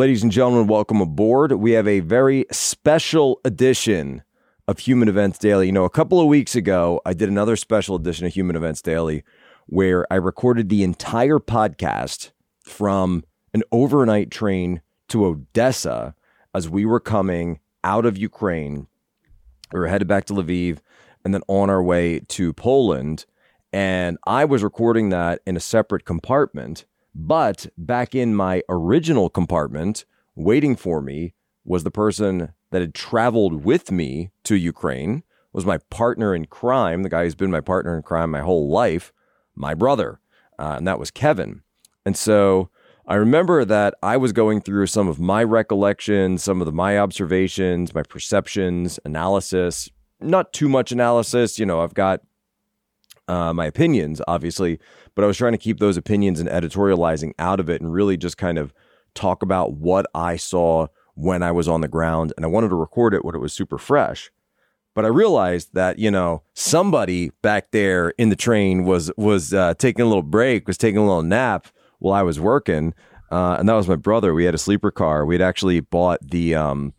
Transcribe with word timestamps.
Ladies 0.00 0.22
and 0.22 0.32
gentlemen, 0.32 0.66
welcome 0.66 1.02
aboard. 1.02 1.52
We 1.52 1.72
have 1.72 1.86
a 1.86 2.00
very 2.00 2.46
special 2.50 3.38
edition 3.44 4.22
of 4.66 4.78
Human 4.78 5.08
Events 5.08 5.36
Daily. 5.36 5.66
You 5.66 5.72
know, 5.72 5.84
a 5.84 5.90
couple 5.90 6.18
of 6.18 6.26
weeks 6.26 6.56
ago, 6.56 7.02
I 7.04 7.12
did 7.12 7.28
another 7.28 7.54
special 7.54 7.96
edition 7.96 8.24
of 8.24 8.32
Human 8.32 8.56
Events 8.56 8.80
Daily 8.80 9.24
where 9.66 10.10
I 10.10 10.16
recorded 10.16 10.70
the 10.70 10.84
entire 10.84 11.38
podcast 11.38 12.30
from 12.64 13.24
an 13.52 13.62
overnight 13.72 14.30
train 14.30 14.80
to 15.08 15.26
Odessa 15.26 16.14
as 16.54 16.66
we 16.66 16.86
were 16.86 16.98
coming 16.98 17.60
out 17.84 18.06
of 18.06 18.16
Ukraine. 18.16 18.86
We 19.70 19.80
were 19.80 19.88
headed 19.88 20.08
back 20.08 20.24
to 20.24 20.32
Lviv 20.32 20.78
and 21.26 21.34
then 21.34 21.42
on 21.46 21.68
our 21.68 21.82
way 21.82 22.20
to 22.20 22.54
Poland. 22.54 23.26
And 23.70 24.16
I 24.26 24.46
was 24.46 24.62
recording 24.62 25.10
that 25.10 25.42
in 25.46 25.58
a 25.58 25.60
separate 25.60 26.06
compartment. 26.06 26.86
But 27.14 27.66
back 27.76 28.14
in 28.14 28.34
my 28.34 28.62
original 28.68 29.28
compartment, 29.28 30.04
waiting 30.34 30.76
for 30.76 31.00
me 31.00 31.34
was 31.64 31.84
the 31.84 31.90
person 31.90 32.52
that 32.70 32.80
had 32.80 32.94
traveled 32.94 33.64
with 33.64 33.90
me 33.90 34.30
to 34.44 34.54
Ukraine, 34.54 35.22
was 35.52 35.66
my 35.66 35.78
partner 35.90 36.34
in 36.34 36.46
crime, 36.46 37.02
the 37.02 37.08
guy 37.08 37.24
who's 37.24 37.34
been 37.34 37.50
my 37.50 37.60
partner 37.60 37.96
in 37.96 38.02
crime 38.02 38.30
my 38.30 38.40
whole 38.40 38.68
life, 38.70 39.12
my 39.54 39.74
brother. 39.74 40.20
Uh, 40.58 40.74
and 40.78 40.86
that 40.86 40.98
was 40.98 41.10
Kevin. 41.10 41.62
And 42.06 42.16
so 42.16 42.70
I 43.06 43.16
remember 43.16 43.64
that 43.64 43.94
I 44.02 44.16
was 44.16 44.32
going 44.32 44.60
through 44.60 44.86
some 44.86 45.08
of 45.08 45.18
my 45.18 45.42
recollections, 45.42 46.44
some 46.44 46.60
of 46.60 46.66
the, 46.66 46.72
my 46.72 46.98
observations, 46.98 47.92
my 47.94 48.04
perceptions, 48.04 49.00
analysis, 49.04 49.88
not 50.20 50.52
too 50.52 50.68
much 50.68 50.92
analysis. 50.92 51.58
You 51.58 51.66
know, 51.66 51.80
I've 51.80 51.94
got 51.94 52.20
uh, 53.30 53.54
my 53.54 53.66
opinions, 53.66 54.20
obviously, 54.26 54.80
but 55.14 55.22
I 55.22 55.26
was 55.28 55.36
trying 55.36 55.52
to 55.52 55.58
keep 55.58 55.78
those 55.78 55.96
opinions 55.96 56.40
and 56.40 56.48
editorializing 56.48 57.32
out 57.38 57.60
of 57.60 57.70
it 57.70 57.80
and 57.80 57.92
really 57.92 58.16
just 58.16 58.36
kind 58.36 58.58
of 58.58 58.74
talk 59.14 59.42
about 59.42 59.74
what 59.74 60.06
I 60.14 60.36
saw 60.36 60.88
when 61.14 61.42
I 61.42 61.52
was 61.52 61.68
on 61.68 61.80
the 61.80 61.88
ground. 61.88 62.32
And 62.36 62.44
I 62.44 62.48
wanted 62.48 62.70
to 62.70 62.74
record 62.74 63.14
it 63.14 63.24
when 63.24 63.34
it 63.34 63.38
was 63.38 63.52
super 63.52 63.78
fresh. 63.78 64.30
But 64.94 65.04
I 65.04 65.08
realized 65.08 65.74
that 65.74 66.00
you 66.00 66.10
know 66.10 66.42
somebody 66.54 67.30
back 67.42 67.70
there 67.70 68.10
in 68.18 68.28
the 68.28 68.36
train 68.36 68.84
was 68.84 69.12
was 69.16 69.54
uh, 69.54 69.74
taking 69.74 70.02
a 70.02 70.08
little 70.08 70.22
break, 70.22 70.66
was 70.66 70.76
taking 70.76 70.98
a 70.98 71.06
little 71.06 71.22
nap 71.22 71.68
while 72.00 72.14
I 72.14 72.22
was 72.22 72.40
working, 72.40 72.92
uh, 73.30 73.54
and 73.60 73.68
that 73.68 73.74
was 73.74 73.86
my 73.86 73.94
brother. 73.94 74.34
We 74.34 74.44
had 74.44 74.54
a 74.54 74.58
sleeper 74.58 74.90
car. 74.90 75.24
We 75.24 75.36
had 75.36 75.42
actually 75.42 75.78
bought 75.78 76.18
the 76.28 76.56
um, 76.56 76.92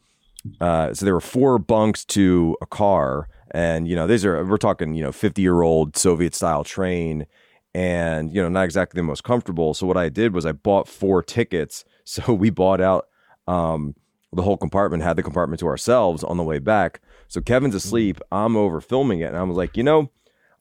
uh, 0.60 0.94
so 0.94 1.06
there 1.06 1.14
were 1.14 1.22
four 1.22 1.60
bunks 1.60 2.06
to 2.06 2.58
a 2.62 2.66
car, 2.66 3.28
and 3.52 3.88
you 3.88 3.96
know 3.96 4.08
these 4.08 4.26
are 4.26 4.44
we're 4.46 4.58
talking 4.58 4.94
you 4.96 5.04
know 5.04 5.12
fifty 5.12 5.42
year 5.42 5.62
old 5.62 5.96
Soviet 5.96 6.34
style 6.34 6.64
train, 6.64 7.28
and 7.74 8.34
you 8.34 8.42
know 8.42 8.50
not 8.50 8.66
exactly 8.66 9.00
the 9.00 9.04
most 9.04 9.24
comfortable. 9.24 9.74
So 9.74 9.86
what 9.86 9.98
I 9.98 10.10
did 10.10 10.34
was 10.34 10.46
I 10.46 10.52
bought 10.52 10.88
four 10.88 11.22
tickets. 11.24 11.86
So 12.04 12.34
we 12.34 12.50
bought 12.50 12.82
out 12.82 13.08
um, 13.48 13.96
the 14.34 14.42
whole 14.42 14.58
compartment, 14.58 15.04
had 15.04 15.16
the 15.16 15.24
compartment 15.24 15.60
to 15.60 15.68
ourselves 15.68 16.24
on 16.24 16.36
the 16.36 16.44
way 16.44 16.58
back. 16.58 17.00
So 17.28 17.42
Kevin's 17.42 17.76
asleep. 17.76 18.20
I'm 18.32 18.58
over 18.58 18.82
filming 18.82 19.20
it, 19.22 19.28
and 19.28 19.38
I 19.38 19.44
was 19.44 19.56
like, 19.56 19.78
you 19.78 19.84
know, 19.84 20.10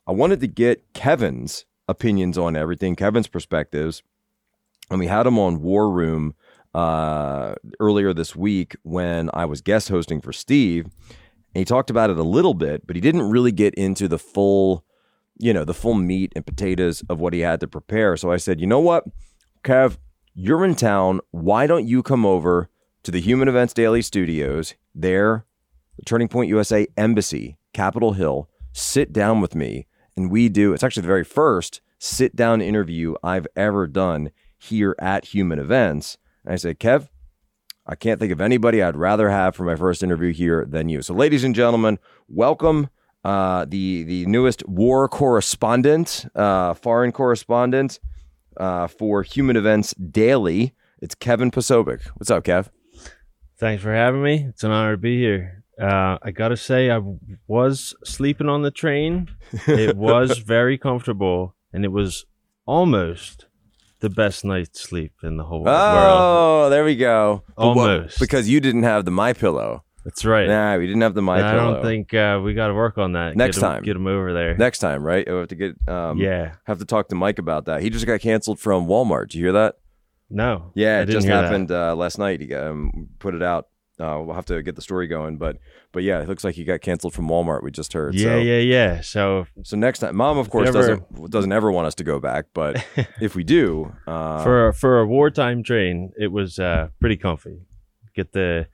I 0.07 0.13
wanted 0.13 0.41
to 0.41 0.47
get 0.47 0.93
Kevin's 0.93 1.65
opinions 1.89 2.37
on 2.37 2.57
everything, 2.57 2.95
Kevin's 2.95 3.27
perspectives, 3.27 4.03
and 4.91 5.01
we 5.01 5.07
had 5.07 5.27
him 5.27 5.39
on 5.39 5.63
War 5.63 5.91
Room 5.91 6.35
uh, 6.75 7.55
earlier 7.81 8.13
this 8.13 8.37
week 8.37 8.77
when 8.83 9.31
I 9.35 9.45
was 9.45 9.61
guest 9.61 9.89
hosting 9.89 10.21
for 10.21 10.33
Steve. 10.33 10.87
And 11.55 11.61
he 11.61 11.65
talked 11.65 11.91
about 11.91 12.11
it 12.11 12.19
a 12.19 12.23
little 12.23 12.55
bit, 12.55 12.87
but 12.87 12.97
he 12.97 13.01
didn't 13.01 13.29
really 13.29 13.53
get 13.53 13.75
into 13.75 14.07
the 14.07 14.19
full, 14.19 14.85
you 15.39 15.53
know, 15.53 15.65
the 15.65 15.75
full 15.75 15.95
meat 15.95 16.33
and 16.37 16.47
potatoes 16.47 17.03
of 17.09 17.21
what 17.21 17.33
he 17.33 17.41
had 17.41 17.61
to 17.61 17.69
prepare. 17.69 18.17
So 18.17 18.31
I 18.31 18.37
said, 18.37 18.61
you 18.61 18.67
know 18.67 18.81
what, 18.81 19.05
Kev, 19.65 19.99
you're 20.35 20.65
in 20.65 20.75
town. 20.75 21.21
Why 21.31 21.67
don't 21.67 21.87
you 21.87 22.03
come 22.03 22.25
over 22.25 22.71
to 23.03 23.11
the 23.11 23.21
Human 23.21 23.49
Events 23.49 23.75
Daily 23.75 24.03
Studios 24.03 24.75
there, 24.95 25.45
the 25.97 26.05
Turning 26.05 26.29
Point 26.29 26.49
USA 26.49 26.87
Embassy, 26.97 27.59
Capitol 27.73 28.13
Hill, 28.13 28.49
sit 28.73 29.13
down 29.13 29.41
with 29.41 29.55
me, 29.55 29.87
and 30.17 30.31
we 30.31 30.49
do, 30.49 30.73
it's 30.73 30.85
actually 30.85 31.03
the 31.03 31.09
very 31.09 31.25
first 31.25 31.81
sit 31.99 32.35
down 32.35 32.61
interview 32.61 33.15
I've 33.23 33.47
ever 33.55 33.87
done 33.87 34.31
here 34.59 34.97
at 34.99 35.27
Human 35.27 35.59
Events. 35.59 36.17
And 36.45 36.53
I 36.55 36.57
said, 36.57 36.81
Kev, 36.81 37.09
I 37.91 37.97
can't 37.97 38.21
think 38.21 38.31
of 38.31 38.41
anybody 38.41 38.85
I'd 38.85 38.95
rather 38.95 39.29
have 39.31 39.57
for 39.57 39.65
my 39.65 39.75
first 39.75 40.05
interview 40.05 40.33
here 40.33 40.65
than 40.65 40.89
you. 40.89 41.03
So, 41.03 41.13
ladies 41.13 41.43
and 41.43 41.57
gentlemen, 41.57 41.99
welcome 42.29 42.89
uh, 43.25 43.65
the 43.67 44.05
the 44.05 44.27
newest 44.27 44.67
war 44.69 45.09
correspondent, 45.09 46.25
uh, 46.37 46.75
foreign 46.75 47.11
correspondent 47.11 47.99
uh, 48.57 48.87
for 48.87 49.25
Human 49.25 49.57
Events 49.57 49.93
Daily. 49.95 50.73
It's 51.03 51.17
Kevin 51.17 51.51
Posobiec. 51.51 52.07
What's 52.15 52.31
up, 52.31 52.45
Kev? 52.45 52.69
Thanks 53.59 53.83
for 53.83 53.93
having 53.93 54.23
me. 54.23 54.47
It's 54.49 54.63
an 54.63 54.71
honor 54.71 54.93
to 54.93 54.97
be 54.97 55.19
here. 55.19 55.65
Uh, 55.77 56.17
I 56.23 56.31
gotta 56.31 56.57
say, 56.57 56.93
I 56.93 57.01
was 57.49 57.97
sleeping 58.05 58.49
on 58.49 58.63
the 58.63 58.71
train. 58.71 59.31
It 59.67 59.97
was 59.97 60.39
very 60.39 60.79
comfortable, 60.79 61.57
and 61.73 61.85
it 61.85 61.91
was 61.91 62.25
almost 62.67 63.47
the 64.01 64.11
best 64.11 64.45
night's 64.45 64.81
sleep 64.81 65.13
in 65.23 65.37
the 65.37 65.45
whole 65.45 65.63
world. 65.63 65.79
Oh, 65.79 66.69
there 66.71 66.85
we 66.85 66.97
go. 66.97 67.43
But 67.57 67.75
what- 67.77 67.91
Almost. 67.91 68.19
because 68.21 68.49
you 68.49 68.61
didn't 68.61 68.83
have 68.85 69.05
the 69.05 69.11
My 69.11 69.33
Pillow. 69.33 69.85
That's 70.05 70.25
right. 70.25 70.49
Nah, 70.49 70.79
we 70.79 70.87
didn't 70.87 71.03
have 71.03 71.13
the 71.15 71.21
My 71.23 71.39
And 71.39 71.47
I 71.47 71.55
don't 71.55 71.83
think 71.83 72.15
uh, 72.15 72.41
we 72.43 72.55
got 72.55 72.69
to 72.69 72.75
work 72.75 72.97
on 72.97 73.13
that. 73.13 73.37
Next 73.37 73.59
Get 73.59 73.65
'em- 73.65 73.73
time. 73.73 73.83
get 73.83 73.93
them 73.95 74.07
over 74.07 74.33
there. 74.33 74.57
Next 74.57 74.79
time, 74.79 75.05
right? 75.05 75.27
We'll 75.29 75.41
have 75.41 75.49
to 75.49 75.55
get 75.55 75.77
um, 75.89 76.17
yeah. 76.19 76.55
have 76.65 76.79
to 76.79 76.87
talk 76.87 77.09
to 77.09 77.15
Mike 77.15 77.39
about 77.39 77.67
that. 77.67 77.83
He 77.83 77.91
just 77.91 78.07
got 78.07 78.21
canceled 78.21 78.59
from 78.59 78.87
Walmart. 78.87 79.29
Did 79.29 79.35
you 79.35 79.45
hear 79.45 79.53
that? 79.53 79.77
No. 80.31 80.71
Yeah, 80.75 80.99
I 80.99 81.03
it 81.03 81.07
just 81.11 81.27
happened 81.27 81.71
uh, 81.71 81.95
last 81.97 82.17
night. 82.19 82.41
He 82.41 82.47
got, 82.47 82.69
um, 82.69 83.09
put 83.19 83.35
it 83.35 83.43
out. 83.43 83.67
Uh, 84.01 84.23
we'll 84.23 84.35
have 84.35 84.47
to 84.47 84.63
get 84.63 84.77
the 84.77 84.83
story 84.83 85.07
going, 85.07 85.37
but 85.37 85.59
but 85.93 86.03
yeah, 86.03 86.21
it 86.21 86.29
looks 86.29 86.45
like 86.45 86.55
he 86.55 86.65
got 86.65 86.81
canceled 86.81 87.13
from 87.13 87.29
Walmart. 87.29 87.63
We 87.63 87.71
just 87.71 87.93
heard. 87.93 88.15
Yeah, 88.15 88.25
so, 88.25 88.39
yeah, 88.39 88.59
yeah. 88.59 89.01
So 89.01 89.47
So 89.63 89.77
next 89.77 89.99
time, 89.99 90.17
Mom, 90.17 90.39
of 90.39 90.49
course, 90.49 90.69
ever- 90.69 90.79
doesn't 90.79 91.31
doesn't 91.31 91.53
ever 91.53 91.71
want 91.71 91.87
us 91.87 91.95
to 91.97 92.05
go 92.05 92.19
back, 92.19 92.47
but 92.55 92.85
if 93.21 93.35
we 93.35 93.45
do, 93.45 93.95
uh, 94.07 94.43
for 94.43 94.73
for 94.73 95.01
a 95.01 95.07
wartime 95.07 95.63
train, 95.63 96.13
it 96.19 96.29
was 96.29 96.59
uh, 96.59 96.89
pretty 96.99 97.17
comfy. 97.17 97.61
Get 98.15 98.33
the 98.33 98.67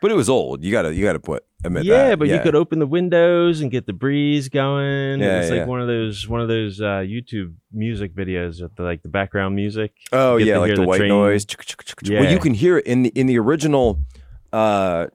but 0.00 0.10
it 0.10 0.14
was 0.14 0.28
old. 0.28 0.62
You 0.62 0.70
gotta 0.70 0.94
you 0.94 1.04
gotta 1.04 1.18
put 1.18 1.44
admit 1.64 1.84
yeah, 1.84 2.10
that. 2.10 2.18
but 2.18 2.28
you 2.28 2.38
could 2.40 2.54
open 2.54 2.78
the 2.78 2.86
windows 2.86 3.60
and 3.60 3.70
get 3.70 3.86
the 3.86 3.92
breeze 3.92 4.48
going. 4.48 5.20
Yeah, 5.20 5.40
it's 5.40 5.50
yeah. 5.50 5.60
like 5.60 5.68
one 5.68 5.80
of 5.80 5.88
those 5.88 6.28
one 6.28 6.40
of 6.40 6.48
those 6.48 6.80
uh, 6.80 7.02
YouTube 7.02 7.54
music 7.72 8.14
videos 8.14 8.62
with 8.62 8.76
the, 8.76 8.82
like 8.82 9.02
the 9.02 9.08
background 9.08 9.56
music. 9.56 9.92
Oh 10.12 10.36
yeah, 10.36 10.58
like 10.58 10.70
the, 10.70 10.82
the 10.82 10.86
white 10.86 10.98
train. 10.98 11.08
noise. 11.08 11.46
Well, 12.08 12.30
you 12.30 12.38
can 12.38 12.54
hear 12.54 12.78
it 12.78 12.86
in 12.86 13.02
the 13.02 13.08
in 13.10 13.26
the 13.26 13.38
original 13.38 14.00
uh, 14.52 15.06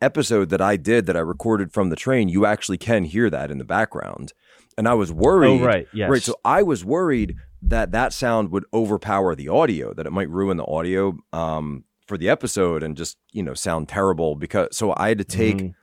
episode 0.00 0.50
that 0.50 0.60
I 0.60 0.76
did 0.76 1.06
that 1.06 1.16
I 1.16 1.20
recorded 1.20 1.72
from 1.72 1.90
the 1.90 1.96
train. 1.96 2.28
You 2.28 2.46
actually 2.46 2.78
can 2.78 3.04
hear 3.04 3.30
that 3.30 3.50
in 3.50 3.58
the 3.58 3.64
background, 3.64 4.32
and 4.76 4.88
I 4.88 4.94
was 4.94 5.12
worried. 5.12 5.60
Oh 5.60 5.64
right, 5.64 5.88
yes. 5.92 6.10
Right. 6.10 6.22
So 6.22 6.34
I 6.44 6.62
was 6.62 6.84
worried 6.84 7.36
that 7.62 7.90
that 7.92 8.12
sound 8.12 8.50
would 8.52 8.64
overpower 8.72 9.34
the 9.34 9.48
audio, 9.48 9.92
that 9.94 10.06
it 10.06 10.12
might 10.12 10.30
ruin 10.30 10.56
the 10.56 10.66
audio 10.66 11.16
um, 11.32 11.84
for 12.06 12.16
the 12.16 12.28
episode 12.28 12.82
and 12.82 12.96
just 12.96 13.16
you 13.32 13.42
know 13.42 13.54
sound 13.54 13.88
terrible. 13.88 14.36
Because 14.36 14.76
so 14.76 14.94
I 14.96 15.08
had 15.08 15.18
to 15.18 15.24
take. 15.24 15.56
Mhm. 15.58 15.74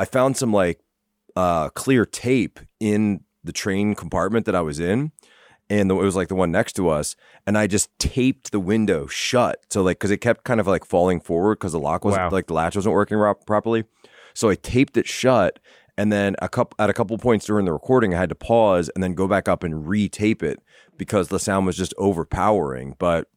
I 0.00 0.04
found 0.04 0.36
some 0.36 0.52
like 0.52 0.80
uh, 1.34 1.70
clear 1.70 2.06
tape 2.06 2.60
in 2.78 3.20
the 3.42 3.52
train 3.52 3.94
compartment 3.96 4.46
that 4.46 4.54
I 4.54 4.60
was 4.60 4.78
in, 4.78 5.10
and 5.70 5.90
the, 5.90 5.94
it 5.96 6.02
was 6.02 6.16
like 6.16 6.28
the 6.28 6.34
one 6.34 6.50
next 6.50 6.74
to 6.74 6.88
us, 6.88 7.16
and 7.46 7.56
I 7.58 7.66
just 7.66 7.90
taped 7.98 8.52
the 8.52 8.60
window 8.60 9.06
shut. 9.06 9.64
So 9.70 9.82
like 9.82 9.98
because 9.98 10.10
it 10.10 10.18
kept 10.18 10.44
kind 10.44 10.60
of 10.60 10.66
like 10.66 10.84
falling 10.84 11.20
forward 11.20 11.58
because 11.58 11.72
the 11.72 11.78
lock 11.80 12.04
wasn't 12.04 12.22
Wow. 12.24 12.30
like 12.30 12.46
the 12.46 12.54
latch 12.54 12.76
wasn't 12.76 12.94
working 12.94 13.18
ro- 13.18 13.34
properly. 13.34 13.84
So 14.34 14.48
I 14.50 14.54
taped 14.54 14.96
it 14.96 15.06
shut, 15.06 15.58
and 15.96 16.12
then 16.12 16.36
a 16.40 16.48
couple 16.48 16.76
at 16.78 16.90
a 16.90 16.94
couple 16.94 17.18
points 17.18 17.46
during 17.46 17.64
the 17.64 17.72
recording, 17.72 18.14
I 18.14 18.18
had 18.18 18.28
to 18.28 18.34
pause 18.34 18.88
and 18.94 19.02
then 19.02 19.14
go 19.14 19.26
back 19.28 19.48
up 19.48 19.64
and 19.64 19.88
re-tape 19.88 20.42
it 20.42 20.60
because 20.96 21.28
the 21.28 21.38
sound 21.40 21.66
was 21.66 21.76
just 21.76 21.92
overpowering. 21.98 22.94
But 22.98 23.28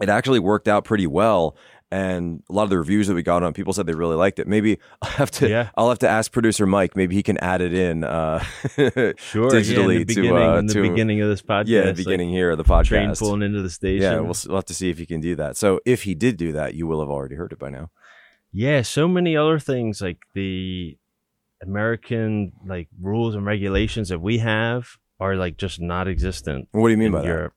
it 0.00 0.08
actually 0.08 0.38
worked 0.38 0.68
out 0.68 0.84
pretty 0.84 1.06
well. 1.06 1.56
And 1.90 2.42
a 2.50 2.52
lot 2.52 2.64
of 2.64 2.70
the 2.70 2.76
reviews 2.78 3.06
that 3.06 3.14
we 3.14 3.22
got 3.22 3.42
on, 3.42 3.54
people 3.54 3.72
said 3.72 3.86
they 3.86 3.94
really 3.94 4.14
liked 4.16 4.38
it. 4.38 4.46
Maybe 4.46 4.78
I'll 5.02 5.08
have 5.10 5.30
to, 5.32 5.48
Yeah. 5.48 5.70
I'll 5.74 5.88
have 5.88 6.00
to 6.00 6.08
ask 6.08 6.30
producer 6.30 6.66
Mike. 6.66 6.94
Maybe 6.96 7.14
he 7.14 7.22
can 7.22 7.38
add 7.38 7.62
it 7.62 7.72
in 7.72 8.04
uh, 8.04 8.40
Sure, 8.76 9.50
digitally 9.50 9.94
yeah, 9.94 10.00
in 10.00 10.06
the 10.06 10.14
to, 10.14 10.20
beginning, 10.20 10.32
uh, 10.42 10.56
in 10.56 10.66
the 10.66 10.74
to 10.74 10.82
beginning 10.82 11.22
of 11.22 11.28
this 11.30 11.40
podcast. 11.40 11.68
yeah, 11.68 11.80
the 11.80 11.86
like, 11.88 11.96
beginning 11.96 12.28
here 12.28 12.50
of 12.50 12.58
the 12.58 12.64
podcast. 12.64 12.84
train 12.86 13.14
pulling 13.14 13.42
into 13.42 13.62
the 13.62 13.70
station. 13.70 14.02
yeah, 14.02 14.20
we'll, 14.20 14.34
we'll 14.46 14.56
have 14.56 14.66
to 14.66 14.74
see 14.74 14.90
if 14.90 14.98
he 14.98 15.06
can 15.06 15.20
do 15.22 15.34
that. 15.36 15.56
So 15.56 15.80
if 15.86 16.02
he 16.02 16.14
did 16.14 16.36
do 16.36 16.52
that, 16.52 16.74
you 16.74 16.86
will 16.86 17.00
have 17.00 17.08
already 17.08 17.36
heard 17.36 17.52
it 17.52 17.58
by 17.58 17.70
now. 17.70 17.90
Yeah, 18.52 18.82
so 18.82 19.08
many 19.08 19.36
other 19.36 19.58
things 19.58 20.00
like 20.02 20.18
the 20.34 20.98
American 21.62 22.52
like 22.66 22.88
rules 23.00 23.34
and 23.34 23.44
regulations 23.44 24.08
that 24.10 24.20
we 24.20 24.38
have 24.38 24.88
are 25.20 25.36
like 25.36 25.56
just 25.56 25.80
not 25.80 26.06
existent 26.06 26.68
What 26.72 26.88
do 26.88 26.92
you 26.92 26.96
mean 26.96 27.12
by 27.12 27.22
that? 27.22 27.50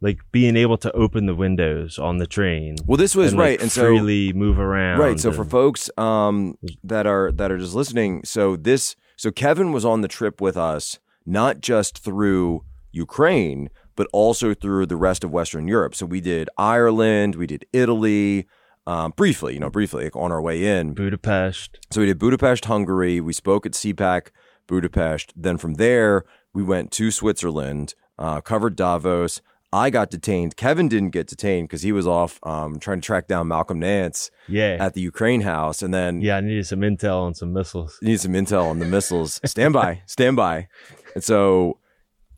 Like 0.00 0.20
being 0.32 0.56
able 0.56 0.76
to 0.78 0.92
open 0.92 1.26
the 1.26 1.34
windows 1.34 1.98
on 1.98 2.18
the 2.18 2.26
train. 2.26 2.76
Well, 2.86 2.98
this 2.98 3.14
was 3.14 3.32
and, 3.32 3.38
like, 3.38 3.46
right, 3.46 3.62
and 3.62 3.72
so 3.72 3.82
freely 3.82 4.32
move 4.32 4.58
around. 4.58 4.98
Right. 4.98 5.18
So 5.18 5.32
for 5.32 5.44
folks 5.44 5.90
um, 5.96 6.58
that 6.82 7.06
are 7.06 7.32
that 7.32 7.50
are 7.50 7.56
just 7.56 7.74
listening, 7.74 8.22
so 8.24 8.56
this 8.56 8.96
so 9.16 9.30
Kevin 9.30 9.72
was 9.72 9.84
on 9.84 10.02
the 10.02 10.08
trip 10.08 10.40
with 10.40 10.56
us, 10.56 10.98
not 11.24 11.60
just 11.60 11.98
through 11.98 12.64
Ukraine, 12.92 13.70
but 13.96 14.08
also 14.12 14.54
through 14.54 14.86
the 14.86 14.96
rest 14.96 15.24
of 15.24 15.30
Western 15.30 15.68
Europe. 15.68 15.94
So 15.94 16.06
we 16.06 16.20
did 16.20 16.48
Ireland, 16.58 17.36
we 17.36 17.46
did 17.46 17.64
Italy, 17.72 18.46
um, 18.86 19.12
briefly, 19.16 19.54
you 19.54 19.60
know, 19.60 19.70
briefly 19.70 20.04
like 20.04 20.16
on 20.16 20.32
our 20.32 20.42
way 20.42 20.64
in. 20.64 20.94
Budapest. 20.94 21.78
So 21.90 22.00
we 22.00 22.06
did 22.06 22.18
Budapest, 22.18 22.64
Hungary. 22.66 23.20
We 23.20 23.32
spoke 23.32 23.66
at 23.66 23.72
CPAC 23.72 24.28
Budapest. 24.66 25.32
Then 25.36 25.56
from 25.56 25.74
there, 25.74 26.24
we 26.52 26.62
went 26.62 26.90
to 26.92 27.10
Switzerland, 27.10 27.94
uh, 28.18 28.40
covered 28.40 28.76
Davos. 28.76 29.40
I 29.74 29.90
got 29.90 30.08
detained. 30.10 30.56
Kevin 30.56 30.88
didn't 30.88 31.10
get 31.10 31.26
detained 31.26 31.66
because 31.68 31.82
he 31.82 31.90
was 31.90 32.06
off 32.06 32.38
um, 32.44 32.78
trying 32.78 33.00
to 33.00 33.06
track 33.06 33.26
down 33.26 33.48
Malcolm 33.48 33.80
Nance 33.80 34.30
Yeah. 34.46 34.76
at 34.78 34.94
the 34.94 35.00
Ukraine 35.00 35.40
house. 35.40 35.82
And 35.82 35.92
then 35.92 36.20
yeah, 36.20 36.36
I 36.36 36.40
needed 36.40 36.66
some 36.66 36.80
intel 36.80 37.22
on 37.22 37.34
some 37.34 37.52
missiles. 37.52 37.98
need 38.00 38.20
some 38.20 38.32
intel 38.34 38.64
on 38.70 38.78
the 38.78 38.84
missiles. 38.86 39.40
Stand 39.44 39.72
by, 39.74 40.02
stand 40.06 40.36
by. 40.36 40.68
And 41.16 41.24
so 41.24 41.78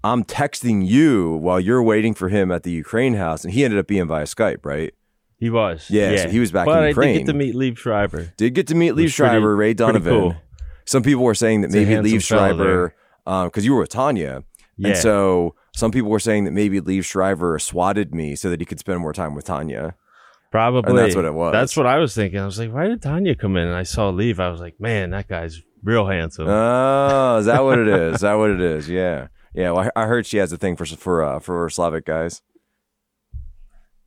I'm 0.03 0.25
texting 0.25 0.87
you 0.87 1.37
while 1.37 1.61
you're 1.61 1.83
waiting 1.83 2.15
for 2.15 2.29
him 2.31 2.51
at 2.51 2.63
the 2.63 2.71
Ukraine 2.71 3.15
house, 3.15 3.45
and 3.45 3.53
he 3.53 3.65
ended 3.65 3.79
up 3.81 3.87
being 3.87 4.07
via 4.07 4.25
Skype, 4.25 4.65
right? 4.65 4.95
He 5.39 5.51
was. 5.51 5.91
Yeah, 5.91 6.17
so 6.23 6.29
he 6.31 6.39
was 6.41 6.51
back 6.53 6.65
but 6.65 6.79
in 6.79 6.85
I 6.85 6.89
Ukraine. 6.89 7.13
did 7.19 7.27
get 7.27 7.33
to 7.33 7.39
meet 7.39 7.55
Liev 7.55 7.77
Schreiber. 7.77 8.33
Did 8.39 8.55
get 8.55 8.67
to 8.69 8.75
meet 8.75 8.93
Liev 8.95 9.13
Schreiber, 9.13 9.55
Ray 9.55 9.75
Donovan. 9.75 10.13
cool. 10.21 10.35
Some 10.87 11.03
people 11.03 11.25
were 11.25 11.35
saying 11.35 11.61
that 11.63 11.71
a 11.71 11.85
maybe 11.85 11.95
Liev 12.11 12.23
Schreiber, 12.25 12.95
because 13.27 13.65
you 13.67 13.75
were 13.75 13.81
with 13.81 13.91
Tanya, 13.91 14.45
Yeah. 14.79 14.89
and 14.91 14.97
so 14.97 15.55
some 15.77 15.91
people 15.93 16.11
were 16.11 16.19
saying 16.19 16.45
that 16.45 16.51
maybe 16.53 16.81
Liev 16.81 17.05
Schreiber 17.05 17.59
swatted 17.61 18.13
me 18.15 18.35
so 18.35 18.51
that 18.51 18.59
he 18.61 18.67
could 18.67 18.81
spend 18.81 18.99
more 19.01 19.13
time 19.13 19.35
with 19.37 19.45
Tanya. 19.45 19.95
Probably. 20.51 20.89
And 20.91 20.99
that's 20.99 21.15
what 21.15 21.25
it 21.25 21.35
was. 21.35 21.53
That's 21.53 21.77
what 21.77 21.87
I 21.87 21.99
was 21.99 22.15
thinking. 22.15 22.41
I 22.41 22.47
was 22.47 22.59
like, 22.59 22.73
why 22.73 22.87
did 22.89 23.03
Tanya 23.03 23.35
come 23.35 23.57
in? 23.57 23.67
And 23.69 23.77
I 23.77 23.83
saw 23.83 24.11
Liev. 24.11 24.39
I 24.41 24.49
was 24.49 24.61
like, 24.61 24.81
man, 24.81 25.11
that 25.11 25.29
guy's 25.29 25.61
real 25.85 26.07
handsome. 26.07 26.47
Oh, 26.49 27.37
is 27.39 27.47
that 27.47 27.63
what 27.63 27.79
it 27.79 27.89
is? 27.89 28.15
Is 28.17 28.21
that 28.27 28.35
what 28.35 28.51
it 28.51 28.61
is? 28.61 28.89
Yeah, 28.89 29.29
yeah. 29.55 29.71
Well, 29.73 29.91
I 29.95 30.03
I 30.03 30.07
heard 30.07 30.25
she 30.25 30.39
has 30.39 30.53
a 30.53 30.57
thing 30.57 30.77
for 30.77 30.87
for 30.87 31.23
uh, 31.23 31.41
for 31.41 31.69
Slavic 31.69 32.07
guys. 32.07 32.43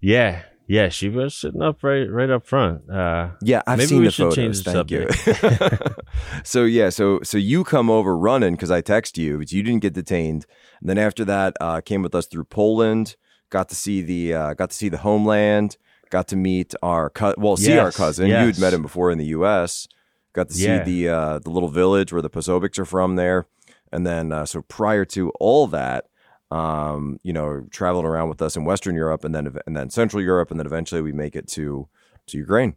yeah. 0.01 0.43
Yeah. 0.67 0.89
She 0.89 1.09
was 1.09 1.35
sitting 1.35 1.61
up 1.63 1.83
right 1.83 2.05
right 2.09 2.29
up 2.29 2.45
front. 2.45 2.87
Uh, 2.89 3.31
Yeah, 3.41 3.61
I've 3.65 3.79
Maybe 3.79 3.87
seen 3.87 3.99
we 3.99 4.05
the 4.05 4.11
should 4.11 4.33
photos. 4.33 4.35
change 4.35 4.63
the 4.63 4.71
Thank 4.71 4.91
you. 4.91 5.95
so 6.43 6.63
yeah, 6.63 6.89
so 6.89 7.19
so 7.23 7.37
you 7.39 7.63
come 7.63 7.89
over 7.89 8.15
running 8.15 8.53
because 8.53 8.69
I 8.71 8.81
text 8.81 9.17
you, 9.17 9.39
but 9.39 9.51
you 9.51 9.63
didn't 9.63 9.81
get 9.81 9.93
detained. 9.93 10.45
And 10.79 10.89
then 10.89 10.97
after 10.97 11.25
that, 11.25 11.55
uh, 11.59 11.81
came 11.81 12.01
with 12.01 12.15
us 12.15 12.25
through 12.27 12.45
Poland. 12.45 13.15
Got 13.49 13.69
to 13.69 13.75
see 13.75 14.01
the 14.01 14.33
uh, 14.33 14.53
got 14.53 14.69
to 14.71 14.75
see 14.75 14.89
the 14.89 14.97
homeland. 14.99 15.77
Got 16.09 16.27
to 16.29 16.35
meet 16.35 16.73
our 16.81 17.09
co- 17.09 17.35
well, 17.37 17.57
see 17.57 17.77
our 17.77 17.91
cousin. 17.91 18.27
yes. 18.27 18.45
You'd 18.45 18.59
met 18.61 18.73
him 18.73 18.81
before 18.81 19.11
in 19.11 19.17
the 19.17 19.25
U.S. 19.27 19.87
Got 20.33 20.49
to 20.49 20.53
see 20.55 20.65
Yeah. 20.65 20.83
the 20.83 21.09
uh, 21.09 21.39
the 21.39 21.49
little 21.49 21.69
village 21.69 22.11
where 22.13 22.21
the 22.21 22.29
Posobiecs 22.29 22.79
are 22.79 22.85
from 22.85 23.15
there. 23.15 23.47
And 23.91 24.05
then 24.05 24.31
uh, 24.31 24.45
so 24.45 24.61
prior 24.61 25.03
to 25.05 25.31
all 25.39 25.65
that, 25.67 26.05
um, 26.51 27.19
you 27.23 27.33
know, 27.33 27.65
traveling 27.71 28.05
around 28.05 28.29
with 28.29 28.41
us 28.41 28.55
in 28.55 28.63
Western 28.65 28.95
Europe 28.95 29.23
and 29.23 29.33
then 29.35 29.55
and 29.65 29.75
then 29.75 29.89
Central 29.89 30.21
Europe, 30.21 30.49
and 30.51 30.59
then 30.59 30.67
eventually 30.67 31.01
we 31.01 31.11
make 31.11 31.35
it 31.35 31.47
to 31.49 31.87
to 32.27 32.37
Ukraine. 32.37 32.75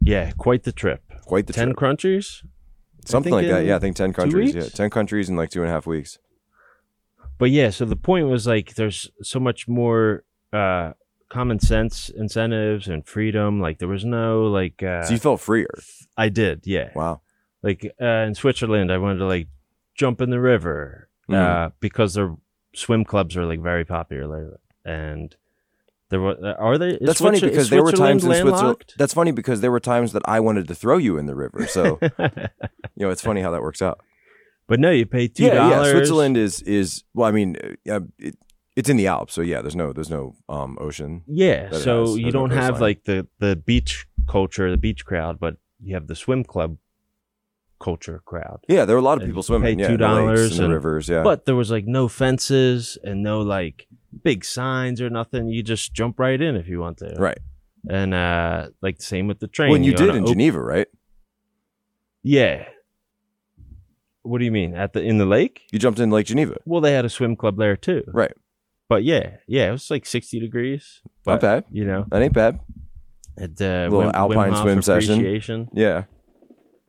yeah. 0.00 0.30
Quite 0.38 0.64
the 0.64 0.72
trip. 0.72 1.02
Quite 1.24 1.46
the 1.46 1.52
10 1.52 1.68
trip. 1.68 1.76
countries. 1.78 2.42
Something 3.08 3.32
like 3.32 3.46
that. 3.48 3.64
Yeah, 3.64 3.76
I 3.76 3.78
think 3.78 3.96
10 3.96 4.12
countries. 4.12 4.54
Yeah, 4.54 4.64
10 4.68 4.90
countries 4.90 5.28
in 5.28 5.36
like 5.36 5.50
two 5.50 5.60
and 5.62 5.68
a 5.70 5.72
half 5.72 5.86
weeks. 5.86 6.18
But 7.38 7.50
yeah, 7.50 7.70
so 7.70 7.84
the 7.84 7.96
point 7.96 8.26
was 8.28 8.46
like 8.46 8.74
there's 8.74 9.10
so 9.22 9.38
much 9.40 9.68
more 9.68 10.24
uh 10.52 10.92
common 11.28 11.60
sense 11.60 12.08
incentives 12.08 12.88
and 12.88 13.06
freedom. 13.06 13.60
Like 13.60 13.78
there 13.78 13.88
was 13.88 14.04
no 14.04 14.44
like 14.46 14.82
uh 14.82 15.02
so 15.04 15.12
you 15.12 15.18
felt 15.18 15.40
freer. 15.40 15.68
I 16.16 16.28
did, 16.30 16.66
yeah. 16.66 16.90
Wow. 16.94 17.20
Like 17.62 17.92
uh 18.00 18.24
in 18.26 18.34
Switzerland 18.34 18.90
I 18.92 18.98
wanted 18.98 19.18
to 19.18 19.26
like 19.26 19.48
jump 19.94 20.20
in 20.20 20.30
the 20.30 20.40
river 20.40 21.08
Mhm. 21.28 21.36
uh 21.36 21.70
because 21.80 22.14
their 22.14 22.34
swim 22.74 23.04
clubs 23.04 23.36
are 23.36 23.44
like 23.44 23.60
very 23.60 23.84
popular 23.84 24.58
and 24.84 25.36
there 26.10 26.20
were 26.20 26.36
are 26.58 26.78
they 26.78 26.98
That's 27.00 27.20
funny 27.20 27.40
because 27.40 27.68
there 27.70 27.82
were 27.82 27.92
times 27.92 28.24
in 28.24 28.30
Switzerland 28.30 28.56
Switzerland. 28.58 28.94
That's 28.98 29.14
funny 29.14 29.32
because 29.32 29.60
there 29.60 29.70
were 29.70 29.80
times 29.80 30.12
that 30.12 30.22
I 30.26 30.40
wanted 30.40 30.66
to 30.68 30.74
throw 30.74 30.96
you 30.98 31.18
in 31.18 31.26
the 31.26 31.34
river. 31.36 31.66
So, 31.66 31.98
you 32.18 32.18
know, 32.96 33.10
it's 33.10 33.22
funny 33.22 33.40
how 33.42 33.50
that 33.50 33.62
works 33.62 33.82
out. 33.82 34.00
but 34.66 34.80
no, 34.80 34.90
you 34.90 35.06
pay 35.06 35.28
two 35.28 35.44
Yeah, 35.44 35.54
dollars. 35.54 35.86
yeah. 35.86 35.92
Switzerland 35.92 36.36
is 36.36 36.62
is 36.62 37.04
well, 37.14 37.28
I 37.28 37.32
mean, 37.32 37.56
uh, 37.90 38.00
it, 38.18 38.36
it's 38.76 38.88
in 38.88 38.96
the 38.96 39.06
Alps, 39.08 39.34
so 39.34 39.40
yeah, 39.42 39.60
there's 39.60 39.76
no 39.76 39.92
there's 39.92 40.10
no 40.10 40.34
um 40.48 40.76
ocean. 40.80 41.22
Yeah, 41.26 41.70
so 41.72 42.06
has- 42.06 42.18
you 42.18 42.30
don't 42.30 42.50
have 42.52 42.80
like 42.80 43.04
the 43.04 43.26
the 43.38 43.56
beach 43.56 44.06
culture, 44.28 44.70
the 44.70 44.76
beach 44.76 45.04
crowd, 45.04 45.38
but 45.40 45.56
you 45.82 45.94
have 45.94 46.06
the 46.06 46.14
swim 46.16 46.42
club 46.44 46.76
culture 47.80 48.20
crowd. 48.24 48.60
Yeah, 48.68 48.84
there 48.84 48.96
were 48.96 49.00
a 49.00 49.04
lot 49.04 49.18
of 49.18 49.22
And 49.22 49.30
people 49.30 49.42
swimming. 49.42 49.78
pay 49.78 49.82
yeah, 49.82 49.88
lakes 49.90 50.02
$2 50.02 50.50
and 50.50 50.58
the 50.58 50.64
and- 50.64 50.72
rivers. 50.72 51.08
Yeah, 51.08 51.22
But 51.22 51.44
there 51.46 51.54
was 51.54 51.70
like 51.70 51.86
no 51.86 52.08
fences 52.08 52.98
and 53.04 53.22
no 53.22 53.40
like 53.40 53.86
big 54.22 54.44
signs 54.44 55.00
or 55.00 55.10
nothing. 55.10 55.48
You 55.48 55.62
just 55.62 55.92
jump 55.94 56.18
right 56.18 56.40
in 56.40 56.56
if 56.56 56.68
you 56.68 56.80
want 56.80 56.98
to. 56.98 57.14
right. 57.18 57.38
And 57.88 58.12
uh 58.12 58.68
like 58.82 58.98
the 58.98 59.04
same 59.04 59.26
with 59.28 59.38
the 59.40 59.46
train. 59.48 59.70
When 59.70 59.84
you 59.84 59.92
You're 59.92 60.06
did 60.08 60.16
in 60.16 60.22
op- 60.24 60.28
Geneva, 60.28 60.60
right? 60.60 60.88
Yeah. 62.22 62.66
What 64.22 64.38
do 64.38 64.44
you 64.44 64.50
mean? 64.52 64.74
At 64.74 64.92
the 64.92 65.00
in 65.02 65.18
the 65.18 65.24
lake? 65.26 65.62
You 65.72 65.78
jumped 65.78 66.00
in 66.00 66.10
Lake 66.10 66.26
Geneva, 66.26 66.56
Well, 66.66 66.80
they 66.80 66.92
had 66.92 67.04
a 67.04 67.08
swim 67.08 67.36
club 67.36 67.56
there 67.56 67.76
too. 67.76 68.02
right? 68.08 68.32
But 68.88 69.04
yeah, 69.04 69.36
yeah, 69.46 69.68
it 69.68 69.72
was 69.72 69.90
like 69.90 70.06
sixty 70.06 70.40
degrees. 70.40 71.00
Not 71.26 71.40
bad. 71.40 71.64
You 71.70 71.84
know, 71.84 72.06
That 72.10 72.22
ain't 72.22 72.32
bad. 72.32 72.58
at 73.38 73.50
uh, 73.60 73.88
Little 73.90 74.10
Wim- 74.10 74.14
alpine 74.14 74.52
Wim 74.52 74.62
swim 74.62 74.82
session. 74.82 75.68
Yeah, 75.74 76.04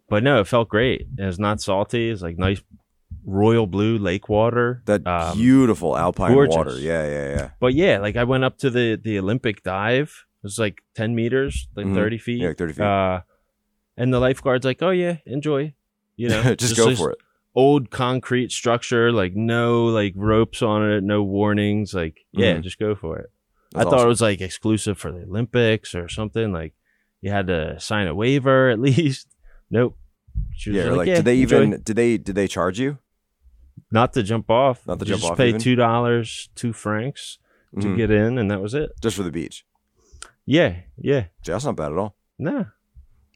But 0.10 0.24
no, 0.24 0.40
it 0.40 0.48
felt 0.48 0.70
great. 0.70 1.08
It 1.18 1.26
was 1.26 1.40
not 1.40 1.62
salty. 1.62 2.10
It's 2.10 2.22
like 2.22 2.38
nice 2.38 2.62
royal 3.30 3.68
blue 3.68 3.98
lake 3.98 4.28
water. 4.30 4.82
that 4.86 5.06
Um, 5.08 5.38
beautiful 5.38 5.98
alpine 5.98 6.34
gorgeous. 6.34 6.56
water. 6.56 6.80
Yeah, 6.80 7.06
yeah, 7.08 7.30
yeah. 7.36 7.50
But 7.60 7.74
yeah, 7.74 8.00
like 8.00 8.16
I 8.16 8.24
went 8.24 8.44
up 8.44 8.58
to 8.60 8.70
the 8.70 9.00
the 9.02 9.20
Olympic 9.20 9.64
dive. 9.64 10.26
It 10.42 10.48
was 10.48 10.58
like 10.60 10.82
ten 10.96 11.16
meters, 11.16 11.68
like 11.76 11.86
Mhm. 11.86 11.94
thirty 11.96 12.18
feet. 12.18 12.42
Yeah, 12.42 12.48
like 12.50 12.58
30 12.58 12.74
feet. 12.74 12.84
Uh, 12.84 13.22
and 13.98 14.14
the 14.14 14.20
lifeguard's 14.20 14.66
like, 14.66 14.82
"Oh 14.82 14.92
yeah, 14.92 15.18
enjoy." 15.26 15.74
You 16.16 16.30
know, 16.34 16.56
just, 16.56 16.76
go 16.78 16.90
this 16.90 17.00
for 17.00 17.12
it. 17.12 17.18
Old 17.56 17.90
concrete 17.90 18.52
structure, 18.52 19.12
like 19.12 19.36
no 19.36 19.86
like 19.86 20.14
ropes 20.16 20.62
on 20.62 20.90
it, 20.90 21.04
no 21.04 21.24
warnings. 21.24 21.94
Like, 21.94 22.26
yeah, 22.32 22.56
Mhm. 22.56 22.64
just 22.64 22.80
go 22.80 22.96
for 22.96 23.20
it. 23.20 23.30
That's 23.72 23.82
I 23.86 23.90
thought 23.90 23.94
awesome. 23.96 24.06
it 24.08 24.10
was 24.10 24.22
like 24.22 24.42
exclusive 24.42 24.98
for 24.98 25.12
the 25.12 25.24
Olympics 25.24 25.94
or 25.94 26.08
something. 26.10 26.52
Like 26.54 26.74
you 27.22 27.32
had 27.32 27.48
to 27.48 27.80
sign 27.80 28.08
a 28.08 28.16
waiver 28.16 28.70
at 28.74 28.80
least. 28.80 29.28
Nope. 29.70 29.98
Yeah, 30.66 30.86
like, 30.86 30.98
like, 30.98 31.08
yeah, 31.08 31.16
did 31.16 31.26
they 31.26 31.42
enjoy." 31.42 31.56
even 31.64 31.82
did 31.84 31.96
they 31.96 32.18
did 32.18 32.36
they 32.36 32.48
charge 32.48 32.80
you? 32.80 32.98
Not 33.92 34.14
to 34.14 34.24
jump 34.24 34.50
off? 34.50 34.86
Not 34.88 35.00
to 35.00 35.06
jump 35.06 35.08
off. 35.08 35.10
You 35.10 35.14
jump 35.16 35.22
just 35.22 35.32
off 35.32 35.38
Pay 35.38 35.50
even? 35.50 35.62
two 35.62 35.76
dollars, 35.76 36.50
two 36.56 36.74
francs 36.74 37.38
to 37.80 37.88
Mhm. 37.88 37.98
get 37.98 38.12
in, 38.12 38.38
and 38.38 38.50
that 38.52 38.62
was 38.62 38.74
it. 38.74 38.92
just 39.02 39.16
for 39.16 39.24
the 39.24 39.32
beach. 39.32 39.66
Yeah, 40.46 40.82
yeah, 40.98 41.26
that's 41.46 41.66
not 41.66 41.76
bad 41.76 41.92
at 41.92 41.98
all. 41.98 42.16
nah. 42.38 42.66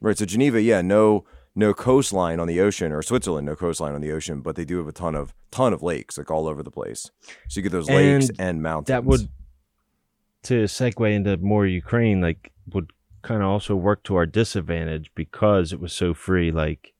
Right. 0.02 0.18
So 0.18 0.26
Geneva, 0.26 0.60
yeah, 0.60 0.82
no 0.82 1.24
no 1.56 1.72
coastline 1.72 2.40
on 2.40 2.48
the 2.48 2.60
ocean, 2.60 2.90
or 2.90 3.00
Switzerland, 3.00 3.46
no 3.46 3.54
coastline 3.54 3.94
on 3.94 4.00
the 4.00 4.10
ocean, 4.10 4.40
but 4.40 4.56
they 4.56 4.64
do 4.64 4.78
have 4.78 4.88
a 4.88 4.92
ton 4.92 5.14
of 5.14 5.32
ton 5.52 5.72
of 5.72 5.82
lakes, 5.82 6.18
like 6.18 6.30
all 6.30 6.48
over 6.48 6.62
the 6.64 6.70
place. 6.70 7.10
So 7.48 7.58
you 7.58 7.62
get 7.62 7.70
those 7.72 7.88
lakes 7.88 8.28
And 8.30 8.40
and 8.40 8.62
mountains. 8.62 8.88
That 8.88 9.04
would 9.04 9.28
to 10.44 10.64
segue 10.64 11.14
into 11.14 11.36
more 11.38 11.64
Ukraine, 11.66 12.20
like 12.20 12.52
would 12.72 12.90
kind 13.22 13.40
of 13.40 13.48
also 13.48 13.74
work 13.76 14.02
to 14.04 14.16
our 14.16 14.26
disadvantage 14.26 15.10
because 15.14 15.72
it 15.72 15.80
was 15.80 15.92
so 15.92 16.12
free. 16.12 16.50
Like 16.50 16.92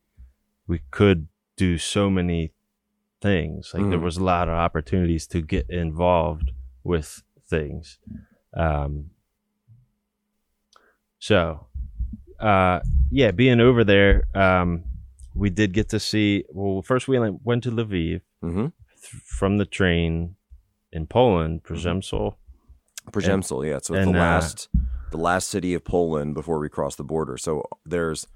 we 0.66 0.80
could 0.90 1.28
do 1.56 1.76
so 1.76 2.08
many 2.08 2.52
things. 3.24 3.72
Like 3.72 3.88
there 3.88 3.98
Mhm. 3.98 4.08
was 4.10 4.18
a 4.18 4.24
lot 4.24 4.48
of 4.48 4.54
opportunities 4.54 5.26
to 5.28 5.40
get 5.40 5.64
involved 5.70 6.52
with 6.82 7.22
things. 7.48 7.98
Um, 8.52 9.10
so, 11.18 11.66
uh, 12.38 12.80
yeah, 13.10 13.30
being 13.30 13.60
over 13.60 13.82
there, 13.82 14.24
um, 14.34 14.84
we 15.34 15.48
did 15.48 15.72
get 15.72 15.88
to 15.88 15.98
see. 15.98 16.44
Well, 16.52 16.82
first 16.82 17.08
we 17.08 17.18
went 17.18 17.62
to 17.64 17.70
Lviv 17.70 18.20
mm-hmm. 18.42 18.66
th- 18.66 19.22
from 19.38 19.56
the 19.56 19.64
train 19.64 20.36
in 20.92 21.06
Poland, 21.06 21.62
Przemysl. 21.64 22.34
Przemysl, 23.10 23.66
yeah. 23.66 23.78
So 23.82 23.94
and, 23.94 24.14
the 24.14 24.18
uh, 24.18 24.22
last 24.22 24.68
the 25.10 25.16
last 25.16 25.48
city 25.48 25.72
of 25.74 25.82
Poland 25.84 26.34
before 26.34 26.58
we 26.58 26.68
cross 26.68 26.96
the 26.96 27.04
border. 27.04 27.38
So 27.38 27.62
there's 27.86 28.26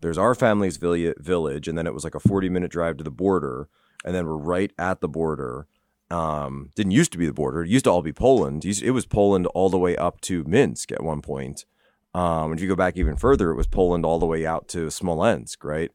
there's 0.00 0.18
our 0.18 0.34
family's 0.34 0.78
village, 0.78 1.68
and 1.68 1.76
then 1.76 1.86
it 1.86 1.94
was 1.94 2.04
like 2.04 2.14
a 2.14 2.20
40 2.20 2.48
minute 2.48 2.70
drive 2.70 2.96
to 2.96 3.04
the 3.04 3.10
border, 3.10 3.68
and 4.04 4.14
then 4.14 4.26
we're 4.26 4.36
right 4.36 4.72
at 4.78 5.00
the 5.00 5.08
border. 5.08 5.66
Um, 6.10 6.70
didn't 6.74 6.92
used 6.92 7.12
to 7.12 7.18
be 7.18 7.26
the 7.26 7.32
border. 7.32 7.62
It 7.62 7.68
used 7.68 7.84
to 7.84 7.90
all 7.90 8.02
be 8.02 8.12
Poland. 8.12 8.64
It 8.64 8.90
was 8.92 9.06
Poland 9.06 9.46
all 9.48 9.68
the 9.68 9.78
way 9.78 9.96
up 9.96 10.20
to 10.22 10.44
Minsk 10.44 10.90
at 10.92 11.02
one 11.02 11.20
point. 11.20 11.66
Um, 12.14 12.50
and 12.50 12.54
if 12.54 12.62
you 12.62 12.68
go 12.68 12.76
back 12.76 12.96
even 12.96 13.16
further, 13.16 13.50
it 13.50 13.56
was 13.56 13.66
Poland 13.66 14.06
all 14.06 14.18
the 14.18 14.26
way 14.26 14.46
out 14.46 14.68
to 14.68 14.90
Smolensk, 14.90 15.62
right? 15.62 15.90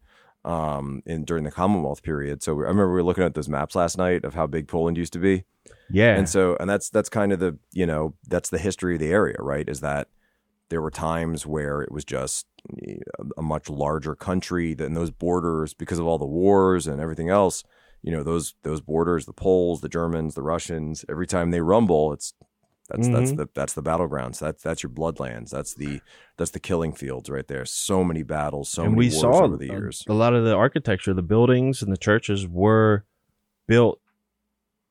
Um, 0.45 1.01
in 1.05 1.25
during 1.25 1.45
the 1.45 1.51
Commonwealth 1.51 2.03
period. 2.03 2.43
So 2.43 2.53
I 2.53 2.61
remember 2.61 2.89
we 2.89 2.95
were 2.95 3.03
looking 3.03 3.23
at 3.23 3.33
those 3.33 3.49
maps 3.49 3.75
last 3.75 3.97
night 3.97 4.23
of 4.23 4.35
how 4.35 4.45
big 4.45 4.67
Poland 4.67 4.97
used 4.97 5.13
to 5.13 5.19
be. 5.19 5.45
Yeah, 5.89 6.15
And 6.17 6.29
so, 6.29 6.57
and 6.59 6.69
that's 6.69 6.89
that's 6.89 7.09
kind 7.09 7.31
of 7.31 7.39
the 7.39 7.57
you 7.71 7.85
know 7.85 8.15
that's 8.27 8.49
the 8.49 8.57
history 8.57 8.95
of 8.95 8.99
the 8.99 9.11
area, 9.11 9.37
right? 9.39 9.67
Is 9.67 9.79
that 9.81 10.07
there 10.69 10.81
were 10.81 10.91
times 10.91 11.45
where 11.45 11.81
it 11.81 11.91
was 11.91 12.03
just 12.03 12.47
a 13.37 13.41
much 13.41 13.69
larger 13.69 14.15
country 14.15 14.73
than 14.73 14.93
those 14.93 15.11
borders 15.11 15.73
because 15.73 15.99
of 15.99 16.07
all 16.07 16.17
the 16.17 16.25
wars 16.25 16.87
and 16.87 16.99
everything 16.99 17.29
else. 17.29 17.63
You 18.03 18.11
know 18.11 18.23
those 18.23 18.53
those 18.63 18.81
borders, 18.81 19.25
the 19.25 19.33
Poles, 19.33 19.81
the 19.81 19.89
Germans, 19.89 20.35
the 20.35 20.43
Russians. 20.43 21.03
Every 21.09 21.25
time 21.25 21.49
they 21.51 21.61
rumble, 21.61 22.13
it's 22.13 22.33
That's 22.89 23.07
that's 23.07 23.31
Mhm. 23.31 23.37
the 23.37 23.49
that's 23.55 23.73
the 23.73 23.81
battlegrounds. 23.81 24.39
That's 24.39 24.61
that's 24.61 24.83
your 24.83 24.89
bloodlands. 24.91 25.49
That's 25.51 25.73
the 25.73 26.01
that's 26.37 26.51
the 26.51 26.59
killing 26.59 26.91
fields 26.93 27.29
right 27.29 27.47
there. 27.47 27.63
So 27.65 28.03
many 28.03 28.23
battles, 28.23 28.69
so 28.69 28.83
and 28.83 28.91
many 28.91 29.07
we 29.07 29.09
wars 29.09 29.21
saw 29.21 29.43
over 29.45 29.55
the 29.55 29.69
a- 29.69 29.71
years. 29.71 30.03
a 30.09 30.13
lot 30.13 30.33
of 30.33 30.43
the 30.43 30.53
architecture, 30.53 31.13
the 31.13 31.21
buildings 31.23 31.81
and 31.81 31.91
the 31.93 31.97
churches 31.97 32.45
were 32.45 33.05
built 33.67 34.01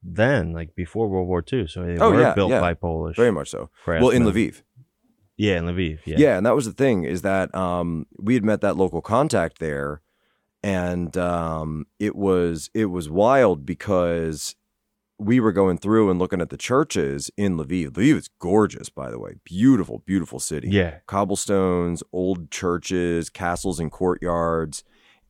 then, 0.02 0.52
like 0.52 0.74
before 0.74 1.06
World 1.08 1.28
War 1.28 1.44
II. 1.52 1.66
So 1.68 1.84
they 1.84 1.98
Oh, 1.98 2.10
were 2.12 2.20
yeah, 2.20 2.34
built 2.34 2.50
yeah. 2.50 2.60
by 2.60 2.72
Polish. 2.74 3.16
Very 3.16 3.30
much 3.30 3.50
so. 3.50 3.68
Well, 3.86 4.08
in. 4.08 4.22
Lviv. 4.24 4.62
Yeah, 5.36 5.58
in 5.58 5.64
Lviv. 5.66 6.00
Yeah. 6.06 6.16
Yeah. 6.18 6.36
and 6.38 6.46
that 6.46 6.54
was 6.54 6.64
the 6.64 6.72
thing 6.72 7.04
is 7.04 7.22
that 7.22 7.54
um, 7.54 8.06
we 8.18 8.34
had 8.34 8.44
met 8.44 8.62
that 8.62 8.76
local 8.76 9.00
contact 9.02 9.58
there, 9.58 10.00
and 10.62 11.16
um, 11.16 11.86
it 11.98 12.14
was 12.16 12.70
it 12.74 12.86
was 12.86 13.08
wild 13.10 13.64
because 13.66 14.54
we 15.18 15.38
were 15.38 15.52
going 15.52 15.78
through 15.78 16.10
and 16.10 16.18
looking 16.18 16.40
at 16.40 16.50
the 16.50 16.56
churches 16.56 17.30
in 17.36 17.56
Lviv. 17.56 17.90
Lviv 17.90 18.16
is 18.16 18.28
gorgeous, 18.40 18.88
by 18.88 19.10
the 19.10 19.18
way, 19.20 19.34
beautiful, 19.44 20.02
beautiful 20.04 20.40
city. 20.40 20.68
Yeah. 20.70 20.98
cobblestones, 21.06 22.02
old 22.12 22.50
churches, 22.50 23.30
castles, 23.30 23.78
and 23.78 23.90
courtyards, 23.92 24.82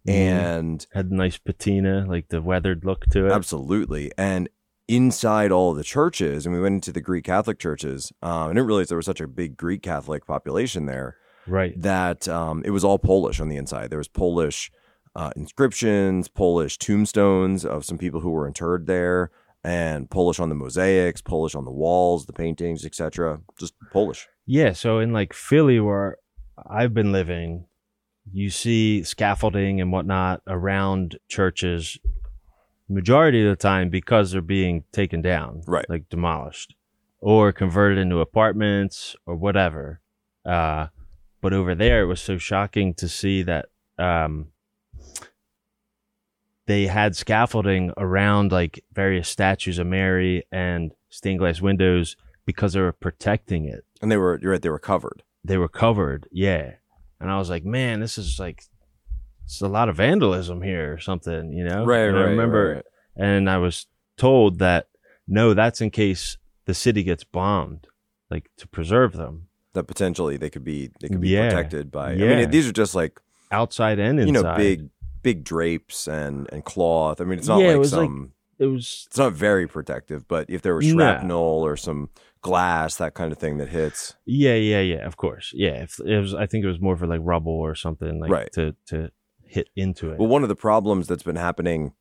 Mhm. 0.08 0.12
and 0.12 0.86
Had 0.94 1.06
a 1.10 1.14
nice 1.14 1.36
patina, 1.38 2.06
like 2.08 2.28
the 2.28 2.40
weathered 2.40 2.84
look 2.84 3.04
to 3.10 3.26
it. 3.26 3.32
absolutely. 3.32 4.10
And 4.16 4.48
inside 4.88 5.52
all 5.52 5.74
the 5.74 5.84
churches, 5.84 6.44
and 6.46 6.54
we 6.54 6.60
went 6.60 6.74
into 6.74 6.92
the 6.92 7.00
Greek 7.00 7.24
Catholic 7.24 7.58
churches. 7.58 8.12
Um, 8.22 8.30
I 8.32 8.48
didn't 8.48 8.66
realize 8.66 8.88
there 8.88 8.96
was 8.96 9.06
such 9.06 9.20
a 9.20 9.28
big 9.28 9.56
Greek 9.56 9.82
Catholic 9.82 10.26
population 10.26 10.86
there. 10.86 11.16
Right. 11.46 11.74
that 11.82 12.28
um, 12.28 12.62
it 12.64 12.70
was 12.70 12.84
all 12.84 13.00
Polish 13.00 13.40
on 13.40 13.48
the 13.48 13.56
inside. 13.56 13.90
There 13.90 13.98
was 13.98 14.06
Polish 14.06 14.70
uh, 15.14 15.31
inscriptions, 15.37 16.28
Polish 16.28 16.78
tombstones 16.78 17.64
of 17.64 17.85
some 17.85 17.99
people 17.99 18.21
who 18.21 18.31
were 18.31 18.47
interred 18.47 18.87
there, 18.87 19.31
and 19.64 20.11
Polish 20.11 20.40
on 20.40 20.49
the 20.49 20.54
mosaics, 20.54 21.21
Polish 21.21 21.54
on 21.54 21.64
the 21.64 21.71
walls, 21.71 22.26
the 22.26 22.33
paintings, 22.33 22.85
etc. 22.85 23.40
Just 23.59 23.75
Polish. 23.92 24.26
Yeah, 24.47 24.73
so 24.73 24.99
in 24.99 25.12
like 25.12 25.33
Philly, 25.33 25.81
where 25.81 26.16
I've 26.69 26.95
been 26.95 27.12
living, 27.12 27.66
you 28.33 28.50
see 28.50 29.02
scaffolding 29.02 29.81
and 29.81 29.92
whatnot 29.92 30.42
around 30.47 31.19
churches 31.28 31.99
majority 32.88 33.42
of 33.42 33.50
the 33.50 33.57
time 33.57 33.88
because 33.88 34.31
they're 34.31 34.40
being 34.40 34.85
taken 34.92 35.23
down, 35.23 35.62
Right. 35.66 35.88
Like 35.88 36.09
demolished 36.09 36.75
or 37.21 37.52
converted 37.52 37.99
into 37.99 38.21
apartments 38.21 39.16
or 39.26 39.37
whatever. 39.37 40.00
Uh, 40.45 40.88
but 41.40 41.52
over 41.52 41.75
there, 41.75 42.02
it 42.02 42.07
was 42.07 42.21
so 42.21 42.37
shocking 42.38 42.95
to 42.95 43.09
see 43.09 43.42
that 43.42 43.66
um, 43.99 44.49
they 46.66 46.87
had 46.87 47.16
scaffolding 47.16 47.92
around 47.97 48.52
like 48.52 48.85
various 48.92 49.28
statues 49.28 49.78
of 49.78 49.87
Mary 49.87 50.45
and 50.52 50.92
stained 51.09 51.38
glass 51.40 51.61
windows 51.61 52.16
because 52.47 52.73
they 52.73 52.81
were 52.81 52.92
protecting 52.92 53.64
it 53.66 53.85
And 54.00 54.11
they 54.11 54.16
were, 54.16 54.38
you're 54.42 54.52
right, 54.52 54.62
they 54.62 54.69
were 54.71 54.78
covered. 54.78 55.23
they 55.45 55.59
were 55.59 55.69
covered. 55.69 56.28
Yeah. 56.33 56.75
And 57.21 57.31
I 57.31 57.38
was 57.38 57.50
like, 57.50 57.64
man, 57.64 58.00
this 58.00 58.19
is 58.19 58.38
like, 58.38 58.64
it's 59.45 59.61
a 59.61 59.69
lot 59.69 59.88
of 59.88 59.97
vandalism 59.97 60.62
here 60.62 60.92
or 60.95 60.99
something, 60.99 61.52
you 61.52 61.64
know? 61.64 61.85
Right, 61.85 62.09
and 62.09 62.16
right. 62.16 62.23
I 62.26 62.31
remember, 62.31 62.75
right. 62.76 62.85
and 63.16 63.49
I 63.50 63.59
was 63.59 63.87
told 64.16 64.59
that 64.61 64.88
no, 65.28 65.54
that's 65.54 65.81
in 65.81 65.90
case 65.90 66.37
the 66.64 66.75
city 66.75 67.02
gets 67.02 67.25
bombed, 67.25 67.87
like 68.31 68.50
to 68.59 68.66
preserve 68.69 69.12
them 69.14 69.49
that 69.75 69.85
potentially 69.85 70.37
they 70.37 70.50
could 70.50 70.64
be, 70.64 70.90
they 71.00 71.09
could 71.09 71.21
be 71.21 71.31
Yeah. 71.31 71.49
protected 71.49 71.90
by. 71.90 72.12
I 72.12 72.16
mean, 72.16 72.50
these 72.50 72.69
are 72.69 72.73
just 72.73 72.95
like 72.95 73.21
outside 73.50 73.99
and 73.99 74.19
inside. 74.21 74.26
you 74.26 74.33
know, 74.42 74.57
big, 74.57 74.88
big 75.23 75.45
drapes 75.45 76.07
and 76.09 76.49
and 76.52 76.64
cloth. 76.64 77.21
I 77.21 77.25
mean, 77.25 77.38
it's 77.38 77.49
not 77.49 77.61
Yeah, 77.61 77.69
it 77.69 77.71
like 77.73 77.79
was 77.79 77.93
like- 77.93 78.07
some. 78.07 78.33
It 78.59 78.67
was, 78.67 79.07
it's 79.09 79.19
not 79.19 79.33
very 79.33 79.67
protective, 79.67 80.29
but 80.29 80.49
if 80.49 80.62
there 80.62 80.76
was 80.76 80.87
shrapnel 80.87 81.37
or 81.67 81.76
some 81.76 82.11
glass, 82.43 82.95
that 82.97 83.12
kind 83.14 83.33
of 83.33 83.38
thing 83.38 83.59
that 83.59 83.71
hits, 83.71 84.14
yeah, 84.25 84.55
yeah, 84.55 84.79
yeah, 84.81 85.05
of 85.07 85.17
course. 85.17 85.50
Yeah. 85.52 85.83
If 85.83 85.99
it 85.99 86.19
was, 86.21 86.33
I 86.33 86.47
think 86.47 86.64
it 86.64 86.69
was 86.69 86.81
more 86.81 86.97
for 86.97 87.09
like 87.09 87.19
rubble 87.25 87.52
or 87.59 87.75
something 87.75 88.21
like 88.21 88.31
Right. 88.31 88.52
to, 88.52 88.76
to 88.87 89.11
hit 89.45 89.69
into 89.75 90.12
it. 90.12 90.19
Well, 90.21 90.29
one 90.29 90.45
of 90.45 90.49
the 90.49 90.55
problems 90.55 91.09
that's 91.09 91.25
been 91.25 91.35
happening, 91.37 91.93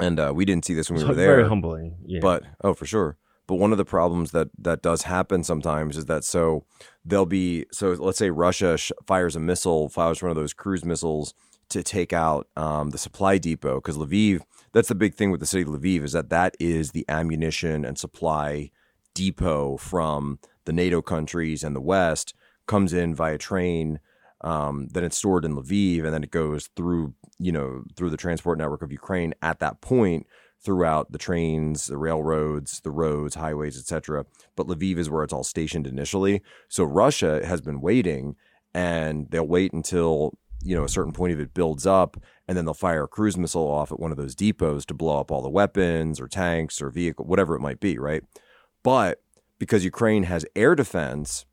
and 0.00 0.18
uh, 0.18 0.32
we 0.34 0.44
didn't 0.44 0.64
see 0.64 0.74
this 0.74 0.90
when 0.90 0.96
it's 0.96 1.04
we 1.04 1.10
were 1.10 1.14
there. 1.14 1.36
very 1.36 1.48
humbling. 1.48 1.96
Yeah. 2.04 2.20
but 2.22 2.42
oh, 2.64 2.74
for 2.74 2.86
sure. 2.86 3.16
But 3.46 3.56
one 3.56 3.70
of 3.70 3.78
the 3.78 3.84
problems 3.84 4.32
that 4.32 4.48
that 4.58 4.82
does 4.82 5.02
happen 5.02 5.44
sometimes 5.44 5.96
is 5.96 6.06
that 6.06 6.24
so 6.24 6.64
they'll 7.04 7.24
be 7.26 7.66
so 7.72 7.92
let's 7.92 8.18
say 8.18 8.30
Russia 8.30 8.76
sh- 8.76 8.90
fires 9.06 9.36
a 9.36 9.40
missile, 9.40 9.88
fires 9.88 10.22
one 10.22 10.30
of 10.30 10.36
those 10.36 10.52
cruise 10.54 10.84
missiles 10.84 11.34
to 11.70 11.82
take 11.82 12.12
out 12.12 12.48
um, 12.56 12.90
the 12.90 12.98
supply 12.98 13.38
depot 13.38 13.76
because 13.76 13.96
Lviv. 13.96 14.40
That's 14.72 14.88
the 14.88 14.94
big 14.94 15.14
thing 15.14 15.30
with 15.30 15.40
the 15.40 15.46
city 15.46 15.62
of 15.62 15.68
Lviv 15.68 16.02
is 16.02 16.12
that 16.12 16.28
that 16.28 16.54
is 16.60 16.90
the 16.90 17.04
ammunition 17.08 17.84
and 17.84 17.98
supply 17.98 18.70
depot 19.14 19.76
from 19.78 20.38
the 20.66 20.72
NATO 20.72 21.00
countries 21.00 21.64
and 21.64 21.74
the 21.74 21.80
West 21.80 22.34
comes 22.66 22.92
in 22.92 23.14
via 23.14 23.38
train. 23.38 24.00
Um, 24.42 24.88
then 24.92 25.02
it's 25.02 25.16
stored 25.16 25.44
in 25.44 25.56
Lviv, 25.56 26.04
and 26.04 26.14
then 26.14 26.22
it 26.22 26.30
goes 26.30 26.68
through, 26.76 27.14
you 27.38 27.50
know, 27.50 27.82
through 27.96 28.10
the 28.10 28.16
transport 28.16 28.58
network 28.58 28.82
of 28.82 28.92
Ukraine 28.92 29.34
at 29.42 29.58
that 29.58 29.80
point 29.80 30.26
throughout 30.60 31.12
the 31.12 31.18
trains, 31.18 31.86
the 31.86 31.96
railroads, 31.96 32.80
the 32.80 32.90
roads, 32.90 33.36
highways, 33.36 33.78
etc. 33.78 34.26
But 34.56 34.66
Lviv 34.66 34.98
is 34.98 35.10
where 35.10 35.24
it's 35.24 35.32
all 35.32 35.44
stationed 35.44 35.86
initially. 35.86 36.42
So 36.68 36.84
Russia 36.84 37.44
has 37.44 37.60
been 37.60 37.80
waiting, 37.80 38.36
and 38.74 39.30
they'll 39.30 39.46
wait 39.46 39.72
until 39.72 40.38
you 40.62 40.76
know 40.76 40.84
a 40.84 40.88
certain 40.88 41.12
point 41.12 41.32
of 41.32 41.40
it 41.40 41.54
builds 41.54 41.86
up, 41.86 42.16
and 42.46 42.56
then 42.56 42.64
they'll 42.64 42.74
fire 42.74 43.04
a 43.04 43.08
cruise 43.08 43.36
missile 43.36 43.66
off 43.66 43.92
at 43.92 44.00
one 44.00 44.10
of 44.10 44.16
those 44.16 44.34
depots 44.34 44.84
to 44.86 44.94
blow 44.94 45.20
up 45.20 45.30
all 45.30 45.42
the 45.42 45.48
weapons 45.48 46.20
or 46.20 46.28
tanks 46.28 46.80
or 46.80 46.90
vehicle, 46.90 47.24
whatever 47.24 47.54
it 47.54 47.60
might 47.60 47.80
be, 47.80 47.98
right? 47.98 48.22
But 48.82 49.22
because 49.58 49.84
Ukraine 49.84 50.24
has 50.24 50.46
air 50.54 50.74
defense, 50.74 51.44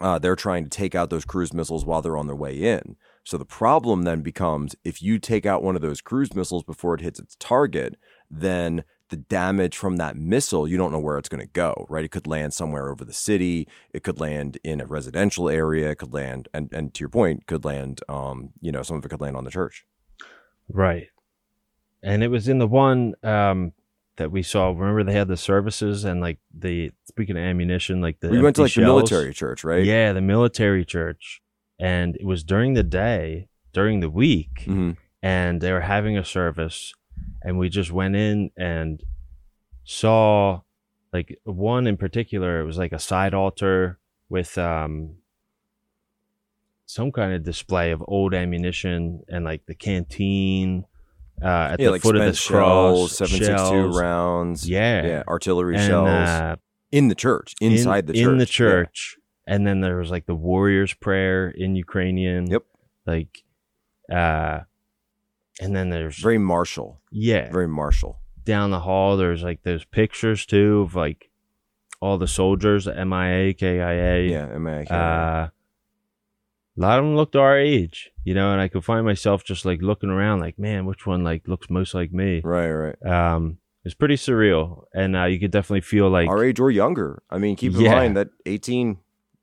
uh, 0.00 0.18
they're 0.18 0.36
trying 0.36 0.64
to 0.64 0.70
take 0.70 0.94
out 0.94 1.10
those 1.10 1.24
cruise 1.24 1.52
missiles 1.52 1.84
while 1.84 2.02
they're 2.02 2.16
on 2.16 2.26
their 2.26 2.36
way 2.36 2.54
in. 2.56 2.96
So 3.24 3.38
the 3.38 3.44
problem 3.44 4.02
then 4.02 4.22
becomes 4.22 4.74
if 4.84 5.00
you 5.02 5.18
take 5.18 5.46
out 5.46 5.62
one 5.62 5.76
of 5.76 5.82
those 5.82 6.00
cruise 6.00 6.34
missiles 6.34 6.64
before 6.64 6.94
it 6.94 7.02
hits 7.02 7.20
its 7.20 7.36
target, 7.38 7.96
then 8.28 8.82
the 9.12 9.18
damage 9.18 9.76
from 9.76 9.96
that 9.98 10.16
missile, 10.16 10.66
you 10.66 10.78
don't 10.78 10.90
know 10.90 10.98
where 10.98 11.18
it's 11.18 11.28
going 11.28 11.42
to 11.42 11.52
go, 11.52 11.86
right? 11.90 12.02
It 12.02 12.10
could 12.10 12.26
land 12.26 12.54
somewhere 12.54 12.90
over 12.90 13.04
the 13.04 13.12
city. 13.12 13.68
It 13.92 14.02
could 14.02 14.18
land 14.18 14.56
in 14.64 14.80
a 14.80 14.86
residential 14.86 15.50
area. 15.50 15.90
It 15.90 15.96
could 15.96 16.14
land, 16.14 16.48
and, 16.54 16.72
and 16.72 16.94
to 16.94 17.00
your 17.00 17.10
point, 17.10 17.46
could 17.46 17.62
land, 17.62 18.00
um, 18.08 18.54
you 18.62 18.72
know, 18.72 18.82
some 18.82 18.96
of 18.96 19.04
it 19.04 19.10
could 19.10 19.20
land 19.20 19.36
on 19.36 19.44
the 19.44 19.50
church. 19.50 19.84
Right. 20.70 21.08
And 22.02 22.24
it 22.24 22.28
was 22.28 22.48
in 22.48 22.58
the 22.58 22.66
one 22.66 23.14
um 23.22 23.72
that 24.16 24.32
we 24.32 24.42
saw. 24.42 24.70
Remember 24.70 25.04
they 25.04 25.12
had 25.12 25.28
the 25.28 25.36
services 25.36 26.04
and 26.04 26.22
like 26.22 26.38
the 26.52 26.90
speaking 27.04 27.36
of 27.36 27.42
ammunition, 27.42 28.00
like 28.00 28.18
the 28.20 28.30
we 28.30 28.40
went 28.40 28.56
to 28.56 28.62
like 28.62 28.72
the 28.72 28.80
military 28.80 29.34
church, 29.34 29.62
right? 29.62 29.84
Yeah, 29.84 30.14
the 30.14 30.22
military 30.22 30.86
church. 30.86 31.42
And 31.78 32.16
it 32.16 32.24
was 32.24 32.44
during 32.44 32.72
the 32.72 32.82
day, 32.82 33.48
during 33.74 34.00
the 34.00 34.10
week, 34.10 34.62
hmm 34.64 34.92
and 35.24 35.60
they 35.60 35.70
were 35.70 35.82
having 35.82 36.18
a 36.18 36.24
service 36.24 36.92
and 37.44 37.58
we 37.58 37.68
just 37.68 37.90
went 37.92 38.16
in 38.16 38.50
and 38.56 39.02
saw 39.84 40.60
like 41.12 41.38
one 41.44 41.86
in 41.86 41.96
particular, 41.96 42.60
it 42.60 42.64
was 42.64 42.78
like 42.78 42.92
a 42.92 42.98
side 42.98 43.34
altar 43.34 43.98
with 44.28 44.56
um 44.58 45.16
some 46.86 47.10
kind 47.12 47.32
of 47.32 47.42
display 47.42 47.90
of 47.90 48.02
old 48.06 48.34
ammunition 48.34 49.22
and 49.28 49.44
like 49.44 49.64
the 49.66 49.74
canteen 49.74 50.84
uh, 51.42 51.70
at 51.72 51.80
Yeah, 51.80 51.86
the 51.86 51.92
like 51.92 52.02
foot 52.02 52.16
of 52.16 52.20
the 52.22 52.26
cross, 52.48 53.16
shells, 53.16 53.18
two 53.18 53.26
shells. 53.44 53.98
rounds, 53.98 54.68
Yeah, 54.68 55.06
yeah, 55.06 55.22
artillery 55.26 55.74
and, 55.76 55.84
shells 55.84 56.28
uh, 56.28 56.56
in 56.92 57.08
the 57.08 57.14
church, 57.14 57.54
in- 57.60 57.72
inside 57.72 58.06
the 58.06 58.12
church, 58.12 58.22
in 58.22 58.38
the 58.38 58.44
Yeah. 58.44 58.46
church, 58.46 59.16
and 59.46 59.66
then 59.66 59.80
there 59.80 59.96
was 59.96 60.10
like 60.10 60.26
the 60.26 60.34
warriors' 60.34 60.94
prayer 60.94 61.48
in 61.48 61.74
Ukrainian. 61.74 62.46
Yep. 62.50 62.62
Like, 63.06 63.42
uh, 64.10 64.60
and 65.64 65.74
then 65.76 65.90
there's 65.90 66.18
Very 66.18 66.38
martial, 66.38 67.00
yeah 67.10 67.50
very 67.50 67.68
martial. 67.68 68.18
down 68.44 68.70
the 68.70 68.80
hall. 68.80 69.16
There's 69.16 69.42
like 69.42 69.62
those 69.62 69.84
pictures 69.84 70.44
too 70.46 70.80
of 70.80 70.94
like 70.94 71.30
all 72.00 72.18
the 72.18 72.26
soldiers, 72.28 72.86
MIA, 72.86 73.54
KIA. 73.54 74.22
Yeah, 74.28 74.46
I 74.52 74.58
mean, 74.58 74.74
I 74.74 74.84
can't- 74.84 74.90
Uh, 74.90 75.48
a 76.76 76.80
lot 76.80 76.98
of 76.98 77.04
them 77.04 77.16
looked 77.16 77.36
our 77.36 77.56
age, 77.58 78.10
you 78.24 78.34
know, 78.34 78.50
and 78.52 78.60
I 78.60 78.68
could 78.68 78.84
find 78.84 79.04
myself 79.04 79.44
just 79.44 79.64
like 79.64 79.82
looking 79.82 80.08
around, 80.10 80.40
like, 80.40 80.58
man, 80.58 80.86
which 80.86 81.06
one 81.06 81.22
like 81.22 81.46
looks 81.46 81.68
most 81.70 81.94
like 81.94 82.12
me? 82.12 82.40
right, 82.42 82.70
right. 82.70 83.02
Um, 83.06 83.58
it's 83.84 83.94
pretty 83.94 84.14
surreal, 84.16 84.84
and 84.94 85.14
uh, 85.16 85.24
you 85.24 85.38
could 85.40 85.50
definitely 85.50 85.80
feel 85.82 86.08
like 86.08 86.28
Our 86.28 86.44
age 86.44 86.60
or 86.60 86.70
younger. 86.70 87.22
I 87.30 87.38
mean, 87.38 87.56
keep 87.56 87.74
in 87.74 87.80
Yeah. 87.82 87.94
mind 87.96 88.16
that 88.16 88.28
eighteen, 88.46 88.98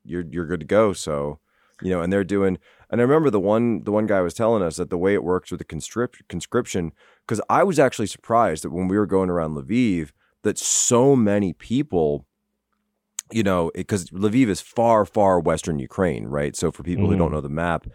you're 0.05 0.23
you're 0.29 0.45
good 0.47 0.61
to 0.61 0.65
go. 0.65 0.93
So, 0.93 1.39
you 1.81 1.89
know, 1.91 2.01
and 2.01 2.11
they're 2.11 2.23
doing. 2.23 2.57
And 2.89 2.99
I 2.99 3.03
remember 3.03 3.29
the 3.29 3.39
one 3.39 3.83
the 3.83 3.91
one 3.91 4.07
guy 4.07 4.21
was 4.21 4.33
telling 4.33 4.63
us 4.63 4.77
that 4.77 4.89
the 4.89 4.97
way 4.97 5.13
it 5.13 5.23
works 5.23 5.51
with 5.51 5.59
the 5.59 5.65
conscript, 5.65 6.27
conscription, 6.27 6.91
because 7.27 7.41
I 7.49 7.63
was 7.63 7.77
actually 7.79 8.07
surprised 8.07 8.63
that 8.63 8.71
when 8.71 8.87
we 8.87 8.97
were 8.97 9.05
going 9.05 9.29
around 9.29 9.55
Lviv, 9.55 10.11
that 10.43 10.57
so 10.57 11.15
many 11.15 11.53
people, 11.53 12.25
you 13.31 13.43
know, 13.43 13.71
because 13.75 14.09
Lviv 14.09 14.47
is 14.47 14.61
far, 14.61 15.05
far 15.05 15.39
western 15.39 15.77
Ukraine, 15.79 16.25
right? 16.25 16.55
So 16.55 16.71
for 16.71 16.83
people 16.83 17.07
who 17.07 17.15
Mhm. 17.15 17.19
don't 17.19 17.31
know 17.31 17.41
the 17.41 17.49
map, 17.49 17.85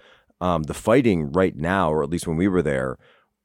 um, 0.41 0.65
the 0.65 0.75
fighting 0.75 1.33
right 1.33 1.57
now, 1.57 1.91
or 1.93 2.03
at 2.03 2.11
least 2.11 2.27
when 2.27 2.37
we 2.37 2.49
were 2.49 2.63
there, 2.63 2.97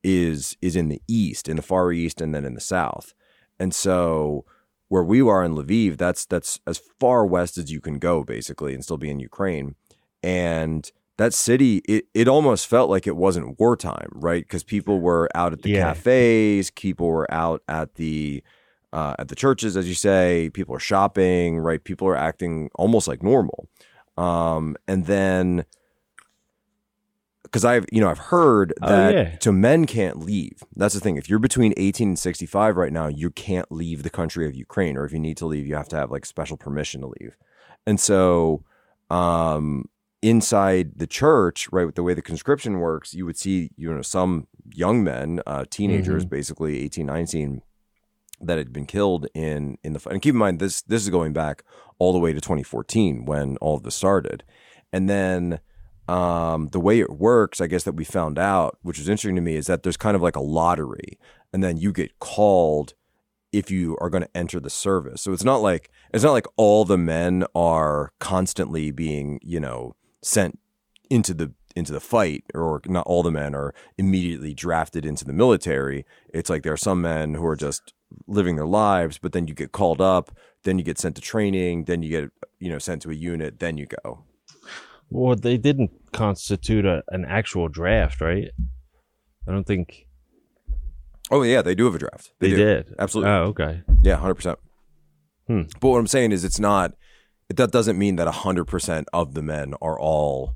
is 0.03 0.55
is 0.61 0.75
in 0.75 0.87
the 0.89 1.01
east, 1.07 1.49
in 1.49 1.55
the 1.55 1.61
far 1.61 1.91
east, 1.91 2.21
and 2.21 2.33
then 2.33 2.45
in 2.45 2.53
the 2.53 2.61
south. 2.61 3.13
And 3.59 3.73
so 3.73 4.45
where 4.87 5.03
we 5.03 5.21
are 5.21 5.43
in 5.43 5.55
Lviv, 5.55 5.97
that's 5.97 6.25
that's 6.25 6.59
as 6.67 6.79
far 6.99 7.25
west 7.25 7.57
as 7.57 7.71
you 7.71 7.81
can 7.81 7.97
go, 7.99 8.23
basically, 8.23 8.73
and 8.73 8.83
still 8.83 8.97
be 8.97 9.09
in 9.09 9.19
Ukraine. 9.19 9.75
And 10.23 10.89
that 11.19 11.33
city, 11.33 11.77
it, 11.87 12.05
it 12.13 12.27
almost 12.27 12.65
felt 12.67 12.89
like 12.89 13.05
it 13.05 13.15
wasn't 13.15 13.59
wartime, 13.59 14.09
right? 14.13 14.43
Because 14.43 14.63
people 14.63 14.99
were 15.01 15.29
out 15.35 15.53
at 15.53 15.61
the 15.61 15.69
Yeah. 15.69 15.93
cafes, 15.93 16.71
people 16.71 17.07
were 17.07 17.31
out 17.31 17.61
at 17.67 17.95
the 17.95 18.41
uh, 18.91 19.13
at 19.19 19.27
the 19.27 19.35
churches, 19.35 19.77
as 19.77 19.87
you 19.87 19.93
say. 19.93 20.49
People 20.53 20.73
are 20.75 20.79
shopping, 20.79 21.59
right? 21.59 21.83
People 21.83 22.07
are 22.07 22.15
acting 22.15 22.71
almost 22.75 23.07
like 23.07 23.21
normal. 23.21 23.69
Um, 24.17 24.75
and 24.87 25.05
then, 25.05 25.65
because 27.43 27.65
I've 27.65 27.85
you 27.91 27.99
know 28.01 28.09
I've 28.09 28.17
heard 28.33 28.73
Oh, 28.81 28.87
that 28.89 29.13
yeah. 29.13 29.37
so 29.41 29.51
men 29.51 29.85
can't 29.85 30.19
leave. 30.19 30.63
That's 30.75 30.93
the 30.93 30.99
thing. 30.99 31.17
If 31.17 31.29
you're 31.29 31.39
between 31.39 31.73
18 31.77 32.09
and 32.09 32.19
65 32.19 32.77
right 32.77 32.93
now, 32.93 33.07
you 33.07 33.29
can't 33.29 33.71
leave 33.71 34.03
the 34.03 34.09
country 34.09 34.45
of 34.47 34.55
Ukraine, 34.55 34.97
or 34.97 35.05
if 35.05 35.11
you 35.13 35.19
need 35.19 35.37
to 35.37 35.45
leave, 35.45 35.67
you 35.67 35.75
have 35.75 35.89
to 35.89 35.95
have 35.95 36.11
like 36.11 36.25
special 36.25 36.57
permission 36.57 37.01
to 37.01 37.07
leave. 37.19 37.35
And 37.85 37.99
so, 37.99 38.63
um, 39.09 39.85
inside 40.21 40.93
the 40.97 41.07
church, 41.07 41.69
right, 41.71 41.85
with 41.85 41.95
the 41.95 42.03
way 42.03 42.13
the 42.13 42.21
conscription 42.21 42.79
works, 42.79 43.13
you 43.13 43.25
would 43.25 43.37
see 43.37 43.71
you 43.77 43.93
know 43.93 44.01
some 44.01 44.47
young 44.73 45.03
men, 45.03 45.41
uh, 45.47 45.65
teenagers, 45.69 46.25
basically 46.25 46.79
18, 46.83 47.05
19 47.05 47.61
that 48.41 48.57
had 48.57 48.71
been 48.71 48.85
killed 48.85 49.27
in 49.33 49.77
in 49.83 49.93
the 49.93 49.99
fight. 49.99 50.13
And 50.13 50.21
keep 50.21 50.33
in 50.33 50.39
mind 50.39 50.59
this 50.59 50.81
this 50.81 51.03
is 51.03 51.09
going 51.09 51.33
back 51.33 51.63
all 51.97 52.13
the 52.13 52.19
way 52.19 52.31
to 52.33 52.39
2014 52.39 53.25
when 53.25 53.57
all 53.57 53.75
of 53.75 53.83
this 53.83 53.95
started, 53.95 54.43
and 54.91 55.09
then 55.09 55.59
um, 56.07 56.69
the 56.69 56.79
way 56.79 56.99
it 56.99 57.11
works, 57.11 57.61
I 57.61 57.67
guess 57.67 57.83
that 57.83 57.95
we 57.95 58.03
found 58.03 58.39
out, 58.39 58.79
which 58.81 58.97
was 58.97 59.07
interesting 59.07 59.35
to 59.35 59.41
me, 59.41 59.55
is 59.55 59.67
that 59.67 59.83
there's 59.83 59.97
kind 59.97 60.15
of 60.15 60.23
like 60.23 60.35
a 60.35 60.41
lottery, 60.41 61.19
and 61.53 61.63
then 61.63 61.77
you 61.77 61.91
get 61.91 62.17
called 62.19 62.93
if 63.51 63.71
you 63.71 63.97
are 63.99 64.09
going 64.09 64.23
to 64.23 64.37
enter 64.37 64.59
the 64.59 64.69
service. 64.69 65.21
So 65.21 65.33
it's 65.33 65.43
not 65.43 65.57
like 65.57 65.89
it's 66.13 66.23
not 66.23 66.31
like 66.31 66.47
all 66.55 66.85
the 66.85 66.97
men 66.97 67.45
are 67.53 68.11
constantly 68.19 68.91
being 68.91 69.39
you 69.43 69.59
know 69.59 69.95
sent 70.21 70.59
into 71.09 71.33
the 71.33 71.53
into 71.75 71.93
the 71.93 71.99
fight 71.99 72.43
or 72.55 72.81
not 72.87 73.05
all 73.07 73.23
the 73.23 73.31
men 73.31 73.53
are 73.55 73.73
immediately 73.97 74.53
drafted 74.53 75.05
into 75.05 75.23
the 75.23 75.31
military 75.33 76.05
it's 76.33 76.49
like 76.49 76.63
there 76.63 76.73
are 76.73 76.77
some 76.77 77.01
men 77.01 77.35
who 77.35 77.45
are 77.45 77.55
just 77.55 77.93
living 78.27 78.55
their 78.55 78.65
lives 78.65 79.17
but 79.19 79.31
then 79.33 79.47
you 79.47 79.53
get 79.53 79.71
called 79.71 80.01
up 80.01 80.31
then 80.63 80.77
you 80.77 80.83
get 80.83 80.97
sent 80.99 81.15
to 81.15 81.21
training 81.21 81.85
then 81.85 82.01
you 82.01 82.09
get 82.09 82.29
you 82.59 82.69
know 82.69 82.79
sent 82.79 83.01
to 83.01 83.11
a 83.11 83.13
unit 83.13 83.59
then 83.59 83.77
you 83.77 83.85
go 84.03 84.23
Well, 85.11 85.35
they 85.35 85.57
didn't 85.57 85.91
constitute 86.11 86.85
a, 86.85 87.01
an 87.09 87.25
actual 87.25 87.67
draft, 87.67 88.19
right? 88.21 88.49
I 89.47 89.51
don't 89.51 89.65
think 89.65 90.07
oh 91.31 91.43
yeah 91.43 91.61
they 91.61 91.75
do 91.75 91.85
have 91.85 91.95
a 91.95 91.99
draft 91.99 92.31
they, 92.39 92.49
do. 92.49 92.55
did. 92.57 92.93
absolutely 92.99 93.31
Oh, 93.31 93.43
okay. 93.53 93.83
yeah 94.01 94.17
100% 94.17 94.55
Hmm. 95.47 95.61
but 95.79 95.89
what 95.89 95.97
i'm 95.99 96.07
saying 96.07 96.31
is 96.31 96.43
it's 96.43 96.59
not 96.59 96.93
that 97.55 97.71
doesn't 97.71 97.97
mean 97.97 98.15
that 98.17 98.27
100% 98.27 99.05
of 99.13 99.33
the 99.33 99.41
men 99.41 99.73
are 99.81 99.99
all 99.99 100.55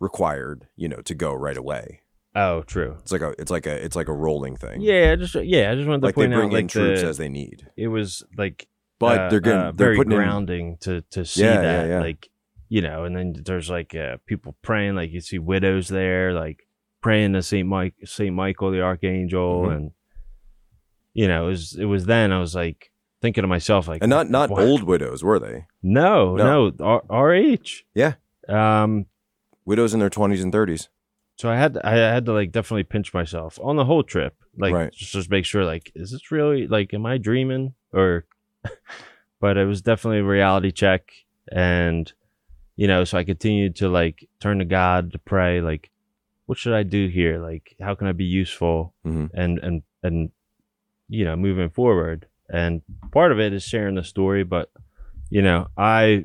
required 0.00 0.66
you 0.76 0.88
know 0.88 1.00
to 1.02 1.14
go 1.14 1.32
right 1.32 1.56
away 1.56 2.00
Oh, 2.38 2.60
true. 2.62 2.96
it's 3.00 3.12
like 3.12 3.22
a 3.22 3.34
it's 3.38 3.50
like 3.50 3.64
a 3.66 3.82
it's 3.82 3.96
like 3.96 4.08
a 4.08 4.12
rolling 4.12 4.56
thing 4.56 4.82
Yeah, 4.82 5.12
I 5.12 5.16
just 5.16 5.34
yeah, 5.36 5.70
I 5.70 5.74
just 5.74 5.88
wanted 5.88 6.06
to 6.06 6.12
point 6.12 6.12
out 6.12 6.12
like 6.12 6.14
they 6.14 6.20
point 6.22 6.32
bring 6.32 6.46
out 6.48 6.52
like 6.52 6.60
in 6.62 6.68
troops 6.68 7.00
the, 7.00 7.06
as 7.08 7.16
they 7.16 7.28
need 7.30 7.66
it 7.76 7.88
was 7.88 8.22
like 8.36 8.68
but 8.98 9.18
uh, 9.20 9.28
they're 9.30 9.40
getting 9.40 9.58
uh, 9.60 9.72
they're 9.72 9.86
very 9.86 9.96
putting 9.96 10.12
in 10.12 10.18
grounding 10.18 10.76
to 10.80 11.00
to 11.12 11.24
see 11.24 11.42
Yeah, 11.42 11.54
yeah, 11.54 11.62
that 11.62 11.88
yeah. 11.88 12.00
like 12.00 12.28
you 12.68 12.82
know 12.82 13.04
and 13.04 13.16
then 13.16 13.34
there's 13.44 13.70
like 13.70 13.94
uh, 13.94 14.18
people 14.26 14.54
praying 14.60 14.96
like 14.96 15.12
you 15.12 15.20
see 15.22 15.38
widows 15.38 15.88
there 15.88 16.34
like 16.34 16.66
praying 17.00 17.32
to 17.34 17.42
saint 17.42 17.68
mike 17.68 17.94
saint 18.04 18.34
michael 18.34 18.70
the 18.70 18.82
archangel 18.82 19.62
Mhm. 19.62 19.76
and 19.76 19.90
you 21.14 21.28
know 21.28 21.46
it 21.46 21.48
was 21.50 21.74
it 21.78 21.84
was 21.86 22.04
then 22.06 22.32
i 22.32 22.38
was 22.38 22.54
like 22.54 22.90
thinking 23.26 23.42
to 23.42 23.48
myself 23.48 23.88
like 23.88 24.02
and 24.02 24.10
not 24.10 24.30
not 24.30 24.50
what? 24.50 24.62
old 24.62 24.82
widows 24.84 25.22
were 25.24 25.38
they 25.38 25.66
no 25.82 26.36
No. 26.36 26.70
no, 26.70 26.84
R- 27.10 27.26
rh 27.34 27.82
Yeah. 27.94 28.14
um 28.48 29.06
widows 29.64 29.92
in 29.94 30.00
their 30.00 30.10
20s 30.18 30.42
and 30.42 30.52
30s 30.52 30.88
so 31.36 31.50
i 31.50 31.56
had 31.56 31.74
to, 31.74 31.80
i 31.86 31.92
had 31.92 32.24
to 32.26 32.32
like 32.32 32.52
definitely 32.52 32.84
pinch 32.84 33.12
myself 33.12 33.58
on 33.62 33.74
the 33.76 33.84
whole 33.84 34.02
trip 34.04 34.34
like 34.58 34.72
Right. 34.74 34.92
just, 34.92 35.12
just 35.12 35.30
make 35.30 35.44
sure 35.44 35.64
like 35.64 35.90
is 35.94 36.10
this 36.12 36.30
really 36.30 36.66
like 36.66 36.94
am 36.94 37.04
i 37.06 37.18
dreaming 37.18 37.74
or 37.92 38.24
but 39.40 39.56
it 39.56 39.66
was 39.66 39.82
definitely 39.82 40.20
a 40.20 40.24
reality 40.24 40.70
check 40.72 41.02
and 41.52 42.12
you 42.76 42.86
know 42.86 43.04
so 43.04 43.18
i 43.18 43.24
continued 43.24 43.76
to 43.76 43.88
like 43.88 44.28
turn 44.40 44.58
to 44.60 44.64
god 44.64 45.12
to 45.12 45.18
pray 45.18 45.60
like 45.60 45.90
what 46.46 46.58
should 46.58 46.74
i 46.74 46.82
do 46.82 47.08
here 47.08 47.38
like 47.42 47.76
how 47.80 47.94
can 47.94 48.06
i 48.06 48.12
be 48.12 48.24
useful 48.42 48.94
Mhm. 49.04 49.30
and 49.34 49.58
and 49.58 49.82
and 50.02 50.30
you 51.08 51.24
know 51.24 51.36
moving 51.36 51.70
forward 51.70 52.26
and 52.48 52.82
part 53.12 53.32
of 53.32 53.40
it 53.40 53.52
is 53.52 53.62
sharing 53.62 53.94
the 53.96 54.04
story 54.04 54.44
but 54.44 54.70
you 55.30 55.42
know 55.42 55.66
i 55.76 56.24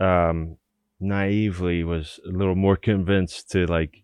um 0.00 0.56
naively 1.00 1.84
was 1.84 2.18
a 2.26 2.30
little 2.30 2.54
more 2.56 2.76
convinced 2.76 3.50
to 3.50 3.66
like 3.66 4.02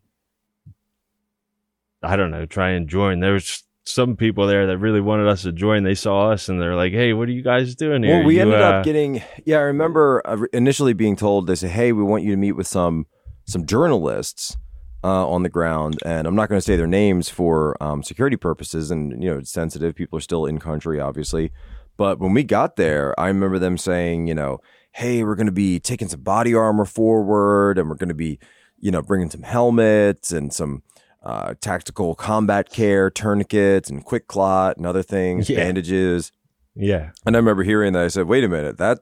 i 2.03 2.17
don't 2.17 2.31
know 2.31 2.47
try 2.47 2.71
and 2.71 2.89
join. 2.89 3.21
There 3.21 3.33
was 3.33 3.63
some 3.87 4.17
people 4.17 4.47
there 4.47 4.67
that 4.69 4.79
really 4.79 5.01
wanted 5.01 5.29
us 5.29 5.43
to 5.43 5.53
join. 5.53 5.85
They 5.85 5.95
saw 5.95 6.31
us 6.31 6.49
and 6.49 6.61
they're 6.61 6.77
like 6.77 6.93
hey 6.93 7.13
what 7.13 7.29
are 7.29 7.33
you 7.33 7.43
guys 7.43 7.75
doing 7.75 8.03
here? 8.03 8.19
Well 8.19 8.27
we 8.27 8.37
You, 8.37 8.43
ended 8.43 8.61
uh, 8.61 8.65
up 8.65 8.85
getting 8.85 9.23
yeah 9.45 9.59
i 9.59 9.63
remember 9.63 10.23
uh, 10.25 10.39
initially 10.53 10.93
being 10.95 11.17
told 11.17 11.47
they 11.47 11.55
said 11.55 11.71
hey 11.71 11.93
we 11.93 12.03
want 12.03 12.23
you 12.23 12.31
to 12.31 12.37
meet 12.37 12.53
with 12.53 12.67
some 12.67 13.07
some 13.47 13.67
journalists 13.67 14.57
uh, 15.05 15.29
on 15.29 15.43
the 15.43 15.49
ground 15.51 15.99
and 16.05 16.27
i'm 16.27 16.35
not 16.35 16.49
going 16.49 16.57
to 16.59 16.65
say 16.65 16.77
their 16.77 16.87
names 16.87 17.29
for 17.29 17.77
um, 17.83 18.03
security 18.03 18.37
purposes 18.37 18.91
and 18.91 19.23
you 19.23 19.31
know 19.31 19.39
it's 19.39 19.51
sensitive 19.53 19.95
people 19.95 20.17
are 20.17 20.23
still 20.23 20.47
in 20.47 20.59
country 20.59 20.99
obviously 20.99 21.53
but 21.97 22.19
when 22.19 22.33
we 22.33 22.43
got 22.43 22.77
there 22.77 23.15
i 23.21 23.27
remember 23.29 23.59
them 23.59 23.77
saying 23.79 24.27
you 24.27 24.35
know 24.35 24.59
hey 24.93 25.23
we're 25.23 25.35
going 25.35 25.47
to 25.47 25.53
be 25.53 25.79
taking 25.79 26.09
some 26.09 26.23
body 26.23 26.55
armor 26.55 26.85
forward 26.87 27.79
and 27.79 27.89
we're 27.89 27.95
going 27.97 28.09
to 28.09 28.15
be 28.15 28.39
you 28.81 28.91
know 28.91 29.03
bringing 29.03 29.29
some 29.31 29.43
helmets 29.43 30.33
and 30.33 30.53
some 30.53 30.83
uh, 31.23 31.55
tactical 31.61 32.15
combat 32.15 32.69
care 32.71 33.11
tourniquets 33.11 33.89
and 33.91 34.05
quick 34.05 34.27
clot 34.27 34.77
and 34.77 34.87
other 34.87 35.03
things 35.03 35.49
Yeah. 35.51 35.57
bandages 35.59 36.33
yeah 36.75 37.11
and 37.27 37.37
I 37.37 37.39
remember 37.39 37.63
hearing 37.63 37.93
that. 37.93 38.05
I 38.05 38.09
said, 38.09 38.27
"Wait 38.27 38.43
a 38.45 38.49
minute 38.49 38.79
that 38.79 38.99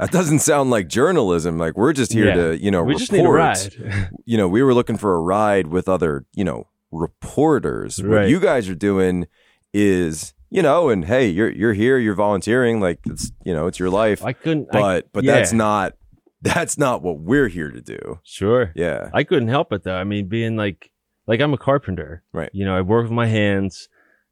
that 0.00 0.10
doesn't 0.10 0.40
sound 0.40 0.70
like 0.70 0.88
journalism. 0.88 1.58
Like 1.58 1.76
we're 1.76 1.92
just 1.92 2.12
here 2.12 2.26
Yeah. 2.26 2.34
to, 2.34 2.58
you 2.58 2.70
know, 2.70 2.82
we 2.82 2.94
report. 2.94 2.98
just 3.00 3.12
need 3.12 3.24
a 3.24 3.28
ride 3.28 4.10
You 4.24 4.36
know, 4.36 4.48
we 4.48 4.62
were 4.62 4.74
looking 4.74 4.96
for 4.96 5.14
a 5.14 5.20
ride 5.20 5.68
with 5.68 5.88
other, 5.88 6.24
you 6.34 6.44
know, 6.44 6.66
reporters. 6.90 8.02
What 8.02 8.28
you 8.28 8.40
guys 8.40 8.68
are 8.68 8.74
doing 8.74 9.26
is, 9.72 10.34
you 10.50 10.62
know, 10.62 10.88
and 10.88 11.04
hey, 11.04 11.28
you're 11.28 11.50
you're 11.50 11.72
here, 11.74 11.98
you're 11.98 12.14
volunteering, 12.14 12.80
like 12.80 13.00
it's, 13.06 13.30
you 13.44 13.52
know, 13.52 13.66
it's 13.66 13.78
your 13.78 13.90
life. 13.90 14.24
i 14.24 14.32
couldn't 14.32 14.68
I- 14.74 14.80
but 14.80 15.12
but 15.12 15.24
yeah. 15.24 15.32
that's 15.34 15.52
not 15.52 15.94
that's 16.42 16.78
not 16.78 17.02
what 17.02 17.18
we're 17.20 17.48
here 17.48 17.70
to 17.70 17.80
do. 17.82 18.18
sure 18.24 18.72
Yeah. 18.74 19.10
I 19.12 19.24
couldn't 19.24 19.48
help 19.48 19.72
it 19.72 19.84
though. 19.84 19.96
I 19.96 20.04
mean, 20.04 20.28
being 20.28 20.56
like, 20.56 20.90
like 21.26 21.40
I'm 21.40 21.52
a 21.52 21.58
carpenter, 21.58 22.22
Right. 22.32 22.50
You 22.54 22.64
know, 22.64 22.74
I 22.76 22.80
work 22.80 23.04
with 23.04 23.12
my 23.12 23.26
hands. 23.26 23.88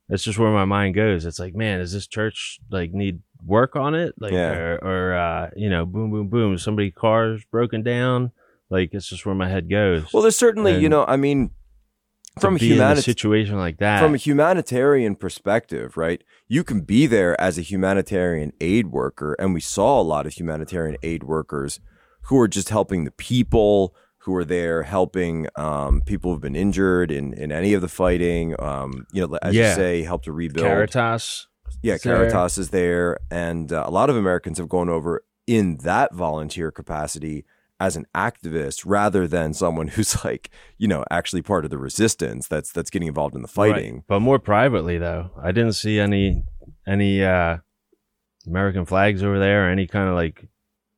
That's 0.09 0.23
just 0.25 0.39
where 0.39 0.51
my 0.51 0.65
mind 0.65 0.95
goes. 0.95 1.27
It's 1.27 1.39
like, 1.39 1.55
man, 1.55 1.81
does 1.81 1.93
this 1.93 2.07
church 2.07 2.61
like 2.71 2.93
need 2.95 3.21
work 3.45 3.77
on 3.77 3.95
it? 3.95 4.15
Like, 4.19 4.33
Yeah. 4.33 4.53
or, 4.53 4.79
or 4.85 5.15
uh, 5.15 5.51
you 5.57 5.69
know, 5.71 5.85
boom, 5.87 6.11
boom, 6.11 6.29
boom. 6.29 6.59
Somebody 6.59 6.91
car's 6.91 7.45
broken 7.51 7.83
down. 7.83 8.33
Like, 8.71 8.91
it's 8.93 9.09
just 9.09 9.25
where 9.25 9.35
my 9.35 9.49
head 9.49 9.71
goes. 9.71 10.13
Well, 10.13 10.23
there's 10.23 10.37
certainly, 10.37 10.79
you 10.79 10.89
know, 10.89 11.05
I 11.07 11.17
mean, 11.17 11.51
from 12.41 12.57
a 12.57 12.59
be 12.59 12.79
a 12.79 12.97
situation 12.97 13.57
like 13.57 13.79
that. 13.79 14.01
from 14.01 14.15
a 14.15 14.19
humanitarian 14.19 15.17
perspective, 15.17 15.97
right? 15.97 16.23
You 16.47 16.63
can 16.65 16.83
be 16.83 17.07
there 17.07 17.39
as 17.41 17.59
a 17.59 17.63
humanitarian 17.63 18.53
aid 18.61 18.89
worker, 18.89 19.35
and 19.39 19.55
we 19.55 19.61
saw 19.61 20.01
a 20.01 20.03
lot 20.03 20.27
of 20.27 20.35
humanitarian 20.35 20.97
aid 21.03 21.25
workers 21.25 21.81
who 22.25 22.39
are 22.39 22.49
just 22.49 22.69
helping 22.69 23.05
the 23.05 23.11
people 23.11 23.95
who 24.19 24.35
are 24.37 24.45
there, 24.45 24.83
helping 24.83 25.47
um, 25.57 26.03
people 26.05 26.33
who've 26.33 26.41
been 26.43 26.55
injured 26.57 27.11
in 27.11 27.33
in 27.33 27.51
any 27.51 27.73
of 27.73 27.81
the 27.81 27.89
fighting. 27.89 28.55
Um, 28.61 29.07
you 29.13 29.27
know, 29.27 29.39
as 29.43 29.55
Yeah. 29.55 29.71
you 29.71 29.75
say, 29.75 30.03
help 30.03 30.23
to 30.25 30.33
rebuild. 30.33 30.67
Caritas. 30.67 31.47
Yeah. 31.83 31.99
Caritas 31.99 32.59
is 32.59 32.71
there, 32.71 33.19
and 33.31 33.73
uh, 33.73 33.85
a 33.87 33.91
lot 33.91 34.11
of 34.11 34.17
Americans 34.17 34.59
have 34.59 34.69
gone 34.69 34.89
over 34.89 35.23
in 35.47 35.77
that 35.79 36.15
volunteer 36.15 36.71
capacity 36.71 37.45
as 37.81 37.95
an 37.97 38.05
activist 38.15 38.83
rather 38.85 39.29
than 39.29 39.55
someone 39.55 39.87
who's 39.95 40.25
like 40.25 40.51
you 40.79 40.89
know 40.89 41.05
actually 41.11 41.41
part 41.43 41.65
of 41.65 41.71
the 41.71 41.79
resistance 41.79 42.49
that's 42.49 42.73
that's 42.73 42.91
getting 42.91 43.07
involved 43.09 43.35
in 43.37 43.43
the 43.43 43.47
fighting 43.49 43.95
Right. 43.95 44.03
But 44.09 44.21
more 44.21 44.39
privately 44.41 44.99
though. 44.99 45.31
I 45.41 45.53
didn't 45.53 45.75
see 45.75 45.99
any 46.01 46.43
any 46.87 47.23
uh 47.23 47.59
American 48.47 48.85
flags 48.85 49.23
over 49.23 49.39
there 49.39 49.67
or 49.67 49.71
any 49.71 49.87
kind 49.87 50.09
of 50.09 50.15
like 50.17 50.49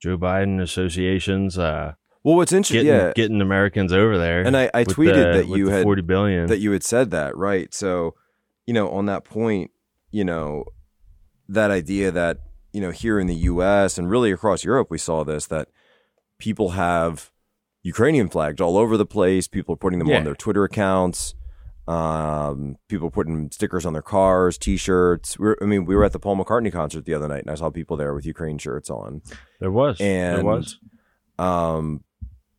Joe 0.00 0.16
Biden 0.16 0.60
associations 0.62 1.58
uh 1.58 1.92
Well, 2.24 2.36
what's 2.36 2.52
interesting, 2.52 2.86
getting 2.86 3.06
yeah, 3.06 3.12
getting 3.14 3.40
Americans 3.42 3.92
over 3.92 4.16
there. 4.18 4.42
and 4.42 4.56
I, 4.56 4.70
I 4.72 4.84
tweeted 4.84 5.32
the- 5.34 5.38
that 5.42 5.48
you 5.48 5.68
had 5.68 5.82
40 5.82 6.02
billion. 6.02 6.46
that 6.46 6.58
you 6.60 6.72
had 6.72 6.82
said 6.82 7.10
that, 7.10 7.36
right? 7.36 7.72
So, 7.74 8.14
you 8.66 8.72
know, 8.74 8.88
on 8.90 9.06
that 9.06 9.24
point, 9.24 9.70
you 10.10 10.24
know, 10.24 10.64
that 11.48 11.70
idea 11.70 12.10
that 12.10 12.38
you 12.72 12.80
know 12.80 12.90
here 12.90 13.18
in 13.18 13.26
the 13.26 13.34
U.S. 13.34 13.98
and 13.98 14.08
really 14.10 14.30
across 14.32 14.64
Europe, 14.64 14.88
we 14.90 14.98
saw 14.98 15.24
this 15.24 15.46
that 15.46 15.68
people 16.38 16.70
have 16.70 17.30
Ukrainian 17.82 18.28
flags 18.28 18.60
all 18.60 18.76
over 18.76 18.96
the 18.96 19.06
place. 19.06 19.48
People 19.48 19.74
are 19.74 19.78
putting 19.78 19.98
them 19.98 20.08
Yeah. 20.08 20.18
on 20.18 20.24
their 20.24 20.34
Twitter 20.34 20.64
accounts. 20.64 21.34
Um, 21.88 22.76
people 22.88 23.10
putting 23.10 23.50
stickers 23.50 23.84
on 23.84 23.94
their 23.94 24.02
cars, 24.02 24.56
T-shirts. 24.58 25.38
Were, 25.38 25.58
I 25.60 25.64
mean, 25.64 25.86
we 25.86 25.96
were 25.96 26.04
at 26.04 26.12
the 26.12 26.20
Paul 26.20 26.36
McCartney 26.36 26.72
concert 26.72 27.04
the 27.04 27.14
other 27.14 27.26
night, 27.26 27.40
and 27.40 27.50
I 27.50 27.56
saw 27.56 27.68
people 27.70 27.96
there 27.96 28.14
with 28.14 28.24
Ukraine 28.24 28.58
shirts 28.58 28.90
on. 28.90 29.22
There 29.58 29.72
was. 29.72 30.00
And 30.00 30.38
there 30.38 30.44
was. 30.44 30.78
Um, 31.38 32.04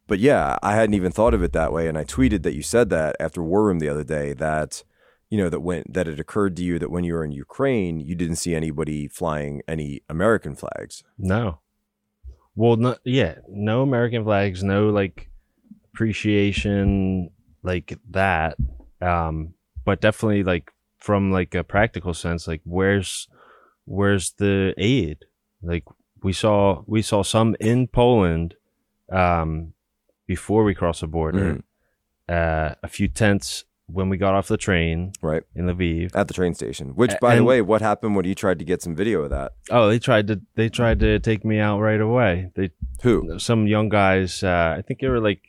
but 0.07 0.19
yeah, 0.19 0.57
I 0.61 0.73
hadn't 0.75 0.95
even 0.95 1.13
thought 1.13 1.33
of 1.33 1.43
it 1.43 1.53
that 1.53 1.71
way, 1.71 1.87
and 1.87 1.97
I 1.97 2.03
tweeted 2.03 2.43
that 2.43 2.55
you 2.55 2.61
said 2.61 2.89
that 2.89 3.15
after 3.21 3.41
War 3.41 3.63
Room 3.63 3.79
the 3.79 3.87
other 3.87 4.03
day 4.03 4.33
that 4.33 4.83
you 5.31 5.37
know 5.37 5.49
that 5.49 5.61
when 5.61 5.83
that 5.87 6.09
it 6.09 6.19
occurred 6.19 6.57
to 6.57 6.63
you 6.63 6.77
that 6.77 6.91
when 6.91 7.05
you 7.05 7.13
were 7.13 7.23
in 7.23 7.31
Ukraine, 7.31 8.01
you 8.01 8.15
didn't 8.15 8.35
see 8.35 8.53
anybody 8.53 9.07
flying 9.07 9.61
any 9.65 10.01
American 10.09 10.55
flags. 10.55 11.03
No. 11.17 11.61
Well, 12.53 12.75
no, 12.75 12.97
yeah, 13.05 13.35
no 13.47 13.81
American 13.81 14.25
flags, 14.25 14.61
no 14.61 14.89
like 14.89 15.29
appreciation 15.93 17.31
like 17.63 17.97
that. 18.09 18.57
Um, 19.01 19.53
but 19.85 20.01
definitely 20.01 20.43
like 20.43 20.73
from 20.97 21.31
like 21.31 21.55
a 21.55 21.63
practical 21.63 22.13
sense, 22.13 22.45
like 22.45 22.61
where's 22.65 23.29
where's 23.85 24.33
the 24.33 24.73
aid? 24.77 25.19
Like 25.63 25.85
we 26.21 26.33
saw 26.33 26.83
we 26.87 27.01
saw 27.01 27.23
some 27.23 27.55
in 27.61 27.87
Poland 27.87 28.55
um 29.09 29.73
before 30.27 30.65
we 30.65 30.75
crossed 30.75 31.01
the 31.01 31.07
border. 31.07 31.63
Uh, 32.27 32.75
a 32.83 32.87
few 32.87 33.07
tents 33.07 33.65
when 33.93 34.09
we 34.09 34.17
got 34.17 34.33
off 34.33 34.47
the 34.47 34.57
train 34.57 35.13
Right 35.21 35.43
in 35.55 35.65
Lviv. 35.67 36.11
at 36.15 36.27
the 36.27 36.33
train 36.33 36.53
station. 36.53 36.89
Which, 36.95 37.11
by 37.21 37.35
the 37.35 37.43
way, 37.43 37.61
what 37.61 37.81
happened 37.81 38.15
when 38.15 38.25
you 38.25 38.35
tried 38.35 38.59
to 38.59 38.65
get 38.65 38.81
some 38.81 38.95
video 38.95 39.21
of 39.23 39.29
that? 39.31 39.53
Oh, 39.69 39.87
they 39.89 39.99
tried 39.99 40.27
to 40.27 40.41
they 40.55 40.69
tried 40.69 40.99
to 41.01 41.19
take 41.19 41.43
me 41.45 41.59
out 41.59 41.79
right 41.79 42.01
away. 42.01 42.51
They 42.55 42.71
Who? 43.03 43.39
some 43.39 43.67
young 43.67 43.89
guys 43.89 44.43
uh, 44.43 44.75
i 44.77 44.81
think 44.81 44.99
they 44.99 45.07
were 45.07 45.19
like 45.19 45.41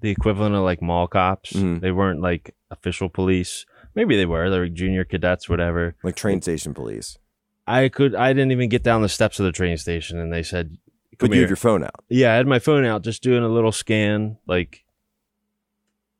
the 0.00 0.10
equivalent 0.10 0.54
of 0.54 0.62
like 0.62 0.80
mall 0.82 1.06
cops 1.06 1.52
Mhm. 1.52 1.80
they 1.80 1.92
weren't 1.92 2.20
like 2.20 2.54
official 2.70 3.08
police 3.08 3.66
maybe 3.94 4.16
they 4.16 4.26
were 4.26 4.48
they 4.50 4.58
were 4.58 4.68
junior 4.68 5.04
cadets 5.04 5.48
whatever 5.48 5.94
Like 6.02 6.16
train 6.16 6.40
station 6.42 6.72
police. 6.74 7.18
i 7.66 7.88
could 7.88 8.14
i 8.14 8.32
didn't 8.32 8.50
even 8.52 8.68
get 8.68 8.82
down 8.82 9.02
the 9.02 9.08
steps 9.08 9.38
of 9.40 9.44
the 9.46 9.52
train 9.52 9.76
station 9.76 10.18
and 10.18 10.32
they 10.32 10.42
said 10.42 10.78
But 11.18 11.28
you 11.30 11.34
here." 11.34 11.42
have 11.42 11.50
your 11.50 11.56
phone 11.56 11.84
out. 11.84 12.02
yeah 12.08 12.32
i 12.32 12.36
had 12.36 12.46
my 12.46 12.58
phone 12.58 12.84
out 12.84 13.02
just 13.02 13.22
doing 13.22 13.42
a 13.44 13.48
little 13.48 13.72
scan 13.72 14.38
like 14.46 14.84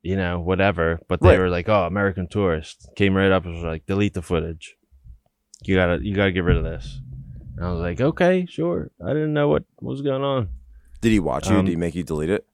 you 0.03 0.17
know 0.17 0.41
whatever 0.41 0.99
but 1.09 1.21
they 1.21 1.29
Right. 1.31 1.39
were 1.39 1.51
like 1.51 1.69
oh 1.69 1.85
american 1.85 2.27
tourist 2.27 2.89
came 2.97 3.15
right 3.15 3.31
up 3.31 3.45
and 3.45 3.55
was 3.55 3.65
like 3.65 3.85
delete 3.87 4.15
the 4.15 4.23
footage 4.23 4.77
you 5.65 5.75
gotta 5.77 6.03
you 6.03 6.15
gotta 6.15 6.33
get 6.33 6.45
rid 6.45 6.57
of 6.57 6.65
this 6.65 7.01
and 7.57 7.67
i 7.67 7.71
was 7.71 7.81
like 7.81 8.01
okay 8.01 8.47
sure 8.49 8.91
i 9.05 9.09
didn't 9.09 9.35
know 9.35 9.49
what, 9.49 9.65
what 9.77 9.91
was 9.91 10.03
going 10.03 10.23
on 10.23 10.49
Did 11.03 11.13
he 11.13 11.21
watch 11.21 11.49
you? 11.51 11.57
Um, 11.57 11.65
Did 11.67 11.73
he 11.73 11.77
make 11.77 11.95
you 11.95 12.03
delete 12.03 12.31
it? 12.31 12.47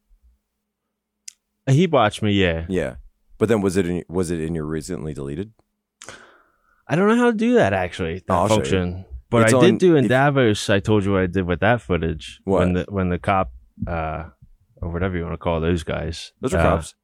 he 1.68 1.86
watched 1.86 2.22
me 2.22 2.32
yeah 2.32 2.66
Yeah. 2.68 2.96
But 3.38 3.48
then 3.50 3.60
was 3.60 3.76
it 3.76 3.86
in, 3.86 4.02
was 4.08 4.30
it 4.30 4.40
in 4.40 4.54
your 4.54 4.64
recently 4.64 5.12
deleted? 5.12 5.52
I 6.88 6.96
don't 6.96 7.06
know 7.08 7.16
how 7.16 7.26
to 7.30 7.36
do 7.36 7.54
that 7.54 7.74
actually. 7.74 8.14
That 8.26 8.30
Oh, 8.30 8.34
I'll 8.34 8.48
show 8.48 8.54
you. 8.54 8.60
function. 8.60 9.04
But 9.28 9.42
It's 9.42 9.52
I 9.52 9.56
on- 9.58 9.62
did 9.64 9.78
do 9.78 9.94
in 9.96 10.04
if- 10.04 10.08
Davos. 10.08 10.70
I 10.70 10.80
told 10.80 11.04
you 11.04 11.12
what 11.12 11.20
I 11.22 11.26
did 11.26 11.46
with 11.46 11.60
that 11.60 11.82
footage. 11.82 12.40
What? 12.44 12.60
When 12.60 12.72
the 12.72 12.86
when 12.88 13.08
the 13.10 13.18
cop, 13.18 13.52
uh, 13.86 14.30
or 14.80 14.90
whatever 14.90 15.16
you 15.18 15.22
want 15.24 15.34
to 15.34 15.38
call 15.38 15.60
those 15.60 15.82
guys. 15.82 16.32
Those 16.40 16.54
are 16.54 16.60
uh, 16.60 16.62
cops. 16.62 16.94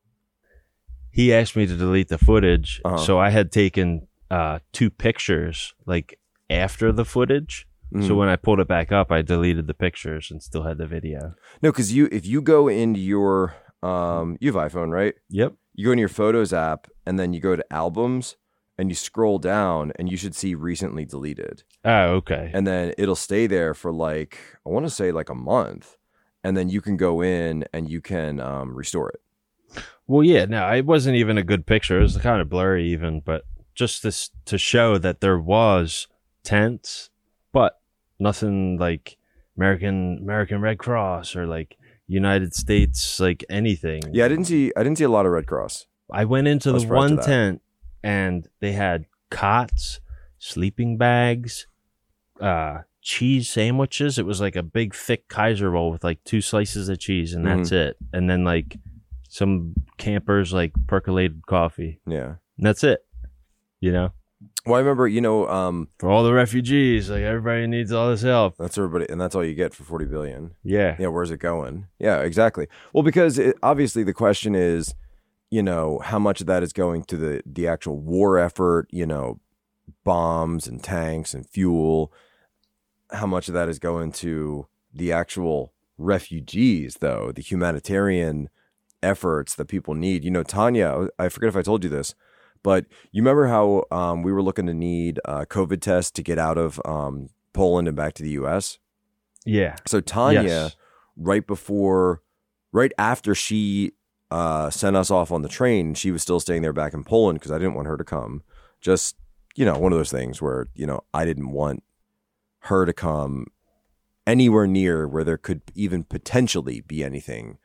He 1.13 1.33
asked 1.33 1.55
me 1.57 1.67
to 1.67 1.77
delete 1.77 2.09
the 2.09 2.19
footage, 2.19 2.81
Uh-huh. 2.85 2.97
so 2.99 3.19
I 3.19 3.31
had 3.31 3.53
taken 3.53 4.09
uh 4.31 4.59
two 4.73 4.89
pictures 4.91 5.75
like 5.87 6.19
after 6.49 6.91
the 6.93 7.05
footage. 7.05 7.67
So 8.01 8.15
Mhm. 8.15 8.17
when 8.17 8.29
I 8.31 8.37
pulled 8.37 8.61
it 8.61 8.69
back 8.69 8.91
up, 8.91 9.13
I 9.13 9.21
deleted 9.21 9.67
the 9.67 9.75
pictures 9.75 10.31
and 10.31 10.43
still 10.43 10.63
had 10.63 10.79
the 10.79 10.87
video. 10.87 11.35
No, 11.63 11.71
because 11.71 11.93
you 11.93 12.09
if 12.11 12.25
you 12.27 12.41
go 12.41 12.67
into 12.69 12.99
your 13.01 13.55
um 13.83 14.39
you 14.41 14.51
have 14.53 14.73
iPhone, 14.73 14.91
right? 14.91 15.15
Yep. 15.29 15.53
You 15.75 15.87
go 15.87 15.93
into 15.93 16.01
your 16.01 16.09
Photos 16.09 16.53
app 16.53 16.87
and 17.07 17.19
then 17.19 17.33
you 17.35 17.41
go 17.41 17.57
to 17.57 17.73
albums 17.73 18.37
and 18.79 18.89
you 18.89 18.95
scroll 18.95 19.39
down 19.39 19.93
and 19.97 20.11
you 20.11 20.17
should 20.17 20.35
see 20.35 20.55
recently 20.55 21.05
deleted. 21.05 21.63
Oh, 21.85 22.15
okay. 22.21 22.51
And 22.55 22.67
then 22.67 22.95
it'll 22.97 23.15
stay 23.17 23.47
there 23.47 23.75
for 23.75 23.93
like 23.93 24.39
I 24.67 24.71
want 24.71 24.87
to 24.87 24.91
say 24.91 25.13
like 25.13 25.29
a 25.29 25.35
month. 25.35 25.97
And 26.45 26.57
then 26.57 26.69
you 26.71 26.81
can 26.81 26.97
go 26.97 27.23
in 27.23 27.65
and 27.73 27.89
you 27.91 28.01
can 28.01 28.41
um, 28.41 28.75
restore 28.75 29.11
it. 29.11 29.21
Well, 30.07 30.23
yeah, 30.25 30.45
no, 30.45 30.69
it 30.73 30.85
wasn't 30.85 31.17
even 31.17 31.39
a 31.39 31.43
good 31.43 31.67
picture. 31.67 31.99
It 31.99 32.03
was 32.03 32.17
kind 32.19 32.41
of 32.43 32.49
blurry, 32.49 32.89
even, 32.89 33.21
but 33.21 33.45
just 33.75 34.03
this 34.03 34.31
to 34.47 34.59
show 34.59 34.99
that 34.99 35.21
there 35.21 35.39
was 35.39 36.07
tents, 36.43 37.09
but 37.53 37.81
nothing 38.19 38.79
like 38.79 39.17
American 39.57 40.19
American 40.21 40.61
Red 40.61 40.79
Cross 40.79 41.37
or 41.37 41.47
like 41.47 41.77
United 42.07 42.55
States, 42.55 43.21
like 43.21 43.45
anything. 43.49 44.03
Yeah, 44.13 44.25
I 44.27 44.29
didn't 44.29 44.45
see 44.47 44.73
I 44.77 44.83
didn't 44.83 44.99
see 44.99 45.05
a 45.05 45.09
lot 45.09 45.25
of 45.25 45.33
Red 45.33 45.47
Cross. 45.47 45.87
I 46.11 46.25
went 46.27 46.49
into 46.49 46.71
I 46.71 46.79
the 46.79 46.87
one 46.87 47.17
tent 47.19 47.63
and 48.03 48.49
they 48.61 48.73
had 48.73 49.07
cots, 49.31 50.01
sleeping 50.39 50.99
bags, 50.99 51.67
uh, 52.41 52.81
cheese 53.01 53.49
sandwiches. 53.49 54.19
It 54.19 54.27
was 54.27 54.41
like 54.41 54.57
a 54.57 54.63
big 54.63 54.95
thick 54.95 55.29
Kaiser 55.29 55.71
roll 55.71 55.91
with 55.91 56.05
like 56.05 56.23
two 56.25 56.41
slices 56.43 56.89
of 56.91 56.99
cheese, 56.99 57.33
and 57.33 57.47
that's 57.47 57.71
Mm-hmm. 57.71 57.89
it. 57.89 57.97
And 58.13 58.29
then 58.29 58.45
like 58.45 58.77
some 59.33 59.73
campers 59.97 60.53
like 60.53 60.73
percolated 60.87 61.47
coffee. 61.47 61.99
Yeah. 62.07 62.35
And 62.59 62.67
that's 62.67 62.85
it. 62.85 63.01
You 63.81 63.91
know, 63.91 64.13
Well, 64.67 64.75
I 64.77 64.79
remember, 64.81 65.09
you 65.09 65.23
know, 65.23 65.49
um, 65.49 65.89
for 65.99 66.11
all 66.11 66.23
the 66.23 66.35
refugees, 66.35 67.09
like 67.09 67.23
everybody 67.23 67.67
needs 67.67 67.93
all 67.93 68.11
this 68.11 68.21
help. 68.21 68.57
that's 68.59 68.77
everybody, 68.77 69.07
and 69.09 69.19
that's 69.19 69.35
all 69.35 69.43
you 69.45 69.55
get 69.55 69.75
for 69.75 69.85
forty 69.85 70.05
billion. 70.05 70.55
Yeah. 70.63 70.97
Yeah, 70.99 71.09
where's 71.09 71.31
it 71.31 71.39
going? 71.39 71.87
Yeah, 71.99 72.19
exactly. 72.21 72.69
Well, 72.93 73.03
because 73.03 73.39
it, 73.39 73.57
obviously 73.63 74.05
the 74.05 74.13
question 74.13 74.55
is, 74.55 74.95
you 75.51 75.63
know, 75.63 75.99
how 76.05 76.19
much 76.19 76.43
of 76.43 76.47
that 76.47 76.63
is 76.63 76.73
going 76.75 77.05
to 77.05 77.17
the 77.17 77.43
the 77.47 77.67
actual 77.67 77.99
war 77.99 78.39
effort, 78.39 78.87
you 78.91 79.07
know, 79.07 79.41
bombs 80.05 80.67
and 80.69 80.85
tanks 80.85 81.33
and 81.33 81.49
fuel. 81.49 82.13
How 83.11 83.27
much 83.27 83.49
of 83.49 83.55
that 83.55 83.69
is 83.71 83.79
going 83.79 84.13
to 84.13 84.67
the 84.95 85.11
actual 85.11 85.73
refugees, 85.99 86.99
though, 87.01 87.33
the 87.35 87.43
humanitarian 87.43 88.51
efforts 89.03 89.55
that 89.57 89.67
people 89.67 89.95
need. 89.95 90.25
You 90.25 90.31
know, 90.31 90.43
Tanya, 90.43 91.09
I 91.19 91.29
forget 91.29 91.49
if 91.49 91.57
I 91.57 91.63
told 91.63 91.85
you 91.85 91.91
this, 91.91 92.15
but 92.63 92.87
you 93.11 93.23
remember 93.23 93.49
how 93.49 93.85
um, 93.91 94.23
we 94.23 94.33
were 94.33 94.43
looking 94.43 94.67
to 94.67 94.75
need 94.75 95.21
a 95.25 95.47
COVID 95.47 95.81
tests 95.81 96.11
to 96.13 96.23
get 96.23 96.39
out 96.39 96.59
of 96.59 96.81
um, 96.85 97.29
Poland 97.53 97.89
and 97.89 97.97
back 97.97 98.15
to 98.15 98.23
the 98.23 98.31
U.S. 98.31 98.79
Yeah. 99.45 99.77
So 99.87 100.01
Tanya, 100.01 100.43
Yes. 100.43 100.77
right 101.17 101.47
before, 101.47 102.23
right 102.73 102.93
after 102.99 103.35
she 103.35 103.93
uh, 104.31 104.71
sent 104.71 104.97
us 104.97 105.11
off 105.11 105.31
on 105.33 105.43
the 105.43 105.49
train, 105.49 105.95
she 105.95 106.11
was 106.11 106.23
still 106.23 106.41
staying 106.41 106.63
there 106.63 106.73
back 106.73 106.95
in 106.95 107.05
Poland 107.05 107.39
because 107.39 107.51
I 107.53 107.59
didn't 107.59 107.75
want 107.75 107.89
her 107.89 107.97
to 107.97 108.05
come. 108.05 108.43
Just 108.81 109.17
you 109.55 109.67
know, 109.67 109.77
one 109.79 109.93
of 109.93 109.99
those 109.99 110.11
things 110.11 110.41
where 110.41 110.69
you 110.75 110.87
know 110.87 111.01
I 111.13 111.25
didn't 111.27 111.51
want 111.51 111.83
her 112.67 112.87
to 112.87 112.93
come 112.93 113.49
anywhere 114.27 114.67
near 114.67 115.07
where 115.07 115.25
there 115.25 115.37
could 115.37 115.61
even 115.75 116.05
potentially 116.05 116.81
be 116.81 117.03
anything 117.05 117.59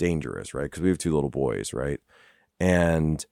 dangerous, 0.00 0.54
right? 0.54 0.64
Because 0.64 0.82
we 0.82 0.88
have 0.88 0.98
two 0.98 1.14
little 1.14 1.30
boys, 1.30 1.72
right? 1.72 2.00
And 2.58 3.24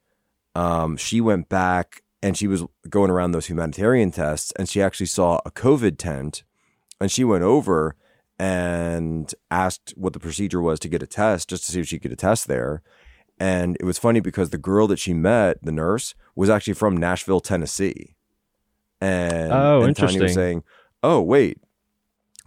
um, 0.55 0.95
she 0.95 1.19
went 1.19 1.49
back 1.49 2.01
and 2.23 2.37
she 2.37 2.47
was 2.47 2.63
going 2.89 3.09
around 3.11 3.31
those 3.31 3.47
humanitarian 3.47 4.11
tests, 4.11 4.53
and 4.57 4.69
she 4.69 4.81
actually 4.81 5.05
saw 5.07 5.39
a 5.45 5.51
COVID 5.51 5.97
tent 5.97 6.43
and 7.01 7.11
she 7.11 7.23
went 7.23 7.43
over 7.43 7.95
and 8.37 9.33
asked 9.51 9.93
what 9.97 10.13
the 10.13 10.19
procedure 10.19 10.61
was 10.61 10.79
to 10.79 10.89
get 10.89 11.03
a 11.03 11.07
test 11.07 11.49
just 11.49 11.65
to 11.65 11.71
see 11.71 11.79
if 11.81 11.87
she 11.87 11.97
could 11.97 12.11
get 12.11 12.13
a 12.13 12.15
test 12.27 12.47
there 12.47 12.81
and 13.37 13.75
it 13.81 13.85
was 13.85 13.97
funny 13.97 14.21
because 14.21 14.49
the 14.49 14.57
girl 14.57 14.87
that 14.87 14.99
she 14.99 15.13
met 15.13 15.57
the 15.61 15.71
nurse 15.73 16.15
was 16.37 16.49
actually 16.49 16.73
from 16.73 16.95
nashville 16.95 17.41
tennessee 17.41 18.15
and, 19.01 19.51
Oh, 19.51 19.81
and 19.81 19.95
tanya 19.95 20.21
was 20.23 20.33
saying 20.35 20.63
oh 21.03 21.21
wait 21.21 21.57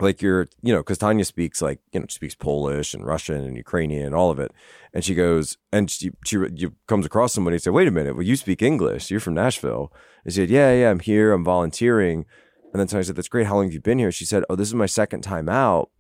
like 0.03 0.21
you're 0.21 0.49
you 0.63 0.73
know 0.73 0.81
because 0.81 0.99
tanya 0.99 1.25
speaks 1.25 1.63
like 1.63 1.81
you 1.93 2.01
know 2.01 2.07
she 2.09 2.17
speaks 2.17 2.35
polish 2.35 2.95
and 2.95 3.07
russian 3.07 3.43
and 3.45 3.57
ukrainian 3.57 4.07
and 4.07 4.15
all 4.15 4.31
of 4.31 4.39
it 4.39 4.53
and 4.93 5.05
she 5.05 5.15
goes 5.15 5.57
and 5.73 5.91
she 5.91 6.11
she 6.25 6.69
comes 6.87 7.07
across 7.07 7.33
somebody 7.33 7.55
and 7.55 7.63
said 7.63 7.73
wait 7.73 7.89
a 7.89 7.91
minute 7.91 8.15
well 8.15 8.23
you 8.23 8.37
speak 8.37 8.63
english 8.63 9.11
you're 9.11 9.21
from 9.21 9.35
nashville 9.35 9.93
and 10.25 10.33
she 10.33 10.41
said 10.41 10.51
yeah 10.51 10.73
yeah 10.73 10.91
i'm 10.91 11.01
here 11.01 11.33
i'm 11.33 11.45
volunteering 11.45 12.27
and 12.73 12.81
then 12.81 12.87
Tanya 12.87 13.05
said, 13.05 13.17
That's 13.17 13.29
great. 13.29 13.47
How 13.47 13.57
long 13.57 13.65
have 13.65 13.75
you 13.75 13.81
been 13.81 13.99
here? 13.99 14.11
She 14.11 14.25
said, 14.25 14.45
Oh, 14.49 14.57
this 14.57 14.69
is 14.69 14.75
my 14.75 14.87
second 14.87 15.21
time 15.23 15.49
out. 15.49 15.91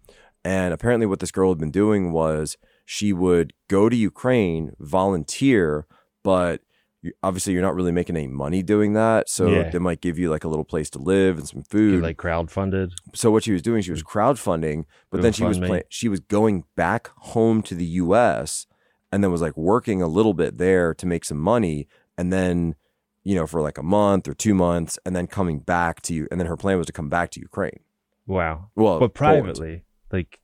And 0.44 0.74
apparently, 0.74 1.06
what 1.06 1.20
this 1.20 1.30
girl 1.30 1.50
had 1.50 1.58
been 1.58 1.70
doing 1.70 2.12
was 2.12 2.56
she 2.84 3.12
would 3.12 3.52
go 3.68 3.88
to 3.88 3.96
Ukraine, 3.96 4.72
volunteer, 4.80 5.86
but 6.24 6.62
you, 7.02 7.12
obviously, 7.22 7.52
you're 7.52 7.62
not 7.62 7.74
really 7.74 7.92
making 7.92 8.16
any 8.16 8.28
money 8.28 8.62
doing 8.62 8.92
that. 8.94 9.28
So 9.28 9.48
Yeah. 9.48 9.70
they 9.70 9.78
might 9.78 10.00
give 10.00 10.18
you 10.18 10.30
like 10.30 10.44
a 10.44 10.48
little 10.48 10.64
place 10.64 10.88
to 10.90 10.98
live 10.98 11.38
and 11.38 11.48
some 11.48 11.62
food. 11.64 12.02
like 12.02 12.16
crowdfunded. 12.16 12.92
so 13.14 13.30
what 13.30 13.42
she 13.44 13.52
was 13.52 13.60
doing, 13.62 13.82
she 13.82 13.90
was 13.90 14.02
crowdfunding, 14.02 14.84
but 15.10 15.20
then 15.22 15.32
she 15.32 15.44
was 15.44 15.58
play, 15.58 15.82
she 15.88 16.08
was 16.08 16.20
going 16.20 16.64
back 16.76 17.10
home 17.16 17.60
to 17.62 17.74
the 17.74 17.84
U.S. 17.84 18.66
and 19.10 19.22
then 19.22 19.30
was 19.32 19.42
like 19.42 19.56
working 19.56 20.00
a 20.00 20.06
little 20.06 20.32
bit 20.34 20.58
there 20.58 20.94
to 20.94 21.06
make 21.06 21.24
some 21.24 21.38
money, 21.38 21.88
and 22.16 22.32
then 22.32 22.76
you 23.24 23.34
know 23.34 23.46
for 23.46 23.60
like 23.60 23.78
a 23.78 23.82
month 23.82 24.28
or 24.28 24.34
two 24.34 24.54
months, 24.54 24.98
and 25.04 25.14
then 25.16 25.26
coming 25.26 25.58
back 25.58 26.02
to 26.02 26.14
you, 26.14 26.28
and 26.30 26.38
then 26.40 26.46
her 26.46 26.56
plan 26.56 26.78
was 26.78 26.86
to 26.86 26.92
come 26.92 27.08
back 27.08 27.30
to 27.32 27.40
Ukraine. 27.40 27.80
Wow. 28.26 28.70
Well, 28.76 29.00
but 29.00 29.14
Poland. 29.14 29.42
privately, 29.44 29.84
like, 30.12 30.38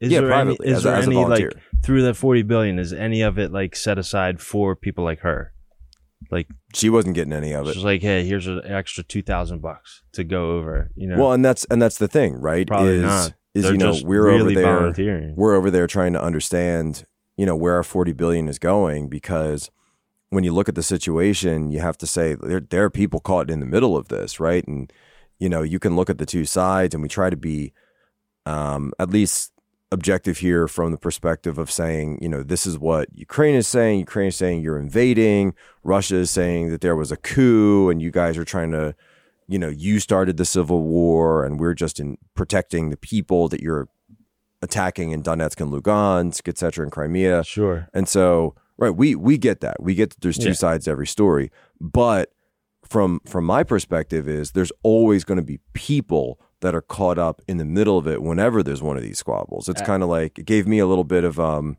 is 0.00 0.10
yeah, 0.12 0.20
there 0.20 0.28
privately 0.28 0.66
any, 0.66 0.72
is 0.72 0.78
as, 0.78 0.82
there 0.84 0.94
as 0.96 1.06
any 1.06 1.24
like 1.24 1.52
through 1.84 2.02
that 2.02 2.14
40 2.14 2.42
billion 2.42 2.78
is 2.78 2.92
any 2.92 3.22
of 3.22 3.38
it 3.38 3.52
like 3.52 3.74
set 3.76 3.98
aside 3.98 4.40
for 4.40 4.74
people 4.76 5.04
like 5.04 5.20
her 5.20 5.52
Like 6.30 6.48
She 6.74 6.90
wasn't 6.90 7.14
getting 7.14 7.32
any 7.32 7.52
of 7.52 7.66
it. 7.68 7.74
she's 7.74 7.84
like, 7.84 8.02
hey, 8.02 8.24
here's 8.24 8.46
an 8.46 8.60
extra 8.64 9.04
two 9.04 9.22
thousand 9.22 9.60
bucks 9.60 10.02
to 10.12 10.24
go 10.24 10.52
over. 10.52 10.90
You 10.94 11.08
know, 11.08 11.18
Well, 11.18 11.32
and 11.32 11.44
that's 11.44 11.64
and 11.66 11.80
that's 11.80 11.98
the 11.98 12.08
thing, 12.08 12.34
right? 12.34 12.66
Probably 12.66 12.96
is 12.96 13.02
not. 13.02 13.34
is 13.54 13.62
They're 13.64 13.72
you 13.72 13.78
know 13.78 13.96
we're 14.04 14.26
really 14.26 14.56
over 14.62 14.92
there 14.92 15.32
we're 15.36 15.54
over 15.54 15.70
there 15.70 15.86
trying 15.86 16.12
to 16.14 16.22
understand, 16.22 17.04
you 17.36 17.46
know, 17.46 17.56
where 17.56 17.74
our 17.74 17.84
40 17.84 18.12
billion 18.12 18.48
is 18.48 18.58
going 18.58 19.08
because 19.08 19.70
when 20.30 20.44
you 20.44 20.52
look 20.52 20.68
at 20.68 20.74
the 20.74 20.82
situation, 20.82 21.70
you 21.70 21.80
have 21.80 21.96
to 21.98 22.06
say 22.06 22.34
there, 22.34 22.60
there 22.60 22.84
are 22.84 22.90
people 22.90 23.20
caught 23.20 23.50
in 23.50 23.60
the 23.60 23.66
middle 23.66 23.96
of 23.96 24.08
this, 24.08 24.38
right? 24.38 24.66
And 24.66 24.92
you 25.38 25.48
know, 25.48 25.62
you 25.62 25.78
can 25.78 25.96
look 25.96 26.10
at 26.10 26.18
the 26.18 26.26
two 26.26 26.44
sides 26.44 26.94
and 26.94 27.02
we 27.02 27.08
try 27.08 27.30
to 27.30 27.36
be 27.36 27.72
um, 28.44 28.92
at 28.98 29.10
least 29.10 29.52
objective 29.90 30.38
here 30.38 30.68
from 30.68 30.92
the 30.92 30.98
perspective 30.98 31.56
of 31.58 31.70
saying, 31.70 32.18
you 32.20 32.28
know, 32.28 32.42
this 32.42 32.66
is 32.66 32.78
what 32.78 33.08
Ukraine 33.14 33.54
is 33.54 33.66
saying. 33.66 34.00
Ukraine 34.00 34.28
is 34.28 34.36
saying 34.36 34.60
you're 34.60 34.78
invading. 34.78 35.54
Russia 35.82 36.16
is 36.16 36.30
saying 36.30 36.68
that 36.70 36.80
there 36.82 36.94
was 36.96 37.10
a 37.10 37.16
coup 37.16 37.88
and 37.88 38.02
you 38.02 38.10
guys 38.10 38.36
are 38.36 38.44
trying 38.44 38.70
to, 38.72 38.94
you 39.46 39.58
know, 39.58 39.68
you 39.68 39.98
started 39.98 40.36
the 40.36 40.44
civil 40.44 40.82
war 40.84 41.44
and 41.44 41.58
we're 41.58 41.72
just 41.74 41.98
in 42.00 42.18
protecting 42.34 42.90
the 42.90 42.98
people 42.98 43.48
that 43.48 43.60
you're 43.62 43.88
attacking 44.60 45.12
in 45.12 45.22
Donetsk 45.22 45.60
and 45.60 45.72
Lugansk, 45.72 46.48
et 46.48 46.58
cetera, 46.58 46.84
in 46.84 46.90
Crimea. 46.90 47.44
sure. 47.44 47.88
And 47.94 48.08
so, 48.08 48.54
right, 48.76 48.90
we 48.90 49.14
we 49.14 49.38
get 49.38 49.60
that. 49.60 49.82
We 49.82 49.94
get 49.94 50.10
that 50.10 50.20
there's 50.20 50.36
two 50.38 50.48
Yeah. 50.48 50.52
sides 50.54 50.84
to 50.84 50.90
every 50.90 51.06
story. 51.06 51.50
But 51.80 52.32
from 52.84 53.20
from 53.26 53.44
my 53.44 53.62
perspective 53.62 54.28
is 54.28 54.52
there's 54.52 54.72
always 54.82 55.24
going 55.24 55.36
to 55.38 55.42
be 55.44 55.60
people 55.72 56.40
that 56.60 56.74
are 56.74 56.80
caught 56.82 57.18
up 57.18 57.40
in 57.46 57.56
the 57.58 57.64
middle 57.64 57.96
of 57.98 58.06
it 58.08 58.22
whenever 58.22 58.62
there's 58.62 58.82
one 58.82 58.96
of 58.96 59.02
these 59.02 59.18
squabbles. 59.18 59.68
It's 59.68 59.82
Uh, 59.82 59.84
kind 59.86 60.02
of 60.02 60.08
like 60.08 60.38
it 60.38 60.46
gave 60.46 60.66
me 60.66 60.78
a 60.80 60.86
little 60.86 61.04
bit 61.04 61.24
of 61.24 61.38
um 61.38 61.76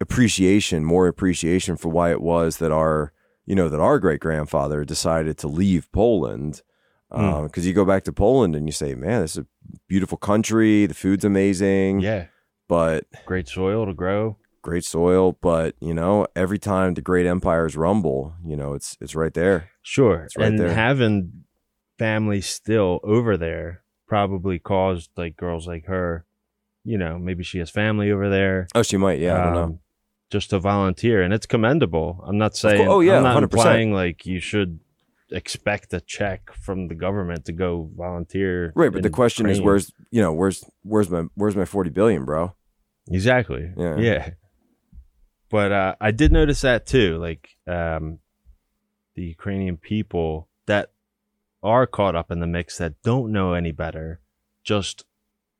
appreciation, 0.00 0.84
more 0.84 1.06
appreciation 1.06 1.76
for 1.76 1.88
why 1.88 2.10
it 2.10 2.20
was 2.20 2.58
that 2.58 2.72
our 2.72 3.12
you 3.46 3.54
know 3.54 3.68
that 3.68 3.80
our 3.80 3.98
great 3.98 4.20
grandfather 4.20 4.84
decided 4.84 5.38
to 5.38 5.48
leave 5.48 5.90
Poland. 5.92 6.62
Because 7.10 7.64
you 7.64 7.72
go 7.72 7.84
back 7.84 8.02
to 8.04 8.12
Poland 8.12 8.56
and 8.56 8.66
you 8.66 8.72
say, 8.72 8.94
"Man, 8.96 9.20
this 9.20 9.32
is 9.36 9.44
a 9.44 9.46
beautiful 9.86 10.18
country. 10.18 10.84
The 10.86 10.94
food's 10.94 11.24
amazing, 11.24 12.00
Yeah, 12.00 12.26
but 12.68 13.04
great 13.24 13.46
soil 13.46 13.86
to 13.86 13.94
grow. 13.94 14.36
great 14.62 14.82
soil, 14.84 15.38
but 15.40 15.76
you 15.80 15.94
know, 15.94 16.26
every 16.34 16.58
time 16.58 16.94
the 16.94 17.02
great 17.02 17.26
empires 17.26 17.76
rumble, 17.76 18.34
you 18.44 18.56
know, 18.56 18.72
it's 18.74 18.96
it's 19.00 19.14
right 19.14 19.32
there. 19.32 19.70
Sure. 19.82 20.24
it's 20.24 20.36
right 20.36 20.48
and 20.48 20.58
there. 20.58 20.74
having 20.74 21.44
family 21.98 22.40
still 22.40 23.00
over 23.04 23.36
there 23.36 23.82
probably 24.06 24.58
caused 24.58 25.10
like 25.16 25.36
girls 25.36 25.66
like 25.66 25.86
her, 25.86 26.24
you 26.84 26.98
know, 26.98 27.18
maybe 27.18 27.42
she 27.42 27.58
has 27.58 27.70
family 27.70 28.10
over 28.10 28.28
there. 28.28 28.68
Oh, 28.74 28.82
she 28.82 28.96
might. 28.96 29.18
Yeah, 29.18 29.38
I 29.40 29.44
don't 29.44 29.54
know. 29.54 29.62
um, 29.62 29.78
Just 30.30 30.50
to 30.50 30.58
volunteer, 30.58 31.22
and 31.22 31.32
it's 31.32 31.46
commendable. 31.46 32.22
I'm 32.26 32.38
not 32.38 32.56
saying. 32.56 32.86
oh, 32.88 33.00
yeah, 33.00 33.16
I'm 33.16 33.22
not 33.22 33.38
100%. 33.38 33.42
implying 33.44 33.92
like 33.92 34.26
you 34.26 34.40
should 34.40 34.80
expect 35.30 35.92
a 35.94 36.00
check 36.00 36.52
from 36.52 36.88
the 36.88 36.94
government 36.94 37.46
to 37.46 37.52
go 37.52 37.90
volunteer. 37.96 38.72
Right, 38.76 38.92
but 38.92 39.02
the 39.02 39.10
question 39.10 39.48
is, 39.48 39.60
where's 39.60 39.92
you 40.10 40.20
know, 40.20 40.32
where's 40.32 40.64
where's 40.82 41.08
my 41.10 41.24
where's 41.34 41.56
my 41.56 41.64
forty 41.64 41.90
billion, 41.90 42.24
bro? 42.24 42.54
Exactly. 43.10 43.72
Yeah. 43.76 43.96
Yeah. 43.98 44.30
But 45.50 45.72
uh, 45.72 45.94
I 46.00 46.10
did 46.10 46.32
notice 46.32 46.62
that 46.62 46.86
too. 46.86 47.18
Like 47.18 47.48
um, 47.66 48.18
the 49.14 49.22
Ukrainian 49.24 49.76
people 49.76 50.48
that 50.66 50.90
are 51.64 51.86
caught 51.86 52.14
up 52.14 52.30
in 52.30 52.40
the 52.40 52.46
mix 52.46 52.78
that 52.78 53.02
don't 53.02 53.32
know 53.32 53.54
any 53.54 53.72
better, 53.72 54.20
just 54.62 55.04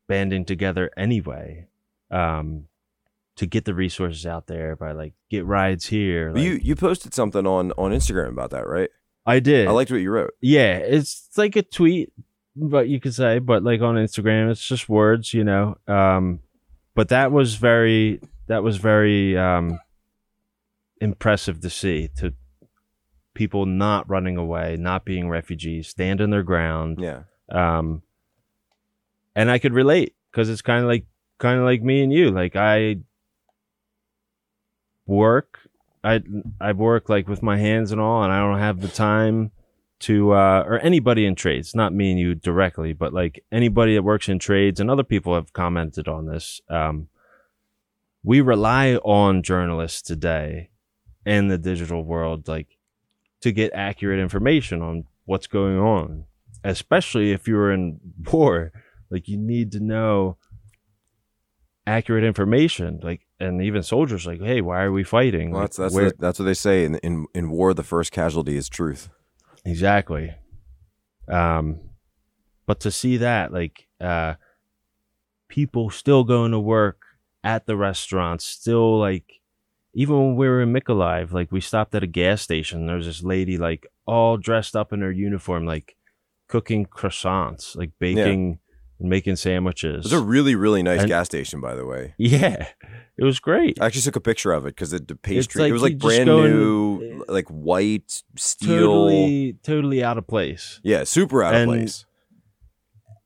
banding 0.07 0.45
together 0.45 0.91
anyway 0.95 1.67
um, 2.11 2.65
to 3.35 3.45
get 3.45 3.65
the 3.65 3.73
resources 3.73 4.25
out 4.25 4.47
there 4.47 4.75
by 4.75 4.91
like 4.91 5.13
get 5.29 5.45
rides 5.45 5.87
here. 5.87 6.31
Like- 6.31 6.43
you 6.43 6.59
you 6.61 6.75
posted 6.75 7.13
something 7.13 7.45
on 7.45 7.71
on 7.73 7.91
Instagram 7.91 8.29
about 8.29 8.51
that, 8.51 8.67
right? 8.67 8.89
I 9.25 9.39
did. 9.39 9.67
I 9.67 9.71
liked 9.71 9.89
what 9.89 10.01
you 10.01 10.11
wrote. 10.11 10.35
Yeah, 10.39 10.77
it's 10.77 11.29
like 11.35 11.55
a 11.55 11.63
tweet, 11.63 12.13
but 12.55 12.87
you 12.87 12.99
could 12.99 13.15
say, 13.15 13.39
but 13.39 13.63
like 13.63 13.81
on 13.81 13.95
Instagram, 13.95 14.51
it's 14.51 14.65
just 14.65 14.87
words, 14.87 15.33
you 15.33 15.43
know. 15.43 15.77
Um, 15.87 16.41
but 16.93 17.09
that 17.09 17.31
was 17.31 17.55
very, 17.55 18.21
that 18.47 18.61
was 18.61 18.77
very 18.77 19.35
um, 19.35 19.79
impressive 21.01 21.59
to 21.61 21.69
see. 21.71 22.09
To 22.17 22.35
people 23.35 23.67
not 23.67 24.09
running 24.09 24.37
away, 24.37 24.77
not 24.77 25.05
being 25.05 25.29
refugees, 25.29 25.87
standing 25.87 26.31
their 26.31 26.41
ground. 26.41 26.97
Yeah, 26.99 27.23
Um, 27.49 28.01
and 29.35 29.51
I 29.51 29.59
could 29.59 29.73
relate 29.73 30.15
because 30.31 30.49
it's 30.49 30.63
kind 30.63 30.81
of 30.83 30.87
like, 30.87 31.05
kind 31.37 31.59
of 31.59 31.65
like 31.65 31.83
me 31.83 32.01
and 32.01 32.11
you. 32.11 32.31
Like 32.31 32.55
I 32.55 32.97
work, 35.05 35.59
I 36.03 36.23
I 36.59 36.71
work 36.71 37.09
like 37.09 37.27
with 37.27 37.43
my 37.43 37.57
hands 37.57 37.91
and 37.91 38.01
all, 38.01 38.23
and 38.23 38.33
I 38.33 38.39
don't 38.39 38.59
have 38.59 38.81
the 38.81 38.87
time 38.87 39.51
to 39.99 40.31
uh, 40.33 40.63
or 40.65 40.79
anybody 40.79 41.25
in 41.25 41.35
trades, 41.35 41.75
not 41.75 41.93
me 41.93 42.11
and 42.11 42.19
you 42.19 42.35
directly, 42.35 42.93
but 42.93 43.13
like 43.13 43.43
anybody 43.51 43.95
that 43.95 44.03
works 44.03 44.27
in 44.29 44.39
trades, 44.39 44.79
and 44.79 44.89
other 44.89 45.03
people 45.03 45.35
have 45.35 45.53
commented 45.53 46.07
on 46.07 46.25
this. 46.25 46.61
Um, 46.69 47.09
we 48.23 48.41
rely 48.41 48.95
on 48.95 49.43
journalists 49.43 50.01
today 50.01 50.69
in 51.25 51.47
the 51.47 51.57
digital 51.57 52.03
world, 52.03 52.47
like 52.47 52.74
to 53.45 53.51
get 53.51 53.71
accurate 53.75 54.19
information 54.19 54.81
on 54.81 55.03
what's 55.25 55.45
going 55.45 55.77
on, 55.77 56.25
especially 56.63 57.31
if 57.31 57.47
you're 57.47 57.71
in 57.71 57.99
war. 58.33 58.71
Like 59.11 59.27
you 59.27 59.37
need 59.37 59.71
to 59.73 59.79
know 59.79 60.37
accurate 61.85 62.23
information. 62.23 62.99
Like, 63.03 63.21
and 63.39 63.61
even 63.61 63.83
soldiers, 63.83 64.25
like, 64.25 64.41
hey, 64.41 64.61
why 64.61 64.81
are 64.81 64.91
we 64.91 65.03
fighting? 65.03 65.51
well, 65.51 65.61
that's 65.61 65.77
that's 65.77 65.93
where- 65.93 66.05
what, 66.05 66.17
that's 66.19 66.39
what 66.39 66.45
they 66.45 66.55
say 66.55 66.85
in, 66.85 66.95
in 66.95 67.27
in 67.35 67.51
war. 67.51 67.73
The 67.75 67.83
first 67.83 68.11
casualty 68.11 68.57
is 68.57 68.67
truth. 68.67 69.09
Exactly. 69.63 70.33
Um, 71.27 71.79
but 72.65 72.79
to 72.81 72.89
see 72.91 73.17
that, 73.17 73.53
like, 73.53 73.87
uh, 74.01 74.35
people 75.49 75.91
still 75.91 76.23
going 76.23 76.51
to 76.51 76.59
work 76.59 76.97
at 77.43 77.67
the 77.67 77.77
restaurants, 77.77 78.43
still 78.45 78.99
like, 78.99 79.25
even 79.95 80.15
when 80.17 80.35
we 80.35 80.47
were 80.47 80.61
in 80.61 80.71
Mykolaiv, 80.73 81.31
like 81.31 81.51
we 81.51 81.61
stopped 81.61 81.95
at 81.95 82.03
a 82.03 82.07
gas 82.07 82.41
station. 82.41 82.85
There 82.85 82.97
was 82.97 83.05
this 83.07 83.23
lady, 83.23 83.57
like, 83.57 83.87
all 84.05 84.37
dressed 84.37 84.75
up 84.75 84.91
in 84.93 85.01
her 85.01 85.11
uniform, 85.11 85.65
like 85.65 85.95
cooking 86.49 86.85
croissants, 86.85 87.75
like 87.75 87.91
baking 87.99 88.59
and 88.99 89.09
making 89.09 89.35
sandwiches. 89.37 90.05
It 90.05 90.11
was 90.11 90.13
a 90.13 90.19
really 90.23 90.55
really 90.55 90.83
nice 90.83 90.99
And- 91.01 91.09
gas 91.09 91.25
station, 91.25 91.59
by 91.61 91.75
the 91.75 91.85
way. 91.85 92.13
yeah, 92.17 92.67
it 93.17 93.23
was 93.23 93.39
great. 93.39 93.81
I 93.81 93.85
actually 93.87 94.01
took 94.03 94.15
a 94.17 94.21
picture 94.21 94.51
of 94.51 94.65
it 94.65 94.75
because 94.75 94.91
the, 94.91 94.99
the 94.99 95.15
pastry 95.15 95.61
like 95.63 95.69
it 95.69 95.73
was 95.73 95.81
like 95.81 95.97
brand 95.97 96.29
in- 96.29 96.35
new, 96.51 97.01
eh, 97.01 97.23
like 97.27 97.47
white 97.49 98.21
steel. 98.37 98.77
Totally, 99.07 99.57
totally 99.63 100.03
out 100.03 100.17
of 100.17 100.27
place. 100.27 100.79
Yeah, 100.83 101.03
super 101.05 101.41
out 101.43 101.55
of 101.55 101.67
place. 101.67 102.05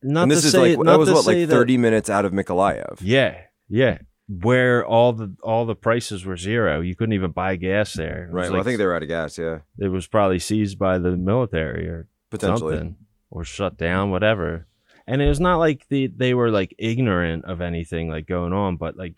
Not 0.01 0.23
and 0.23 0.31
this 0.31 0.41
to 0.41 0.47
is 0.47 0.51
say, 0.53 0.75
like 0.77 0.85
that 0.87 0.97
was 0.99 1.11
what 1.11 1.25
like 1.25 1.37
that- 1.37 1.47
thirty 1.49 1.77
minutes 1.77 2.09
out 2.09 2.25
of 2.25 2.31
Mykolaiv. 2.31 2.99
Yeah, 3.01 3.37
yeah. 3.67 3.97
Where 4.31 4.85
all 4.85 5.11
the 5.13 5.35
all 5.41 5.65
the 5.65 5.75
prices 5.75 6.23
were 6.23 6.37
zero, 6.37 6.81
you 6.81 6.95
couldn't 6.95 7.13
even 7.13 7.31
buy 7.31 7.55
gas 7.55 7.93
there. 7.93 8.27
It 8.29 8.31
Right. 8.33 8.51
well, 8.51 8.61
I 8.61 8.63
think 8.63 8.77
they 8.77 8.85
were 8.85 8.93
out 8.95 9.01
of 9.01 9.09
gas. 9.09 9.37
Yeah, 9.39 9.59
it 9.79 9.87
was 9.87 10.05
probably 10.05 10.37
seized 10.37 10.77
by 10.77 10.99
the 10.99 11.17
military 11.17 11.87
or 11.87 12.07
potentially. 12.29 12.77
something, 12.77 12.95
or 13.31 13.43
shut 13.43 13.75
down, 13.77 14.11
whatever. 14.11 14.67
And 15.07 15.21
it 15.23 15.27
was 15.27 15.39
not 15.39 15.57
like 15.57 15.87
the 15.89 16.05
they 16.07 16.35
were 16.35 16.51
like 16.51 16.75
ignorant 16.77 17.45
of 17.45 17.59
anything 17.59 18.09
like 18.09 18.27
going 18.27 18.53
on, 18.53 18.77
but 18.77 18.95
like 18.95 19.15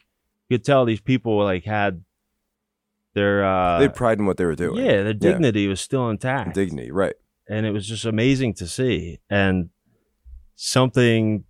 you 0.47 0.57
could 0.57 0.63
tell 0.65 0.85
these 0.85 1.01
people 1.01 1.43
like 1.43 1.65
had 1.65 2.05
their 3.13 3.43
uh 3.43 3.79
they 3.79 3.83
had 3.85 3.95
pride 3.95 4.17
in 4.19 4.25
what 4.25 4.37
they 4.37 4.45
were 4.45 4.55
doing. 4.55 4.81
yeah 4.81 5.03
their 5.03 5.13
dignity 5.13 5.67
was 5.67 5.81
still 5.81 6.09
intact, 6.09 6.55
dignity. 6.55 6.89
Right. 6.91 7.15
and 7.49 7.65
it 7.65 7.71
was 7.71 7.85
just 7.85 8.05
amazing 8.05 8.53
to 8.53 8.67
see. 8.67 9.19
And 9.29 9.71
something 10.55 11.43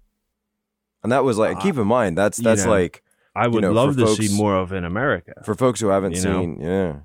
And 1.04 1.12
that 1.12 1.24
was 1.24 1.38
like, 1.38 1.58
Uh, 1.58 1.62
keep 1.62 1.78
in 1.78 1.86
mind, 1.88 2.17
that's 2.17 2.39
you 2.39 2.43
that's 2.43 2.65
know, 2.65 2.71
like 2.71 3.04
I 3.36 3.48
would 3.48 3.62
know, 3.62 3.72
love 3.72 3.96
to 3.98 4.06
folks- 4.06 4.28
see 4.28 4.36
more 4.36 4.56
of 4.56 4.72
in 4.74 4.84
America. 4.86 5.34
for 5.46 5.56
folks 5.56 5.80
who 5.80 5.88
haven't 5.88 6.15
You 6.15 6.24
know? 6.24 6.41
seen, 6.41 6.60
yeah, 6.60 6.96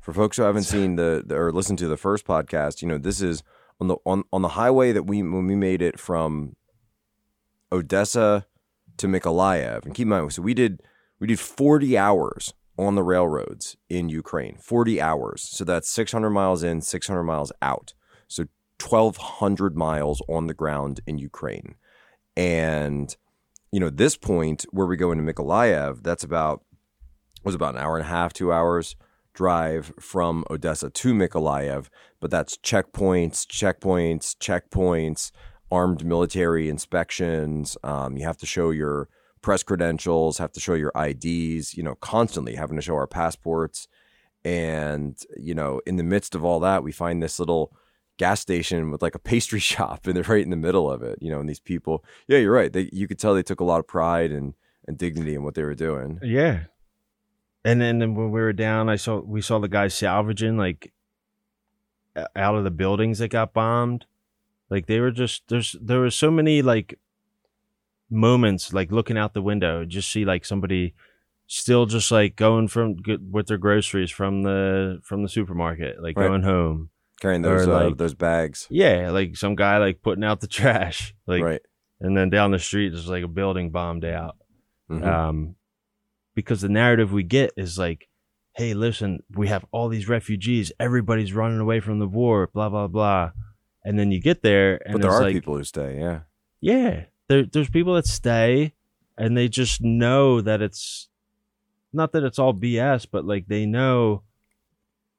for 0.00 0.12
folks 0.12 0.36
who 0.36 0.42
haven't 0.42 0.64
seen 0.64 0.96
the, 0.96 1.22
the 1.24 1.36
or 1.36 1.52
listened 1.52 1.78
to 1.80 1.88
the 1.88 1.96
first 1.96 2.26
podcast, 2.26 2.82
you 2.82 2.88
know, 2.88 2.98
this 2.98 3.20
is 3.22 3.42
on 3.80 3.86
the 3.88 3.96
on 4.04 4.24
on 4.32 4.42
the 4.42 4.48
highway 4.48 4.92
that 4.92 5.04
we 5.04 5.22
when 5.22 5.46
we 5.46 5.54
made 5.54 5.80
it 5.82 5.98
from 6.00 6.56
Odessa 7.70 8.46
to 8.98 9.06
Mykolaiv, 9.06 9.84
and 9.84 9.94
keep 9.94 10.04
in 10.04 10.08
mind, 10.10 10.32
so 10.32 10.42
we 10.42 10.54
did 10.54 10.82
we 11.18 11.26
did 11.26 11.40
forty 11.40 11.96
hours 11.96 12.52
on 12.78 12.94
the 12.94 13.02
railroads 13.02 13.76
in 13.88 14.08
Ukraine, 14.08 14.56
forty 14.58 15.00
hours. 15.00 15.42
So 15.42 15.64
that's 15.64 15.88
six 15.88 16.12
hundred 16.12 16.30
miles 16.30 16.62
in, 16.62 16.80
six 16.82 17.06
hundred 17.06 17.24
miles 17.24 17.52
out. 17.62 17.94
So 18.28 18.46
twelve 18.78 19.16
hundred 19.16 19.76
miles 19.76 20.20
on 20.28 20.46
the 20.48 20.54
ground 20.54 21.00
in 21.06 21.18
Ukraine, 21.18 21.76
and 22.36 23.16
you 23.72 23.80
know 23.80 23.90
this 23.90 24.16
point 24.16 24.64
where 24.70 24.86
we 24.86 24.96
go 24.96 25.10
into 25.10 25.24
Mykolaiv, 25.24 26.02
that's 26.02 26.22
about 26.22 26.62
was 27.42 27.54
about 27.54 27.74
an 27.74 27.80
hour 27.80 27.96
and 27.96 28.06
a 28.06 28.08
half, 28.08 28.32
two 28.32 28.52
hours 28.52 28.94
drive 29.34 29.92
from 29.98 30.44
Odessa 30.50 30.90
to 30.90 31.14
Mykolaiv, 31.14 31.88
but 32.20 32.30
that's 32.30 32.56
checkpoints, 32.58 33.46
checkpoints, 33.46 34.36
checkpoints, 34.36 35.32
armed 35.70 36.04
military 36.04 36.68
inspections. 36.68 37.76
Um, 37.82 38.16
you 38.16 38.24
have 38.24 38.36
to 38.38 38.46
show 38.46 38.70
your 38.70 39.08
press 39.40 39.62
credentials, 39.62 40.38
have 40.38 40.52
to 40.52 40.60
show 40.60 40.74
your 40.74 40.92
IDs, 40.94 41.74
you 41.74 41.82
know, 41.82 41.94
constantly 41.96 42.54
having 42.54 42.76
to 42.76 42.82
show 42.82 42.94
our 42.94 43.06
passports. 43.06 43.88
And, 44.44 45.16
you 45.36 45.54
know, 45.54 45.80
in 45.86 45.96
the 45.96 46.04
midst 46.04 46.34
of 46.34 46.44
all 46.44 46.60
that, 46.60 46.84
we 46.84 46.92
find 46.92 47.22
this 47.22 47.38
little 47.38 47.72
gas 48.18 48.40
station 48.40 48.90
with 48.90 49.02
like 49.02 49.14
a 49.14 49.18
pastry 49.18 49.60
shop 49.72 50.06
and 50.06 50.16
they're 50.16 50.22
right 50.24 50.42
in 50.44 50.50
the 50.50 50.56
middle 50.56 50.90
of 50.90 51.02
it, 51.02 51.18
you 51.20 51.30
know, 51.30 51.40
and 51.40 51.48
these 51.48 51.60
people, 51.60 52.04
yeah, 52.28 52.38
you're 52.38 52.52
right. 52.52 52.72
They, 52.72 52.88
you 52.92 53.08
could 53.08 53.18
tell 53.18 53.34
they 53.34 53.42
took 53.42 53.60
a 53.60 53.64
lot 53.64 53.80
of 53.80 53.86
pride 53.86 54.30
and, 54.32 54.54
and 54.86 54.98
dignity 54.98 55.34
in 55.34 55.42
what 55.42 55.54
they 55.54 55.62
were 55.62 55.74
doing. 55.74 56.18
Yeah. 56.22 56.64
And 57.64 57.80
then, 57.80 58.00
when 58.00 58.32
we 58.32 58.40
were 58.40 58.52
down, 58.52 58.88
I 58.88 58.96
saw 58.96 59.20
we 59.20 59.40
saw 59.40 59.60
the 59.60 59.68
guys 59.68 59.94
salvaging 59.94 60.56
like 60.56 60.92
out 62.34 62.56
of 62.56 62.64
the 62.64 62.72
buildings 62.72 63.20
that 63.20 63.28
got 63.28 63.52
bombed. 63.52 64.04
Like 64.68 64.86
they 64.86 64.98
were 64.98 65.12
just 65.12 65.44
there's 65.46 65.76
there 65.80 66.00
were 66.00 66.10
so 66.10 66.30
many 66.30 66.60
like 66.62 66.98
moments 68.10 68.72
like 68.72 68.90
looking 68.90 69.16
out 69.16 69.32
the 69.34 69.42
window, 69.42 69.84
just 69.84 70.10
see 70.10 70.24
like 70.24 70.44
somebody 70.44 70.94
still 71.46 71.86
just 71.86 72.10
like 72.10 72.34
going 72.34 72.66
from 72.66 72.96
good 72.96 73.32
with 73.32 73.46
their 73.46 73.58
groceries 73.58 74.10
from 74.10 74.42
the 74.42 74.98
from 75.04 75.22
the 75.22 75.28
supermarket, 75.28 76.02
like 76.02 76.16
Right. 76.16 76.26
going 76.26 76.42
home. 76.42 76.90
Carrying 77.22 77.46
Or 77.46 77.58
those, 77.58 77.68
uh, 77.68 77.84
like- 77.86 77.96
those 77.98 78.14
bags. 78.14 78.66
Yeah, 78.68 79.10
like 79.12 79.36
some 79.36 79.54
guy 79.54 79.78
like 79.78 80.02
putting 80.02 80.24
out 80.24 80.40
the 80.40 80.46
trash, 80.58 81.14
like, 81.28 81.42
right. 81.42 81.60
and 82.00 82.16
then 82.16 82.30
down 82.30 82.50
the 82.50 82.58
street 82.58 82.88
there's 82.90 83.08
like 83.08 83.22
a 83.22 83.28
building 83.28 83.70
bombed 83.70 84.04
out. 84.04 84.36
Mhm. 84.90 85.06
um, 85.06 85.54
because 86.34 86.60
the 86.62 86.68
narrative 86.68 87.12
we 87.12 87.22
get 87.22 87.52
is 87.56 87.78
like, 87.78 88.08
"Hey, 88.56 88.74
listen, 88.74 89.22
we 89.30 89.46
have 89.48 89.64
all 89.70 89.88
these 89.88 90.08
refugees. 90.08 90.72
Everybody's 90.80 91.32
running 91.32 91.60
away 91.60 91.78
from 91.78 92.00
the 92.00 92.08
war. 92.08 92.50
Blah 92.52 92.68
blah 92.70 92.88
blah." 92.88 93.30
And 93.84 93.96
then 93.98 94.10
you 94.10 94.20
get 94.20 94.42
there, 94.42 94.80
and 94.84 94.94
but 94.94 95.02
there 95.02 95.10
are 95.12 95.22
like, 95.22 95.34
people 95.34 95.56
who 95.56 95.62
stay. 95.64 95.98
Yeah. 96.00 96.20
yeah, 96.60 97.04
there, 97.28 97.44
there's 97.44 97.70
people 97.70 97.94
that 97.94 98.06
stay, 98.06 98.74
and 99.16 99.36
they 99.36 99.48
just 99.48 99.80
know 99.80 100.40
that 100.40 100.60
it's 100.60 101.08
not 101.92 102.10
that 102.12 102.24
it's 102.24 102.38
all 102.40 102.52
BS, 102.52 103.06
but 103.10 103.24
like 103.24 103.46
they 103.46 103.64
know, 103.64 104.22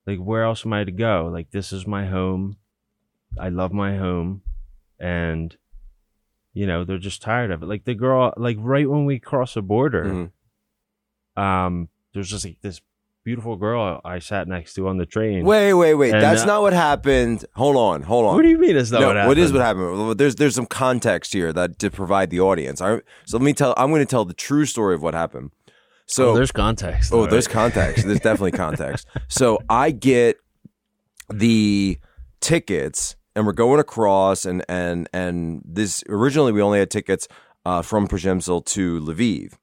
like 0.05 0.19
where 0.19 0.43
else 0.43 0.65
am 0.65 0.73
I 0.73 0.83
to 0.83 0.91
go? 0.91 1.29
Like 1.31 1.51
this 1.51 1.71
is 1.73 1.87
my 1.87 2.05
home. 2.05 2.57
I 3.39 3.49
love 3.49 3.71
my 3.73 3.97
home, 3.97 4.41
and 4.99 5.55
you 6.53 6.67
know 6.67 6.83
they're 6.83 6.97
just 6.97 7.21
tired 7.21 7.51
of 7.51 7.63
it. 7.63 7.65
Like 7.67 7.85
the 7.85 7.95
girl, 7.95 8.33
like 8.37 8.57
right 8.59 8.89
when 8.89 9.05
we 9.05 9.19
cross 9.19 9.53
the 9.55 9.61
border, 9.61 10.31
Mhm. 11.37 11.41
um, 11.41 11.89
there's 12.13 12.29
just 12.29 12.45
like 12.45 12.57
this 12.61 12.81
beautiful 13.23 13.55
girl 13.55 14.01
I 14.03 14.19
sat 14.19 14.47
next 14.47 14.73
to 14.73 14.87
on 14.87 14.97
the 14.97 15.05
train. 15.05 15.45
Wait, 15.45 15.73
wait, 15.73 15.93
wait. 15.95 16.13
And, 16.13 16.21
That's 16.21 16.41
uh, 16.43 16.45
not 16.45 16.61
what 16.61 16.73
happened. 16.73 17.45
Hold 17.55 17.75
on, 17.77 18.03
hold 18.03 18.25
on. 18.25 18.35
What 18.35 18.41
do 18.43 18.49
you 18.49 18.57
mean? 18.57 18.75
Is 18.75 18.89
that 18.91 18.99
no, 18.99 19.07
what 19.07 19.15
happened? 19.15 19.27
what 19.29 19.37
is 19.37 19.53
what 19.53 19.61
happened? 19.61 20.17
There's 20.19 20.35
there's 20.35 20.55
some 20.55 20.65
context 20.67 21.33
here 21.33 21.51
that 21.53 21.79
to 21.79 21.89
provide 21.89 22.29
the 22.29 22.39
audience. 22.41 22.81
I, 22.81 22.97
so 23.25 23.37
let 23.37 23.41
me 23.41 23.53
tell. 23.53 23.73
I'm 23.77 23.89
going 23.89 24.01
to 24.01 24.05
tell 24.05 24.25
the 24.25 24.33
true 24.33 24.65
story 24.65 24.93
of 24.95 25.01
what 25.01 25.13
happened. 25.13 25.51
So 26.05 26.29
oh, 26.29 26.35
there's 26.35 26.51
context. 26.51 27.13
Oh, 27.13 27.21
though, 27.21 27.31
there's 27.31 27.47
context. 27.47 28.05
There's 28.05 28.19
definitely 28.19 28.51
context. 28.65 29.07
So 29.29 29.59
I 29.69 29.91
get 29.91 30.37
the 31.31 31.97
tickets, 32.41 33.15
and 33.35 33.45
we're 33.45 33.53
going 33.53 33.79
across, 33.79 34.45
and 34.45 34.63
and 34.67 35.09
and 35.13 35.61
this 35.65 36.03
originally 36.09 36.51
we 36.51 36.61
only 36.61 36.79
had 36.79 36.91
tickets 36.91 37.27
uh, 37.65 37.81
from 37.81 38.07
Przemysl 38.07 38.65
to 38.65 38.99
Lviv, 38.99 39.53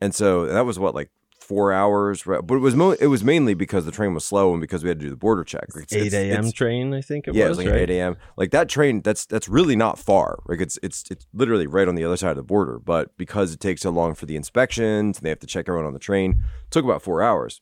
and 0.00 0.14
so 0.14 0.46
that 0.46 0.64
was 0.64 0.78
what 0.78 0.94
like 0.94 1.10
four 1.52 1.72
hours, 1.72 2.26
right? 2.26 2.40
but 2.46 2.54
it 2.54 2.58
was 2.60 2.74
mo- 2.74 2.96
it 3.00 3.08
was 3.08 3.22
mainly 3.22 3.54
because 3.54 3.84
the 3.84 3.92
train 3.92 4.14
was 4.14 4.24
slow 4.24 4.52
and 4.52 4.60
because 4.60 4.82
we 4.82 4.88
had 4.88 4.98
to 5.00 5.04
do 5.06 5.10
the 5.10 5.16
border 5.16 5.44
check. 5.44 5.64
It's- 5.76 5.92
eight 5.92 6.12
a.m. 6.14 6.50
train. 6.52 6.94
I 6.94 7.00
think 7.00 7.28
it 7.28 7.34
yeah, 7.34 7.46
it 7.46 7.48
was. 7.50 7.58
was 7.58 7.66
like 7.66 7.74
right? 7.74 7.82
eight 7.82 7.90
a.m. 7.90 8.16
Like 8.36 8.50
that 8.52 8.68
train, 8.68 9.02
that's 9.02 9.26
that's 9.26 9.48
really 9.48 9.76
not 9.76 9.98
far. 9.98 10.38
Like 10.46 10.60
it's 10.60 10.78
it's 10.82 11.04
it's 11.10 11.26
literally 11.32 11.66
right 11.66 11.88
on 11.88 11.94
the 11.94 12.04
other 12.04 12.16
side 12.16 12.30
of 12.30 12.36
the 12.36 12.42
border. 12.42 12.78
But 12.78 13.16
because 13.16 13.52
it 13.52 13.60
takes 13.60 13.82
so 13.82 13.90
long 13.90 14.14
for 14.14 14.26
the 14.26 14.36
inspections, 14.36 15.18
and 15.18 15.24
they 15.24 15.30
have 15.30 15.40
to 15.40 15.46
check 15.46 15.66
everyone 15.68 15.86
on 15.86 15.92
the 15.92 15.98
train. 15.98 16.44
It 16.66 16.70
took 16.70 16.84
about 16.84 17.02
four 17.02 17.22
hours. 17.22 17.60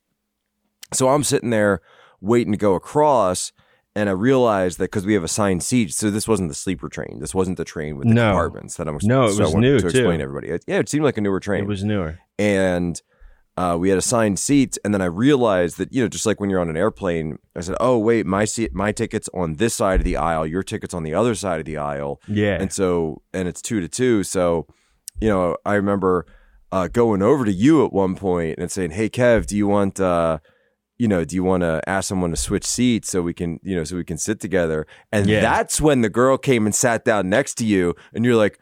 So 0.93 1.09
I'm 1.09 1.25
sitting 1.25 1.51
there 1.51 1.81
waiting 2.21 2.53
to 2.53 2.59
go 2.59 2.75
across, 2.75 3.53
and 3.95 4.09
I 4.09 4.13
realized 4.13 4.79
that 4.79 4.85
because 4.91 5.07
we 5.07 5.15
have 5.15 5.25
assigned 5.25 5.63
seats, 5.63 5.97
so 5.97 6.11
this 6.11 6.27
wasn't 6.29 6.49
the 6.49 6.55
sleeper 6.55 6.89
train. 6.89 7.19
This 7.21 7.35
wasn't 7.35 7.57
the 7.59 7.65
train 7.65 7.97
with 7.97 8.09
the 8.09 8.15
No. 8.15 8.31
compartments 8.33 8.77
that 8.77 8.89
I'm. 8.89 8.99
No, 9.03 9.25
it 9.27 9.33
so 9.35 9.43
I 9.43 9.47
was 9.47 9.55
new, 9.55 9.79
to 9.79 9.87
explain 9.87 10.19
to 10.19 10.25
everybody. 10.25 10.49
It- 10.49 10.65
yeah, 10.67 10.79
it 10.79 10.89
seemed 10.89 11.05
like 11.05 11.17
a 11.17 11.21
newer 11.21 11.41
train 11.41 11.65
It 11.65 11.69
was 11.69 11.85
newer. 11.85 12.19
and 12.39 13.01
uh, 13.61 13.77
we 13.77 13.89
had 13.91 13.99
assigned 13.99 14.39
seats 14.39 14.79
and 14.85 14.91
then 14.95 15.03
i 15.03 15.11
realized 15.27 15.77
that 15.79 15.93
you 15.93 16.01
know 16.03 16.09
just 16.09 16.27
like 16.29 16.39
when 16.41 16.49
you're 16.51 16.61
on 16.61 16.71
an 16.71 16.77
airplane 16.85 17.29
i 17.57 17.61
said 17.61 17.77
oh 17.81 17.97
wait 17.99 18.25
my 18.27 18.45
seat 18.45 18.71
my 18.75 18.91
ticket's 19.01 19.29
on 19.35 19.49
this 19.57 19.75
side 19.75 19.99
of 20.01 20.05
the 20.05 20.17
aisle 20.17 20.47
your 20.47 20.63
ticket's 20.63 20.95
on 20.95 21.03
the 21.03 21.15
other 21.21 21.35
side 21.35 21.59
of 21.63 21.67
the 21.67 21.77
aisle 21.77 22.21
Yeah. 22.29 22.57
and 22.63 22.73
so 22.73 23.23
and 23.37 23.49
it's 23.49 23.61
two 23.69 23.81
to 23.81 23.89
two 23.89 24.23
so 24.23 24.67
you 25.21 25.29
know 25.29 25.57
i 25.65 25.75
remember 25.75 26.15
uh, 26.73 26.87
going 26.89 27.21
over 27.31 27.45
to 27.45 27.53
you 27.53 27.85
at 27.85 27.93
one 27.93 28.15
point 28.15 28.59
and 28.61 28.71
saying 28.71 28.93
hey 28.93 29.09
kev 29.11 29.47
do 29.47 29.57
you 29.57 29.67
want 29.67 29.99
uh 30.01 30.39
you 30.99 31.09
know 31.09 31.25
do 31.25 31.35
you 31.35 31.43
want 31.43 31.63
to 31.63 31.81
ask 31.89 32.09
someone 32.09 32.31
to 32.31 32.37
switch 32.37 32.65
seats 32.65 33.11
so 33.11 33.21
we 33.23 33.35
can 33.35 33.59
you 33.63 33.75
know 33.77 33.85
so 33.85 33.97
we 33.97 34.05
can 34.05 34.19
sit 34.19 34.39
together 34.39 34.87
and 35.11 35.27
Yeah. 35.27 35.41
that's 35.41 35.81
when 35.81 36.03
the 36.03 36.09
girl 36.21 36.39
came 36.39 36.67
and 36.67 36.75
sat 36.75 37.05
down 37.05 37.29
next 37.29 37.55
to 37.61 37.65
you 37.65 37.95
and 38.15 38.25
you're 38.25 38.37
like 38.37 38.59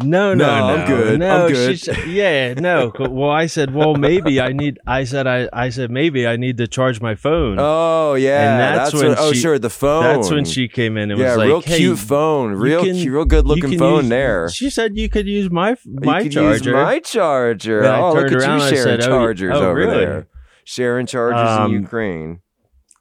no, 0.00 0.32
no, 0.34 0.44
No, 0.46 0.58
no, 0.60 0.74
I'm 0.74 0.86
good, 0.86 1.18
No, 1.20 1.46
I'm 1.46 1.52
good. 1.52 1.80
said- 1.80 2.06
yeah, 2.06 2.54
no. 2.54 2.92
Well, 2.98 3.30
I 3.30 3.46
said, 3.46 3.74
well, 3.74 3.94
maybe 3.94 4.40
I 4.40 4.52
need. 4.52 4.78
I 4.86 5.04
said, 5.04 5.26
I, 5.26 5.48
I 5.52 5.70
said, 5.70 5.90
maybe 5.90 6.26
I 6.26 6.36
need 6.36 6.56
to 6.58 6.68
charge 6.68 7.00
my 7.00 7.14
phone. 7.14 7.56
oh 7.58 8.14
yeah 8.14 8.52
And 8.52 8.60
that's 8.78 8.94
what, 8.94 9.04
when 9.08 9.16
oh 9.18 9.32
she- 9.32 9.40
sure 9.40 9.58
the 9.58 9.70
phone 9.70 10.02
That's 10.04 10.30
when 10.30 10.44
she 10.44 10.68
came 10.68 10.96
in 10.96 11.10
and 11.10 11.18
yeah, 11.20 11.30
was 11.30 11.36
like, 11.38 11.46
real 11.46 11.60
hey, 11.62 11.76
cute 11.78 11.98
phone, 11.98 12.52
real 12.52 12.84
can- 12.84 12.94
cute, 12.94 13.12
real 13.12 13.24
good 13.24 13.46
looking 13.46 13.78
phone 13.78 14.02
use- 14.04 14.08
there. 14.10 14.48
She 14.50 14.70
said 14.70 14.96
you 14.96 15.08
could 15.08 15.26
use 15.26 15.50
my 15.50 15.76
my 15.84 16.20
you 16.20 16.30
charger. 16.30 16.70
use 16.70 16.74
my 16.74 16.98
charger. 17.00 17.82
Then 17.82 18.00
oh, 18.00 18.12
look 18.14 18.26
at 18.26 18.32
around 18.34 18.60
you 18.60 18.68
sharing 18.68 18.82
said, 18.84 19.02
oh, 19.02 19.06
chargers 19.08 19.52
oh, 19.54 19.62
over 19.70 19.74
really? 19.74 20.04
there. 20.04 20.28
Sharing 20.64 21.06
chargers 21.06 21.48
Um, 21.48 21.74
in 21.74 21.82
Ukraine. 21.82 22.40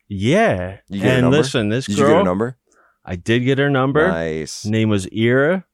yeah. 0.07 0.77
You 0.89 1.01
get 1.01 1.19
and 1.19 1.31
listen, 1.31 1.69
this 1.69 1.85
Did 1.85 1.97
girl, 1.97 2.07
you 2.07 2.13
get 2.15 2.21
a 2.21 2.25
number? 2.25 2.57
I 3.05 3.15
did 3.15 3.39
get 3.45 3.57
her 3.57 3.69
number. 3.69 4.07
Nice. 4.07 4.65
Name 4.65 4.89
was 4.89 5.07
Ira. 5.15 5.65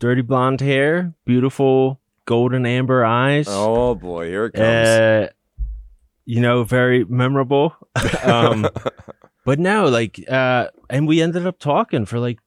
Dirty 0.00 0.22
blonde 0.22 0.62
hair, 0.62 1.14
beautiful 1.26 2.00
golden 2.24 2.64
amber 2.64 3.04
eyes. 3.04 3.46
Oh 3.48 3.94
boy, 3.94 4.28
here 4.28 4.46
it 4.46 4.52
comes. 4.52 4.64
uh, 4.64 5.28
you 6.24 6.40
know, 6.40 6.64
very 6.64 7.04
memorable. 7.04 7.74
um, 8.24 8.66
but 9.44 9.58
no, 9.58 9.88
like, 9.88 10.24
uh, 10.26 10.68
and 10.88 11.06
we 11.06 11.20
ended 11.20 11.46
up 11.46 11.58
talking 11.58 12.06
for 12.06 12.18
like 12.18 12.38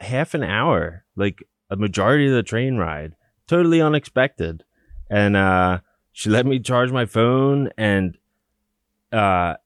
half 0.00 0.32
an 0.32 0.42
hour, 0.42 1.04
like 1.16 1.44
a 1.68 1.76
majority 1.76 2.26
of 2.28 2.32
the 2.32 2.42
train 2.42 2.76
ride, 2.76 3.14
totally 3.46 3.82
unexpected. 3.82 4.64
And 5.10 5.36
uh, 5.36 5.80
she 6.12 6.30
let 6.30 6.46
me 6.46 6.60
charge 6.60 6.92
my 6.92 7.04
phone, 7.04 7.68
and 7.76 8.16
uh, 9.12 9.56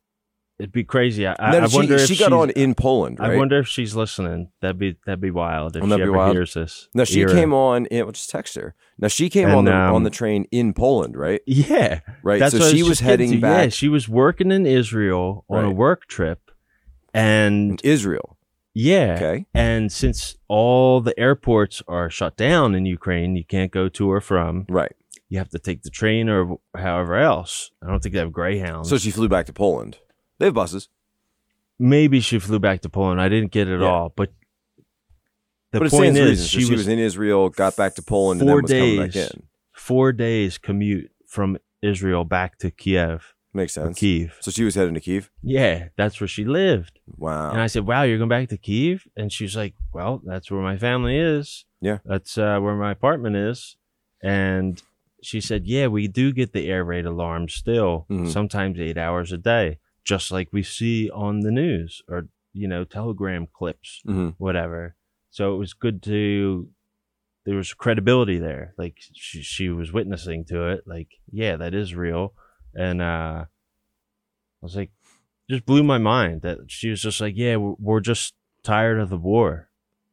it'd 0.58 0.72
be 0.72 0.84
crazy. 0.84 1.26
I, 1.26 1.34
I, 1.38 1.52
Then 1.52 1.64
I 1.64 1.66
she, 1.68 1.76
wonder 1.76 1.94
if 1.96 2.06
she 2.06 2.16
got 2.16 2.32
on 2.32 2.50
in 2.50 2.74
Poland, 2.74 3.18
right? 3.18 3.32
I 3.32 3.36
wonder 3.36 3.58
if 3.58 3.68
she's 3.68 3.94
listening. 3.96 4.50
That'd 4.60 4.78
be 4.78 4.96
that'd 5.06 5.20
be 5.20 5.30
wild 5.30 5.76
if 5.76 5.82
Wouldn't 5.82 5.98
she 5.98 6.02
ever 6.02 6.12
wild? 6.12 6.32
hears 6.34 6.54
this. 6.54 6.88
no, 6.94 7.04
she 7.04 7.22
Ira. 7.22 7.32
came 7.32 7.52
on. 7.52 7.86
In, 7.86 8.04
we'll 8.04 8.12
just 8.12 8.30
text 8.30 8.54
her. 8.56 8.74
Now 8.98 9.08
she 9.08 9.28
came 9.28 9.48
And, 9.48 9.56
on 9.58 9.64
the 9.64 9.74
um, 9.76 9.94
on 9.94 10.02
the 10.04 10.10
train 10.10 10.46
in 10.50 10.72
Poland, 10.74 11.16
right? 11.16 11.40
Yeah, 11.46 12.00
Right. 12.22 12.38
That's 12.38 12.56
so 12.56 12.70
she 12.70 12.78
just 12.78 12.88
was 12.88 13.00
heading 13.00 13.40
back 13.40 13.64
Yeah, 13.64 13.68
she 13.70 13.88
was 13.88 14.08
working 14.08 14.50
in 14.52 14.66
Israel 14.66 15.44
on 15.48 15.64
a 15.64 15.70
work 15.72 16.06
trip, 16.06 16.50
and 17.12 17.80
in 17.82 17.90
Israel. 17.90 18.36
yeah, 18.74 19.14
Okay. 19.16 19.46
and 19.54 19.90
since 19.90 20.36
all 20.48 21.00
the 21.00 21.18
airports 21.18 21.82
are 21.88 22.10
shut 22.10 22.36
down 22.36 22.74
in 22.74 22.86
Ukraine, 22.86 23.36
you 23.36 23.44
can't 23.44 23.72
go 23.72 23.88
to 23.88 24.10
or 24.10 24.20
from. 24.20 24.66
Right. 24.68 24.92
You 25.28 25.38
have 25.38 25.48
to 25.50 25.58
take 25.58 25.82
the 25.82 25.90
train 25.90 26.28
or 26.28 26.58
however 26.76 27.16
else. 27.16 27.70
I 27.82 27.88
don't 27.88 28.00
think 28.02 28.12
they 28.12 28.18
have 28.20 28.32
Greyhounds. 28.32 28.88
So 28.88 28.98
she 28.98 29.10
flew 29.10 29.28
back 29.28 29.46
to 29.46 29.52
Poland. 29.52 29.98
They 30.38 30.46
have 30.46 30.54
buses. 30.54 30.88
maybe 31.78 32.20
she 32.20 32.38
flew 32.38 32.58
back 32.58 32.80
to 32.82 32.88
Poland. 32.88 33.20
I 33.20 33.28
didn't 33.28 33.50
get 33.52 33.68
it 33.68 33.80
Yeah. 33.80 33.86
all, 33.86 34.12
but 34.14 34.32
the 35.72 35.80
but 35.80 35.90
point 35.90 36.16
is, 36.16 36.46
she, 36.48 36.60
she, 36.62 36.70
was, 36.70 36.80
was, 36.80 36.88
in 36.88 36.98
Israel, 36.98 37.48
got 37.48 37.76
back 37.76 37.94
to 37.96 38.02
Poland, 38.02 38.40
and 38.40 38.48
four 38.48 38.62
then 38.62 38.62
was 38.62 38.70
coming 38.70 38.96
back 38.98 39.10
days. 39.12 39.30
in. 39.32 39.42
four 39.72 40.12
days 40.12 40.56
commute 40.58 41.10
from 41.26 41.58
Israel 41.82 42.24
back 42.24 42.58
to 42.58 42.70
Kiev 42.70 43.34
Makes 43.56 43.74
sense. 43.74 43.96
Kiev. 43.98 44.36
So 44.40 44.50
she 44.50 44.64
was 44.64 44.74
heading 44.74 44.94
to 44.94 45.00
Kiev. 45.00 45.30
Yeah, 45.40 45.88
that's 45.96 46.20
where 46.20 46.26
she 46.26 46.44
lived. 46.44 46.98
Wow. 47.06 47.52
And 47.52 47.60
I 47.60 47.68
said, 47.68 47.86
"Wow, 47.86 48.02
you're 48.02 48.18
going 48.18 48.28
back 48.28 48.48
to 48.48 48.56
Kiev?" 48.58 49.06
And 49.16 49.32
she's 49.32 49.54
like, 49.56 49.74
"Well, 49.92 50.20
that's 50.24 50.50
where 50.50 50.60
my 50.60 50.76
family 50.76 51.16
is. 51.16 51.64
Yeah. 51.80 51.98
that's 52.04 52.36
uh, 52.36 52.58
where 52.58 52.74
my 52.74 52.90
apartment 52.90 53.36
is." 53.36 53.76
And 54.24 54.82
she 55.22 55.40
said, 55.40 55.66
"Yeah, 55.68 55.86
we 55.86 56.08
do 56.08 56.32
get 56.32 56.52
the 56.52 56.68
air 56.68 56.82
raid 56.84 57.06
alarm 57.06 57.48
still, 57.48 58.06
Mhm. 58.10 58.28
sometimes 58.28 58.80
eight 58.80 58.98
hours 58.98 59.30
a 59.30 59.38
day, 59.38 59.78
just 60.04 60.30
like 60.30 60.48
we 60.52 60.62
see 60.62 61.10
on 61.10 61.40
the 61.40 61.50
news 61.50 62.02
or 62.08 62.28
you 62.52 62.68
know 62.68 62.84
telegram 62.84 63.46
clips, 63.52 64.00
hmm 64.04 64.30
whatever." 64.38 64.94
So 65.30 65.54
it 65.54 65.58
was 65.58 65.72
good 65.72 66.02
to. 66.04 66.68
There 67.44 67.56
was 67.56 67.74
credibility 67.74 68.38
there, 68.38 68.72
like 68.78 68.96
she 69.12 69.42
she 69.42 69.68
was 69.68 69.92
witnessing 69.92 70.44
to 70.46 70.68
it. 70.68 70.84
Like, 70.86 71.08
yeah, 71.30 71.56
that 71.56 71.74
is 71.74 71.94
real, 71.94 72.32
and 72.74 73.02
uh, 73.02 73.44
I 73.44 74.62
was 74.62 74.76
like, 74.76 74.90
just 75.50 75.66
blew 75.66 75.82
my 75.82 75.98
mind 75.98 76.40
that 76.42 76.58
she 76.68 76.88
was 76.88 77.02
just 77.02 77.20
like, 77.20 77.34
yeah, 77.36 77.56
we're, 77.56 77.74
we're 77.78 78.00
just 78.00 78.34
tired 78.62 78.98
of 78.98 79.10
the 79.10 79.18
war 79.18 79.68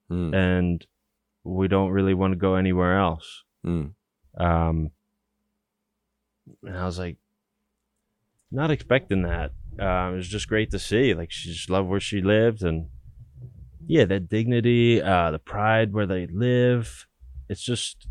Mm. 0.09 0.35
and 0.35 0.85
we 1.45 1.69
don't 1.69 1.91
really 1.91 2.13
want 2.13 2.33
to 2.33 2.37
go 2.37 2.55
anywhere 2.55 2.99
else. 2.99 3.43
Mm. 3.65 3.93
Um, 4.37 4.91
and 6.63 6.77
I 6.77 6.85
was 6.85 6.99
like, 6.99 7.15
not 8.51 8.71
expecting 8.71 9.21
that. 9.21 9.51
Um, 9.79 10.13
it 10.13 10.17
was 10.17 10.27
just 10.27 10.47
great 10.47 10.71
to 10.71 10.79
see. 10.79 11.13
Like 11.13 11.31
she 11.31 11.51
just 11.51 11.69
loved 11.69 11.89
where 11.89 11.99
she 11.99 12.21
lived, 12.21 12.63
and 12.63 12.87
yeah, 13.87 14.05
that 14.05 14.29
dignity, 14.29 15.01
uh, 15.01 15.31
the 15.31 15.39
pride 15.39 15.93
where 15.93 16.05
they 16.05 16.27
live. 16.27 17.07
It's 17.49 17.63
just 17.63 18.07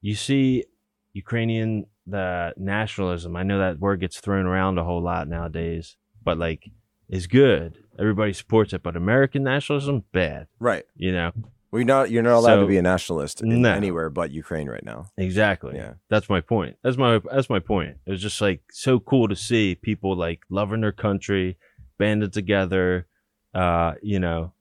you 0.00 0.14
see 0.14 0.64
Ukrainian 1.12 1.86
the 2.06 2.54
nationalism. 2.56 3.36
I 3.36 3.42
know 3.42 3.58
that 3.58 3.80
word 3.80 4.00
gets 4.00 4.20
thrown 4.20 4.46
around 4.46 4.78
a 4.78 4.84
whole 4.84 5.02
lot 5.02 5.28
nowadays, 5.28 5.96
but 6.22 6.38
like 6.38 6.70
is 7.08 7.26
good. 7.26 7.78
Everybody 7.98 8.32
supports 8.32 8.72
it, 8.72 8.82
but 8.82 8.96
American 8.96 9.42
nationalism 9.42 10.04
bad. 10.12 10.48
Right. 10.58 10.84
You 10.96 11.12
know 11.12 11.32
Well, 11.70 11.80
you're 11.80 11.86
not 11.86 12.10
you're 12.10 12.22
not 12.22 12.36
allowed 12.38 12.60
to 12.60 12.66
be 12.66 12.76
a 12.78 12.82
nationalist 12.82 13.42
in 13.42 13.60
No. 13.62 13.72
anywhere 13.72 14.08
but 14.08 14.30
Ukraine 14.30 14.68
right 14.68 14.84
now. 14.84 15.06
exactly. 15.16 15.76
Yeah. 15.76 15.94
That's 16.08 16.28
my 16.30 16.40
point. 16.40 16.76
That's 16.82 16.96
my 16.96 17.20
that's 17.30 17.50
my 17.50 17.58
point. 17.58 17.96
It 18.06 18.10
was 18.12 18.22
just 18.22 18.40
like 18.40 18.62
so 18.70 19.00
cool 19.00 19.28
to 19.28 19.36
see 19.36 19.74
people 19.74 20.16
like 20.16 20.40
loving 20.48 20.80
their 20.82 20.92
country, 20.92 21.58
banded 21.98 22.32
together, 22.32 23.06
uh, 23.54 23.94
you 24.02 24.18
know, 24.20 24.52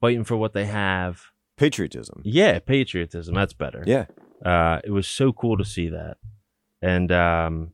fighting 0.00 0.24
for 0.24 0.36
what 0.36 0.52
they 0.54 0.66
have. 0.66 1.22
Patriotism. 1.56 2.20
Yeah, 2.24 2.58
patriotism. 2.58 3.32
That's 3.34 3.52
better. 3.52 3.84
Yeah. 3.86 4.06
Uh, 4.44 4.80
it 4.84 4.90
was 4.90 5.06
so 5.06 5.32
cool 5.32 5.56
to 5.56 5.64
see 5.64 5.88
that, 5.88 6.16
and 6.82 7.10
um, 7.12 7.70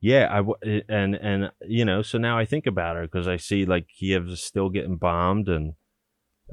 yeah, 0.00 0.28
I 0.30 0.36
w- 0.38 0.82
and 0.88 1.14
and 1.14 1.50
you 1.66 1.84
know, 1.84 2.02
so 2.02 2.18
now 2.18 2.38
I 2.38 2.44
think 2.44 2.66
about 2.66 2.96
her 2.96 3.02
because 3.02 3.28
I 3.28 3.36
see 3.36 3.64
like 3.64 3.86
Kiev 3.88 4.26
is 4.28 4.42
still 4.42 4.68
getting 4.68 4.96
bombed, 4.96 5.48
and 5.48 5.74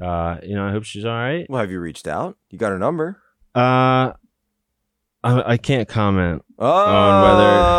uh, 0.01 0.37
you 0.43 0.55
know, 0.55 0.67
I 0.67 0.71
hope 0.71 0.83
she's 0.83 1.05
all 1.05 1.11
right. 1.11 1.45
Well, 1.49 1.61
have 1.61 1.71
you 1.71 1.79
reached 1.79 2.07
out? 2.07 2.37
You 2.49 2.57
got 2.57 2.69
her 2.71 2.79
number? 2.79 3.21
Uh, 3.55 4.13
I, 5.23 5.53
I 5.53 5.57
can't 5.57 5.87
comment. 5.87 6.43
Oh, 6.59 6.65
whether- 7.23 7.77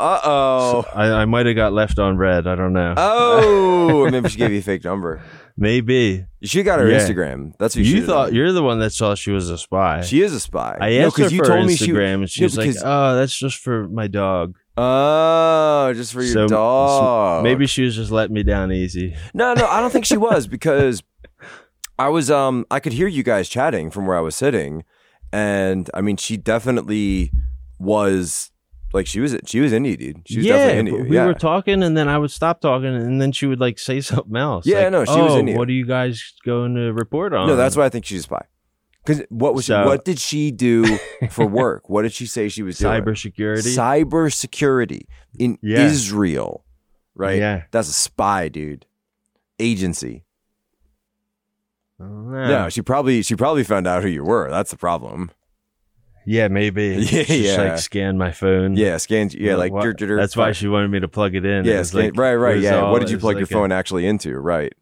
uh 0.00 0.20
oh. 0.24 0.84
I, 0.94 1.10
I 1.22 1.24
might 1.24 1.46
have 1.46 1.56
got 1.56 1.72
left 1.72 1.98
on 1.98 2.16
red. 2.16 2.46
I 2.46 2.54
don't 2.54 2.72
know. 2.72 2.94
Oh, 2.96 4.08
maybe 4.10 4.28
she 4.28 4.38
gave 4.38 4.52
you 4.52 4.58
a 4.58 4.62
fake 4.62 4.84
number. 4.84 5.22
Maybe 5.56 6.24
She 6.44 6.62
got 6.62 6.78
her 6.78 6.88
Yeah. 6.88 6.98
Instagram. 7.00 7.52
That's 7.58 7.74
what 7.74 7.84
you 7.84 8.04
thought 8.06 8.26
done. 8.26 8.34
you're 8.36 8.52
the 8.52 8.62
one 8.62 8.78
that 8.78 8.90
saw 8.92 9.16
she 9.16 9.32
was 9.32 9.50
a 9.50 9.58
spy. 9.58 10.02
She 10.02 10.22
is 10.22 10.32
a 10.32 10.38
spy. 10.40 10.76
I 10.80 10.90
No, 10.90 11.06
asked 11.06 11.16
her 11.18 11.24
'cause 11.24 11.32
you 11.32 11.38
for 11.40 11.46
told 11.46 11.60
her 11.62 11.66
me 11.66 11.74
she. 11.74 11.88
Instagram, 11.88 12.14
and 12.14 12.30
she 12.30 12.42
no, 12.42 12.44
was 12.46 12.56
like, 12.56 12.74
"Oh, 12.84 13.16
that's 13.16 13.36
just 13.36 13.56
for 13.58 13.88
my 13.88 14.06
dog." 14.06 14.56
Oh, 14.76 15.92
just 15.96 16.12
for 16.12 16.22
your 16.22 16.32
So- 16.32 16.46
dog. 16.46 17.42
Maybe 17.42 17.66
she 17.66 17.82
was 17.82 17.96
just 17.96 18.12
letting 18.12 18.34
me 18.34 18.44
down 18.44 18.70
easy. 18.70 19.16
No, 19.34 19.52
no, 19.54 19.66
I 19.66 19.80
don't 19.80 19.90
think 19.90 20.04
she 20.04 20.16
was 20.16 20.46
because 20.56 21.02
I 21.98 22.08
was 22.08 22.30
um 22.30 22.64
I 22.70 22.80
could 22.80 22.92
hear 22.92 23.08
you 23.08 23.22
guys 23.22 23.48
chatting 23.48 23.90
from 23.90 24.06
where 24.06 24.16
I 24.16 24.20
was 24.20 24.36
sitting 24.36 24.84
and 25.32 25.90
I 25.94 26.00
mean 26.00 26.16
she 26.16 26.36
definitely 26.36 27.32
was 27.78 28.50
like 28.92 29.06
she 29.06 29.20
was 29.20 29.36
she 29.44 29.60
was 29.60 29.72
you, 29.72 29.96
dude. 29.96 30.22
She 30.26 30.38
was 30.38 30.46
yeah, 30.46 30.66
definitely 30.66 30.98
you. 31.00 31.04
we 31.10 31.16
yeah. 31.16 31.26
were 31.26 31.34
talking, 31.34 31.82
and 31.82 31.94
then 31.96 32.08
I 32.08 32.16
would 32.16 32.30
stop 32.30 32.60
talking, 32.62 32.88
and 32.94 33.20
then 33.20 33.32
she 33.32 33.46
would 33.46 33.60
like 33.60 33.78
say 33.78 34.00
something 34.12 34.36
else. 34.36 34.66
Yeah, 34.66 34.84
like, 34.84 34.92
no, 34.92 35.04
she 35.04 35.20
was 35.20 35.32
"Oh, 35.32 35.38
into 35.38 35.52
you." 35.52 35.58
What 35.58 35.68
are 35.68 35.72
you 35.72 35.84
guys 35.86 36.32
going 36.44 36.74
to 36.74 36.92
report 36.92 37.34
on? 37.34 37.48
no, 37.48 37.56
that's 37.56 37.76
why 37.76 37.84
I 37.84 37.88
think 37.90 38.06
she's 38.06 38.20
a 38.20 38.22
spy. 38.22 38.42
Cuz 39.04 39.22
what 39.28 39.54
was 39.54 39.66
So- 39.66 39.82
she, 39.82 39.86
what 39.88 40.04
did 40.04 40.18
she 40.18 40.50
do 40.50 40.98
for 41.30 41.46
work? 41.46 41.88
what 41.90 42.02
did 42.02 42.12
she 42.12 42.26
say 42.26 42.48
she 42.48 42.62
was 42.62 42.78
doing? 42.78 43.02
cybersecurity. 43.02 43.76
Cyber 43.76 44.32
security 44.32 45.06
in 45.38 45.58
Yeah. 45.62 45.84
Israel. 45.84 46.64
Right? 47.14 47.38
Yeah. 47.38 47.64
That's 47.70 47.88
a 47.88 47.92
spy, 47.92 48.48
dude. 48.48 48.86
Agency. 49.58 50.24
No, 52.00 52.68
she 52.68 52.82
probably 52.82 53.22
she 53.22 53.34
probably 53.34 53.64
found 53.64 53.86
out 53.86 54.02
who 54.02 54.08
you 54.08 54.24
were. 54.24 54.48
That's 54.50 54.70
the 54.70 54.76
problem. 54.76 55.30
Yeah, 56.26 56.48
maybe. 56.48 56.88
Yeah, 57.10 57.22
Just, 57.24 57.30
yeah. 57.30 57.56
like 57.56 57.78
scan 57.78 58.18
my 58.18 58.32
phone. 58.32 58.76
Yeah, 58.76 58.98
scans. 58.98 59.34
Yeah, 59.34 59.56
like 59.56 59.72
What- 59.72 59.82
dur- 59.82 59.94
dur- 59.94 60.06
dur- 60.08 60.16
that's 60.16 60.36
why 60.36 60.52
she 60.52 60.68
wanted 60.68 60.88
me 60.88 61.00
to 61.00 61.08
plug 61.08 61.34
it 61.34 61.44
in. 61.44 61.64
Yeah, 61.64 61.78
was 61.78 61.88
scan- 61.88 62.02
like- 62.02 62.16
right, 62.16 62.34
right. 62.34 62.58
Yeah. 62.60 62.80
all- 62.82 62.92
what 62.92 63.00
did 63.00 63.10
you 63.10 63.18
plug 63.18 63.36
your 63.36 63.42
like 63.42 63.50
a- 63.50 63.54
phone 63.54 63.72
actually 63.72 64.06
into? 64.06 64.38
Right. 64.38 64.74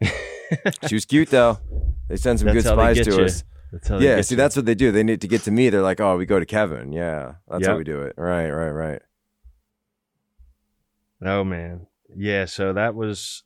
she 0.88 0.94
was 0.94 1.04
cute 1.04 1.30
though. 1.30 1.58
They 2.08 2.16
send 2.16 2.38
some 2.40 2.46
That's 2.46 2.64
good 2.64 2.72
spies 2.72 2.96
to 3.06 3.16
you. 3.16 3.24
us. 3.24 3.44
That's 3.72 3.86
how 3.88 3.98
they 3.98 4.06
Yeah. 4.06 4.20
See, 4.22 4.34
you. 4.34 4.36
that's 4.36 4.56
what 4.56 4.64
they 4.66 4.74
do. 4.74 4.90
They 4.90 5.02
need 5.04 5.20
to 5.20 5.28
get 5.28 5.42
to 5.42 5.50
me. 5.50 5.68
They're 5.70 5.82
like, 5.82 6.00
oh, 6.00 6.16
we 6.16 6.26
go 6.26 6.40
to 6.40 6.46
Kevin. 6.46 6.90
Yeah, 6.92 7.34
that's 7.48 7.66
how 7.66 7.76
we 7.76 7.84
do 7.84 8.00
it. 8.02 8.14
Right, 8.16 8.50
right, 8.50 8.70
right. 8.70 9.02
Oh 11.24 11.44
man, 11.44 11.86
yeah. 12.16 12.44
So 12.46 12.72
that 12.72 12.94
was 12.94 13.42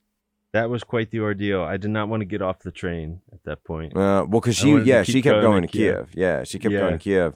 that 0.53 0.69
was 0.71 0.85
quite 0.85 1.11
the 1.11 1.21
ordeal. 1.21 1.63
I 1.63 1.77
did 1.77 1.91
not 1.91 2.09
want 2.09 2.21
to 2.21 2.25
get 2.27 2.43
off 2.43 2.61
the 2.61 2.71
train 2.73 3.21
at 3.33 3.43
that 3.45 3.65
point. 3.65 3.97
Uh, 3.97 4.27
well, 4.29 4.41
because 4.41 4.57
she, 4.57 4.77
yeah, 4.81 5.03
she 5.03 5.23
kept 5.23 5.41
going 5.41 5.45
going 5.45 5.63
to 5.63 5.69
Kiev. 5.69 6.11
Kiev. 6.11 6.15
Yeah, 6.15 6.45
she 6.45 6.59
kept 6.59 6.73
Yeah. 6.73 6.81
going 6.81 6.93
to 6.93 6.99
Kiev, 6.99 7.35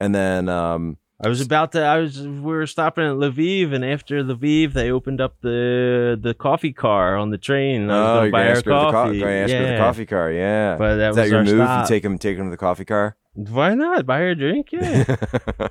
and 0.00 0.14
then 0.14 0.48
um, 0.48 0.98
I 1.24 1.28
was 1.28 1.40
about 1.40 1.72
to. 1.72 1.82
I 1.82 1.98
was. 1.98 2.20
We 2.20 2.40
were 2.40 2.66
stopping 2.66 3.04
at 3.04 3.12
Lviv, 3.14 3.72
and 3.72 3.84
after 3.84 4.22
Lviv, 4.22 4.72
they 4.74 4.90
opened 4.90 5.20
up 5.20 5.36
the 5.40 6.18
the 6.20 6.34
coffee 6.34 6.72
car 6.72 7.16
on 7.16 7.30
the 7.30 7.38
train. 7.38 7.88
I 7.90 8.00
was 8.02 8.08
oh, 8.18 8.22
you're 8.24 8.32
buy 8.32 8.38
gonna 8.40 8.44
her 8.44 8.50
ask 8.56 8.64
her 8.64 8.70
to 8.70 8.76
the 8.78 8.84
co- 8.84 8.90
coffee. 8.92 9.20
gonna 9.20 9.32
ask 9.32 9.52
her 9.52 9.72
the 9.72 9.78
coffee 9.78 10.06
car. 10.06 10.32
Yeah, 10.32 10.76
But 10.76 10.96
that 10.96 11.10
is 11.10 11.16
that 11.16 11.22
was 11.22 11.30
your 11.30 11.38
our 11.38 11.44
move? 11.44 11.54
stop. 11.54 11.84
You 11.90 11.94
take 11.94 12.04
him, 12.04 12.18
take 12.18 12.36
him 12.36 12.44
to 12.46 12.50
the 12.50 12.56
coffee 12.56 12.84
car. 12.84 13.16
Why 13.34 13.74
not 13.74 14.04
buy 14.06 14.18
her 14.18 14.30
a 14.30 14.34
drink? 14.34 14.72
Yeah. 14.72 15.04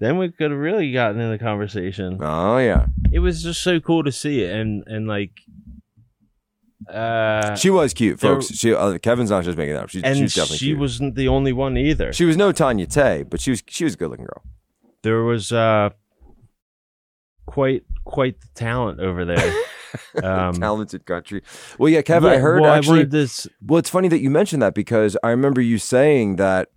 then 0.00 0.18
we 0.18 0.30
could 0.30 0.50
have 0.50 0.60
really 0.60 0.92
gotten 0.92 1.20
in 1.20 1.30
the 1.30 1.38
conversation. 1.38 2.18
oh 2.20 2.58
yeah, 2.58 2.86
It 3.12 3.20
was 3.20 3.42
just 3.42 3.62
so 3.62 3.80
cool 3.80 4.04
to 4.04 4.12
see 4.12 4.42
it, 4.42 4.54
and 4.54 4.84
and 4.86 5.06
like, 5.06 5.40
uh, 6.88 7.54
she 7.56 7.70
was 7.70 7.94
cute, 7.94 8.20
there- 8.20 8.34
folks. 8.34 8.48
She 8.48 8.74
uh, 8.74 8.98
Kevin's 8.98 9.30
not 9.30 9.44
just 9.44 9.56
making 9.58 9.74
it 9.74 9.78
up. 9.78 9.88
She's, 9.90 10.02
and 10.02 10.16
she's 10.16 10.34
definitely 10.34 10.58
she 10.58 10.66
cute. 10.66 10.78
wasn't 10.78 11.14
the 11.14 11.28
only 11.28 11.52
one 11.52 11.76
either. 11.76 12.12
She 12.12 12.24
was 12.24 12.36
no 12.36 12.52
Tanya 12.52 12.86
Tay, 12.86 13.22
but 13.22 13.40
she 13.40 13.50
was 13.50 13.62
she 13.68 13.84
was 13.84 13.94
a 13.94 13.96
good 13.96 14.10
looking 14.10 14.26
girl. 14.26 14.42
there 15.02 15.22
was 15.22 15.52
uh 15.52 15.90
quite 17.46 17.84
quite 18.04 18.40
the 18.40 18.48
talent 18.54 19.00
over 19.00 19.24
there. 19.24 19.54
Um, 20.24 20.54
Talented 20.54 21.06
country. 21.06 21.40
Well, 21.78 21.88
yeah, 21.88 22.02
Kevin, 22.02 22.28
I 22.28 22.38
heard 22.38 22.62
well, 22.62 22.72
I 22.72 22.78
actually. 22.78 22.96
wanted 22.98 23.10
this. 23.12 23.46
well, 23.64 23.78
it's 23.78 23.88
funny 23.88 24.08
that 24.08 24.18
you 24.18 24.28
mentioned 24.28 24.60
that 24.60 24.74
because 24.74 25.16
I 25.22 25.30
remember 25.30 25.60
you 25.60 25.78
saying 25.78 26.34
that, 26.34 26.70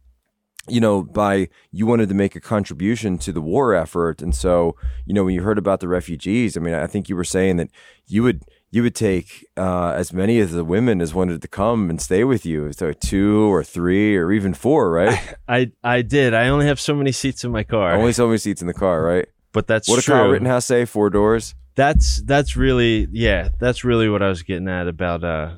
you 0.68 0.80
know, 0.80 1.02
by 1.02 1.50
you 1.72 1.88
wanted 1.88 2.10
to 2.10 2.14
make 2.16 2.36
a 2.36 2.40
contribution 2.40 3.18
to 3.18 3.32
the 3.32 3.42
war 3.42 3.74
effort, 3.74 4.22
and 4.22 4.36
so 4.36 4.76
you 5.08 5.16
know 5.16 5.24
when 5.24 5.34
you 5.34 5.42
heard 5.42 5.58
about 5.58 5.80
the 5.80 5.88
refugees, 5.88 6.56
I 6.56 6.60
mean, 6.60 6.76
I 6.76 6.86
think 6.86 7.10
you 7.10 7.16
were 7.16 7.24
saying 7.24 7.58
that 7.58 7.72
you 8.06 8.22
would 8.22 8.44
you 8.70 8.84
would 8.84 8.96
take 8.96 9.46
uh, 9.56 9.92
as 9.96 10.12
many 10.12 10.40
of 10.40 10.52
the 10.52 10.64
women 10.66 11.02
as 11.02 11.14
wanted 11.14 11.42
to 11.42 11.48
come 11.48 11.90
and 11.90 12.02
stay 12.02 12.24
with 12.24 12.46
you, 12.46 12.72
so 12.74 12.92
two 12.94 13.52
or 13.52 13.64
three 13.64 14.16
or 14.18 14.32
even 14.32 14.54
four, 14.54 14.92
right? 14.92 15.36
I 15.48 15.72
I 15.84 16.02
did. 16.02 16.34
I 16.34 16.50
only 16.50 16.66
have 16.68 16.80
so 16.80 16.94
many 16.94 17.12
seats 17.12 17.44
in 17.44 17.52
my 17.52 17.64
car, 17.64 17.94
Only 17.94 18.14
so 18.14 18.28
many 18.28 18.38
seats 18.40 18.62
in 18.62 18.68
the 18.68 18.74
car, 18.74 19.02
right? 19.04 19.28
but 19.54 19.66
that's 19.68 19.88
What 19.90 20.00
a 20.00 20.02
true. 20.02 20.14
Kyle 20.14 20.28
Rittenhouse 20.28 20.66
say? 20.66 20.86
Four 20.86 21.10
doors. 21.10 21.56
That's 21.76 22.22
that's 22.24 22.56
really 22.56 23.08
yeah. 23.12 23.50
That's 23.60 23.84
really 23.84 24.10
what 24.10 24.22
I 24.22 24.28
was 24.30 24.44
getting 24.44 24.68
at 24.68 24.88
about 24.88 25.24
uh. 25.24 25.56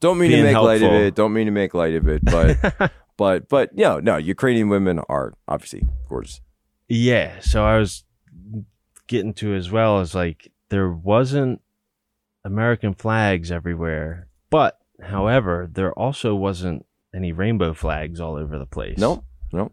Don't 0.00 0.18
mean 0.18 0.30
to 0.30 0.42
make 0.42 0.56
light 0.56 0.82
of 0.82 0.92
it. 0.92 1.14
Don't 1.14 1.32
mean 1.32 1.46
to 1.46 1.52
make 1.52 1.74
light 1.74 1.94
of 1.94 2.06
it, 2.08 2.24
but 2.24 2.92
but 3.16 3.48
but 3.48 3.74
no, 3.74 3.98
no. 4.00 4.16
Ukrainian 4.16 4.68
women 4.68 4.98
are 5.08 5.32
obviously 5.48 5.82
gorgeous. 6.08 6.40
Yeah, 6.88 7.40
so 7.40 7.64
I 7.64 7.78
was 7.78 8.04
getting 9.06 9.34
to 9.34 9.54
as 9.54 9.70
well 9.70 10.00
as 10.00 10.14
like 10.14 10.52
there 10.70 10.90
wasn't 10.90 11.60
American 12.46 12.94
flags 12.94 13.50
everywhere, 13.50 14.28
but 14.50 14.78
however, 15.02 15.68
there 15.70 15.92
also 15.92 16.34
wasn't 16.34 16.86
any 17.14 17.32
rainbow 17.32 17.74
flags 17.74 18.20
all 18.20 18.36
over 18.36 18.58
the 18.58 18.66
place. 18.66 18.98
No, 18.98 19.24
no. 19.52 19.72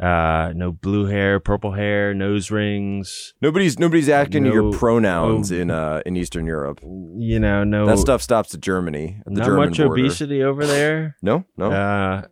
Uh, 0.00 0.52
no 0.54 0.70
blue 0.70 1.06
hair, 1.06 1.40
purple 1.40 1.72
hair, 1.72 2.14
nose 2.14 2.50
rings. 2.52 3.34
Nobody's 3.42 3.78
nobody's 3.78 4.08
acting 4.08 4.44
to 4.44 4.52
your 4.52 4.72
pronouns 4.72 5.50
no- 5.50 5.58
in 5.58 5.70
uh 5.70 6.02
in 6.06 6.16
Eastern 6.16 6.46
Europe. 6.46 6.80
You 6.82 7.40
know, 7.40 7.64
no 7.64 7.86
That 7.86 7.98
stuff 7.98 8.22
stops 8.22 8.54
at 8.54 8.60
Germany. 8.60 9.20
At 9.26 9.34
the 9.34 9.40
not 9.40 9.44
German 9.46 9.68
much 9.70 9.78
border. 9.78 10.00
obesity 10.00 10.42
over 10.42 10.66
there. 10.66 11.16
No, 11.22 11.44
no. 11.56 11.72
Uh, 11.72 12.22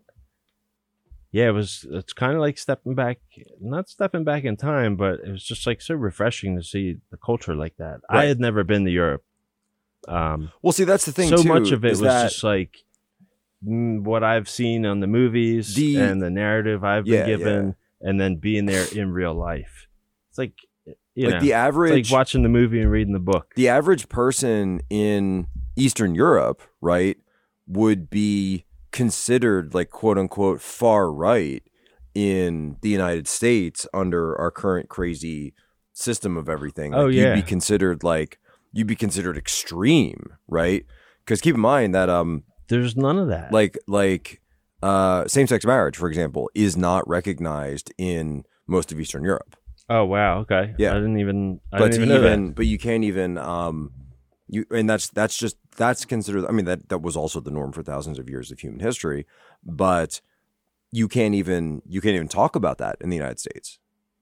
yeah, 1.33 1.49
it 1.49 1.53
was. 1.53 1.85
It's 1.91 2.13
kind 2.13 2.35
of 2.35 2.41
like 2.41 2.57
stepping 2.57 2.95
back, 2.95 3.19
not 3.61 3.89
stepping 3.91 4.23
back 4.25 4.45
in 4.45 4.57
time, 4.57 4.97
but 4.97 5.21
it 5.27 5.31
was 5.31 5.45
just 5.45 5.67
like 5.67 5.83
so 5.83 5.95
refreshing 5.95 6.57
to 6.57 6.63
see 6.63 6.97
the 7.11 7.17
culture 7.19 7.55
like 7.55 7.77
that. 7.79 7.99
I 8.09 8.27
had 8.27 8.39
never 8.41 8.63
been 8.65 8.85
to 8.85 8.91
Europe. 8.91 9.23
Um, 10.09 10.53
well, 10.63 10.73
see, 10.73 10.85
that's 10.85 11.05
the 11.05 11.13
thing. 11.13 11.29
so 11.29 11.43
too, 11.43 11.49
much 11.49 11.73
of 11.73 11.85
it 11.85 11.91
was 11.91 12.01
that, 12.01 12.31
just 12.31 12.45
like 12.45 12.77
what 13.63 14.23
I've 14.23 14.49
seen 14.49 14.87
on 14.87 15.01
the 15.01 15.07
movies 15.07 15.75
The- 15.75 15.97
and 16.01 16.23
the 16.23 16.31
narrative 16.31 16.85
I've 16.85 17.07
Yeah, 17.07 17.25
been 17.25 17.27
given, 17.39 17.75
and 18.01 18.21
then 18.21 18.37
being 18.37 18.67
there 18.67 18.87
in 18.95 19.11
real 19.13 19.35
life. 19.35 19.89
It's 20.31 20.39
like 20.39 20.53
you 21.15 21.27
like 21.27 21.35
know, 21.35 21.41
the 21.41 21.53
average 21.55 22.11
like 22.11 22.17
watching 22.19 22.43
the 22.43 22.49
movie 22.49 22.81
and 22.81 22.91
reading 22.91 23.13
the 23.15 23.19
book. 23.19 23.53
the 23.57 23.69
average 23.69 24.09
person 24.09 24.81
in 24.91 25.47
Eastern 25.75 26.15
Europe, 26.15 26.63
right, 26.81 27.17
would 27.67 28.09
be 28.11 28.65
considered 28.93 29.75
like 29.75 29.91
quote 29.91 30.19
unquote 30.19 30.61
far 30.61 31.11
right 31.13 31.63
in 32.15 32.77
the 32.83 32.89
United 32.89 33.27
States 33.29 33.87
under 33.93 34.39
our 34.41 34.51
current 34.51 34.89
crazy 34.89 35.53
system 35.93 36.37
of 36.37 36.49
everything. 36.49 36.95
Oh, 36.95 37.07
Like, 37.07 37.15
yeah. 37.15 37.35
you'd 37.35 37.43
be 37.43 37.49
considered 37.49 38.03
like 38.05 38.39
you'd 38.77 38.87
be 38.87 38.95
considered 38.97 39.37
extreme, 39.37 40.35
right? 40.49 40.85
Because 41.25 41.41
keep 41.41 41.55
in 41.55 41.61
mind 41.61 41.95
that 41.95 42.09
um 42.09 42.45
There's 42.69 42.97
none 42.97 43.19
of 43.19 43.29
that. 43.29 43.53
like 43.53 43.79
like 43.89 44.41
uh 44.83 45.27
same 45.27 45.47
sex 45.47 45.65
marriage, 45.65 45.97
for 45.97 46.09
example, 46.09 46.51
is 46.55 46.77
not 46.77 47.09
recognized 47.09 47.93
in 47.99 48.45
most 48.67 48.93
of 48.93 49.01
Eastern 49.01 49.25
Europe. 49.25 49.57
Oh 49.89 50.05
wow, 50.05 50.41
okay. 50.41 50.75
Yeah. 50.79 50.93
I 50.93 50.95
didn't 50.95 51.19
even 51.21 51.61
I 51.73 51.79
but 51.79 51.93
didn't 51.93 52.07
even 52.07 52.17
even 52.19 52.53
but 52.53 52.67
you 52.67 52.79
can't 52.79 53.05
even 53.05 53.39
um 53.39 53.93
you 54.49 54.67
and 54.71 54.89
that's 54.91 55.09
that's 55.09 55.37
just 55.37 55.57
that's 55.77 56.05
considered 56.05 56.47
i 56.47 56.53
mean 56.53 56.67
that 56.67 56.89
that 56.89 57.03
was 57.03 57.17
also 57.17 57.41
the 57.41 57.51
norm 57.51 57.73
for 57.73 57.83
thousands 57.83 58.17
of 58.19 58.29
years 58.31 58.53
of 58.53 58.61
human 58.61 58.79
history 58.79 59.27
but 59.65 60.21
you 60.93 61.09
can't 61.09 61.35
even 61.35 61.83
you 61.85 62.01
can't 62.01 62.15
even 62.15 62.29
talk 62.29 62.55
about 62.55 62.79
that 62.79 62.97
in 63.01 63.11
the 63.11 63.17
united 63.17 63.41
states 63.41 63.81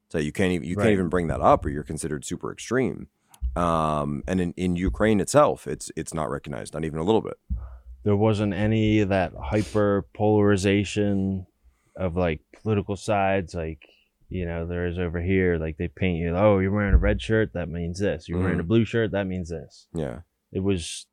so 0.09 0.17
you 0.19 0.33
can't 0.33 0.53
even 0.53 0.67
you 0.67 0.77
Right. 0.77 0.85
can't 0.85 0.93
even 0.95 1.09
bring 1.11 1.27
that 1.27 1.43
up 1.43 1.65
or 1.67 1.69
you're 1.69 1.83
considered 1.83 2.25
super 2.25 2.51
extreme 2.51 3.09
um 3.57 4.23
and 4.27 4.41
in, 4.41 4.53
in 4.57 4.77
ukraine 4.77 5.21
itself 5.21 5.67
it's 5.67 5.91
it's 5.97 6.13
not 6.15 6.29
recognized 6.31 6.75
not 6.75 6.85
even 6.85 6.99
a 6.99 7.05
little 7.05 7.21
bit 7.21 7.39
there 8.03 8.17
wasn't 8.17 8.53
any 8.53 9.01
of 9.01 9.09
that 9.11 9.33
hyper 9.41 10.05
polarization 10.13 11.47
of 11.97 12.17
like 12.17 12.41
political 12.63 12.97
sides 12.97 13.55
like 13.55 13.89
you 14.29 14.45
know 14.45 14.67
there 14.67 14.87
is 14.87 14.99
over 14.99 15.21
here 15.21 15.57
like 15.59 15.77
they 15.77 15.87
paint 15.89 16.19
you 16.19 16.35
oh 16.37 16.59
you're 16.59 16.73
wearing 16.73 16.95
a 16.95 16.99
red 16.99 17.21
shirt 17.23 17.53
that 17.55 17.69
means 17.69 17.99
this 18.01 18.29
you're 18.29 18.41
wearing 18.41 18.59
a 18.61 18.65
Mhm. 18.65 18.69
blue 18.69 18.85
shirt 18.85 19.13
that 19.13 19.27
means 19.27 19.49
this 19.51 19.87
yeah 19.95 20.21
it 20.53 20.61
was 20.61 21.07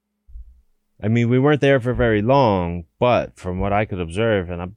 i 1.03 1.07
mean 1.07 1.29
we 1.29 1.37
weren't 1.39 1.61
there 1.61 1.79
for 1.79 1.93
very 1.93 2.21
long 2.21 2.85
but 2.99 3.37
from 3.37 3.59
what 3.59 3.73
i 3.73 3.85
could 3.85 3.99
observe 3.99 4.49
and 4.49 4.61
I'm, 4.61 4.75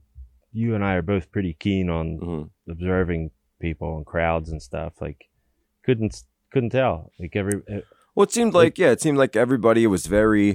you 0.51 0.75
and 0.75 0.83
i 0.85 0.93
are 0.93 1.01
both 1.01 1.31
pretty 1.31 1.53
keen 1.53 1.89
on 1.89 2.19
Mhm. 2.19 2.49
observing 2.69 3.31
people 3.59 3.97
and 3.97 4.05
crowds 4.05 4.49
and 4.51 4.61
stuff 4.61 4.93
like 5.01 5.25
couldn't 5.83 6.23
couldn't 6.55 6.69
tell 6.71 7.11
like 7.19 7.35
every 7.35 7.55
eh, 7.67 7.81
well 8.15 8.23
it 8.23 8.31
seemed 8.31 8.53
like 8.61 8.73
yeah 8.83 8.91
it 8.95 9.01
seemed 9.05 9.17
like 9.23 9.35
everybody 9.35 9.85
was 9.95 10.03
very 10.07 10.49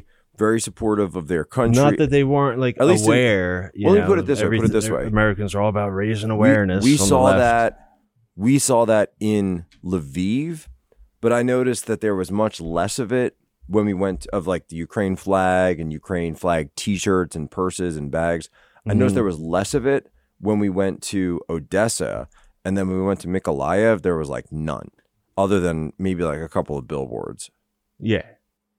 very 0.45 0.61
supportive 0.69 1.15
of 1.21 1.25
their 1.29 1.45
country 1.45 1.83
Not 1.83 1.99
that 1.99 2.09
they 2.17 2.25
weren't 2.25 2.59
like 2.65 2.77
At 2.81 2.87
least 2.87 3.05
in- 3.05 3.11
aware. 3.11 3.71
you 3.75 3.85
Well, 3.87 3.95
let 3.97 4.01
me 4.03 4.07
put 4.13 4.19
it 4.23 4.27
this 4.27 4.41
way, 4.43 4.57
put 4.57 4.65
it 4.71 4.73
this 4.73 4.89
way. 4.89 5.05
Americans 5.07 5.55
are 5.55 5.61
all 5.63 5.69
about 5.77 5.91
raising 5.91 6.31
awareness. 6.31 6.83
We, 6.83 6.93
the 6.97 7.05
saw 7.11 7.37
that. 7.37 7.71
We 8.37 8.59
saw 8.59 8.87
that 8.87 9.13
in 9.21 9.67
Lviv, 9.85 10.67
but 11.21 11.31
I 11.39 11.43
noticed 11.43 11.85
that 11.89 12.01
there 12.01 12.15
was 12.15 12.31
much 12.31 12.59
less 12.59 12.99
of 12.99 13.13
it 13.13 13.37
when 13.67 13.85
we 13.85 13.93
went 13.93 14.27
of 14.33 14.47
like 14.47 14.69
the 14.69 14.77
Ukraine 14.77 15.15
flag 15.15 15.79
and 15.81 15.93
Ukraine 15.93 16.35
flag 16.35 16.65
T-shirts 16.75 17.37
and 17.37 17.51
purses 17.51 17.99
and 17.99 18.11
bags. 18.11 18.49
I 18.89 18.95
noticed 18.95 19.13
Mhm. 19.13 19.17
there 19.21 19.25
was 19.25 19.39
less 19.39 19.75
of 19.75 19.85
it 19.87 20.03
when 20.41 20.59
we 20.59 20.71
went 20.71 21.03
to 21.15 21.23
Odessa, 21.51 22.29
and 22.65 22.79
then 22.79 22.89
when 22.89 22.97
we 23.01 23.05
went 23.05 23.21
to 23.21 23.29
Mykolaiv, 23.29 24.01
there 24.01 24.17
was 24.17 24.31
like 24.31 24.51
none, 24.51 24.89
other 25.37 25.61
than 25.61 25.93
maybe 25.99 26.23
like 26.25 26.41
a 26.41 26.49
couple 26.49 26.77
of 26.79 26.87
billboards. 26.89 27.51
Yeah. 27.99 28.25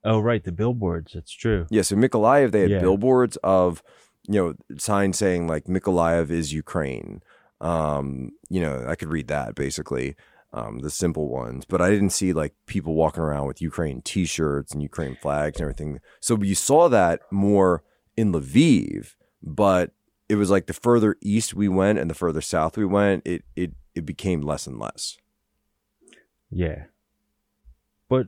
Oh, 0.04 0.20
right. 0.20 0.43
The 0.43 0.52
billboards. 0.52 1.16
It's 1.16 1.32
true. 1.32 1.68
Yeah, 1.70 1.84
so 1.84 1.95
Mykolaiv, 1.95 2.52
they 2.52 2.62
had 2.62 2.72
Yeah. 2.72 2.80
billboards 2.82 3.38
of, 3.43 3.84
you 4.28 4.36
know, 4.41 4.54
signs 4.78 5.18
saying 5.18 5.47
like 5.47 5.66
Mykolaiv 5.66 6.30
is 6.32 6.54
Ukraine. 6.54 7.22
Um, 7.60 8.32
you 8.49 8.60
know, 8.62 8.86
I 8.88 8.95
could 8.95 9.10
read 9.10 9.28
that 9.28 9.54
basically, 9.56 10.16
um, 10.54 10.80
the 10.80 10.89
simple 10.89 11.30
ones, 11.30 11.64
but 11.66 11.82
I 11.82 11.89
didn't 11.91 12.10
see 12.10 12.34
like 12.34 12.54
people 12.66 12.93
walking 12.95 13.24
around 13.24 13.47
with 13.47 13.62
Ukraine 13.62 14.02
T-shirts 14.02 14.74
and 14.74 14.82
Ukraine 14.82 15.16
flags 15.22 15.58
and 15.58 15.62
everything. 15.62 15.99
So 16.20 16.36
you 16.41 16.56
saw 16.56 16.89
that 16.89 17.22
more 17.32 17.84
in 18.18 18.34
Lviv, 18.34 19.16
but 19.43 19.91
it 20.28 20.36
was 20.36 20.49
like 20.49 20.66
the 20.66 20.74
further 20.74 21.16
east 21.22 21.54
we 21.54 21.68
went 21.70 21.99
and 21.99 22.10
the 22.10 22.16
further 22.16 22.41
south 22.41 22.76
we 22.78 22.86
went, 22.86 23.22
it 23.26 23.43
it 23.56 23.72
it 23.95 24.06
became 24.06 24.41
less 24.41 24.66
and 24.68 24.80
less. 24.80 25.18
Yeah. 26.52 26.84
But 28.10 28.28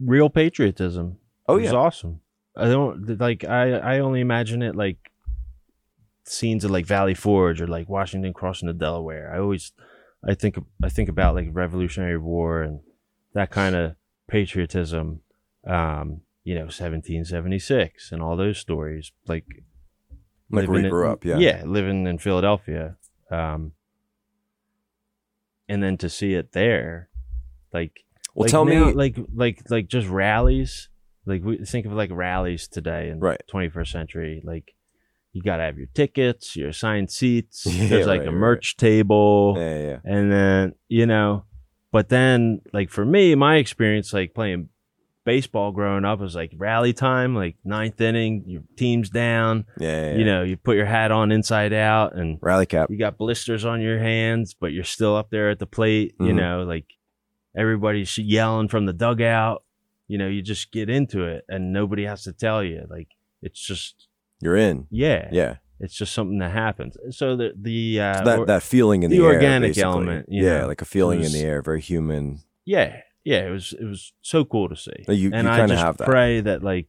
real 0.00 0.30
patriotism. 0.30 1.18
Oh 1.46 1.56
yeah, 1.56 1.72
awesome. 1.72 2.20
I 2.56 2.64
don't 2.66 3.20
like. 3.20 3.44
I 3.44 3.72
I 3.72 3.98
only 4.00 4.20
imagine 4.20 4.62
it 4.62 4.74
like 4.74 4.98
scenes 6.24 6.64
of 6.64 6.70
like 6.70 6.86
Valley 6.86 7.14
Forge 7.14 7.60
or 7.60 7.66
like 7.66 7.88
Washington 7.88 8.32
crossing 8.32 8.66
the 8.66 8.74
Delaware. 8.74 9.32
I 9.34 9.38
always 9.38 9.72
I 10.26 10.34
think 10.34 10.58
I 10.82 10.88
think 10.88 11.08
about 11.08 11.34
like 11.34 11.48
Revolutionary 11.52 12.18
War 12.18 12.62
and 12.62 12.80
that 13.34 13.50
kind 13.50 13.74
of 13.74 13.94
patriotism. 14.26 15.20
Um, 15.66 16.22
you 16.44 16.54
know, 16.54 16.62
1776 16.62 18.10
and 18.10 18.22
all 18.22 18.36
those 18.36 18.58
stories. 18.58 19.12
Like 19.26 19.44
like 20.50 20.66
where 20.66 20.76
living 20.76 20.90
grew 20.90 21.04
in- 21.06 21.12
up. 21.12 21.24
Yeah, 21.24 21.38
yeah, 21.38 21.62
living 21.66 22.06
in 22.06 22.18
Philadelphia. 22.18 22.96
Um, 23.30 23.72
and 25.68 25.82
then 25.82 25.96
to 25.98 26.08
see 26.08 26.34
it 26.34 26.52
there, 26.52 27.08
like 27.72 28.04
Well, 28.34 28.44
like 28.44 28.50
tell 28.50 28.64
now, 28.64 28.86
me, 28.86 28.92
like 28.92 29.16
like 29.34 29.62
like 29.70 29.88
just 29.88 30.08
rallies. 30.08 30.88
Like 31.26 31.44
we 31.44 31.58
think 31.58 31.86
of 31.86 31.92
like 31.92 32.10
rallies 32.12 32.68
today 32.68 33.10
in 33.10 33.20
Right. 33.20 33.40
21st 33.52 33.88
century. 33.88 34.42
Like 34.44 34.74
you 35.32 35.42
gotta 35.42 35.62
have 35.64 35.76
your 35.76 35.88
tickets, 35.94 36.56
your 36.56 36.70
assigned 36.70 37.10
seats. 37.10 37.66
Yeah, 37.66 37.88
There's 37.88 38.06
like 38.06 38.20
right, 38.20 38.28
a 38.28 38.30
right. 38.32 38.38
merch 38.38 38.76
table, 38.76 39.54
yeah, 39.58 39.78
yeah, 39.78 39.86
yeah. 39.86 39.98
and 40.04 40.32
then 40.32 40.72
you 40.88 41.06
know. 41.06 41.44
But 41.90 42.08
then, 42.10 42.60
like 42.74 42.90
for 42.90 43.04
me, 43.04 43.34
my 43.34 43.56
experience, 43.56 44.12
like 44.12 44.34
playing 44.34 44.68
baseball 45.32 45.72
growing 45.72 46.04
up, 46.06 46.20
was 46.20 46.34
like 46.34 46.52
rally 46.56 46.94
time, 46.94 47.34
like 47.34 47.56
ninth 47.64 48.00
inning, 48.00 48.44
your 48.46 48.62
team's 48.76 49.10
down. 49.10 49.66
yeah, 49.78 50.12
yeah, 50.12 50.16
You 50.18 50.24
know, 50.24 50.42
you 50.42 50.56
put 50.56 50.76
your 50.76 50.86
hat 50.86 51.10
on 51.10 51.30
inside 51.32 51.72
out, 51.74 52.16
and 52.16 52.38
rally 52.40 52.64
cap. 52.66 52.88
you 52.90 52.96
got 52.98 53.18
blisters 53.18 53.64
on 53.66 53.82
your 53.82 53.98
hands, 53.98 54.54
but 54.54 54.72
you're 54.72 54.84
still 54.96 55.14
up 55.16 55.28
there 55.30 55.50
at 55.50 55.58
the 55.58 55.66
plate. 55.66 56.14
You 56.18 56.32
Mhm. 56.32 56.36
know, 56.36 56.62
like 56.66 56.86
everybody's 57.56 58.16
yelling 58.18 58.68
from 58.68 58.86
the 58.86 58.92
dugout. 58.92 59.62
You 60.06 60.16
know, 60.18 60.28
you 60.28 60.40
just 60.42 60.72
get 60.72 60.88
into 60.88 61.24
it, 61.24 61.44
and 61.48 61.72
nobody 61.72 62.04
has 62.04 62.22
to 62.24 62.32
tell 62.32 62.62
you. 62.64 62.86
Like 62.88 63.08
it's 63.42 63.60
just 63.60 64.08
You're 64.40 64.56
in. 64.56 64.86
yeah, 64.90 65.28
Yeah. 65.32 65.56
It's 65.80 65.94
just 65.94 66.12
something 66.12 66.38
that 66.38 66.50
happens. 66.50 66.96
So 67.10 67.36
the 67.36 67.52
the 67.60 68.00
uh, 68.00 68.22
that 68.24 68.38
or- 68.40 68.46
that 68.46 68.62
feeling 68.64 69.04
in 69.04 69.10
the, 69.10 69.18
the 69.18 69.24
air, 69.24 69.34
organic 69.34 69.68
basically. 69.70 69.82
element, 69.92 70.26
you 70.28 70.44
yeah, 70.44 70.60
know, 70.62 70.66
like 70.66 70.82
a 70.82 70.84
feeling 70.84 71.22
in 71.22 71.30
the 71.30 71.40
air, 71.42 71.62
very 71.62 71.80
human. 71.80 72.38
yeah 72.64 73.00
yeah 73.30 73.46
it 73.48 73.50
was 73.50 73.74
it 73.82 73.84
was 73.84 74.12
so 74.22 74.44
cool 74.44 74.68
to 74.68 74.76
see. 74.76 75.04
Like, 75.06 75.18
you- 75.18 75.30
and 75.34 75.46
I 75.48 75.66
just 75.66 75.82
have 75.84 75.96
that. 75.98 76.08
pray 76.08 76.40
that 76.40 76.62
like 76.62 76.88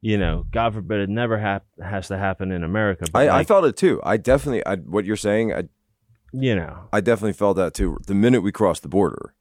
you 0.00 0.16
know, 0.16 0.46
God 0.52 0.74
forbid 0.74 1.00
it 1.00 1.08
never 1.08 1.36
hap- 1.38 1.66
has 1.82 2.06
to 2.08 2.16
happen 2.16 2.52
in 2.52 2.62
America. 2.62 3.04
But 3.12 3.28
I, 3.28 3.38
I 3.40 3.44
felt 3.44 3.64
it 3.64 3.76
too. 3.76 4.00
I 4.04 4.16
definitely, 4.16 4.64
I, 4.64 4.76
what 4.76 5.04
you're 5.04 5.16
saying, 5.16 5.52
I, 5.52 5.64
you 6.32 6.54
know, 6.54 6.84
I 6.92 7.00
definitely 7.00 7.32
felt 7.32 7.56
that 7.56 7.74
too. 7.74 7.98
The 8.06 8.14
minute 8.14 8.42
we 8.42 8.52
crossed 8.52 8.82
the 8.84 8.88
border, 8.88 9.34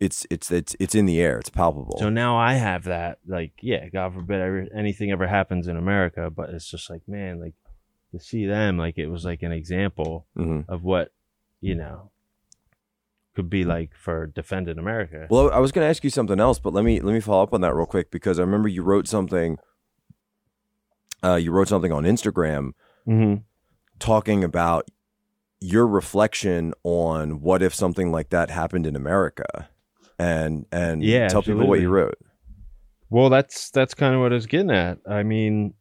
it's 0.00 0.26
it's 0.30 0.50
it's 0.50 0.74
it's 0.80 0.94
in 0.96 1.06
the 1.06 1.20
air. 1.20 1.38
It's 1.38 1.50
palpable. 1.50 1.96
So 1.98 2.08
now 2.10 2.36
I 2.36 2.54
have 2.54 2.84
that, 2.84 3.18
like, 3.26 3.52
yeah, 3.60 3.88
God 3.88 4.14
forbid 4.14 4.40
ever, 4.40 4.66
anything 4.74 5.12
ever 5.12 5.28
happens 5.28 5.68
in 5.68 5.76
America, 5.76 6.28
but 6.28 6.50
it's 6.50 6.68
just 6.68 6.90
like, 6.90 7.02
man, 7.06 7.38
like 7.40 7.54
to 8.10 8.18
see 8.18 8.44
them, 8.46 8.76
like 8.76 8.98
it 8.98 9.06
was 9.06 9.24
like 9.24 9.42
an 9.42 9.52
example 9.52 10.26
Mhm. 10.36 10.64
of 10.68 10.82
what, 10.82 11.12
you 11.60 11.74
know, 11.76 12.10
could 13.34 13.48
be 13.48 13.64
like 13.64 13.94
for 13.94 14.26
defending 14.26 14.78
America. 14.78 15.26
Well, 15.30 15.50
I 15.50 15.58
was 15.58 15.72
going 15.72 15.84
to 15.84 15.88
ask 15.88 16.04
you 16.04 16.10
something 16.10 16.38
else, 16.38 16.58
but 16.58 16.72
let 16.72 16.84
me 16.84 17.00
let 17.00 17.12
me 17.12 17.20
follow 17.20 17.42
up 17.42 17.54
on 17.54 17.60
that 17.62 17.74
real 17.74 17.86
quick 17.86 18.10
because 18.10 18.38
I 18.38 18.42
remember 18.42 18.68
you 18.68 18.82
wrote 18.82 19.08
something. 19.08 19.58
Uh, 21.24 21.36
you 21.36 21.52
wrote 21.52 21.68
something 21.68 21.92
on 21.92 22.04
Instagram 22.04 22.72
hmm 23.04 23.36
talking 23.98 24.42
about 24.42 24.88
your 25.60 25.86
reflection 25.86 26.74
on 26.82 27.40
what 27.40 27.62
if 27.62 27.72
something 27.72 28.10
like 28.10 28.30
that 28.30 28.50
happened 28.50 28.86
in 28.86 28.96
America, 28.96 29.68
and 30.18 30.66
and 30.72 31.02
Yeah, 31.02 31.28
tell 31.28 31.42
people 31.42 31.66
what 31.68 31.80
you 31.80 31.88
wrote. 31.88 32.18
Well, 33.10 33.30
that's 33.30 33.70
that's 33.70 33.94
kind 33.94 34.14
of 34.14 34.20
what 34.20 34.32
I 34.32 34.34
was 34.34 34.46
getting 34.46 34.70
at. 34.70 34.98
I 35.08 35.22
mean, 35.22 35.74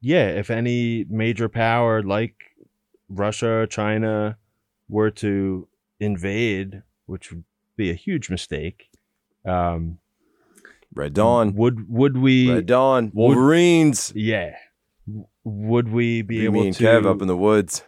yeah, 0.00 0.28
if 0.28 0.50
any 0.50 1.04
major 1.08 1.48
power 1.48 2.02
like 2.02 2.36
Russia, 3.08 3.66
China 3.68 4.36
were 4.92 5.10
to 5.10 5.66
invade, 5.98 6.82
which 7.06 7.30
would 7.32 7.44
be 7.76 7.90
a 7.90 7.94
huge 7.94 8.28
mistake, 8.30 8.90
um, 9.46 9.98
Red 10.94 11.14
Dawn, 11.14 11.54
would 11.54 11.88
would 11.88 12.16
we? 12.18 12.50
Red 12.52 12.66
Dawn, 12.66 13.04
would- 13.14 13.14
Wolverines. 13.36 14.12
Yeah. 14.14 14.54
Would 15.44 15.88
we 15.88 16.22
be 16.22 16.36
You 16.36 16.44
able 16.44 16.60
me 16.60 16.66
and 16.68 16.76
to? 16.76 16.84
Kev 16.84 17.06
up 17.06 17.22
in 17.22 17.28
the 17.28 17.36
woods. 17.36 17.82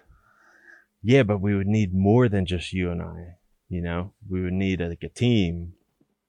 yeah, 1.03 1.23
but 1.23 1.39
we 1.41 1.55
would 1.55 1.67
need 1.69 1.95
more 1.95 2.29
than 2.29 2.47
just 2.47 2.73
you 2.73 2.91
and 2.91 3.01
I. 3.03 3.37
You 3.69 3.83
know, 3.83 4.13
we 4.29 4.43
would 4.43 4.53
need 4.55 4.81
like 4.81 5.03
a 5.05 5.09
team, 5.09 5.75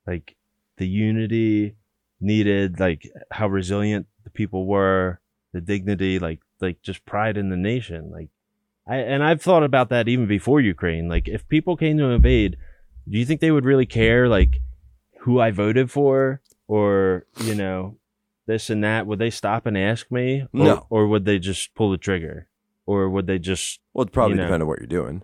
like 0.06 0.36
the 0.78 0.88
unity 0.88 1.76
needed, 2.20 2.80
like 2.80 3.10
how 3.32 3.48
resilient 3.48 4.06
the 4.26 4.30
people 4.30 4.68
were, 4.68 5.20
the 5.54 5.62
dignity, 5.62 6.20
like 6.20 6.42
like 6.60 6.82
just 6.82 7.06
pride 7.06 7.38
in 7.38 7.50
the 7.50 7.58
nation. 7.58 8.12
Like, 8.12 8.30
I 8.88 8.98
and 8.98 9.24
I've 9.24 9.42
thought 9.42 9.64
about 9.64 9.90
that 9.90 10.08
even 10.08 10.28
before 10.28 10.62
Ukraine. 10.62 11.08
Like, 11.10 11.28
if 11.28 11.48
people 11.48 11.76
came 11.76 11.98
to 11.98 12.06
invade, 12.06 12.58
do 13.10 13.18
you 13.18 13.26
think 13.26 13.42
they 13.42 13.52
would 13.52 13.66
really 13.66 13.86
care? 13.86 14.28
Like, 14.30 14.62
who 15.22 15.40
I 15.40 15.52
voted 15.52 15.90
for, 15.92 16.42
or 16.68 17.26
you 17.44 17.56
know, 17.56 17.98
this 18.46 18.70
and 18.70 18.84
that? 18.84 19.08
Would 19.08 19.20
they 19.20 19.32
stop 19.32 19.66
and 19.66 19.78
ask 19.78 20.12
me? 20.12 20.42
Or, 20.54 20.64
No. 20.66 20.88
Or 20.90 21.08
would 21.08 21.26
they 21.26 21.40
just 21.40 21.74
pull 21.74 21.90
the 21.92 21.98
trigger? 21.98 22.48
Or 22.86 23.10
would 23.10 23.26
they 23.26 23.40
just 23.40 23.80
Well, 23.94 24.06
it 24.06 24.12
probably 24.12 24.34
You 24.36 24.38
know. 24.38 24.44
depend 24.44 24.62
on 24.64 24.68
what 24.70 24.80
you're 24.80 24.88
doing. 24.88 25.24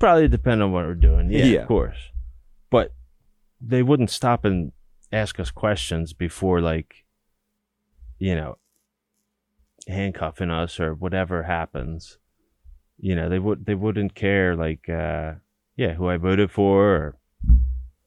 probably 0.00 0.26
depend 0.28 0.60
on 0.62 0.72
what 0.72 0.84
we're 0.84 0.94
doing. 0.96 1.30
Yeah, 1.30 1.44
Yeah. 1.44 1.60
of 1.62 1.68
course. 1.68 2.10
But 2.70 2.92
they 3.60 3.82
wouldn't 3.84 4.10
stop 4.10 4.44
and 4.44 4.72
ask 5.12 5.38
us 5.38 5.52
questions 5.52 6.12
before, 6.12 6.60
like, 6.60 7.04
you 8.18 8.34
know, 8.34 8.58
handcuffing 9.86 10.50
us 10.50 10.80
or 10.80 10.94
whatever 10.94 11.44
happens. 11.44 12.18
You 13.04 13.14
know, 13.14 13.28
they 13.28 13.38
would 13.38 13.66
they 13.66 13.74
wouldn't 13.74 14.14
care 14.14 14.56
like 14.56 14.88
uh 14.88 15.34
yeah, 15.76 15.92
who 15.92 16.08
I 16.08 16.16
voted 16.16 16.50
for 16.50 16.78
or 16.96 17.16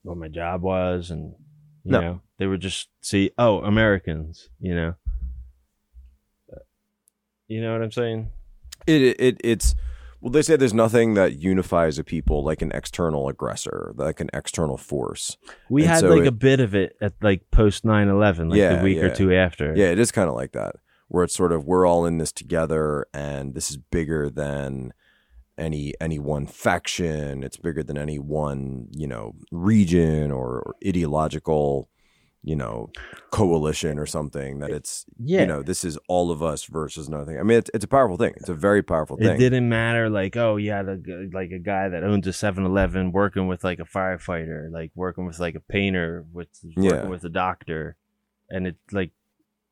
what 0.01 0.17
my 0.17 0.27
job 0.27 0.63
was 0.63 1.11
and 1.11 1.35
you 1.83 1.91
No. 1.91 2.01
know, 2.01 2.21
they 2.39 2.47
would 2.47 2.61
just 2.61 2.89
see, 3.01 3.29
oh, 3.37 3.59
Americans, 3.59 4.49
you 4.59 4.73
know. 4.75 4.95
You 7.47 7.61
know 7.61 7.73
what 7.73 7.81
I'm 7.83 7.91
saying? 7.91 8.29
It, 8.87 9.01
it 9.01 9.19
it 9.19 9.41
it's 9.43 9.75
well 10.19 10.31
they 10.31 10.41
say 10.41 10.55
there's 10.55 10.73
nothing 10.73 11.13
that 11.13 11.37
unifies 11.39 11.97
a 11.99 12.03
people 12.03 12.43
like 12.43 12.61
an 12.61 12.71
external 12.73 13.29
aggressor, 13.29 13.93
like 13.95 14.19
an 14.19 14.29
external 14.33 14.77
force. 14.77 15.37
We 15.69 15.83
And 15.83 15.91
had 15.91 15.99
so 16.01 16.09
like 16.09 16.21
it- 16.25 16.27
a 16.27 16.31
bit 16.31 16.59
of 16.59 16.73
it 16.75 16.95
at 17.01 17.13
like 17.21 17.49
post 17.51 17.83
9/11, 17.85 18.49
like 18.49 18.57
Yeah, 18.57 18.75
the 18.77 18.83
week 18.83 18.97
or 18.97 19.13
two 19.13 19.33
after. 19.33 19.73
Yeah, 19.75 19.91
it 19.91 19.99
is 19.99 20.11
kind 20.11 20.27
of 20.29 20.35
like 20.35 20.53
that, 20.53 20.75
where 21.07 21.23
it's 21.23 21.35
sort 21.35 21.51
of 21.51 21.65
we're 21.65 21.85
all 21.85 22.05
in 22.05 22.17
this 22.17 22.31
together, 22.31 23.05
and 23.13 23.53
this 23.55 23.69
is 23.69 23.77
bigger 23.77 24.29
than 24.29 24.93
any 25.57 25.93
any 25.99 26.19
one 26.19 26.45
faction. 26.45 27.43
It's 27.43 27.57
bigger 27.57 27.83
than 27.83 27.97
any 27.97 28.19
one 28.19 28.87
you 28.91 29.07
know 29.07 29.33
region 29.51 30.31
or, 30.31 30.59
or 30.59 30.75
ideological 30.85 31.89
you 32.43 32.55
know 32.55 32.89
coalition 33.31 33.97
or 33.97 34.05
something. 34.05 34.59
That 34.59 34.69
it's 34.69 35.05
Yeah. 35.17 35.41
you 35.41 35.47
know 35.47 35.63
this 35.63 35.83
is 35.83 35.97
all 36.07 36.29
of 36.31 36.43
us 36.43 36.65
versus 36.65 37.09
nothing. 37.09 37.39
I 37.39 37.43
mean, 37.43 37.57
it's 37.57 37.71
it's 37.73 37.83
a 37.85 37.87
powerful 37.87 38.17
thing. 38.17 38.33
It's 38.37 38.49
a 38.49 38.53
very 38.53 38.83
powerful 38.83 39.17
thing. 39.17 39.27
It 39.35 39.37
didn't 39.39 39.67
matter, 39.67 40.09
like, 40.09 40.37
oh 40.37 40.57
yeah, 40.57 40.83
the, 40.83 41.29
like 41.33 41.51
a 41.51 41.59
guy 41.59 41.89
that 41.89 42.03
owns 42.03 42.27
a 42.27 42.31
7-Eleven 42.31 43.11
working 43.11 43.47
with 43.47 43.63
like 43.63 43.79
a 43.79 43.83
firefighter, 43.85 44.71
like 44.71 44.91
working 44.95 45.25
with 45.25 45.39
like 45.39 45.55
a 45.55 45.59
painter, 45.59 46.25
with 46.31 46.49
working 46.75 46.83
Yeah. 46.83 47.07
with 47.07 47.23
a 47.23 47.29
doctor, 47.29 47.95
and 48.49 48.67
it's 48.67 48.93
like 48.93 49.11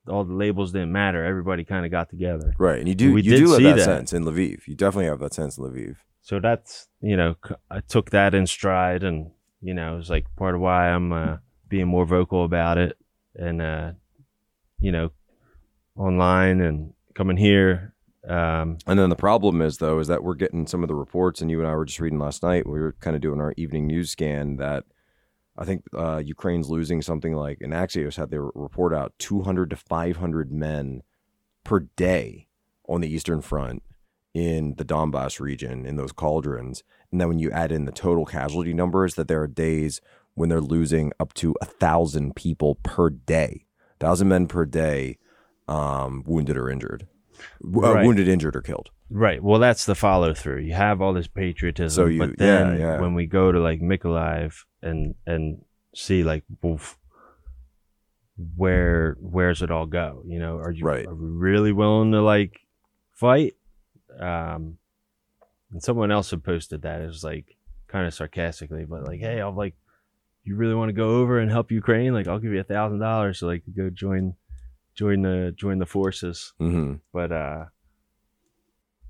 all 0.07 0.23
the 0.23 0.33
labels 0.33 0.71
didn't 0.71 0.91
matter. 0.91 1.23
Everybody 1.23 1.63
kind 1.63 1.85
of 1.85 1.91
got 1.91 2.09
together. 2.09 2.53
Right, 2.57 2.79
and 2.79 2.87
you 2.87 2.95
do 2.95 3.13
We 3.13 3.21
you 3.23 3.37
do 3.37 3.47
have 3.49 3.57
see 3.57 3.63
that, 3.63 3.75
that. 3.77 3.85
sense 3.85 4.13
in 4.13 4.23
Lviv. 4.25 4.67
You 4.67 4.75
definitely 4.75 5.07
have 5.07 5.19
that 5.19 5.33
sense 5.33 5.57
in 5.57 5.63
Lviv. 5.63 5.95
So 6.21 6.39
that's 6.39 6.87
you 7.01 7.15
know, 7.17 7.35
I 7.69 7.81
took 7.81 8.09
that 8.11 8.33
in 8.33 8.47
stride, 8.47 9.03
and 9.03 9.31
you 9.61 9.73
know, 9.73 9.93
it 9.93 9.97
was 9.97 10.09
like 10.09 10.25
part 10.35 10.55
of 10.55 10.61
why 10.61 10.89
I'm 10.89 11.11
uh, 11.11 11.37
being 11.67 11.87
more 11.87 12.05
vocal 12.05 12.43
about 12.45 12.77
it, 12.77 12.97
and 13.35 13.61
uh, 13.61 13.91
you 14.79 14.91
know, 14.91 15.11
online 15.95 16.61
and 16.61 16.93
coming 17.13 17.37
here. 17.37 17.93
Um, 18.27 18.79
And 18.87 18.97
then 18.97 19.09
the 19.09 19.15
problem 19.15 19.61
is 19.61 19.77
though 19.77 19.99
is 19.99 20.07
that 20.07 20.23
we're 20.23 20.33
getting 20.33 20.65
some 20.65 20.81
of 20.83 20.87
the 20.87 20.95
reports, 20.95 21.41
and 21.41 21.51
you 21.51 21.59
and 21.59 21.69
I 21.69 21.75
were 21.75 21.85
just 21.85 21.99
reading 21.99 22.19
last 22.19 22.41
night. 22.43 22.67
We 22.67 22.79
were 22.79 22.95
kind 22.99 23.15
of 23.15 23.21
doing 23.21 23.39
our 23.39 23.53
evening 23.55 23.85
news 23.87 24.09
scan 24.09 24.57
that 24.57 24.83
I 25.57 25.65
think 25.65 25.83
uh, 25.93 26.21
Ukraine's 26.23 26.69
losing 26.69 27.01
something 27.01 27.33
like, 27.33 27.59
and 27.61 27.73
Axios 27.73 28.17
had 28.17 28.29
their 28.29 28.43
report 28.55 28.93
out, 28.93 29.13
200 29.19 29.69
to 29.69 29.75
500 29.75 30.51
men 30.51 31.01
per 31.63 31.81
day 31.95 32.47
on 32.87 33.01
the 33.01 33.07
Eastern 33.07 33.41
Front 33.41 33.81
in 34.33 34.75
the 34.77 34.83
Donbass 34.85 35.39
region 35.39 35.85
in 35.85 35.95
those 35.95 36.11
cauldrons. 36.11 36.83
And 37.11 37.21
then 37.21 37.29
when 37.29 37.39
you 37.39 37.51
add 37.51 37.71
in 37.71 37.85
the 37.85 37.91
total 37.93 38.25
casualty 38.25 38.73
numbers, 38.73 39.15
that 39.15 39.29
there 39.29 39.41
are 39.41 39.47
days 39.47 40.01
when 40.33 40.49
they're 40.49 40.59
losing 40.59 41.13
up 41.19 41.33
to 41.35 41.55
a 41.61 41.65
thousand 41.65 42.35
people 42.35 42.75
per 42.83 43.09
day, 43.09 43.65
thousand 43.99 44.27
men 44.27 44.47
per 44.47 44.65
day, 44.65 45.17
um, 45.69 46.23
wounded 46.27 46.57
or 46.57 46.69
injured, 46.69 47.07
W- 47.63 47.87
uh, 47.87 48.03
wounded, 48.03 48.27
injured, 48.27 48.55
or 48.55 48.61
killed. 48.61 48.91
Right. 49.09 49.41
Well, 49.43 49.59
that's 49.59 49.85
the 49.85 49.93
follow 49.95 50.33
through. 50.33 50.61
You 50.61 50.73
have 50.73 51.01
all 51.01 51.13
this 51.13 51.27
patriotism, 51.27 52.03
So 52.03 52.07
you- 52.07 52.19
but 52.19 52.37
then 52.37 52.79
yeah, 52.79 52.95
yeah. 52.95 52.99
when 53.01 53.13
we 53.13 53.25
go 53.27 53.51
to 53.51 53.59
like 53.59 53.79
Mykolaiv 53.81 54.63
and 54.81 55.15
and 55.27 55.63
see 55.93 56.23
like, 56.23 56.43
oof, 56.65 56.97
where 58.55 59.15
where's 59.19 59.61
it 59.61 59.71
all 59.71 59.85
go? 59.85 60.23
You 60.25 60.39
know, 60.39 60.57
are 60.57 60.71
you 60.71 60.83
Right. 60.83 61.05
are 61.07 61.15
we 61.15 61.27
really 61.29 61.71
willing 61.71 62.11
to 62.11 62.21
like 62.21 62.59
fight? 63.13 63.55
Um, 64.19 64.77
and 65.71 65.81
someone 65.81 66.11
else 66.11 66.31
had 66.31 66.43
posted 66.43 66.81
that. 66.81 67.01
It 67.01 67.07
was 67.07 67.23
like 67.23 67.55
kind 67.87 68.05
of 68.07 68.13
sarcastically, 68.13 68.85
but 68.85 69.03
like, 69.05 69.19
hey, 69.19 69.39
I'll 69.41 69.53
like, 69.55 69.75
you 70.43 70.55
really 70.55 70.75
want 70.75 70.89
to 70.89 70.93
go 70.93 71.09
over 71.21 71.39
and 71.39 71.49
help 71.49 71.71
Ukraine? 71.71 72.13
Like, 72.13 72.27
I'll 72.27 72.39
give 72.39 72.53
you 72.53 72.59
a 72.59 72.63
thousand 72.63 72.99
dollars 72.99 73.39
to 73.39 73.45
like 73.45 73.63
go 73.75 73.89
join 73.89 74.35
join 74.95 75.21
the 75.21 75.53
join 75.57 75.77
the 75.79 75.85
forces 75.85 76.53
hmm 76.57 76.93
but 77.11 77.29
uh 77.29 77.65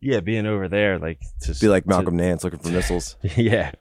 yeah 0.02 0.20
being 0.20 0.46
over 0.46 0.68
there 0.68 1.00
like 1.00 1.20
to 1.42 1.54
Be 1.60 1.68
like 1.68 1.84
to- 1.84 1.90
Malcolm 1.90 2.16
Nance 2.18 2.44
looking 2.44 2.60
for 2.60 2.70
missiles. 2.70 3.18
yeah 3.36 3.72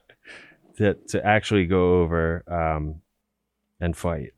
to 0.77 0.93
to 1.09 1.25
actually 1.25 1.65
go 1.65 2.01
over 2.01 2.43
um 2.51 3.01
and 3.79 3.95
fight 3.95 4.31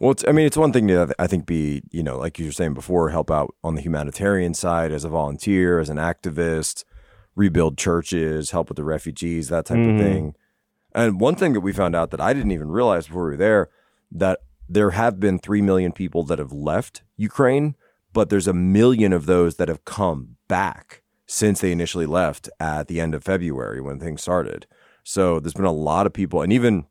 Well, 0.00 0.10
it's, 0.12 0.24
I 0.26 0.32
mean, 0.32 0.46
it's 0.46 0.56
one 0.56 0.72
thing 0.72 0.88
to 0.88 1.14
I 1.18 1.26
think 1.26 1.46
be 1.46 1.82
you 1.90 2.02
know 2.02 2.18
like 2.18 2.38
you 2.38 2.46
were 2.46 2.52
saying 2.52 2.74
before, 2.74 3.10
help 3.10 3.30
out 3.30 3.54
on 3.62 3.74
the 3.74 3.80
humanitarian 3.82 4.54
side 4.54 4.90
as 4.92 5.04
a 5.04 5.08
volunteer, 5.08 5.78
as 5.78 5.88
an 5.90 5.98
activist, 5.98 6.84
rebuild 7.36 7.76
churches, 7.78 8.50
help 8.50 8.68
with 8.68 8.76
the 8.76 8.84
refugees, 8.84 9.48
that 9.48 9.66
type 9.66 9.78
Mhm. 9.78 9.92
of 9.94 9.98
thing. 10.00 10.34
And 10.94 11.20
one 11.20 11.34
thing 11.36 11.52
that 11.54 11.60
we 11.60 11.72
found 11.72 11.94
out 11.96 12.10
that 12.10 12.20
I 12.20 12.32
didn't 12.32 12.52
even 12.52 12.70
realize 12.70 13.06
before 13.06 13.24
we 13.24 13.30
were 13.30 13.36
there 13.36 13.68
that 14.12 14.40
there 14.68 14.90
have 14.90 15.18
been 15.20 15.38
three 15.38 15.60
million 15.62 15.92
people 15.92 16.22
that 16.24 16.38
have 16.38 16.52
left 16.52 17.02
Ukraine, 17.16 17.74
but 18.12 18.30
there's 18.30 18.48
a 18.48 18.52
million 18.52 19.12
of 19.12 19.26
those 19.26 19.56
that 19.56 19.68
have 19.68 19.84
come 19.84 20.36
back 20.48 21.02
since 21.26 21.60
they 21.60 21.72
initially 21.72 22.06
left 22.06 22.48
at 22.60 22.88
the 22.88 23.00
end 23.00 23.14
of 23.14 23.24
February 23.24 23.80
when 23.80 23.98
things 23.98 24.22
started. 24.22 24.66
So 25.02 25.40
there's 25.40 25.54
been 25.54 25.64
a 25.64 25.72
lot 25.72 26.06
of 26.06 26.12
people, 26.12 26.42
and 26.42 26.52
even 26.52 26.86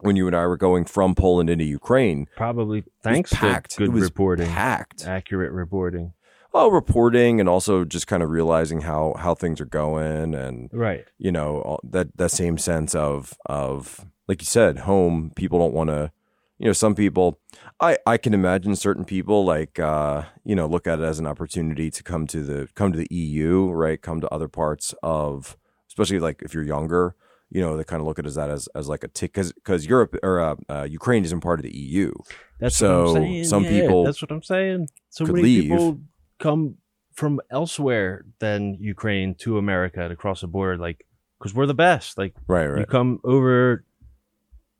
when 0.00 0.16
you 0.16 0.26
and 0.26 0.36
I 0.36 0.46
were 0.46 0.56
going 0.56 0.84
from 0.84 1.14
Poland 1.14 1.50
into 1.50 1.64
Ukraine, 1.64 2.26
probably 2.36 2.84
thanks 3.02 3.32
packed. 3.32 3.72
to 3.72 3.86
good 3.86 3.94
reporting 3.94 4.48
packed. 4.48 5.06
accurate 5.06 5.52
reporting 5.52 6.12
Well, 6.52 6.70
reporting 6.70 7.38
and 7.40 7.48
also 7.48 7.84
just 7.84 8.06
kind 8.06 8.22
of 8.22 8.30
realizing 8.30 8.82
how 8.82 9.14
how 9.18 9.34
things 9.34 9.60
are 9.60 9.66
going, 9.66 10.34
and 10.34 10.70
right 10.72 11.06
you 11.18 11.32
know 11.32 11.78
that 11.82 12.16
that 12.16 12.30
same 12.30 12.58
sense 12.58 12.94
of 12.94 13.34
of 13.46 14.06
like 14.30 14.40
you 14.40 14.46
said, 14.46 14.78
home. 14.78 15.32
People 15.34 15.58
don't 15.58 15.74
want 15.74 15.90
to. 15.90 16.12
You 16.60 16.66
know, 16.66 16.72
some 16.74 16.94
people. 16.94 17.40
I 17.80 17.96
I 18.06 18.16
can 18.18 18.34
imagine 18.34 18.76
certain 18.76 19.04
people 19.06 19.44
like 19.46 19.78
uh, 19.80 20.24
you 20.44 20.54
know 20.54 20.66
look 20.66 20.86
at 20.86 20.98
it 21.00 21.04
as 21.04 21.18
an 21.18 21.26
opportunity 21.26 21.90
to 21.90 22.02
come 22.02 22.26
to 22.28 22.42
the 22.42 22.68
come 22.74 22.92
to 22.92 22.98
the 22.98 23.08
EU, 23.10 23.70
right? 23.70 24.00
Come 24.00 24.20
to 24.20 24.28
other 24.36 24.48
parts 24.48 24.94
of, 25.02 25.56
especially 25.88 26.20
like 26.20 26.42
if 26.42 26.52
you're 26.54 26.62
younger. 26.76 27.16
You 27.52 27.60
know, 27.62 27.76
they 27.76 27.82
kind 27.82 28.00
of 28.00 28.06
look 28.06 28.18
at 28.20 28.26
it 28.26 28.28
as 28.28 28.34
that 28.36 28.50
as, 28.50 28.68
as 28.76 28.86
like 28.88 29.02
a 29.02 29.08
tick 29.08 29.32
because 29.32 29.52
because 29.52 29.86
Europe 29.86 30.14
or 30.22 30.38
uh, 30.40 30.56
uh, 30.68 30.86
Ukraine 30.98 31.24
isn't 31.24 31.40
part 31.40 31.58
of 31.60 31.64
the 31.64 31.76
EU. 31.76 32.12
that's 32.60 32.76
So, 32.76 33.04
what 33.04 33.16
i'm 33.16 33.22
saying 33.22 33.44
some 33.44 33.64
yeah, 33.64 33.70
people 33.80 34.04
that's 34.04 34.20
what 34.22 34.30
i'm 34.30 34.42
saying 34.42 34.88
so 35.08 35.24
many 35.24 35.42
leave. 35.42 35.62
people 35.62 36.00
come 36.38 36.76
from 37.20 37.40
elsewhere 37.50 38.24
than 38.38 38.60
ukraine 38.94 39.34
to 39.44 39.58
america 39.58 40.08
to 40.08 40.14
cross 40.22 40.42
the 40.42 40.46
border 40.46 40.76
like 40.86 40.98
because 41.38 41.52
we're 41.56 41.66
the 41.66 41.74
best 41.88 42.16
like 42.22 42.34
Right, 42.46 42.68
You 42.78 42.86
come 42.86 43.18
over, 43.24 43.84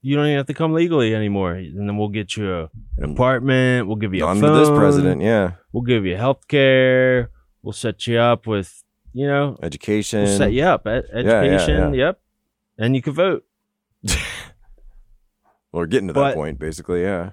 you 0.03 0.17
don't 0.17 0.27
even 0.27 0.37
have 0.39 0.47
to 0.47 0.55
come 0.55 0.73
legally 0.73 1.15
anymore, 1.15 1.53
and 1.53 1.89
then 1.89 1.97
we'll 1.99 2.09
get 2.09 2.37
you 2.37 2.53
a, 2.53 2.63
an 2.99 3.11
Mm. 3.11 3.13
apartment. 3.13 3.87
We'll 3.87 3.97
give 3.97 4.15
you 4.15 4.25
a 4.25 4.29
On 4.29 4.41
phone. 4.41 4.59
this 4.59 4.71
president, 4.71 5.21
yeah. 5.23 5.53
We'll 5.73 5.83
give 5.83 6.05
you 6.07 6.17
health 6.17 6.49
care. 6.49 7.31
We'll 7.63 7.73
set 7.75 8.07
you 8.07 8.19
up 8.19 8.47
with, 8.47 8.83
you 9.13 9.27
know, 9.27 9.59
Education. 9.63 10.23
we'll 10.25 10.37
set 10.39 10.53
you 10.53 10.63
up 10.65 10.87
at 10.87 11.05
Yeah, 11.13 11.21
yeah, 11.23 11.33
education. 11.43 11.95
yeah. 11.95 12.07
Yep, 12.07 12.21
and 12.79 12.97
you 12.97 13.03
can 13.03 13.13
vote. 13.13 13.45
Well, 14.03 14.17
we're 15.73 15.87
getting 15.87 16.09
to 16.09 16.15
that 16.15 16.35
point, 16.35 16.59
basically, 16.59 17.03
yeah. 17.03 17.31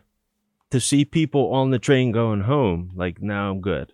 To 0.71 0.79
see 0.81 1.05
people 1.05 1.53
on 1.53 1.71
the 1.71 1.79
train 1.79 2.11
going 2.11 2.41
home, 2.41 2.91
like 2.95 3.21
now 3.21 3.51
I'm 3.51 3.61
good. 3.61 3.93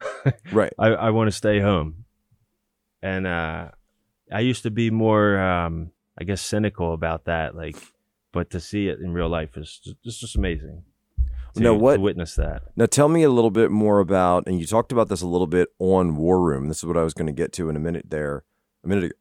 Right. 0.52 0.72
I, 0.78 0.88
I 0.88 1.10
want 1.10 1.28
to 1.28 1.32
stay 1.36 1.60
home. 1.60 2.04
And 3.02 3.26
uh, 3.26 3.68
I 4.32 4.40
used 4.40 4.62
to 4.62 4.70
be 4.70 4.90
more, 4.90 5.38
um, 5.38 5.90
I 6.18 6.24
guess, 6.24 6.40
cynical 6.40 6.94
about 6.94 7.24
that. 7.26 7.54
Like, 7.54 7.76
but 8.34 8.50
to 8.50 8.60
see 8.60 8.88
it 8.88 8.98
in 9.00 9.14
real 9.14 9.28
life 9.30 9.56
is 9.56 9.80
just, 9.82 9.96
it's 10.04 10.18
just 10.20 10.36
amazing. 10.36 10.82
To, 11.54 11.62
Now, 11.62 11.72
what- 11.74 11.94
to 11.94 12.00
witness 12.00 12.34
that? 12.34 12.62
Now, 12.76 12.86
tell 12.86 13.08
me 13.08 13.22
a 13.22 13.30
little 13.30 13.50
bit 13.52 13.70
more 13.70 14.00
about, 14.00 14.46
and 14.46 14.60
you 14.60 14.66
talked 14.66 14.92
about 14.92 15.08
this 15.08 15.22
a 15.22 15.26
little 15.26 15.46
bit 15.46 15.68
on 15.78 16.16
War 16.16 16.42
Room. 16.42 16.68
This 16.68 16.78
is 16.78 16.84
what 16.84 16.96
I 16.98 17.02
was 17.04 17.14
going 17.14 17.28
to 17.28 17.32
get 17.32 17.52
to 17.54 17.70
in 17.70 17.76
a 17.76 17.80
minute 17.80 18.06
there. 18.10 18.44
A 18.84 18.88
minute 18.88 19.04
ago, 19.04 19.14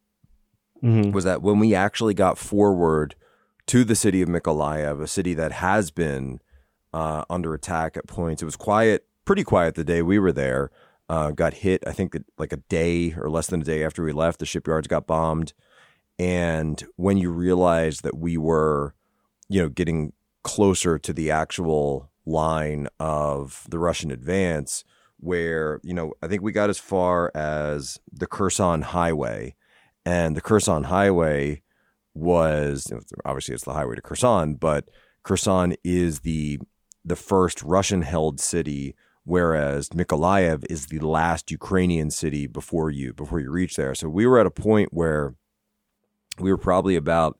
Mm-hmm. 0.83 1.11
was 1.11 1.23
that 1.23 1.41
when 1.41 1.59
we 1.59 1.73
actually 1.73 2.13
got 2.13 2.37
forward 2.37 3.15
to 3.67 3.85
the 3.85 3.95
city 3.95 4.21
of 4.21 4.27
Mykolaiv, 4.27 5.01
a 5.01 5.07
city 5.07 5.33
that 5.35 5.53
has 5.53 5.91
been 5.91 6.41
uh, 6.91 7.23
under 7.29 7.53
attack 7.53 7.95
at 7.95 8.05
points. 8.05 8.41
It 8.41 8.45
was 8.45 8.57
quiet, 8.57 9.07
pretty 9.23 9.45
quiet 9.45 9.75
the 9.75 9.85
day 9.85 10.01
we 10.01 10.19
were 10.19 10.33
there. 10.33 10.71
Uh, 11.07 11.31
got 11.31 11.53
hit, 11.53 11.83
I 11.87 11.93
think, 11.93 12.17
like 12.37 12.51
a 12.51 12.57
day 12.57 13.13
or 13.13 13.29
less 13.29 13.47
than 13.47 13.61
a 13.61 13.63
day 13.63 13.81
after 13.85 14.03
we 14.03 14.11
left. 14.11 14.39
The 14.39 14.45
shipyards 14.45 14.87
got 14.89 15.07
bombed, 15.07 15.53
and 16.19 16.83
when 16.97 17.17
you 17.17 17.31
realize 17.31 18.01
that 18.01 18.17
we 18.17 18.37
were, 18.37 18.93
you 19.49 19.61
know, 19.61 19.69
getting 19.69 20.13
closer 20.43 20.97
to 20.99 21.13
the 21.13 21.31
actual 21.31 22.09
line 22.25 22.87
of 22.99 23.65
the 23.69 23.79
Russian 23.79 24.11
advance, 24.11 24.83
where 25.17 25.79
you 25.83 25.93
know, 25.93 26.13
I 26.21 26.27
think 26.27 26.41
we 26.41 26.51
got 26.51 26.69
as 26.69 26.79
far 26.79 27.31
as 27.35 27.99
the 28.11 28.27
Kherson 28.27 28.81
Highway, 28.81 29.55
and 30.05 30.35
the 30.35 30.41
Kherson 30.41 30.85
Highway 30.85 31.61
was 32.13 32.91
obviously 33.25 33.55
it's 33.55 33.63
the 33.63 33.73
highway 33.73 33.95
to 33.95 34.01
Kherson, 34.01 34.55
but 34.55 34.89
Kherson 35.23 35.75
is 35.83 36.21
the 36.21 36.59
the 37.05 37.15
first 37.15 37.61
Russian 37.63 38.01
held 38.01 38.39
city 38.39 38.95
whereas 39.25 39.89
Mykolaiv 39.89 40.65
is 40.69 40.87
the 40.87 40.99
last 40.99 41.51
Ukrainian 41.51 42.11
city 42.11 42.47
before 42.47 42.89
you 42.89 43.13
before 43.13 43.39
you 43.39 43.51
reach 43.51 43.75
there. 43.75 43.95
So 43.95 44.09
we 44.09 44.25
were 44.27 44.39
at 44.39 44.45
a 44.45 44.51
point 44.51 44.93
where 44.93 45.35
we 46.39 46.51
were 46.51 46.57
probably 46.57 46.95
about 46.95 47.37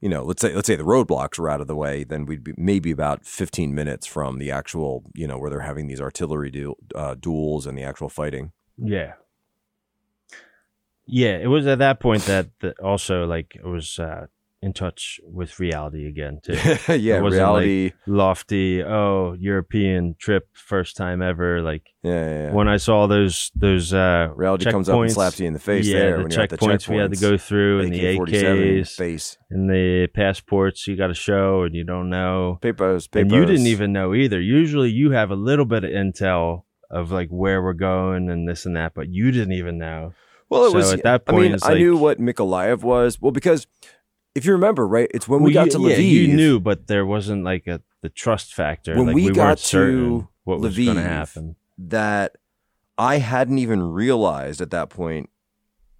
you 0.00 0.08
know, 0.08 0.22
let's 0.22 0.40
say 0.40 0.54
let's 0.54 0.66
say 0.66 0.76
the 0.76 0.82
roadblocks 0.82 1.38
were 1.38 1.50
out 1.50 1.60
of 1.60 1.66
the 1.66 1.76
way, 1.76 2.04
then 2.04 2.24
we'd 2.24 2.42
be 2.42 2.54
maybe 2.56 2.90
about 2.90 3.26
15 3.26 3.74
minutes 3.74 4.06
from 4.06 4.38
the 4.38 4.50
actual, 4.50 5.04
you 5.14 5.26
know, 5.26 5.38
where 5.38 5.50
they're 5.50 5.60
having 5.60 5.86
these 5.86 6.00
artillery 6.00 6.50
du- 6.50 6.76
uh, 6.94 7.14
duels 7.14 7.66
and 7.66 7.76
the 7.76 7.82
actual 7.82 8.08
fighting. 8.08 8.52
Yeah. 8.78 9.14
Yeah, 11.06 11.36
it 11.36 11.48
was 11.48 11.66
at 11.66 11.80
that 11.80 12.00
point 12.00 12.22
that, 12.26 12.48
that 12.60 12.78
also 12.78 13.26
like 13.26 13.56
it 13.56 13.66
was 13.66 13.98
uh, 13.98 14.26
in 14.62 14.74
touch 14.74 15.18
with 15.24 15.58
reality 15.58 16.06
again 16.06 16.38
too. 16.42 16.52
yeah, 16.94 17.16
reality. 17.16 17.92
Lofty, 18.06 18.82
oh, 18.82 19.34
European 19.38 20.16
trip, 20.18 20.48
first 20.52 20.96
time 20.96 21.22
ever. 21.22 21.62
Like 21.62 21.82
yeah, 22.02 22.12
yeah, 22.12 22.42
yeah. 22.44 22.52
when 22.52 22.68
I 22.68 22.76
saw 22.76 23.06
those 23.06 23.50
those 23.54 23.94
uh, 23.94 24.28
reality 24.34 24.70
comes 24.70 24.88
up 24.88 24.96
and 24.96 25.04
checkpoints, 25.04 25.14
slaps 25.14 25.40
you 25.40 25.46
in 25.46 25.54
the 25.54 25.58
face 25.58 25.86
yeah, 25.86 25.98
there 25.98 26.16
the 26.16 26.22
when 26.24 26.32
you're 26.32 26.42
at 26.42 26.50
the 26.50 26.58
checkpoints 26.58 26.88
we 26.88 26.96
had 26.96 27.12
to 27.12 27.20
go 27.20 27.38
through, 27.38 27.80
and 27.80 27.92
the 27.92 28.06
AK-47 28.06 28.26
in 28.26 28.26
the 28.26 28.80
AKs, 28.80 28.96
face. 28.96 29.38
and 29.50 29.70
the 29.70 30.08
passports 30.14 30.86
you 30.86 30.96
got 30.96 31.08
to 31.08 31.14
show, 31.14 31.62
and 31.62 31.74
you 31.74 31.84
don't 31.84 32.10
know. 32.10 32.58
Papers, 32.60 33.06
papers. 33.06 33.32
And 33.32 33.40
you 33.40 33.46
didn't 33.46 33.66
even 33.66 33.92
know 33.92 34.14
either. 34.14 34.40
Usually, 34.40 34.90
you 34.90 35.12
have 35.12 35.30
a 35.30 35.36
little 35.36 35.64
bit 35.64 35.84
of 35.84 35.90
intel 35.90 36.64
of 36.90 37.10
like 37.10 37.28
where 37.30 37.62
we're 37.62 37.72
going 37.72 38.28
and 38.28 38.46
this 38.46 38.66
and 38.66 38.76
that, 38.76 38.92
but 38.94 39.08
you 39.08 39.30
didn't 39.30 39.54
even 39.54 39.78
know. 39.78 40.12
Well, 40.50 40.64
it 40.64 40.70
So 40.70 40.76
was 40.76 40.92
at 40.92 41.04
that 41.04 41.24
point. 41.26 41.62
I 41.62 41.68
mean, 41.68 41.78
I 41.78 41.78
knew 41.78 41.96
what 41.96 42.18
Mykolaiv 42.18 42.82
was. 42.82 43.20
Well, 43.20 43.30
because 43.30 43.68
if 44.34 44.44
you 44.44 44.52
remember, 44.52 44.86
right, 44.86 45.10
it's 45.12 45.28
when 45.28 45.40
we 45.42 45.54
Well, 45.54 45.64
got 45.66 45.74
you, 45.74 45.84
to 45.84 45.90
yeah, 45.90 45.96
Lviv. 45.96 46.10
you 46.10 46.28
knew, 46.36 46.60
but 46.60 46.86
there 46.86 47.04
wasn't 47.06 47.44
like 47.44 47.66
a 47.66 47.80
the 48.02 48.08
trust 48.08 48.54
factor. 48.54 48.96
When 48.96 49.06
like, 49.08 49.14
we 49.14 49.26
we, 49.26 49.30
got 49.32 49.58
to 49.58 50.28
what 50.44 50.60
was 50.60 50.76
going 50.76 50.96
to 50.96 51.02
Lviv, 51.02 51.06
happen. 51.06 51.56
that 51.78 52.36
I 52.96 53.18
hadn't 53.18 53.58
even 53.58 53.82
realized 53.82 54.60
at 54.60 54.70
that 54.70 54.88
point, 54.90 55.30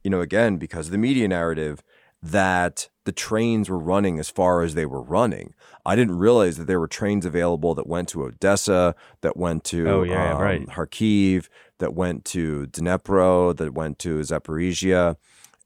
you 0.04 0.10
know, 0.10 0.20
again, 0.20 0.56
because 0.56 0.86
of 0.86 0.92
the 0.92 0.98
media 0.98 1.28
narrative, 1.28 1.82
that 2.22 2.88
the 3.04 3.12
trains 3.12 3.68
were 3.70 3.78
running 3.78 4.18
as 4.18 4.28
far 4.30 4.62
as 4.62 4.74
they 4.74 4.86
were 4.86 5.02
running. 5.02 5.54
I 5.84 5.96
didn't 5.96 6.18
realize 6.18 6.56
that 6.58 6.66
there 6.66 6.78
were 6.78 6.86
trains 6.88 7.24
available 7.26 7.74
that 7.74 7.86
went 7.86 8.08
to 8.10 8.22
Odessa, 8.24 8.94
that 9.22 9.36
went 9.36 9.64
to 9.64 9.88
Oh, 9.88 10.02
yeah, 10.02 10.34
um, 10.34 10.40
right. 10.40 10.66
Kharkiv, 10.66 11.48
that 11.78 11.94
went 11.94 12.24
to 12.26 12.66
Dnipro, 12.66 13.56
that 13.56 13.72
went 13.74 13.98
to 14.00 14.18
Zaporizhia. 14.20 15.16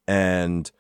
And, 0.06 0.70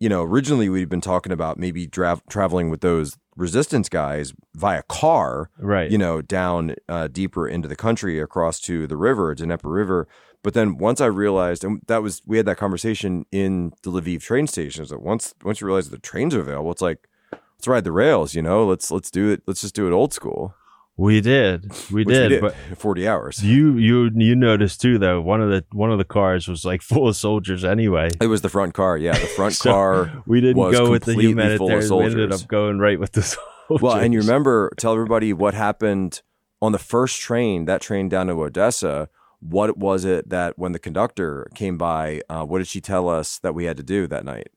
you 0.00 0.08
know, 0.08 0.22
originally 0.22 0.68
we'd 0.68 0.88
been 0.88 1.00
talking 1.00 1.32
about 1.32 1.58
maybe 1.58 1.86
dra- 1.86 2.20
traveling 2.28 2.68
with 2.70 2.80
those 2.80 3.16
resistance 3.36 3.88
guys 3.88 4.32
via 4.54 4.82
car 4.84 5.50
Right. 5.58 5.90
you 5.90 5.98
know, 5.98 6.22
down 6.22 6.74
uh, 6.88 7.08
deeper 7.08 7.48
into 7.48 7.68
the 7.68 7.76
country 7.76 8.20
across 8.20 8.60
to 8.60 8.86
the 8.86 8.96
river, 8.96 9.34
Dnieper 9.34 9.68
River. 9.70 10.06
But 10.42 10.54
then 10.54 10.76
once 10.76 11.00
I 11.00 11.06
realized, 11.06 11.64
and 11.64 11.80
that 11.86 12.02
was 12.02 12.20
we 12.26 12.36
had 12.36 12.46
that 12.46 12.58
conversation 12.58 13.24
in 13.32 13.72
the 13.82 13.90
Lviv 13.90 14.20
train 14.22 14.46
stations. 14.46 14.90
That 14.90 15.00
once 15.02 15.34
once 15.42 15.60
you 15.60 15.66
realize 15.66 15.88
that 15.88 15.96
the 15.96 16.06
trains 16.08 16.34
are 16.34 16.40
available, 16.40 16.70
it's 16.72 16.82
like 16.82 17.08
let's 17.32 17.66
ride 17.66 17.84
the 17.84 17.92
rails. 17.92 18.34
You 18.34 18.42
know, 18.42 18.66
let's 18.66 18.90
let's 18.90 19.10
do 19.10 19.30
it. 19.30 19.42
Let's 19.46 19.62
just 19.62 19.74
do 19.74 19.86
it 19.86 19.92
old 19.92 20.12
school. 20.12 20.54
We 20.96 21.20
did. 21.20 21.72
We 21.90 22.04
Which 22.04 22.08
did. 22.14 22.40
But 22.40 22.54
forty 22.76 23.08
hours. 23.08 23.42
you 23.44 23.76
you 23.78 24.10
you 24.14 24.36
noticed 24.36 24.80
too 24.80 24.98
though. 24.98 25.20
One 25.20 25.40
of 25.40 25.50
the 25.50 25.64
one 25.72 25.90
of 25.90 25.98
the 25.98 26.04
cars 26.04 26.46
was 26.46 26.64
like 26.64 26.82
full 26.90 27.08
of 27.08 27.16
soldiers 27.16 27.64
anyway. 27.64 28.10
It 28.20 28.28
was 28.28 28.42
the 28.42 28.48
front 28.48 28.74
car. 28.74 28.96
Yeah, 28.96 29.18
the 29.18 29.26
front 29.26 29.54
So, 29.64 29.70
car. 29.70 30.22
We 30.26 30.40
didn't 30.40 30.70
go 30.70 30.90
with 30.90 31.04
the 31.04 31.12
completely 31.12 31.34
full 31.56 31.66
of 31.66 31.82
humanitarian. 31.82 31.98
We 32.16 32.22
ended 32.22 32.32
up 32.32 32.46
going 32.48 32.78
right 32.78 32.98
with 32.98 33.12
the 33.12 33.22
soldiers. 33.22 33.82
Well, 33.82 33.96
and 33.96 34.12
you 34.12 34.20
remember, 34.20 34.70
tell 34.76 34.92
everybody 34.92 35.32
what 35.32 35.54
happened 35.54 36.20
on 36.60 36.72
the 36.72 36.78
first 36.78 37.20
train, 37.20 37.64
that 37.64 37.80
train 37.80 38.08
down 38.08 38.26
to 38.26 38.34
Odessa. 38.34 39.08
What 39.40 39.76
was 39.76 40.04
it 40.04 40.30
that 40.30 40.58
when 40.58 40.72
the 40.72 40.78
conductor 40.78 41.48
came 41.54 41.76
by, 41.76 42.22
uh, 42.30 42.44
what 42.44 42.58
did 42.58 42.68
she 42.68 42.80
tell 42.80 43.08
us 43.08 43.38
that 43.40 43.54
we 43.54 43.64
had 43.64 43.76
to 43.78 43.82
do 43.82 44.06
that 44.06 44.24
night? 44.24 44.48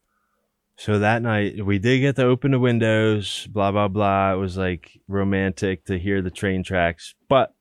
So 0.80 1.00
that 1.00 1.22
night 1.24 1.66
we 1.66 1.80
did 1.80 2.00
get 2.00 2.16
to 2.18 2.24
open 2.26 2.52
the 2.52 2.60
windows, 2.60 3.48
blah 3.52 3.72
blah 3.72 3.88
blah. 3.88 4.34
It 4.34 4.38
was 4.38 4.58
like 4.58 5.00
romantic 5.08 5.86
to 5.86 5.98
hear 5.98 6.22
the 6.22 6.30
train 6.32 6.64
tracks, 6.64 7.16
but 7.28 7.56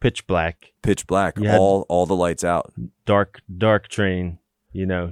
pitch 0.00 0.26
black, 0.26 0.72
Pitch 0.82 1.06
black, 1.06 1.38
You 1.38 1.50
all 1.50 1.86
all 1.88 2.06
the 2.06 2.14
lights 2.14 2.44
out. 2.44 2.72
dark 3.04 3.40
dark 3.58 3.88
train, 3.88 4.38
you 4.72 4.86
know. 4.86 5.10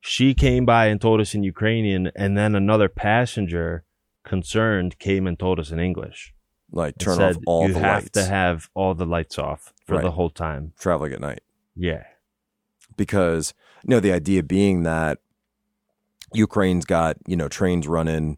She 0.00 0.34
came 0.34 0.66
by 0.66 0.86
and 0.86 1.00
told 1.00 1.20
us 1.20 1.32
in 1.34 1.42
Ukrainian 1.44 2.10
and 2.16 2.36
then 2.36 2.54
another 2.54 2.88
passenger 2.88 3.84
concerned 4.24 4.98
came 4.98 5.26
and 5.28 5.38
told 5.38 5.58
us 5.58 5.70
in 5.70 5.78
English. 5.78 6.34
Like 6.70 6.98
turn 6.98 7.16
said, 7.16 7.36
off 7.36 7.42
all 7.46 7.68
you 7.68 7.74
the 7.74 7.80
have 7.80 8.02
lights. 8.04 8.10
to 8.18 8.24
have 8.24 8.68
all 8.74 8.94
the 8.94 9.06
lights 9.06 9.38
off 9.38 9.72
for 9.86 9.94
Right. 9.94 10.02
the 10.02 10.10
whole 10.12 10.30
time. 10.30 10.72
traveling 10.78 11.12
at 11.12 11.20
night 11.20 11.40
Yeah. 11.76 12.04
because 12.96 13.54
you 13.84 13.90
know 13.90 14.00
the 14.00 14.12
idea 14.12 14.42
being 14.42 14.82
that 14.82 15.18
Ukraine's 16.34 16.84
got 16.84 17.16
you 17.26 17.36
know 17.36 17.48
trains 17.48 17.86
running 17.86 18.36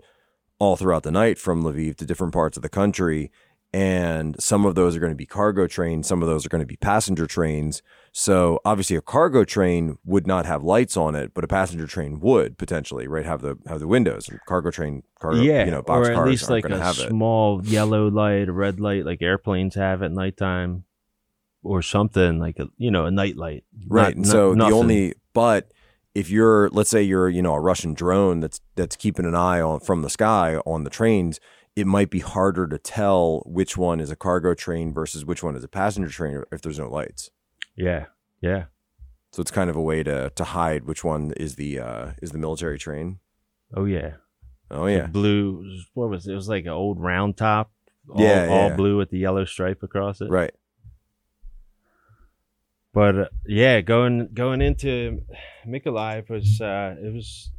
all 0.58 0.76
throughout 0.76 1.02
the 1.02 1.10
night 1.10 1.38
from 1.38 1.62
Lviv 1.62 1.96
to 1.96 2.06
different 2.06 2.32
parts 2.32 2.56
of 2.56 2.62
the 2.62 2.68
country. 2.68 3.30
And 3.72 4.36
some 4.38 4.64
of 4.64 4.76
those 4.76 4.94
are 4.94 5.00
going 5.00 5.10
to 5.10 5.16
be 5.16 5.26
cargo 5.26 5.66
trains, 5.66 6.06
some 6.06 6.22
of 6.22 6.28
those 6.28 6.46
are 6.46 6.48
going 6.48 6.60
to 6.62 6.66
be 6.66 6.76
passenger 6.76 7.26
trains. 7.26 7.82
So 8.12 8.60
obviously, 8.64 8.94
a 8.94 9.00
cargo 9.02 9.42
train 9.42 9.98
would 10.04 10.28
not 10.28 10.46
have 10.46 10.62
lights 10.62 10.96
on 10.96 11.16
it, 11.16 11.34
but 11.34 11.42
a 11.42 11.48
passenger 11.48 11.88
train 11.88 12.20
would 12.20 12.56
potentially, 12.56 13.08
right? 13.08 13.26
Have 13.26 13.40
the 13.42 13.58
have 13.66 13.80
the 13.80 13.88
windows. 13.88 14.30
Cargo 14.46 14.70
train, 14.70 15.02
cargo, 15.18 15.40
yeah, 15.40 15.64
you 15.64 15.72
know, 15.72 15.82
box 15.82 16.06
or 16.06 16.12
at 16.12 16.14
cars 16.14 16.28
least 16.30 16.50
like 16.50 16.62
going 16.62 16.70
to 16.74 16.78
a 16.80 16.84
have 16.84 17.00
it. 17.00 17.08
small 17.08 17.64
yellow 17.66 18.06
light, 18.06 18.48
red 18.48 18.78
light, 18.78 19.04
like 19.04 19.20
airplanes 19.22 19.74
have 19.74 20.04
at 20.04 20.12
nighttime, 20.12 20.84
or 21.64 21.82
something 21.82 22.38
like 22.38 22.60
a 22.60 22.68
you 22.78 22.92
know 22.92 23.06
a 23.06 23.10
night 23.10 23.36
light. 23.36 23.64
right 23.88 24.16
Not- 24.16 24.16
and 24.16 24.26
no- 24.26 24.30
so 24.30 24.54
the 24.54 24.70
only 24.70 25.14
but 25.32 25.72
if 26.14 26.30
you're 26.30 26.68
let's 26.70 26.90
say 26.90 27.02
you're 27.02 27.28
you 27.28 27.42
know 27.42 27.54
a 27.54 27.60
russian 27.60 27.94
drone 27.94 28.40
that's 28.40 28.60
that's 28.76 28.96
keeping 28.96 29.24
an 29.26 29.34
eye 29.34 29.60
on 29.60 29.80
from 29.80 30.02
the 30.02 30.10
sky 30.10 30.56
on 30.64 30.84
the 30.84 30.90
trains 30.90 31.40
it 31.76 31.86
might 31.86 32.08
be 32.10 32.20
harder 32.20 32.66
to 32.68 32.78
tell 32.78 33.42
which 33.46 33.76
one 33.76 34.00
is 34.00 34.10
a 34.10 34.16
cargo 34.16 34.54
train 34.54 34.92
versus 34.92 35.24
which 35.24 35.42
one 35.42 35.56
is 35.56 35.64
a 35.64 35.68
passenger 35.68 36.10
train 36.10 36.42
if 36.52 36.62
there's 36.62 36.78
no 36.78 36.88
lights 36.88 37.30
yeah, 37.76 38.06
yeah, 38.40 38.66
so 39.32 39.40
it's 39.42 39.50
kind 39.50 39.68
of 39.68 39.74
a 39.74 39.82
way 39.82 40.04
to 40.04 40.30
to 40.36 40.44
hide 40.44 40.84
which 40.84 41.02
one 41.02 41.32
is 41.36 41.56
the 41.56 41.80
uh 41.80 42.12
is 42.22 42.30
the 42.30 42.38
military 42.38 42.78
train 42.78 43.18
oh 43.76 43.84
yeah, 43.84 44.12
oh 44.70 44.86
The 44.86 44.92
yeah 44.92 45.06
blue. 45.06 45.68
What 45.94 46.08
was 46.10 46.28
it? 46.28 46.32
It 46.32 46.36
was 46.36 46.48
like 46.48 46.64
an 46.64 46.70
old 46.70 47.00
round 47.00 47.36
top. 47.36 47.72
All, 48.08 48.20
Yeah, 48.20 48.46
all 48.48 48.70
blue 48.70 48.96
with 48.96 49.10
the 49.10 49.18
yellow 49.18 49.44
stripe 49.44 49.82
across 49.82 50.20
it. 50.20 50.30
right 50.30 50.54
But 52.94 53.18
uh, 53.18 53.28
yeah, 53.44 53.80
going 53.80 54.28
going 54.32 54.62
into 54.62 55.22
Mykolaiv 55.66 56.30
was 56.30 56.60
uh, 56.60 56.94
it 57.02 57.12
was. 57.12 57.50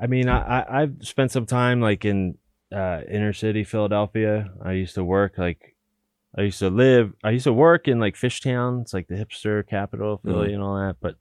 I 0.00 0.06
mean, 0.06 0.28
I, 0.28 0.60
I 0.60 0.82
I've 0.82 0.96
spent 1.00 1.32
some 1.32 1.46
time 1.46 1.80
like 1.80 2.04
in 2.04 2.36
uh, 2.72 3.00
inner 3.10 3.32
city 3.32 3.64
Philadelphia. 3.64 4.50
I 4.62 4.72
used 4.72 4.94
to 4.96 5.04
work 5.04 5.38
like 5.38 5.74
I 6.36 6.42
used 6.42 6.58
to 6.58 6.68
live. 6.68 7.14
I 7.24 7.30
used 7.30 7.44
to 7.44 7.52
work 7.54 7.88
in 7.88 7.98
like 7.98 8.14
Fishtown. 8.16 8.82
It's 8.82 8.92
like 8.92 9.08
the 9.08 9.14
hipster 9.14 9.66
capital 9.66 10.14
of 10.14 10.20
Philly 10.22 10.52
and 10.52 10.62
all 10.62 10.76
that. 10.76 10.96
But 11.00 11.14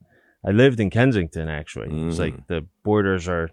I 0.45 0.51
lived 0.51 0.81
in 0.81 0.89
Kensington 0.89 1.47
actually. 1.47 1.87
It's 2.07 2.17
Mm. 2.17 2.19
like 2.19 2.47
the 2.47 2.67
borders 2.83 3.27
are. 3.29 3.49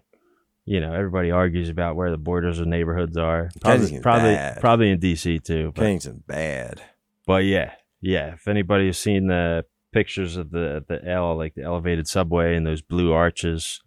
You 0.65 0.79
know, 0.79 0.93
everybody 0.93 1.29
argues 1.29 1.67
about 1.67 1.97
where 1.97 2.09
the 2.09 2.17
borders 2.17 2.59
of 2.61 2.67
neighborhoods 2.67 3.17
are. 3.17 3.49
Probably, 3.59 3.79
Kensington's 3.79 4.01
probably, 4.01 4.35
bad. 4.35 4.61
probably 4.61 4.89
in 4.91 4.99
DC 4.99 5.43
too. 5.43 5.73
But 5.75 5.81
Kensington's 5.81 6.23
bad 6.25 6.81
but 7.25 7.43
yeah, 7.43 7.73
yeah. 8.03 8.33
If 8.33 8.47
anybody 8.47 8.85
has 8.87 8.97
seen 8.97 9.27
the 9.27 9.65
pictures 9.91 10.37
of 10.37 10.51
the 10.51 10.83
the 10.87 11.03
L, 11.09 11.35
like 11.37 11.55
the 11.55 11.63
elevated 11.63 12.07
subway 12.07 12.55
and 12.55 12.65
those 12.67 12.81
blue 12.81 13.11
arches, 13.13 13.81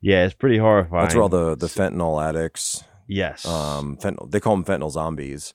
yeah, 0.00 0.24
it's 0.24 0.34
pretty 0.34 0.58
horrifying. 0.58 1.04
that's 1.04 1.14
where 1.14 1.22
all 1.22 1.28
the 1.28 1.54
the 1.56 1.66
fentanyl 1.68 2.20
addicts 2.26 2.82
yes, 3.06 3.44
um 3.46 3.96
fentanyl 3.98 4.30
they 4.30 4.40
call 4.40 4.56
them 4.56 4.64
fentanyl 4.64 4.90
zombies 4.90 5.54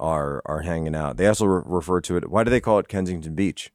are 0.00 0.42
are 0.46 0.62
hanging 0.62 0.94
out 0.94 1.16
they 1.16 1.26
also 1.26 1.44
re- 1.46 1.62
refer 1.66 2.00
to 2.00 2.16
it 2.16 2.30
why 2.30 2.44
do 2.44 2.50
they 2.50 2.60
call 2.60 2.78
it 2.78 2.86
kensington 2.88 3.34
beach 3.34 3.72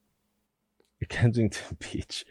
Kensington 1.08 1.76
Beach. 1.78 2.24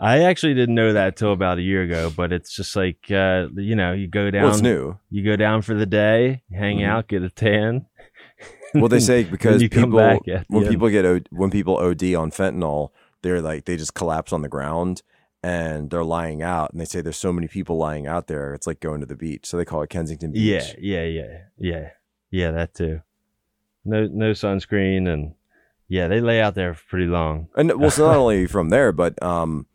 I 0.00 0.20
actually 0.24 0.54
didn't 0.54 0.74
know 0.76 0.92
that 0.92 1.16
till 1.16 1.32
about 1.32 1.58
a 1.58 1.62
year 1.62 1.82
ago, 1.82 2.12
but 2.16 2.32
it's 2.32 2.54
just 2.54 2.74
like 2.76 3.10
uh, 3.10 3.46
you 3.56 3.74
know, 3.76 3.92
you 3.92 4.06
go 4.08 4.30
down, 4.30 4.42
well 4.44 4.52
it's 4.52 4.62
new 4.62 4.96
you 5.10 5.24
go 5.24 5.36
down 5.36 5.62
for 5.62 5.74
the 5.74 5.86
day, 5.86 6.42
hang 6.52 6.78
Mhm. 6.78 6.86
out, 6.88 7.08
get 7.08 7.22
a 7.22 7.30
tan. 7.30 7.86
Well, 8.74 8.88
they 8.88 9.00
say 9.00 9.24
because 9.30 9.62
come 9.68 9.84
people 9.84 9.98
back 9.98 10.24
the 10.24 10.44
when 10.48 10.64
end. 10.64 10.72
people 10.72 10.88
get 10.88 11.04
O- 11.04 11.20
when 11.30 11.50
people 11.50 11.76
OD 11.78 12.14
on 12.14 12.30
fentanyl, 12.30 12.90
they're 13.22 13.40
like 13.40 13.64
they 13.64 13.76
just 13.76 13.94
collapse 13.94 14.32
on 14.32 14.42
the 14.42 14.48
ground 14.48 15.02
and 15.42 15.90
they're 15.90 16.04
lying 16.04 16.42
out, 16.42 16.72
and 16.72 16.80
they 16.80 16.84
say 16.84 17.00
there's 17.00 17.16
so 17.16 17.32
many 17.32 17.46
people 17.46 17.76
lying 17.76 18.06
out 18.06 18.26
there, 18.26 18.54
it's 18.54 18.66
like 18.66 18.80
going 18.80 19.00
to 19.00 19.06
the 19.06 19.14
beach, 19.14 19.46
so 19.46 19.56
they 19.56 19.64
call 19.64 19.82
it 19.82 19.90
Kensington 19.90 20.32
Beach. 20.32 20.74
Yeah, 20.78 21.02
yeah, 21.02 21.04
yeah, 21.04 21.38
yeah, 21.56 21.88
yeah. 22.30 22.50
That 22.50 22.74
too. 22.74 23.00
No, 23.84 24.06
no 24.06 24.32
sunscreen, 24.32 25.08
and 25.08 25.34
yeah, 25.86 26.08
they 26.08 26.20
lay 26.20 26.40
out 26.40 26.54
there 26.56 26.74
for 26.74 26.84
pretty 26.88 27.06
long. 27.06 27.48
and 27.56 27.72
well, 27.80 27.90
so 27.90 28.06
not 28.08 28.16
only 28.16 28.46
from 28.46 28.70
there, 28.70 28.90
but 28.90 29.20
um, 29.22 29.66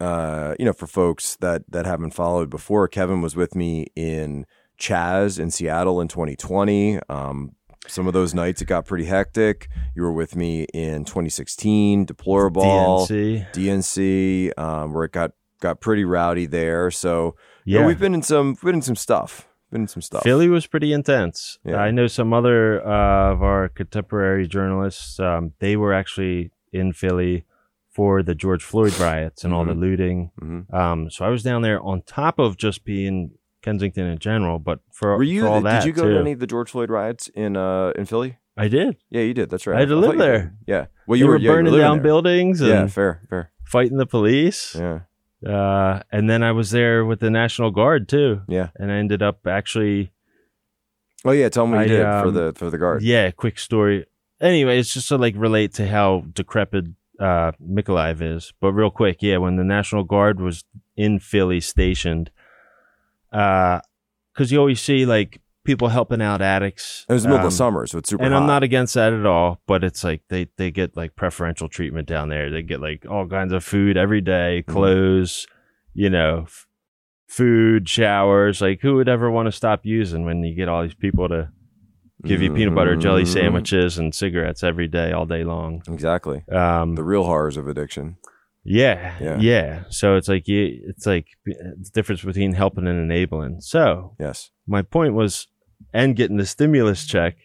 uh, 0.00 0.54
you 0.58 0.64
know, 0.64 0.72
for 0.72 0.86
folks 0.86 1.36
that 1.36 1.62
that 1.68 1.84
haven't 1.84 2.12
followed 2.14 2.48
before, 2.48 2.88
Kevin 2.88 3.20
was 3.20 3.36
with 3.36 3.54
me 3.54 3.86
in 3.94 4.46
Chaz 4.78 5.38
in 5.38 5.50
Seattle 5.50 6.00
in 6.00 6.08
2020. 6.08 7.00
Um, 7.10 7.52
some 7.86 8.06
of 8.06 8.12
those 8.12 8.34
nights 8.34 8.60
it 8.62 8.66
got 8.66 8.86
pretty 8.86 9.04
hectic. 9.06 9.68
You 9.96 10.02
were 10.02 10.12
with 10.12 10.36
me 10.36 10.64
in 10.74 11.04
2016, 11.04 12.04
Deplorable, 12.04 13.06
DNC. 13.08 13.46
DNC, 13.52 14.58
um, 14.58 14.92
where 14.92 15.04
it 15.04 15.12
got 15.12 15.32
got 15.60 15.80
pretty 15.80 16.04
rowdy 16.04 16.46
there. 16.46 16.90
So 16.90 17.36
you 17.64 17.74
know, 17.76 17.80
Yeah. 17.82 17.86
we've 17.86 17.98
been 17.98 18.14
in 18.14 18.22
some 18.22 18.54
been 18.62 18.76
in 18.76 18.82
some 18.82 18.96
stuff. 18.96 19.46
Been 19.70 19.82
in 19.82 19.88
some 19.88 20.02
stuff. 20.02 20.22
Philly 20.24 20.48
was 20.48 20.66
pretty 20.66 20.92
intense. 20.92 21.58
Yeah. 21.64 21.76
I 21.76 21.90
know 21.92 22.06
some 22.08 22.32
other 22.32 22.84
uh, 22.84 23.32
of 23.32 23.42
our 23.42 23.68
contemporary 23.68 24.48
journalists. 24.48 25.20
Um, 25.20 25.52
they 25.60 25.76
were 25.76 25.92
actually 25.92 26.50
in 26.72 26.92
Philly 26.92 27.44
for 27.88 28.22
the 28.22 28.34
George 28.34 28.62
Floyd 28.64 28.98
riots 28.98 29.44
and 29.44 29.52
all 29.54 29.64
the 29.64 29.74
looting. 29.74 30.30
Mhm. 30.40 30.72
Um, 30.74 31.10
so 31.10 31.24
I 31.24 31.28
was 31.28 31.42
down 31.42 31.62
there 31.62 31.80
on 31.82 32.02
top 32.02 32.38
of 32.38 32.56
just 32.56 32.84
being 32.84 33.32
Kensington 33.62 34.06
in 34.06 34.18
general, 34.18 34.58
but 34.58 34.80
for, 34.92 35.12
all 35.12 35.18
that. 35.18 35.18
Were 35.18 35.24
you? 35.24 35.42
for 35.42 35.48
all 35.48 35.60
that 35.62 35.80
did 35.82 35.86
you 35.88 35.92
go 35.92 36.02
too. 36.04 36.14
to 36.14 36.20
any 36.20 36.32
of 36.32 36.38
the 36.40 36.46
George 36.46 36.70
Floyd 36.70 36.90
riots 36.90 37.28
in 37.28 37.56
uh 37.56 37.92
in 37.96 38.06
Philly? 38.06 38.38
I 38.56 38.68
did. 38.68 38.96
Yeah, 39.10 39.22
you 39.22 39.32
did. 39.34 39.48
That's 39.50 39.66
right. 39.66 39.76
I 39.76 39.80
had 39.80 39.88
to 39.88 39.94
thought 39.94 40.00
live 40.00 40.14
you 40.14 40.18
did. 40.18 40.28
there. 40.28 40.54
Yeah. 40.66 40.86
Well, 41.06 41.18
you 41.18 41.26
were, 41.26 41.32
were, 41.32 41.36
yeah, 41.38 41.42
you 41.44 41.48
were 41.50 41.56
burning 41.62 41.78
down 41.78 41.96
there. 41.98 42.02
buildings 42.02 42.60
and 42.60 42.70
Yeah, 42.70 42.86
fair, 42.88 43.22
fair. 43.30 43.50
fighting 43.64 43.96
the 43.96 44.06
police. 44.06 44.74
Yeah, 44.78 45.00
Uh, 45.46 46.02
and 46.12 46.28
then 46.28 46.42
I 46.42 46.52
was 46.52 46.70
there 46.70 47.04
with 47.06 47.20
the 47.20 47.30
National 47.30 47.70
Guard 47.70 48.08
too, 48.08 48.42
yeah. 48.48 48.68
and 48.76 48.92
I 48.92 48.96
ended 48.96 49.22
up 49.22 49.46
actually 49.46 50.10
Oh 51.24 51.32
yeah, 51.32 51.48
tell 51.48 51.66
me 51.66 51.76
what 51.78 51.88
you 51.88 51.94
I, 51.94 51.98
did 51.98 52.02
for 52.04 52.28
um, 52.28 52.34
the 52.34 52.52
for 52.56 52.70
the 52.70 52.78
guard. 52.78 53.02
Yeah, 53.02 53.30
quick 53.30 53.58
story. 53.58 54.06
Anyway, 54.40 54.78
it's 54.78 54.94
just 54.94 55.08
to 55.08 55.18
like 55.18 55.34
relate 55.36 55.74
to 55.74 55.86
how 55.86 56.24
decrepit 56.32 56.86
uh 57.18 57.52
Mykolaiv 57.62 58.20
is. 58.22 58.52
But 58.60 58.72
real 58.72 58.90
quick, 58.90 59.18
yeah, 59.22 59.36
when 59.38 59.56
the 59.56 59.64
National 59.64 60.04
Guard 60.04 60.40
was 60.40 60.64
in 60.96 61.18
Philly 61.18 61.60
stationed, 61.60 62.30
uh 63.32 63.80
because 64.34 64.50
you 64.52 64.58
always 64.58 64.80
see 64.80 65.04
like 65.06 65.40
people 65.64 65.88
helping 65.88 66.22
out 66.22 66.40
addicts. 66.40 67.04
It 67.08 67.12
was 67.12 67.24
the 67.24 67.28
middle 67.28 67.40
um, 67.42 67.46
of 67.48 67.52
summer, 67.52 67.86
so 67.86 67.98
it's 67.98 68.08
super. 68.08 68.24
and 68.24 68.32
hot. 68.32 68.40
I'm 68.40 68.46
not 68.46 68.62
against 68.62 68.94
that 68.94 69.12
at 69.12 69.26
all, 69.26 69.60
but 69.66 69.84
it's 69.84 70.02
like 70.04 70.22
they 70.28 70.48
they 70.56 70.70
get 70.70 70.96
like 70.96 71.16
preferential 71.16 71.68
treatment 71.68 72.08
down 72.08 72.28
there. 72.28 72.50
They 72.50 72.62
get 72.62 72.80
like 72.80 73.04
all 73.08 73.26
kinds 73.28 73.52
of 73.52 73.62
food 73.64 73.96
every 73.96 74.20
day, 74.20 74.64
Mhm. 74.66 74.72
clothes, 74.72 75.46
you 75.92 76.08
know, 76.10 76.42
f- 76.46 76.66
food, 77.28 77.88
showers. 77.88 78.60
Like 78.60 78.80
who 78.80 78.94
would 78.96 79.08
ever 79.08 79.30
want 79.30 79.46
to 79.46 79.52
stop 79.52 79.80
using 79.84 80.24
when 80.24 80.42
you 80.42 80.54
get 80.54 80.68
all 80.68 80.82
these 80.82 80.94
people 80.94 81.28
to 81.28 81.50
give 82.24 82.42
you 82.42 82.52
peanut 82.52 82.74
butter 82.74 82.96
jelly 82.96 83.22
Mhm. 83.24 83.28
sandwiches 83.32 83.98
and 83.98 84.14
cigarettes 84.14 84.62
every 84.62 84.88
day, 84.88 85.12
all 85.12 85.26
day 85.26 85.42
long? 85.44 85.82
Exactly. 85.88 86.44
Um, 86.50 86.94
The 86.94 87.04
real 87.04 87.24
horrors 87.24 87.56
of 87.56 87.66
addiction. 87.68 88.16
Yeah, 88.64 89.14
Yeah. 89.20 89.38
yeah, 89.40 89.82
So 89.90 90.16
it's 90.16 90.28
like 90.28 90.46
you, 90.48 90.80
it's 90.86 91.06
like 91.06 91.26
the 91.46 91.90
difference 91.92 92.22
between 92.22 92.52
helping 92.52 92.86
and 92.86 92.98
enabling. 93.00 93.60
So 93.60 94.14
Yes. 94.18 94.50
my 94.66 94.82
point 94.82 95.14
was, 95.14 95.46
and 95.92 96.14
getting 96.14 96.36
the 96.36 96.46
stimulus 96.46 97.06
check. 97.06 97.36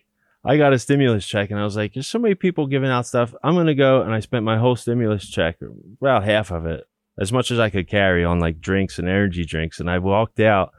I 0.44 0.58
got 0.58 0.74
a 0.74 0.78
stimulus 0.80 1.26
check, 1.26 1.50
and 1.50 1.60
I 1.60 1.64
was 1.64 1.76
like, 1.76 1.94
"There's 1.94 2.06
so 2.08 2.20
many 2.20 2.36
people 2.36 2.68
giving 2.68 2.90
out 2.90 3.08
stuff. 3.08 3.34
I'm 3.44 3.56
gonna 3.56 3.74
go." 3.74 4.02
And 4.04 4.14
I 4.14 4.20
spent 4.20 4.44
my 4.46 4.58
whole 4.60 4.76
stimulus 4.76 5.28
check, 5.28 5.58
about 6.00 6.24
half 6.24 6.52
of 6.52 6.66
it, 6.68 6.84
as 7.20 7.32
much 7.32 7.50
as 7.50 7.58
I 7.60 7.72
could 7.72 7.88
carry 7.88 8.24
on 8.24 8.40
like 8.40 8.60
drinks 8.60 9.00
and 9.00 9.08
energy 9.08 9.44
drinks. 9.46 9.80
And 9.80 9.90
I 9.90 9.98
walked 10.00 10.40
out 10.40 10.72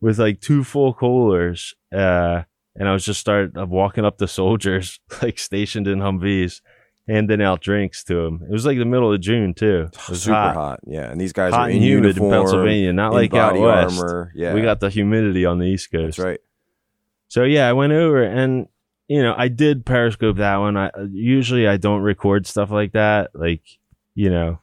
with 0.00 0.18
like 0.18 0.40
two 0.40 0.64
full 0.64 0.94
coolers, 0.94 1.74
uh, 1.94 2.42
and 2.76 2.88
I 2.88 2.92
was 2.92 3.04
just 3.04 3.20
started 3.20 3.54
walking 3.68 4.06
up 4.06 4.16
to 4.18 4.26
soldiers 4.28 4.98
like 5.22 5.38
stationed 5.38 5.88
in 5.88 5.98
Humvees, 5.98 6.62
handing 7.08 7.42
out 7.42 7.60
drinks 7.60 8.04
to 8.04 8.14
them. 8.14 8.40
It 8.48 8.52
was 8.52 8.64
like 8.64 8.78
the 8.78 8.84
middle 8.84 9.12
of 9.12 9.20
June 9.20 9.54
too. 9.54 9.88
It 9.92 10.08
was 10.08 10.22
super 10.22 10.34
hot, 10.34 10.54
hot. 10.54 10.80
Yeah, 10.86 11.10
and 11.10 11.20
these 11.20 11.32
guys 11.32 11.52
hot 11.52 11.62
are 11.62 11.66
and 11.66 11.76
in 11.76 11.82
humid 11.82 12.16
uniform, 12.16 12.32
in 12.32 12.40
Pennsylvania, 12.40 12.92
not 12.92 13.08
in 13.08 13.12
like 13.14 13.34
out 13.34 13.58
west. 13.58 13.98
armor. 13.98 14.32
Yeah, 14.34 14.54
We 14.54 14.62
got 14.62 14.80
the 14.80 14.90
humidity 14.90 15.44
on 15.44 15.58
the 15.58 15.66
East 15.66 15.90
Coast. 15.90 16.16
that's 16.16 16.24
right. 16.26 16.40
So 17.28 17.44
yeah, 17.44 17.68
I 17.68 17.72
went 17.72 17.92
over 17.92 18.22
and 18.22 18.68
you 19.08 19.22
know 19.22 19.34
I 19.36 19.48
did 19.48 19.84
Periscope 19.86 20.36
that 20.36 20.56
one. 20.58 20.76
I 20.76 20.90
usually 21.10 21.66
I 21.66 21.76
don't 21.76 22.02
record 22.02 22.46
stuff 22.46 22.70
like 22.70 22.92
that, 22.92 23.30
like 23.34 23.62
you 24.14 24.30
know, 24.30 24.60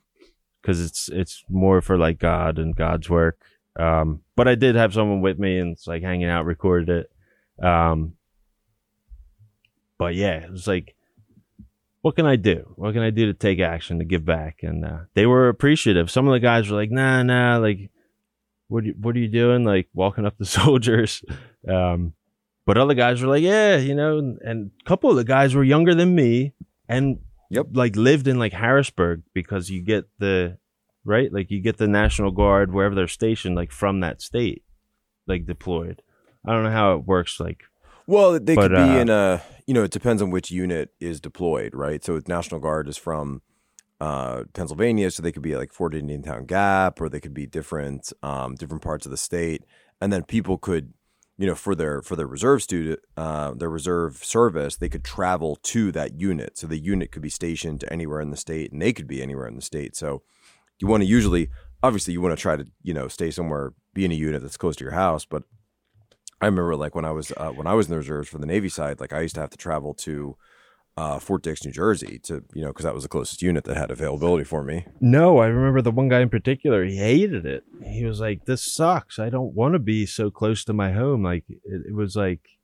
because 0.62 0.84
it's 0.86 1.10
it's 1.10 1.44
more 1.50 1.82
for 1.82 1.98
like 1.98 2.20
God 2.20 2.60
and 2.60 2.76
God's 2.76 3.10
work. 3.10 3.42
Um, 3.78 4.22
but 4.36 4.48
I 4.48 4.56
did 4.56 4.76
have 4.76 4.94
someone 4.94 5.22
with 5.22 5.40
me 5.40 5.58
and 5.58 5.72
it's 5.74 5.88
like 5.88 6.04
hanging 6.04 6.28
out, 6.28 6.46
recorded 6.46 6.90
it. 7.60 7.66
Um, 7.66 8.14
but 9.98 10.16
yeah, 10.16 10.38
it 10.44 10.52
was 10.52 10.68
like, 10.68 10.96
what 12.02 12.16
can 12.16 12.26
I 12.26 12.36
do? 12.36 12.74
What 12.76 12.94
can 12.94 13.04
I 13.04 13.10
do 13.10 13.26
to 13.26 13.34
take 13.34 13.60
action 13.60 14.00
to 14.00 14.06
give 14.06 14.24
back? 14.26 14.60
And 14.64 14.86
uh, 14.86 15.00
they 15.16 15.26
were 15.26 15.50
appreciative. 15.50 16.10
Some 16.10 16.28
of 16.28 16.34
the 16.34 16.40
guys 16.40 16.70
were 16.70 16.78
like, 16.78 16.92
nah, 16.92 17.24
nah, 17.24 17.58
like, 17.58 17.90
what 18.68 18.86
you, 18.86 18.96
what 19.00 19.16
are 19.16 19.20
you 19.20 19.28
doing? 19.28 19.64
Like 19.66 19.90
walking 19.94 20.26
up 20.26 20.38
the 20.38 20.46
soldiers. 20.60 21.24
Um, 21.68 22.14
but 22.66 22.78
other 22.78 22.94
guys 22.94 23.22
were 23.22 23.28
like, 23.28 23.44
yeah, 23.44 23.78
you 23.78 23.96
know, 23.96 24.38
and 24.42 24.72
a 24.80 24.84
couple 24.86 25.10
of 25.10 25.16
the 25.16 25.24
guys 25.24 25.56
were 25.56 25.64
younger 25.64 25.96
than 25.96 26.16
me 26.16 26.54
and 26.88 27.20
Yep. 27.52 27.70
like 27.74 27.96
lived 27.96 28.28
in 28.28 28.38
like 28.38 28.54
Harrisburg 28.54 29.24
because 29.34 29.72
you 29.72 29.82
get 29.82 30.08
the 30.20 30.60
right, 31.04 31.34
like 31.34 31.50
you 31.50 31.62
get 31.62 31.78
the 31.78 31.88
National 31.88 32.30
Guard 32.30 32.72
wherever 32.72 32.94
they're 32.94 33.08
stationed, 33.08 33.56
like 33.56 33.72
from 33.72 34.02
that 34.02 34.22
state, 34.22 34.64
like 35.26 35.48
deployed. 35.48 36.04
I 36.46 36.54
don't 36.54 36.64
know 36.64 36.72
how 36.72 36.94
it 36.94 37.08
works. 37.08 37.40
Like, 37.40 37.64
Well, 38.10 38.40
they 38.40 38.56
But, 38.56 38.72
could 38.72 38.78
be 38.78 38.98
uh, 38.98 39.02
in 39.02 39.10
a. 39.10 39.42
You 39.68 39.76
know, 39.76 39.84
it 39.84 39.92
depends 39.92 40.20
on 40.20 40.32
which 40.32 40.50
unit 40.50 40.90
is 41.00 41.22
deployed, 41.22 41.76
right? 41.76 42.04
So, 42.04 42.20
National 42.28 42.60
Guard 42.60 42.90
is 42.90 42.98
from 42.98 43.44
uh, 44.02 44.46
Pennsylvania, 44.54 45.12
so 45.12 45.22
they 45.22 45.32
could 45.32 45.44
be 45.44 45.56
like 45.56 45.72
Fort 45.72 45.94
Indiantown 45.94 46.46
Gap, 46.46 47.00
or 47.00 47.08
they 47.08 47.20
could 47.20 47.36
be 47.36 47.46
different, 47.46 48.12
um, 48.24 48.56
different 48.56 48.82
parts 48.82 49.06
of 49.06 49.12
the 49.12 49.18
state, 49.18 49.64
and 50.02 50.12
then 50.12 50.24
people 50.24 50.58
could, 50.58 50.94
you 51.38 51.46
know, 51.46 51.54
for 51.54 51.76
their 51.76 52.02
for 52.02 52.16
their 52.16 52.26
reserve 52.26 52.64
student, 52.64 53.00
uh, 53.16 53.54
their 53.54 53.70
reserve 53.70 54.24
service, 54.24 54.78
they 54.78 54.90
could 54.90 55.04
travel 55.04 55.60
to 55.62 55.92
that 55.92 56.20
unit. 56.20 56.58
So 56.58 56.66
the 56.66 56.80
unit 56.80 57.12
could 57.12 57.22
be 57.22 57.30
stationed 57.30 57.86
anywhere 57.92 58.22
in 58.22 58.32
the 58.32 58.38
state, 58.38 58.72
and 58.72 58.82
they 58.82 58.92
could 58.92 59.08
be 59.08 59.22
anywhere 59.22 59.46
in 59.46 59.56
the 59.56 59.62
state. 59.62 59.96
So 59.96 60.24
you 60.80 60.88
want 60.88 61.04
to 61.04 61.08
usually, 61.08 61.52
obviously, 61.84 62.14
you 62.14 62.22
want 62.22 62.36
to 62.36 62.42
try 62.42 62.56
to, 62.56 62.66
you 62.82 62.96
know, 62.96 63.08
stay 63.08 63.30
somewhere, 63.30 63.74
be 63.94 64.04
in 64.04 64.12
a 64.12 64.16
unit 64.16 64.42
that's 64.42 64.58
close 64.58 64.76
to 64.78 64.84
your 64.84 64.94
house, 64.94 65.26
but 65.26 65.44
I 66.42 66.46
remember 66.46 66.76
like 66.76 66.96
when 66.96 67.06
I 67.06 67.12
was 67.12 67.32
uh, 67.38 67.50
when 67.50 67.68
I 67.68 67.74
was 67.74 67.88
in 67.88 67.92
the 67.92 67.98
reserves 67.98 68.30
for 68.30 68.38
the 68.38 68.46
Navy 68.46 68.70
side, 68.70 69.00
like 69.00 69.14
I 69.14 69.22
used 69.22 69.36
to 69.36 69.42
have 69.42 69.50
to 69.52 69.58
travel 69.58 69.94
to 69.96 70.38
uh, 70.98 71.20
Fort 71.20 71.44
Dix, 71.44 71.66
New 71.66 71.72
Jersey, 71.72 72.20
to 72.24 72.44
you 72.54 72.62
know 72.62 72.70
because 72.70 72.86
that 72.86 72.94
was 72.94 73.04
the 73.04 73.10
closest 73.10 73.42
unit 73.42 73.64
that 73.66 73.78
had 73.78 73.92
availability 73.92 74.44
for 74.44 74.64
me. 74.64 74.86
no, 75.00 75.38
I 75.40 75.48
remember 75.48 75.82
the 75.82 75.92
one 75.92 76.10
guy 76.10 76.22
in 76.22 76.30
particular, 76.30 76.84
he 76.84 76.98
hated 76.98 77.46
it. 77.46 77.64
He 77.86 78.06
was 78.06 78.20
like, 78.20 78.46
this 78.46 78.64
sucks. 78.64 79.20
I 79.20 79.30
don't 79.30 79.54
want 79.54 79.74
to 79.74 79.80
be 79.80 80.06
so 80.06 80.30
close 80.30 80.64
to 80.66 80.74
my 80.74 80.92
home. 80.92 81.24
Like, 81.24 81.46
it, 81.50 81.88
it 81.88 81.94
was 81.94 82.16
like 82.16 82.60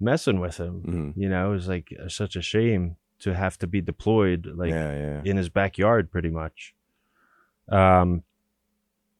messing 0.00 0.40
with 0.40 0.58
him. 0.58 0.80
hmm 1.14 1.20
You 1.20 1.28
know, 1.28 1.50
it 1.50 1.54
was 1.54 1.68
like 1.68 1.94
uh, 2.02 2.08
such 2.08 2.36
a 2.36 2.42
shame 2.42 2.96
to 3.18 3.34
have 3.34 3.58
to 3.58 3.66
be 3.66 3.80
deployed 3.80 4.46
like 4.54 4.70
yeah, 4.70 4.92
yeah. 4.92 5.20
in 5.24 5.36
his 5.36 5.48
backyard 5.48 6.10
pretty 6.10 6.30
much. 6.30 6.74
Um 7.70 8.22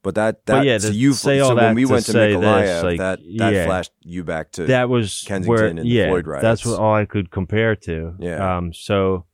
But 0.07 0.15
that 0.15 0.45
But 0.45 0.59
that 0.59 0.65
yeah, 0.65 0.77
so 0.77 0.87
you 0.87 1.11
say 1.11 1.39
so 1.39 1.49
all 1.49 1.55
when 1.57 1.75
we 1.75 1.83
went 1.83 2.05
to 2.05 2.13
Mykolaiv, 2.13 2.81
like, 2.81 2.97
that 2.99 3.19
that 3.39 3.53
yeah. 3.53 3.65
flashed 3.65 3.91
you 4.03 4.23
back 4.23 4.53
to 4.53 4.63
that 4.63 4.87
was 4.87 5.25
Kensington 5.27 5.49
where 5.49 5.65
and 5.67 5.79
the 5.79 5.85
yeah, 5.85 6.07
Floyd 6.07 6.41
that's 6.41 6.65
what 6.65 6.79
all 6.79 6.93
I 6.95 7.03
could 7.03 7.29
compare 7.29 7.75
to. 7.75 8.15
Yeah. 8.17 8.55
Um 8.55 8.71
so 8.71 9.25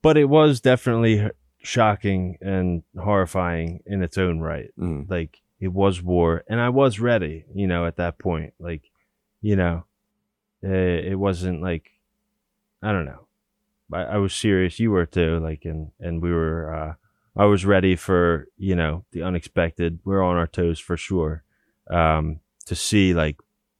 but 0.00 0.16
it 0.16 0.26
was 0.26 0.60
definitely 0.60 1.28
shocking 1.58 2.38
and 2.40 2.84
horrifying 2.96 3.82
in 3.84 4.00
its 4.04 4.16
own 4.16 4.38
right. 4.38 4.70
Mhm. 4.78 5.10
Like 5.10 5.40
it 5.58 5.72
was 5.72 6.00
war 6.00 6.44
and 6.46 6.60
I 6.60 6.68
was 6.68 7.00
ready, 7.00 7.46
you 7.52 7.66
know, 7.66 7.84
at 7.84 7.96
that 7.96 8.16
point. 8.16 8.54
Like, 8.60 8.92
you 9.42 9.56
know, 9.56 9.86
uh, 10.64 10.68
it 10.68 11.18
wasn't 11.18 11.62
like 11.62 11.90
I 12.80 12.92
don't 12.92 13.06
know. 13.06 13.26
I, 13.92 14.02
I 14.02 14.16
was 14.18 14.34
serious. 14.34 14.78
You 14.78 14.92
were 14.92 15.04
too. 15.04 15.40
Like, 15.40 15.64
and 15.64 15.90
and 15.98 16.22
we 16.22 16.30
were. 16.30 16.72
uh 16.72 16.94
I 17.36 17.44
was 17.46 17.64
ready 17.64 17.96
for 17.96 18.46
you 18.56 18.74
know 18.74 19.04
the 19.12 19.22
unexpected. 19.22 20.00
We 20.04 20.14
are 20.14 20.22
on 20.22 20.36
our 20.36 20.46
toes 20.46 20.78
for 20.78 20.96
sure. 20.96 21.44
Um, 21.90 22.40
to 22.66 22.74
see 22.74 23.14
like 23.14 23.36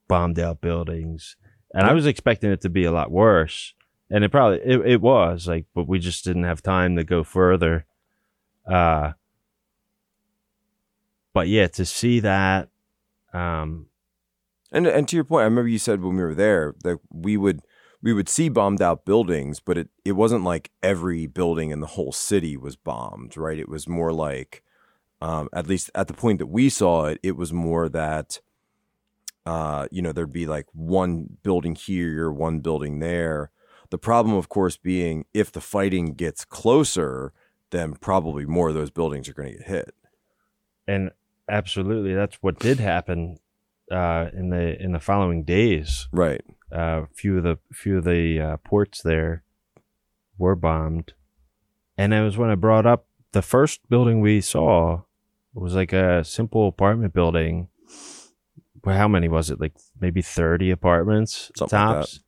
bombed 0.08 0.38
out 0.38 0.60
buildings, 0.60 1.36
and 1.72 1.86
I 1.86 1.92
was 1.92 2.06
expecting 2.06 2.50
it 2.50 2.60
to 2.62 2.68
be 2.68 2.84
a 2.84 2.92
lot 2.92 3.10
worse, 3.10 3.74
and 4.10 4.24
it 4.24 4.30
probably 4.30 4.58
it, 4.64 4.80
it 4.86 5.00
was 5.00 5.46
like, 5.46 5.66
but 5.74 5.88
we 5.88 5.98
just 5.98 6.24
didn't 6.24 6.44
have 6.44 6.62
time 6.62 6.96
to 6.96 7.04
go 7.04 7.22
further. 7.22 7.86
Uh, 8.66 9.12
but 11.32 11.48
yeah, 11.48 11.68
to 11.68 11.84
see 11.84 12.20
that, 12.20 12.68
um, 13.32 13.86
And 14.72 14.86
and 14.86 15.08
to 15.08 15.16
your 15.16 15.24
point, 15.24 15.42
I 15.42 15.44
remember 15.44 15.68
you 15.68 15.78
said 15.78 16.02
when 16.02 16.16
we 16.16 16.22
were 16.22 16.34
there 16.34 16.74
that 16.84 16.98
we 17.10 17.36
would 17.36 17.60
we 18.02 18.12
would 18.12 18.28
see 18.28 18.48
bombed 18.48 18.80
out 18.80 19.04
buildings, 19.04 19.60
but 19.60 19.76
it, 19.76 19.88
it 20.04 20.12
wasn't 20.12 20.44
like 20.44 20.70
every 20.82 21.26
building 21.26 21.70
in 21.70 21.80
the 21.80 21.86
whole 21.86 22.12
city 22.12 22.56
was 22.56 22.76
bombed, 22.76 23.36
right? 23.36 23.58
It 23.58 23.68
was 23.68 23.86
more 23.86 24.12
like, 24.12 24.62
um, 25.20 25.48
at 25.52 25.66
least 25.66 25.90
at 25.94 26.08
the 26.08 26.14
point 26.14 26.38
that 26.38 26.46
we 26.46 26.70
saw 26.70 27.06
it, 27.06 27.20
it 27.22 27.36
was 27.36 27.52
more 27.52 27.88
that, 27.90 28.40
uh, 29.44 29.86
you 29.90 30.00
know, 30.00 30.12
there'd 30.12 30.32
be 30.32 30.46
like 30.46 30.66
one 30.72 31.36
building 31.42 31.74
here, 31.74 32.30
one 32.30 32.60
building 32.60 33.00
there. 33.00 33.50
The 33.90 33.98
problem, 33.98 34.34
of 34.34 34.48
course, 34.48 34.76
being 34.76 35.26
if 35.34 35.52
the 35.52 35.60
fighting 35.60 36.14
gets 36.14 36.44
closer, 36.44 37.32
then 37.70 37.94
probably 37.94 38.46
more 38.46 38.68
of 38.68 38.74
those 38.74 38.90
buildings 38.90 39.28
are 39.28 39.34
going 39.34 39.52
to 39.52 39.58
get 39.58 39.68
hit. 39.68 39.94
and 40.86 41.10
absolutely, 41.48 42.14
that's 42.14 42.36
what 42.36 42.58
did 42.58 42.80
happen 42.80 43.38
uh, 43.90 44.26
in 44.32 44.50
the 44.50 44.80
in 44.82 44.92
the 44.92 45.00
following 45.00 45.44
days. 45.44 46.08
Right. 46.12 46.42
Uh, 46.72 47.02
a 47.04 47.08
few 47.14 47.38
of 47.38 47.44
the 47.44 47.58
few 47.72 47.98
of 47.98 48.04
the 48.04 48.40
uh, 48.40 48.56
ports 48.58 49.02
there 49.02 49.42
were 50.38 50.56
bombed, 50.56 51.12
and 51.96 52.14
it 52.14 52.22
was 52.22 52.36
when 52.36 52.50
I 52.50 52.54
brought 52.54 52.86
up 52.86 53.06
the 53.32 53.42
first 53.42 53.88
building 53.88 54.20
we 54.20 54.40
saw 54.40 55.02
was 55.54 55.74
like 55.74 55.92
a 55.92 56.24
simple 56.24 56.68
apartment 56.68 57.12
building. 57.12 57.68
Well, 58.84 58.96
how 58.96 59.08
many 59.08 59.28
was 59.28 59.50
it? 59.50 59.60
Like 59.60 59.74
maybe 60.00 60.22
thirty 60.22 60.70
apartments 60.70 61.50
Something 61.56 61.78
like 61.78 61.96
tops, 61.96 62.20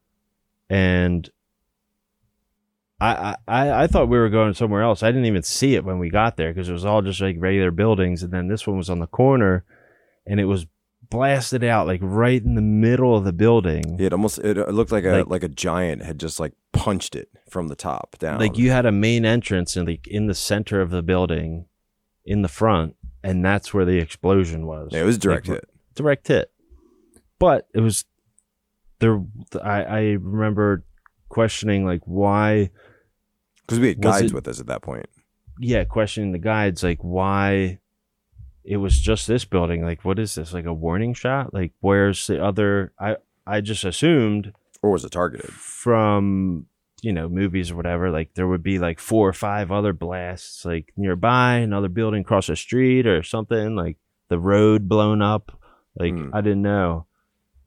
and 0.69 1.31
I, 3.01 3.37
I 3.49 3.83
I 3.83 3.87
thought 3.87 4.09
we 4.09 4.19
were 4.19 4.29
going 4.29 4.55
somewhere 4.55 4.83
else. 4.83 5.03
I 5.03 5.09
didn't 5.09 5.27
even 5.27 5.43
see 5.43 5.75
it 5.75 5.85
when 5.85 5.99
we 5.99 6.11
got 6.11 6.37
there 6.37 6.53
because 6.53 6.69
it 6.69 6.73
was 6.73 6.85
all 6.85 7.03
just 7.03 7.21
like 7.21 7.37
regular 7.39 7.71
buildings, 7.71 8.23
and 8.23 8.33
then 8.33 8.49
this 8.49 8.67
one 8.67 8.77
was 8.77 8.91
on 8.91 9.01
the 9.01 9.07
corner, 9.07 9.65
and 10.27 10.39
it 10.39 10.45
was 10.45 10.67
blasted 11.13 11.63
out 11.65 11.87
like 11.87 12.01
right 12.03 12.43
in 12.43 12.55
the 12.55 12.63
middle 12.63 13.17
of 13.17 13.25
the 13.25 13.33
building. 13.33 13.99
It 14.01 14.13
almost 14.13 14.39
it, 14.39 14.57
looked 14.73 14.91
like 14.93 15.05
a 15.05 15.11
Like- 15.19 15.27
like, 15.29 15.43
a 15.45 15.49
giant 15.49 16.03
had 16.03 16.19
just 16.19 16.41
like 16.41 16.53
punched 16.73 17.15
it 17.15 17.29
from 17.51 17.69
the 17.69 17.77
top 17.77 18.17
down. 18.19 18.41
Like 18.41 18.59
you 18.59 18.71
had 18.71 18.87
a 18.87 18.93
main 18.93 19.25
entrance 19.25 19.77
in 19.77 19.87
like 19.87 20.07
in 20.07 20.27
the 20.27 20.35
center 20.35 20.81
of 20.81 20.91
the 20.91 21.03
building, 21.03 21.67
in 22.25 22.43
the 22.43 22.49
front, 22.49 22.97
and 23.23 23.45
that's 23.45 23.73
where 23.75 23.85
the 23.85 23.99
explosion 23.99 24.67
was. 24.67 24.89
Yeah, 24.93 25.03
it 25.03 25.05
was 25.05 25.19
direct 25.19 25.49
Like, 25.49 25.57
hit. 25.61 25.69
direct 25.95 26.29
hit. 26.29 26.51
But 27.39 27.69
it 27.75 27.81
was 27.81 28.05
there. 29.01 29.21
I 29.63 29.83
I 29.83 30.01
remember 30.21 30.85
questioning 31.29 31.85
like 31.85 32.03
why 32.05 32.71
Because 33.63 33.81
we 33.81 33.89
had 33.89 34.01
guides 34.01 34.31
it- 34.33 34.35
with 34.35 34.47
us 34.49 34.61
at 34.61 34.67
that 34.67 34.83
point. 34.83 35.07
yeah, 35.61 35.85
questioning 35.85 36.33
the 36.33 36.39
guides, 36.39 36.83
like 36.83 36.99
why 37.03 37.79
it 38.65 38.77
was 38.79 38.99
just 39.01 39.27
this 39.27 39.45
building. 39.45 39.83
Like, 39.85 40.05
what 40.05 40.19
is 40.19 40.35
this? 40.35 40.53
Like 40.53 40.67
a 40.67 40.73
warning 40.75 41.15
shot? 41.15 41.53
Like, 41.53 41.73
where's 41.81 42.27
the 42.27 42.43
other? 42.45 42.93
I 42.99 43.17
I 43.47 43.61
just 43.61 43.85
assumed 43.85 44.53
Or 44.83 44.91
was 44.93 45.05
it 45.05 45.11
targeted? 45.13 45.51
from 45.51 46.67
you 47.03 47.13
know 47.13 47.29
movies 47.29 47.71
or 47.73 47.77
whatever, 47.77 48.11
like 48.11 48.35
there 48.35 48.47
would 48.47 48.63
be 48.63 48.79
like 48.79 49.01
four 49.01 49.29
or 49.29 49.33
five 49.33 49.73
other 49.73 49.93
blasts 49.93 50.65
like 50.65 50.93
nearby, 50.97 51.55
another 51.57 51.89
building 51.89 52.21
across 52.21 52.47
the 52.47 52.55
street 52.57 53.07
or 53.07 53.23
something, 53.25 53.75
like 53.75 53.97
the 54.29 54.39
road 54.39 54.89
blown 54.89 55.21
up. 55.23 55.59
Like 55.99 56.13
Hmm. 56.15 56.31
I 56.33 56.41
didn't 56.41 56.63
know. 56.63 57.07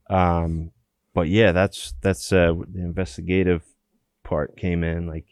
Um, 0.09 0.71
but 1.13 1.27
yeah, 1.27 1.51
that's 1.51 1.93
that's 2.01 2.31
uh, 2.31 2.53
the 2.71 2.79
investigative 2.81 3.63
part 4.23 4.55
came 4.57 4.83
in. 4.83 5.07
Like 5.07 5.25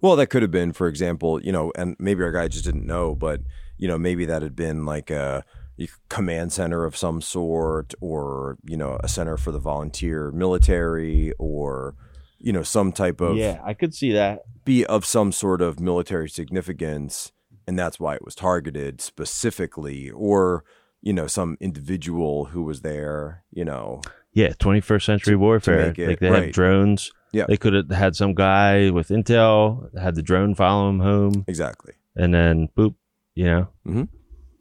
Well, 0.00 0.16
that 0.16 0.26
could 0.28 0.42
have 0.42 0.50
been, 0.50 0.72
for 0.72 0.88
example, 0.88 1.40
you 1.42 1.52
know, 1.52 1.72
and 1.76 1.96
maybe 1.98 2.22
our 2.22 2.32
guy 2.32 2.48
just 2.48 2.64
didn't 2.64 2.86
know, 2.86 3.14
but 3.14 3.40
you 3.78 3.88
know, 3.88 3.98
maybe 3.98 4.24
that 4.26 4.42
had 4.42 4.56
been 4.56 4.84
like 4.84 5.10
a, 5.10 5.44
a 5.78 5.88
command 6.08 6.52
center 6.52 6.84
of 6.84 6.96
some 6.96 7.20
sort, 7.20 7.94
or 8.00 8.56
you 8.64 8.76
know, 8.76 8.98
a 9.02 9.08
center 9.08 9.36
for 9.36 9.52
the 9.52 9.58
volunteer 9.58 10.30
military, 10.30 11.32
or 11.38 11.94
you 12.38 12.52
know, 12.52 12.62
some 12.62 12.92
type 12.92 13.20
of 13.20 13.36
yeah, 13.36 13.60
I 13.64 13.74
could 13.74 13.94
see 13.94 14.12
that. 14.12 14.42
be 14.64 14.84
of 14.86 15.04
some 15.04 15.32
sort 15.32 15.60
of 15.62 15.80
military 15.80 16.28
significance, 16.28 17.32
and 17.66 17.78
that's 17.78 17.98
why 18.00 18.14
it 18.14 18.24
was 18.24 18.34
targeted 18.34 19.00
specifically, 19.00 20.10
or 20.10 20.64
you 21.02 21.12
know, 21.12 21.26
some 21.26 21.56
individual 21.60 22.46
who 22.46 22.62
was 22.62 22.80
there, 22.80 23.44
you 23.52 23.64
know, 23.64 24.00
Yeah, 24.32 24.48
21st 24.58 25.04
century 25.04 25.36
warfare. 25.36 25.86
make 25.88 25.98
it- 25.98 26.08
like 26.08 26.18
they 26.20 26.30
right. 26.30 26.44
have 26.44 26.52
drones. 26.52 27.12
Yeah. 27.32 27.44
They 27.48 27.56
could 27.58 27.74
have 27.74 27.90
had 27.90 28.16
some 28.16 28.34
guy 28.34 28.90
with 28.90 29.08
intel, 29.10 29.94
had 29.96 30.14
the 30.14 30.22
drone 30.22 30.54
follow 30.54 30.88
him 30.88 31.00
home, 31.00 31.44
exactly, 31.46 31.92
and 32.16 32.32
then 32.34 32.68
boop, 32.76 32.94
you 33.36 33.44
know. 33.44 33.68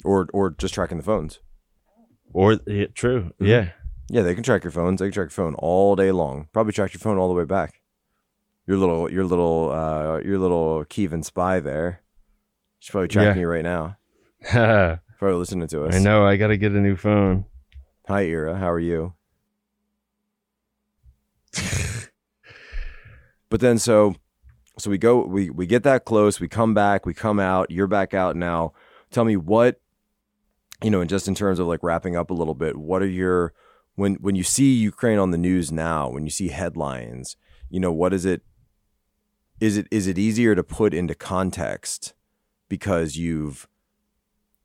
or 0.03 0.27
or 0.33 0.51
just 0.51 0.75
tracking 0.75 0.97
the 0.97 1.03
phones. 1.03 1.39
Or 2.33 2.59
yeah, 2.67 2.85
true. 2.93 3.31
Mhm. 3.41 3.47
Yeah. 3.47 3.69
Yeah, 4.09 4.21
they 4.21 4.35
can 4.35 4.43
track 4.43 4.63
your 4.63 4.69
phones. 4.71 4.99
They 4.99 5.07
can 5.07 5.13
track 5.13 5.25
your 5.25 5.29
phone 5.45 5.55
all 5.55 5.95
day 5.95 6.11
long. 6.11 6.47
Probably 6.53 6.73
track 6.73 6.93
your 6.93 6.99
phone 6.99 7.17
all 7.17 7.27
the 7.27 7.33
way 7.33 7.45
back. 7.45 7.81
Your 8.67 8.77
little, 8.77 9.09
your 9.11 9.23
little, 9.23 9.71
uh, 9.71 10.19
your 10.19 10.37
little 10.37 10.85
Kievan 10.85 11.23
spy 11.25 11.59
there. 11.59 12.01
She's 12.77 12.91
probably 12.91 13.07
tracking 13.07 13.41
you 13.41 13.47
right 13.47 13.63
now. 13.63 13.97
Probably 15.17 15.37
listening 15.37 15.67
to 15.69 15.85
us. 15.85 15.95
I 15.95 15.99
know. 15.99 16.23
I 16.25 16.35
got 16.35 16.47
to 16.47 16.57
get 16.57 16.71
a 16.73 16.79
new 16.79 16.95
phone. 16.95 17.45
Hi, 18.07 18.29
Ira. 18.29 18.57
How 18.57 18.69
are 18.69 18.79
you? 18.79 19.13
but 23.49 23.59
then, 23.61 23.77
so, 23.79 24.15
so 24.77 24.89
we 24.89 24.97
go, 24.97 25.25
we 25.25 25.49
we 25.49 25.65
get 25.65 25.83
that 25.83 26.05
close. 26.05 26.39
We 26.39 26.47
come 26.47 26.73
back. 26.73 27.05
We 27.05 27.13
come 27.13 27.39
out. 27.39 27.71
You're 27.71 27.87
back 27.87 28.13
out 28.13 28.35
now. 28.35 28.73
Tell 29.11 29.25
me 29.25 29.37
what, 29.37 29.79
you 30.83 30.89
know, 30.89 31.01
and 31.01 31.09
just 31.09 31.27
in 31.27 31.35
terms 31.35 31.59
of 31.59 31.67
like 31.67 31.83
wrapping 31.83 32.15
up 32.15 32.29
a 32.29 32.33
little 32.33 32.55
bit. 32.55 32.75
What 32.75 33.01
are 33.01 33.07
your 33.07 33.53
when 33.95 34.15
when 34.15 34.35
you 34.35 34.43
see 34.43 34.73
Ukraine 34.73 35.19
on 35.19 35.31
the 35.31 35.37
news 35.37 35.71
now? 35.71 36.09
When 36.09 36.25
you 36.25 36.29
see 36.29 36.49
headlines, 36.49 37.37
you 37.69 37.79
know, 37.79 37.91
what 37.91 38.13
is 38.13 38.25
it? 38.25 38.41
Is 39.59 39.77
it 39.77 39.87
is 39.91 40.07
it 40.07 40.17
easier 40.17 40.55
to 40.55 40.63
put 40.63 40.93
into 40.93 41.15
context 41.15 42.13
because 42.67 43.15
you've 43.17 43.67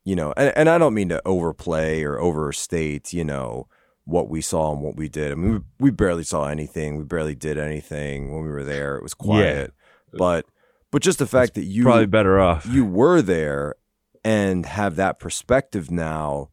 you 0.04 0.16
know, 0.16 0.32
and, 0.36 0.52
and 0.56 0.68
I 0.68 0.78
don't 0.78 0.94
mean 0.94 1.10
to 1.10 1.22
overplay 1.26 2.02
or 2.02 2.18
overstate, 2.18 3.12
you 3.12 3.22
know, 3.24 3.68
what 4.04 4.28
we 4.28 4.40
saw 4.40 4.72
and 4.72 4.82
what 4.82 4.96
we 4.96 5.08
did. 5.08 5.30
I 5.30 5.34
mean, 5.34 5.52
we, 5.52 5.60
we 5.78 5.90
barely 5.90 6.24
saw 6.24 6.46
anything. 6.46 6.96
We 6.96 7.04
barely 7.04 7.34
did 7.34 7.58
anything 7.58 8.32
when 8.32 8.42
we 8.42 8.48
were 8.48 8.64
there. 8.64 8.96
It 8.96 9.02
was 9.02 9.14
quiet, 9.14 9.72
but 10.12 10.46
but 10.90 11.02
just 11.02 11.18
the 11.18 11.26
fact 11.26 11.54
that 11.54 11.64
you 11.64 11.84
Probably 11.84 12.06
better 12.06 12.40
off. 12.40 12.66
you 12.66 12.84
were 12.84 13.22
there 13.22 13.76
and 14.24 14.66
have 14.66 14.96
that 14.96 15.18
perspective 15.18 15.90
now, 15.90 16.50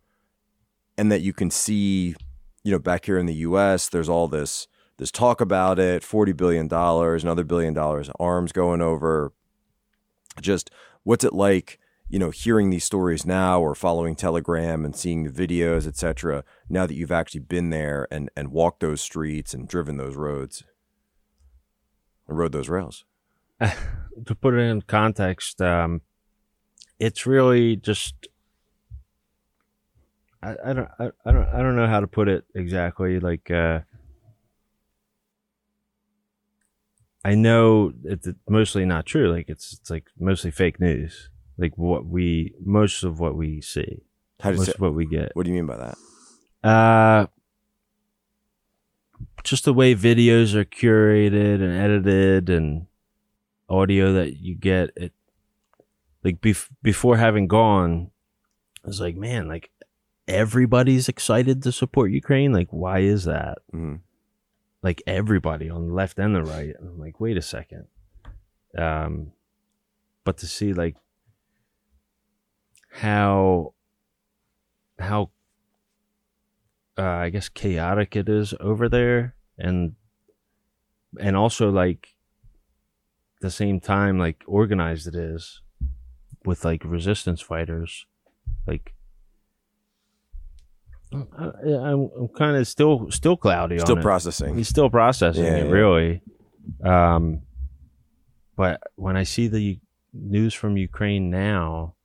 and 0.97 1.11
that 1.11 1.21
you 1.21 1.33
can 1.33 1.49
see, 1.49 2.15
you 2.63 2.71
know, 2.71 2.79
back 2.79 3.05
here 3.05 3.17
in 3.17 3.25
the 3.25 3.33
U.S. 3.35 3.89
There's 3.89 4.09
all 4.09 4.27
this 4.27 4.67
this 4.97 5.11
talk 5.11 5.41
about 5.41 5.79
it, 5.79 6.03
forty 6.03 6.33
billion 6.33 6.67
dollars, 6.67 7.23
another 7.23 7.43
billion 7.43 7.73
dollars, 7.73 8.09
arms 8.19 8.51
going 8.51 8.81
over. 8.81 9.33
Just 10.39 10.69
what's 11.03 11.23
it 11.23 11.33
like? 11.33 11.79
you 12.09 12.19
know, 12.19 12.29
hearing 12.29 12.69
these 12.69 12.85
stories 12.85 13.25
now 13.25 13.59
or 13.59 13.75
following 13.75 14.15
Telegram 14.15 14.85
and 14.85 14.95
seeing 14.95 15.23
the 15.23 15.29
videos, 15.29 15.85
etc. 15.85 16.43
Now 16.69 16.85
that 16.85 16.95
you've 16.95 17.11
actually 17.11 17.41
been 17.41 17.69
there 17.69 18.07
and 18.09 18.29
and 18.35 18.51
walked 18.51 18.79
those 18.79 19.01
streets 19.01 19.53
and 19.53 19.67
driven 19.67 19.97
those 19.97 20.15
roads, 20.15 20.63
and 22.27 22.37
rode 22.37 22.53
those 22.53 22.69
rails. 22.69 23.03
to 24.25 24.35
put 24.35 24.53
it 24.53 24.59
in 24.59 24.81
context, 24.81 25.61
um, 25.61 26.01
it's 26.99 27.25
really 27.25 27.75
just. 27.75 28.15
I, 30.41 30.55
I 30.65 30.73
don't 30.73 30.89
I, 30.99 31.09
I 31.25 31.31
don't 31.31 31.47
I 31.47 31.61
don't 31.63 31.75
know 31.75 31.87
how 31.87 31.99
to 31.99 32.07
put 32.07 32.27
it 32.27 32.45
exactly. 32.53 33.19
Like 33.19 33.49
uh, 33.49 33.79
I 37.25 37.35
know 37.35 37.91
it's 38.03 38.27
mostly 38.47 38.85
not 38.85 39.05
true. 39.05 39.31
Like 39.31 39.49
it's 39.49 39.73
it's 39.73 39.89
like 39.89 40.05
mostly 40.19 40.51
fake 40.51 40.79
news. 40.79 41.29
Like 41.57 41.77
what 41.77 42.05
we 42.05 42.53
most 42.63 43.03
of 43.03 43.19
what 43.19 43.35
we 43.35 43.61
see, 43.61 44.03
How 44.39 44.51
most 44.51 44.69
it? 44.69 44.75
of 44.75 44.81
what 44.81 44.93
we 44.93 45.05
get. 45.05 45.31
What 45.33 45.45
do 45.45 45.51
you 45.51 45.55
mean 45.55 45.65
by 45.65 45.77
that? 45.77 45.97
Uh, 46.63 47.27
just 49.43 49.65
the 49.65 49.73
way 49.73 49.95
videos 49.95 50.53
are 50.53 50.65
curated 50.65 51.61
and 51.61 51.71
edited 51.71 52.49
and 52.49 52.86
audio 53.69 54.13
that 54.13 54.37
you 54.37 54.55
get 54.55 54.91
it 54.95 55.13
like 56.23 56.41
bef- 56.41 56.69
before 56.81 57.17
having 57.17 57.47
gone 57.47 58.11
I 58.83 58.87
was 58.87 59.01
like 59.01 59.15
man 59.15 59.47
like 59.47 59.69
everybody's 60.27 61.07
excited 61.07 61.63
to 61.63 61.71
support 61.71 62.11
Ukraine? 62.11 62.51
Like 62.51 62.67
why 62.71 62.99
is 62.99 63.25
that? 63.25 63.59
Hmm 63.71 63.95
like 64.83 65.01
everybody 65.07 65.69
on 65.69 65.87
the 65.87 65.93
left 65.93 66.19
and 66.19 66.35
the 66.35 66.43
right. 66.43 66.73
And 66.77 66.89
I'm 66.89 66.99
like 66.99 67.19
wait 67.19 67.37
a 67.37 67.41
second. 67.41 67.87
Um 68.77 69.31
but 70.23 70.37
to 70.37 70.47
see 70.47 70.73
like 70.73 70.95
how 72.91 73.73
how 74.99 75.29
uh, 76.97 77.03
I 77.03 77.29
guess 77.29 77.47
chaotic 77.47 78.15
it 78.15 78.27
is 78.27 78.53
over 78.59 78.89
there 78.89 79.35
and 79.57 79.95
and 81.19 81.35
also 81.35 81.69
like 81.69 82.15
the 83.41 83.51
same 83.51 83.79
time 83.79 84.17
like 84.17 84.43
organized 84.47 85.07
it 85.07 85.15
is 85.15 85.61
with 86.45 86.63
like 86.65 86.83
resistance 86.83 87.41
fighters 87.41 88.05
like 88.65 88.93
I, 91.13 91.17
I'm, 91.65 92.09
I'm 92.19 92.27
kind 92.35 92.57
of 92.57 92.67
still 92.67 93.09
still 93.11 93.37
cloudy 93.37 93.79
Still 93.79 93.93
on 93.93 93.99
it. 93.99 94.03
processing. 94.03 94.57
He's 94.57 94.67
still 94.67 94.89
processing 94.89 95.45
Yeah, 95.45 95.55
it, 95.57 95.65
yeah. 95.67 95.71
really. 95.71 96.21
Um, 96.83 97.43
but 98.57 98.81
when 98.95 99.15
I 99.15 99.23
see 99.23 99.47
the 99.47 99.79
news 100.13 100.53
from 100.53 100.75
Ukraine 100.75 101.29
now, 101.29 101.95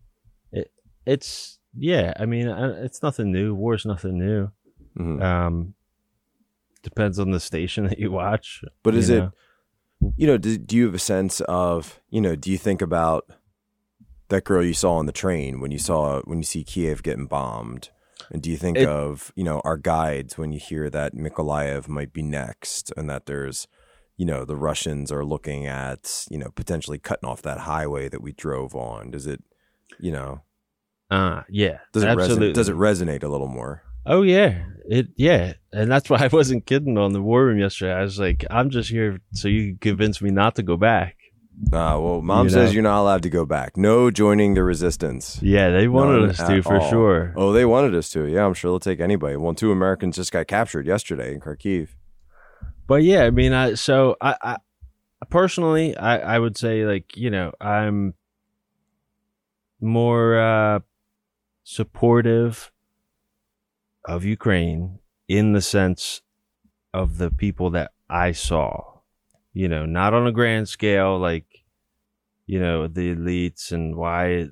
it 0.52 0.70
it's 1.04 1.58
yeah. 1.76 2.12
I 2.16 2.26
mean, 2.26 2.46
it's 2.46 3.02
nothing 3.02 3.32
new. 3.32 3.54
War's 3.56 3.84
nothing 3.84 4.18
new. 4.18 4.50
Mhm. 4.96 5.20
Um, 5.20 5.74
depends 6.84 7.18
on 7.18 7.32
the 7.32 7.40
station 7.40 7.84
that 7.88 7.98
you 7.98 8.12
watch. 8.12 8.62
But 8.84 8.94
is 8.94 9.08
you 9.10 9.16
it, 9.16 9.18
know? 9.20 9.32
You 10.16 10.26
know, 10.26 10.38
do, 10.38 10.58
do 10.58 10.76
you 10.76 10.86
have 10.86 10.94
a 10.94 10.98
sense 10.98 11.40
of, 11.42 12.00
you 12.10 12.20
know, 12.20 12.36
do 12.36 12.50
you 12.50 12.58
think 12.58 12.82
about 12.82 13.30
that 14.28 14.44
girl 14.44 14.64
you 14.64 14.74
saw 14.74 14.94
on 14.94 15.06
the 15.06 15.12
train 15.12 15.60
when 15.60 15.70
you 15.70 15.78
saw 15.78 16.20
when 16.22 16.38
you 16.38 16.44
see 16.44 16.64
Kiev 16.64 17.02
getting 17.02 17.26
bombed, 17.26 17.90
And 18.30 18.42
do 18.42 18.50
you 18.50 18.56
think 18.56 18.78
It- 18.78 18.88
of, 18.88 19.32
you 19.36 19.44
know, 19.44 19.60
our 19.64 19.76
guides 19.76 20.38
when 20.38 20.52
you 20.52 20.58
hear 20.60 20.88
that 20.90 21.14
Mykolaiv 21.14 21.86
might 21.88 22.12
be 22.12 22.22
next 22.22 22.92
and 22.96 23.10
that 23.10 23.26
there's, 23.26 23.68
you 24.16 24.24
know, 24.24 24.44
the 24.44 24.56
Russians 24.56 25.12
are 25.12 25.24
looking 25.24 25.66
at, 25.66 26.26
you 26.30 26.38
know, 26.38 26.50
potentially 26.54 26.98
cutting 26.98 27.28
off 27.28 27.42
that 27.42 27.58
highway 27.60 28.08
that 28.08 28.22
we 28.22 28.32
drove 28.32 28.74
on? 28.74 29.10
Does 29.10 29.26
it, 29.26 29.42
you 30.00 30.12
know, 30.12 30.42
Uh, 31.10 31.42
yeah, 31.50 31.78
does 31.92 32.04
it 32.04 32.08
absolutely. 32.08 32.48
resonate, 32.48 32.54
does 32.54 32.68
it 32.70 32.76
resonate 32.76 33.22
a 33.22 33.28
little 33.28 33.48
more? 33.48 33.82
Oh 34.04 34.22
yeah, 34.22 34.64
it 34.88 35.08
yeah, 35.16 35.54
and 35.72 35.90
that's 35.90 36.10
why 36.10 36.18
I 36.24 36.28
wasn't 36.28 36.66
kidding 36.66 36.98
on 36.98 37.12
the 37.12 37.22
war 37.22 37.44
room 37.46 37.58
yesterday. 37.58 37.92
I 37.94 38.02
was 38.02 38.18
like, 38.18 38.44
I'm 38.50 38.70
just 38.70 38.90
here 38.90 39.20
so 39.32 39.48
you 39.48 39.70
can 39.72 39.78
convince 39.78 40.20
me 40.20 40.30
not 40.30 40.56
to 40.56 40.62
go 40.62 40.76
back. 40.76 41.16
Uh, 41.66 41.94
well, 42.00 42.22
mom 42.22 42.46
You 42.46 42.50
says 42.50 42.70
know. 42.70 42.74
you're 42.74 42.82
not 42.82 43.00
allowed 43.00 43.22
to 43.22 43.30
go 43.30 43.44
back. 43.46 43.76
No 43.76 44.10
joining 44.10 44.54
the 44.54 44.64
resistance. 44.64 45.38
Yeah, 45.42 45.70
they 45.70 45.86
wanted 45.86 46.20
None 46.22 46.30
us 46.30 46.38
to 46.38 46.62
for 46.62 46.78
all. 46.80 46.90
sure. 46.90 47.32
Oh, 47.36 47.52
they 47.52 47.64
wanted 47.64 47.94
us 47.94 48.10
to. 48.10 48.26
Yeah, 48.26 48.44
I'm 48.46 48.54
sure 48.54 48.72
they'll 48.72 48.80
take 48.80 49.00
anybody. 49.00 49.36
Well, 49.36 49.54
two 49.54 49.70
Americans 49.70 50.16
just 50.16 50.32
got 50.32 50.46
captured 50.48 50.86
yesterday 50.86 51.34
in 51.34 51.40
Kharkiv. 51.40 51.90
But 52.88 53.04
yeah, 53.04 53.22
I 53.24 53.30
mean, 53.30 53.52
I 53.52 53.74
so 53.74 54.16
I, 54.20 54.34
I 54.42 54.56
personally, 55.30 55.96
I 55.96 56.34
I 56.34 56.38
would 56.38 56.56
say 56.56 56.84
like 56.84 57.16
you 57.16 57.30
know 57.30 57.52
I'm 57.60 58.14
more 59.80 60.38
uh 60.40 60.80
supportive 61.64 62.71
of 64.04 64.24
Ukraine 64.24 64.98
in 65.28 65.52
the 65.52 65.62
sense 65.62 66.22
of 66.92 67.18
the 67.18 67.30
people 67.30 67.70
that 67.70 67.92
I 68.08 68.32
saw. 68.32 69.00
You 69.52 69.68
know, 69.68 69.84
not 69.86 70.14
on 70.14 70.26
a 70.26 70.32
grand 70.32 70.68
scale 70.68 71.18
like 71.18 71.64
you 72.46 72.58
know 72.58 72.88
the 72.88 73.14
elites 73.14 73.72
and 73.72 73.96
why 73.96 74.48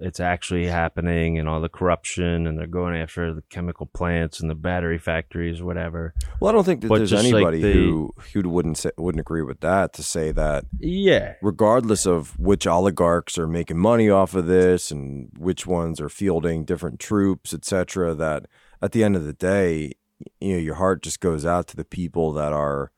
it's 0.00 0.20
actually 0.20 0.66
happening 0.66 1.38
and 1.38 1.48
all 1.48 1.60
the 1.60 1.68
corruption 1.68 2.46
and 2.46 2.56
they're 2.56 2.68
going 2.68 2.94
after 2.96 3.34
the 3.34 3.42
chemical 3.50 3.86
plants 3.86 4.38
and 4.38 4.48
the 4.48 4.54
battery 4.54 4.96
factories 4.98 5.60
whatever. 5.60 6.14
Well, 6.40 6.50
I 6.50 6.52
don't 6.52 6.62
think 6.64 6.82
that 6.82 6.88
But 6.88 6.98
there's 6.98 7.10
just 7.10 7.24
like 7.24 7.34
anybody 7.34 7.62
the- 7.62 7.72
who 7.72 8.14
who 8.32 8.48
wouldn't 8.48 8.78
say, 8.78 8.90
wouldn't 8.96 9.20
agree 9.20 9.42
with 9.42 9.58
that 9.60 9.92
to 9.94 10.02
say 10.04 10.30
that 10.32 10.66
Yeah. 10.78 11.34
regardless 11.42 12.06
of 12.06 12.38
which 12.38 12.64
oligarchs 12.66 13.36
are 13.38 13.48
making 13.48 13.78
money 13.78 14.08
off 14.08 14.34
of 14.36 14.46
this 14.46 14.92
and 14.92 15.30
which 15.36 15.66
ones 15.66 16.00
are 16.00 16.08
fielding 16.08 16.64
different 16.64 17.00
troops, 17.00 17.52
etc., 17.52 18.14
that 18.14 18.46
at 18.80 18.92
the 18.92 19.02
end 19.02 19.16
of 19.16 19.24
the 19.24 19.32
day, 19.32 19.94
you 20.40 20.52
know, 20.52 20.58
your 20.60 20.76
heart 20.76 21.02
just 21.02 21.18
goes 21.20 21.44
out 21.44 21.66
to 21.68 21.76
the 21.76 21.84
people 21.84 22.32
that 22.34 22.52
are 22.52 22.92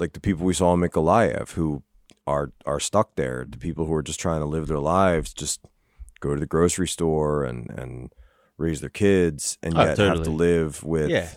like 0.00 0.14
the 0.14 0.20
people 0.20 0.44
we 0.46 0.54
saw 0.54 0.74
in 0.74 0.80
Mykolaiv 0.80 1.52
who 1.52 1.82
are 2.26 2.52
are 2.66 2.80
stuck 2.80 3.16
there, 3.16 3.46
the 3.48 3.58
people 3.58 3.86
who 3.86 3.94
are 3.94 4.02
just 4.02 4.20
trying 4.20 4.40
to 4.40 4.46
live 4.46 4.66
their 4.66 4.78
lives, 4.78 5.32
just 5.32 5.60
go 6.20 6.34
to 6.34 6.40
the 6.40 6.46
grocery 6.46 6.88
store 6.88 7.44
and 7.44 7.70
and 7.70 8.12
raise 8.58 8.80
their 8.80 8.90
kids 8.90 9.56
and 9.62 9.76
Oh, 9.76 9.82
yet 9.82 9.96
have 9.98 10.22
to 10.22 10.30
live 10.30 10.84
with 10.84 11.08
Yeah. 11.10 11.30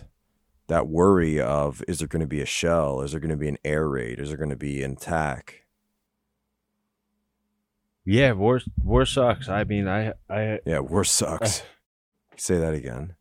that 0.68 0.86
worry 0.88 1.40
of 1.40 1.82
is 1.88 1.98
there 2.00 2.08
going 2.08 2.20
to 2.20 2.26
be 2.26 2.40
a 2.42 2.46
shell? 2.46 3.00
Is 3.00 3.12
there 3.12 3.20
going 3.20 3.30
to 3.30 3.36
be 3.36 3.48
an 3.48 3.58
air 3.64 3.88
raid? 3.88 4.20
Is 4.20 4.28
there 4.28 4.36
going 4.36 4.50
to 4.50 4.56
be 4.56 4.82
an 4.82 4.92
attack? 4.92 5.62
Yeah, 8.04 8.32
war 8.32 8.60
war 8.82 9.06
sucks. 9.06 9.48
I 9.48 9.64
mean, 9.64 9.88
I 9.88 10.12
I 10.28 10.58
Yeah, 10.66 10.80
war 10.80 11.04
sucks. 11.04 11.62
Say 12.36 12.58
that 12.58 12.74
again. 12.74 13.14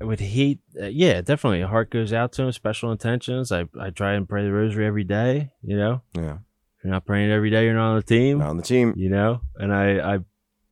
I 0.00 0.04
would 0.04 0.20
hate. 0.20 0.60
Uh, 0.80 0.86
yeah, 0.86 1.20
definitely. 1.20 1.62
Heart 1.62 1.90
goes 1.90 2.12
out 2.12 2.32
to 2.32 2.42
him. 2.44 2.52
Special 2.52 2.90
intentions. 2.92 3.50
I 3.52 3.64
I 3.80 3.90
try 3.90 4.14
and 4.14 4.28
pray 4.28 4.44
the 4.44 4.52
rosary 4.52 4.86
every 4.86 5.04
day. 5.04 5.52
You 5.62 5.76
know, 5.76 6.02
Yeah, 6.14 6.38
you're 6.82 6.92
not 6.92 7.04
praying 7.06 7.30
every 7.30 7.50
day, 7.50 7.64
you're 7.64 7.74
not 7.74 7.90
on 7.90 7.96
the 7.96 8.02
team. 8.02 8.38
not 8.38 8.48
on 8.50 8.56
the 8.56 8.62
team. 8.62 8.94
You 8.96 9.10
know, 9.10 9.40
and 9.56 9.72
I 9.72 10.14
I 10.14 10.18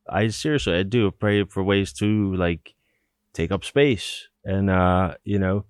I 0.07 0.27
seriously 0.29 0.75
I 0.75 0.83
do 0.83 1.11
pray 1.11 1.43
for 1.45 1.63
ways 1.63 1.93
to 1.93 2.35
like 2.35 2.73
take 3.33 3.51
up 3.51 3.63
space 3.63 4.27
and 4.43 4.69
uh 4.69 5.15
you 5.23 5.39
know. 5.39 5.65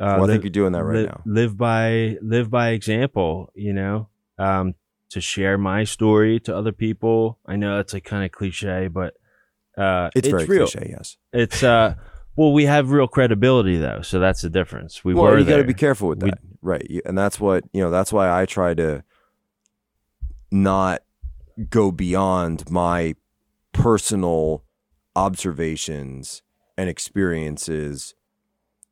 Uh, 0.00 0.04
well, 0.06 0.14
I 0.16 0.18
live- 0.20 0.30
think 0.30 0.44
you're 0.44 0.50
doing 0.50 0.72
that 0.72 0.84
right 0.84 0.96
li- 1.00 1.04
now. 1.06 1.20
live 1.26 1.56
by 1.56 2.16
live 2.22 2.48
by 2.50 2.70
example 2.70 3.52
you 3.54 3.74
know 3.74 4.08
um 4.38 4.74
to 5.10 5.20
share 5.20 5.58
my 5.58 5.84
story 5.84 6.40
to 6.40 6.56
other 6.56 6.72
people 6.72 7.38
i 7.44 7.54
know 7.56 7.78
it's 7.78 7.92
like 7.92 8.02
kind 8.02 8.24
of 8.24 8.32
cliche 8.32 8.88
but 8.88 9.12
uh 9.76 10.08
It's, 10.16 10.26
very 10.26 10.46
real 10.46 10.66
cliche, 10.66 10.88
yes. 10.96 11.18
it's 11.34 11.62
uh 11.62 11.94
well 12.36 12.54
we 12.54 12.64
have 12.64 12.90
real 12.90 13.06
credibility 13.06 13.76
though 13.76 14.00
so 14.00 14.18
that's 14.18 14.40
the 14.40 14.48
difference 14.48 15.04
we 15.04 15.12
well, 15.12 15.24
were 15.24 15.38
you 15.38 15.44
got 15.44 15.58
to 15.58 15.64
be 15.64 15.74
careful 15.74 16.08
with 16.08 16.22
We- 16.22 16.30
that, 16.30 16.38
right? 16.62 16.90
And 17.04 17.16
that's 17.18 17.38
what 17.38 17.64
you 17.74 17.82
know. 17.82 17.90
That's 17.90 18.12
why 18.14 18.30
I 18.40 18.46
try 18.46 18.72
to 18.72 19.04
not 20.52 21.02
go 21.70 21.90
beyond 21.90 22.70
my 22.70 23.14
personal 23.72 24.64
observations 25.16 26.42
and 26.76 26.88
experiences, 26.88 28.14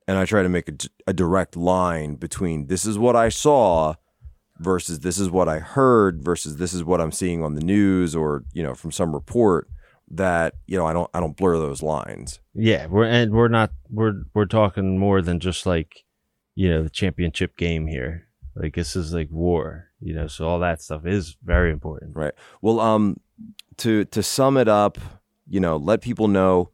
and 0.07 0.19
I 0.19 0.25
try 0.25 0.43
to 0.43 0.49
make 0.49 0.71
a 1.07 1.13
direct 1.13 1.57
line 1.57 2.17
between 2.17 2.67
this 2.67 2.85
is 2.85 2.99
what 2.99 3.17
I 3.17 3.29
saw 3.29 3.95
versus 4.59 5.01
this 5.01 5.19
is 5.19 5.31
what 5.31 5.49
I 5.49 5.59
heard 5.59 6.23
versus 6.23 6.57
this 6.57 6.75
is 6.75 6.85
what 6.85 7.01
I'm 7.01 7.13
seeing 7.13 7.43
on 7.43 7.55
the 7.55 7.63
news 7.65 8.15
or 8.15 8.45
you 8.53 8.63
know 8.63 8.75
from 8.75 8.93
some 8.93 9.15
report. 9.15 9.69
That 10.13 10.55
you 10.67 10.77
know, 10.77 10.87
I 10.87 10.93
don't 10.93 11.09
I 11.15 11.21
don't 11.21 11.37
blur 11.37 11.57
those 11.59 11.85
lines. 11.85 12.41
yeah 12.53 12.87
we're 12.87 13.05
and 13.05 13.33
we're 13.33 13.47
not 13.47 13.71
we're 13.89 14.23
we're 14.35 14.45
talking 14.45 14.99
more 14.99 15.23
than 15.23 15.39
just 15.39 15.67
like 15.67 16.05
you 16.57 16.69
know 16.69 16.83
the 16.83 16.91
championship 16.91 17.57
game 17.57 17.87
here 17.87 18.27
like 18.57 18.75
this 18.75 18.97
is 18.97 19.15
like 19.15 19.29
war 19.31 19.90
you 20.01 20.15
know 20.15 20.27
so 20.27 20.49
all 20.49 20.59
that 20.59 20.81
stuff 20.83 21.07
is 21.07 21.37
very 21.43 21.71
important 21.71 22.17
Right. 22.17 22.33
Well, 22.63 22.81
um, 22.81 23.19
to 23.79 24.05
to 24.07 24.23
sum 24.23 24.57
it 24.57 24.69
up, 24.69 24.99
you 25.49 25.61
know, 25.61 25.77
let 25.77 26.03
people 26.03 26.29
know 26.29 26.71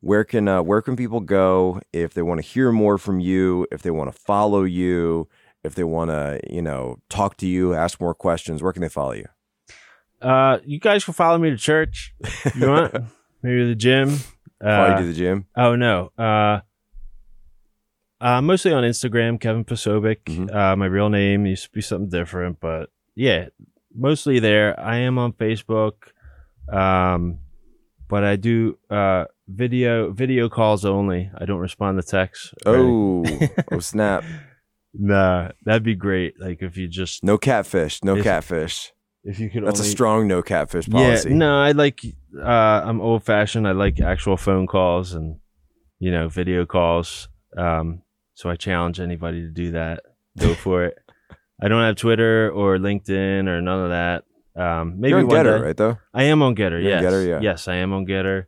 where 0.00 0.24
can 0.24 0.48
uh, 0.48 0.62
where 0.62 0.82
can 0.82 0.96
people 0.96 1.20
go 1.20 1.80
if 1.92 2.14
they 2.14 2.22
want 2.22 2.42
to 2.42 2.46
hear 2.46 2.72
more 2.72 2.98
from 2.98 3.20
you, 3.20 3.66
if 3.70 3.82
they 3.82 3.90
want 3.90 4.12
to 4.12 4.18
follow 4.18 4.64
you, 4.64 5.28
if 5.62 5.74
they 5.74 5.84
want 5.84 6.10
to, 6.10 6.40
you 6.50 6.62
know, 6.62 6.98
talk 7.08 7.36
to 7.38 7.46
you, 7.46 7.74
ask 7.74 8.00
more 8.00 8.14
questions. 8.14 8.62
Where 8.62 8.72
can 8.72 8.82
they 8.82 8.88
follow 8.88 9.12
you? 9.12 9.26
uh 10.20 10.58
you 10.64 10.78
guys 10.78 11.04
can 11.04 11.14
follow 11.14 11.36
me 11.36 11.50
to 11.50 11.56
church 11.56 12.14
you 12.54 12.68
want 12.68 12.94
maybe 13.42 13.66
the 13.66 13.74
gym 13.74 14.20
uh, 14.64 14.96
to 14.96 15.04
the 15.04 15.12
gym. 15.12 15.46
Oh 15.56 15.74
no. 15.74 16.12
Uh, 16.16 16.60
uh, 18.22 18.40
mostly 18.40 18.72
on 18.72 18.84
Instagram, 18.84 19.38
Kevin 19.40 19.64
Posobiec. 19.64 20.18
Mhm. 20.24 20.54
Uh, 20.54 20.76
my 20.76 20.86
real 20.86 21.08
name 21.10 21.44
used 21.46 21.64
to 21.64 21.70
be 21.70 21.80
something 21.82 22.08
different, 22.08 22.58
but 22.60 22.88
yeah, 23.14 23.48
mostly 23.94 24.38
there. 24.38 24.78
I 24.80 24.96
am 24.98 25.18
on 25.18 25.32
Facebook, 25.32 25.94
um, 26.72 27.38
but 28.08 28.24
I 28.24 28.36
do 28.36 28.78
uh, 28.90 29.24
video 29.48 30.12
video 30.12 30.48
calls 30.48 30.84
only. 30.84 31.30
I 31.36 31.44
don't 31.44 31.60
respond 31.60 32.00
to 32.00 32.06
texts. 32.06 32.54
Oh, 32.64 33.24
oh 33.72 33.80
snap! 33.80 34.24
nah, 34.94 35.50
that'd 35.64 35.82
be 35.82 35.94
great. 35.94 36.34
Like 36.40 36.62
if 36.62 36.76
you 36.76 36.88
just 36.88 37.24
No 37.24 37.38
catfish. 37.38 38.02
No 38.04 38.16
If- 38.16 38.24
catfish. 38.24 38.92
if 39.24 39.38
you 39.40 39.50
could 39.50 39.66
That's 39.66 39.80
a 39.80 39.84
strong 39.84 40.26
no 40.28 40.42
catfish 40.42 40.88
policy. 40.88 41.30
Yeah, 41.30 41.36
no, 41.36 41.60
I 41.60 41.72
like. 41.72 42.00
Uh, 42.38 42.82
I'm 42.84 43.00
old 43.00 43.24
fashioned. 43.24 43.66
I 43.68 43.72
like 43.72 44.00
actual 44.00 44.36
phone 44.36 44.66
calls 44.66 45.12
and 45.12 45.36
you 45.98 46.10
know 46.10 46.28
video 46.28 46.64
calls. 46.66 47.28
Um, 47.56 48.02
so 48.34 48.48
I 48.50 48.56
challenge 48.56 49.00
anybody 49.00 49.42
to 49.42 49.48
do 49.48 49.72
that. 49.72 50.02
Go 50.38 50.54
for 50.54 50.84
it. 50.84 50.98
I 51.60 51.68
don't 51.68 51.82
have 51.82 51.96
Twitter 51.96 52.50
or 52.50 52.78
LinkedIn 52.78 53.46
or 53.48 53.60
none 53.60 53.84
of 53.84 53.90
that. 53.90 54.24
Um, 54.54 55.00
maybe 55.00 55.10
You're 55.10 55.20
on 55.20 55.28
Gettr, 55.28 55.58
day. 55.58 55.64
right? 55.64 55.76
Though 55.76 55.98
I 56.12 56.24
am 56.24 56.42
on 56.42 56.54
Gettr. 56.56 56.82
You're 56.82 56.96
on 56.98 57.02
Gettr, 57.04 57.26
yeah. 57.28 57.40
yes, 57.40 57.68
I 57.68 57.76
am 57.76 57.92
on 57.92 58.06
Gettr. 58.06 58.46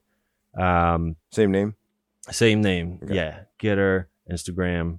Um, 0.58 1.16
same 1.30 1.50
name. 1.50 1.74
same 2.30 2.60
name. 2.62 3.00
Okay. 3.02 3.14
Yeah, 3.14 3.40
Gettr, 3.60 4.06
Instagram, 4.30 4.98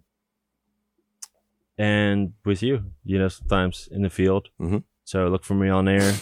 and 1.77 2.33
with 2.45 2.63
you. 2.63 2.85
You 3.03 3.19
know, 3.19 3.27
sometimes 3.27 3.87
in 3.91 4.01
the 4.01 4.09
field. 4.09 4.49
Mhm. 4.59 4.83
So 5.03 5.27
look 5.27 5.43
for 5.43 5.53
me 5.55 5.69
on 5.69 5.85
there. 5.85 6.13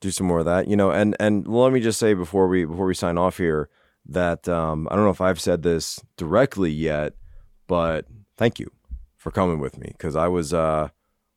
do 0.00 0.10
some 0.10 0.26
more 0.26 0.38
of 0.38 0.46
that 0.46 0.66
you 0.66 0.74
know 0.74 0.90
and 0.90 1.14
and 1.20 1.46
let 1.46 1.74
me 1.74 1.78
just 1.80 1.98
say 1.98 2.14
before 2.14 2.48
we 2.48 2.64
before 2.64 2.86
we 2.86 2.94
sign 2.94 3.18
off 3.18 3.36
here 3.36 3.68
that 4.08 4.48
um 4.48 4.88
i 4.90 4.94
don't 4.96 5.04
know 5.04 5.10
if 5.10 5.20
i've 5.20 5.38
said 5.38 5.62
this 5.62 6.00
directly 6.16 6.70
yet 6.70 7.12
but 7.70 8.04
thank 8.36 8.58
you 8.58 8.68
for 9.16 9.30
coming 9.30 9.60
with 9.60 9.78
me 9.78 9.86
because 9.92 10.16
i 10.16 10.26
was 10.26 10.52
uh 10.52 10.88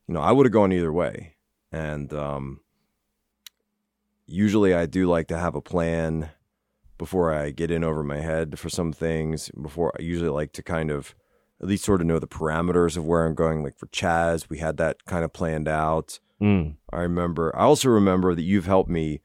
you 0.08 0.14
know 0.16 0.20
i 0.20 0.32
would 0.32 0.48
have 0.48 0.52
gone 0.52 0.74
either 0.74 0.92
way 0.92 1.36
and 1.72 2.12
um 2.12 2.60
usually 4.26 4.74
i 4.74 4.88
do 4.88 5.08
like 5.08 5.28
to 5.28 5.38
have 5.38 5.54
a 5.54 5.62
plan 5.62 6.30
before 6.98 7.32
i 7.32 7.52
get 7.52 7.70
in 7.70 7.84
over 7.84 8.04
my 8.04 8.18
head 8.20 8.58
for 8.58 8.68
some 8.68 8.92
things 8.92 9.52
before 9.62 9.94
i 10.00 10.02
usually 10.02 10.30
like 10.30 10.52
to 10.52 10.64
kind 10.64 10.90
of 10.90 11.14
at 11.62 11.68
least 11.68 11.86
sort 11.86 12.02
of 12.02 12.08
know 12.08 12.18
the 12.18 12.28
parameters 12.28 12.98
of 12.98 13.06
where 13.06 13.26
i'm 13.28 13.36
going 13.36 13.62
like 13.62 13.78
for 13.78 13.88
chaz 13.88 14.50
we 14.50 14.58
had 14.58 14.78
that 14.78 15.06
kind 15.06 15.24
of 15.24 15.32
planned 15.32 15.68
out 15.68 16.20
Mm. 16.42 16.76
I 16.92 16.98
remember. 16.98 17.56
I 17.56 17.62
also 17.62 17.88
remember 17.88 18.36
that 18.36 18.42
you've 18.42 18.66
helped 18.66 18.90
me 18.90 19.22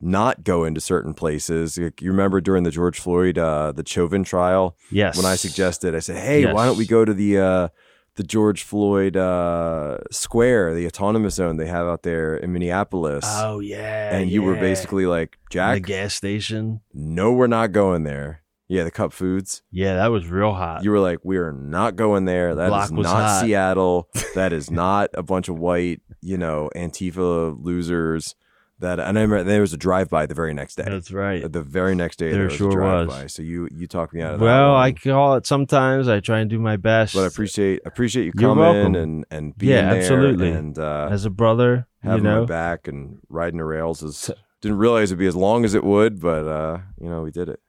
not 0.00 0.44
go 0.44 0.64
into 0.64 0.80
certain 0.80 1.14
places. 1.14 1.76
You 1.76 1.92
remember 2.02 2.40
during 2.40 2.62
the 2.64 2.70
George 2.70 2.98
Floyd, 3.00 3.36
uh, 3.38 3.72
the 3.72 3.84
Chauvin 3.86 4.24
trial, 4.24 4.76
Yes. 4.90 5.16
when 5.16 5.26
I 5.26 5.36
suggested, 5.36 5.94
I 5.94 5.98
said, 6.00 6.16
"Hey, 6.16 6.50
why 6.52 6.64
don't 6.66 6.78
we 6.78 6.86
go 6.86 7.04
to 7.04 7.12
the 7.14 7.38
uh, 7.38 7.68
the 8.16 8.22
George 8.24 8.62
Floyd 8.64 9.16
uh, 9.16 9.98
Square, 10.10 10.74
the 10.74 10.86
autonomous 10.86 11.34
zone 11.36 11.56
they 11.58 11.66
have 11.68 11.86
out 11.86 12.02
there 12.02 12.36
in 12.36 12.52
Minneapolis. 12.52 13.24
Oh 13.26 13.60
yeah. 13.60 14.14
and 14.16 14.30
you 14.30 14.42
were 14.42 14.56
basically 14.56 15.06
like, 15.06 15.38
the 15.50 15.54
Jack, 15.54 15.82
gas 15.84 16.14
station. 16.14 16.80
no, 16.92 17.32
we're 17.32 17.46
not 17.46 17.72
going 17.72 18.02
there. 18.04 18.42
Yeah, 18.68 18.84
the 18.84 18.90
Cup 18.92 19.12
Foods. 19.12 19.62
Yeah, 19.72 19.94
that 19.96 20.08
was 20.12 20.28
real 20.28 20.52
hot. 20.52 20.84
You 20.84 20.92
were 20.92 21.00
like, 21.00 21.18
we 21.24 21.38
are 21.38 21.50
not 21.52 21.96
going 21.96 22.24
there. 22.24 22.54
That 22.54 22.66
is 22.66 22.70
block 22.70 22.90
was 22.92 23.04
not 23.04 23.16
hot. 23.22 23.40
Seattle. 23.44 24.08
that 24.36 24.52
is 24.52 24.70
not 24.70 25.10
a 25.14 25.24
bunch 25.24 25.48
of 25.48 25.58
white, 25.58 26.02
you 26.20 26.36
know, 26.36 26.70
Antifa 26.76 27.56
losers. 27.60 28.36
That 28.80 28.98
and 28.98 29.18
I 29.18 29.22
remember 29.22 29.44
there 29.44 29.60
was 29.60 29.72
a 29.72 29.76
drive 29.76 30.08
by 30.08 30.26
the 30.26 30.34
very 30.34 30.54
next 30.54 30.76
day. 30.76 30.84
That's 30.86 31.10
right. 31.12 31.50
The 31.50 31.62
very 31.62 31.94
next 31.94 32.16
day 32.18 32.26
There 32.30 32.38
there, 32.38 32.44
was 32.48 32.54
sure 32.54 32.70
a 32.70 32.74
drive 32.74 33.08
by. 33.08 33.26
So 33.26 33.42
you 33.42 33.68
you 33.70 33.86
talked 33.86 34.14
me 34.14 34.22
out 34.22 34.34
of 34.34 34.40
that. 34.40 34.44
Well, 34.46 34.72
one. 34.72 34.82
I 34.82 34.92
call 34.92 35.34
it 35.34 35.46
sometimes. 35.46 36.08
I 36.08 36.20
try 36.20 36.40
and 36.40 36.48
do 36.48 36.58
my 36.58 36.76
best. 36.76 37.14
but 37.14 37.24
I 37.24 37.26
appreciate 37.26 37.82
appreciate 37.84 38.24
you 38.24 38.32
You're 38.34 38.50
coming 38.50 38.64
welcome. 38.64 38.94
and 38.94 39.24
and 39.30 39.56
being 39.58 39.72
Yeah, 39.72 39.90
there 39.90 40.00
absolutely. 40.00 40.50
and 40.52 40.78
uh, 40.78 41.08
as 41.10 41.24
a 41.26 41.30
brother, 41.30 41.86
you 42.02 42.08
having 42.10 42.24
know. 42.24 42.40
my 42.40 42.46
back 42.46 42.88
and 42.88 43.18
riding 43.28 43.58
the 43.58 43.64
rails 43.64 44.02
is 44.02 44.30
didn't 44.62 44.78
realize 44.78 45.10
it'd 45.10 45.18
be 45.18 45.26
as 45.26 45.36
long 45.36 45.64
as 45.64 45.74
it 45.74 45.84
would, 45.84 46.20
but 46.20 46.46
uh, 46.46 46.78
you 47.00 47.08
know 47.10 47.20
we 47.22 47.30
did 47.30 47.48
it. 47.50 47.60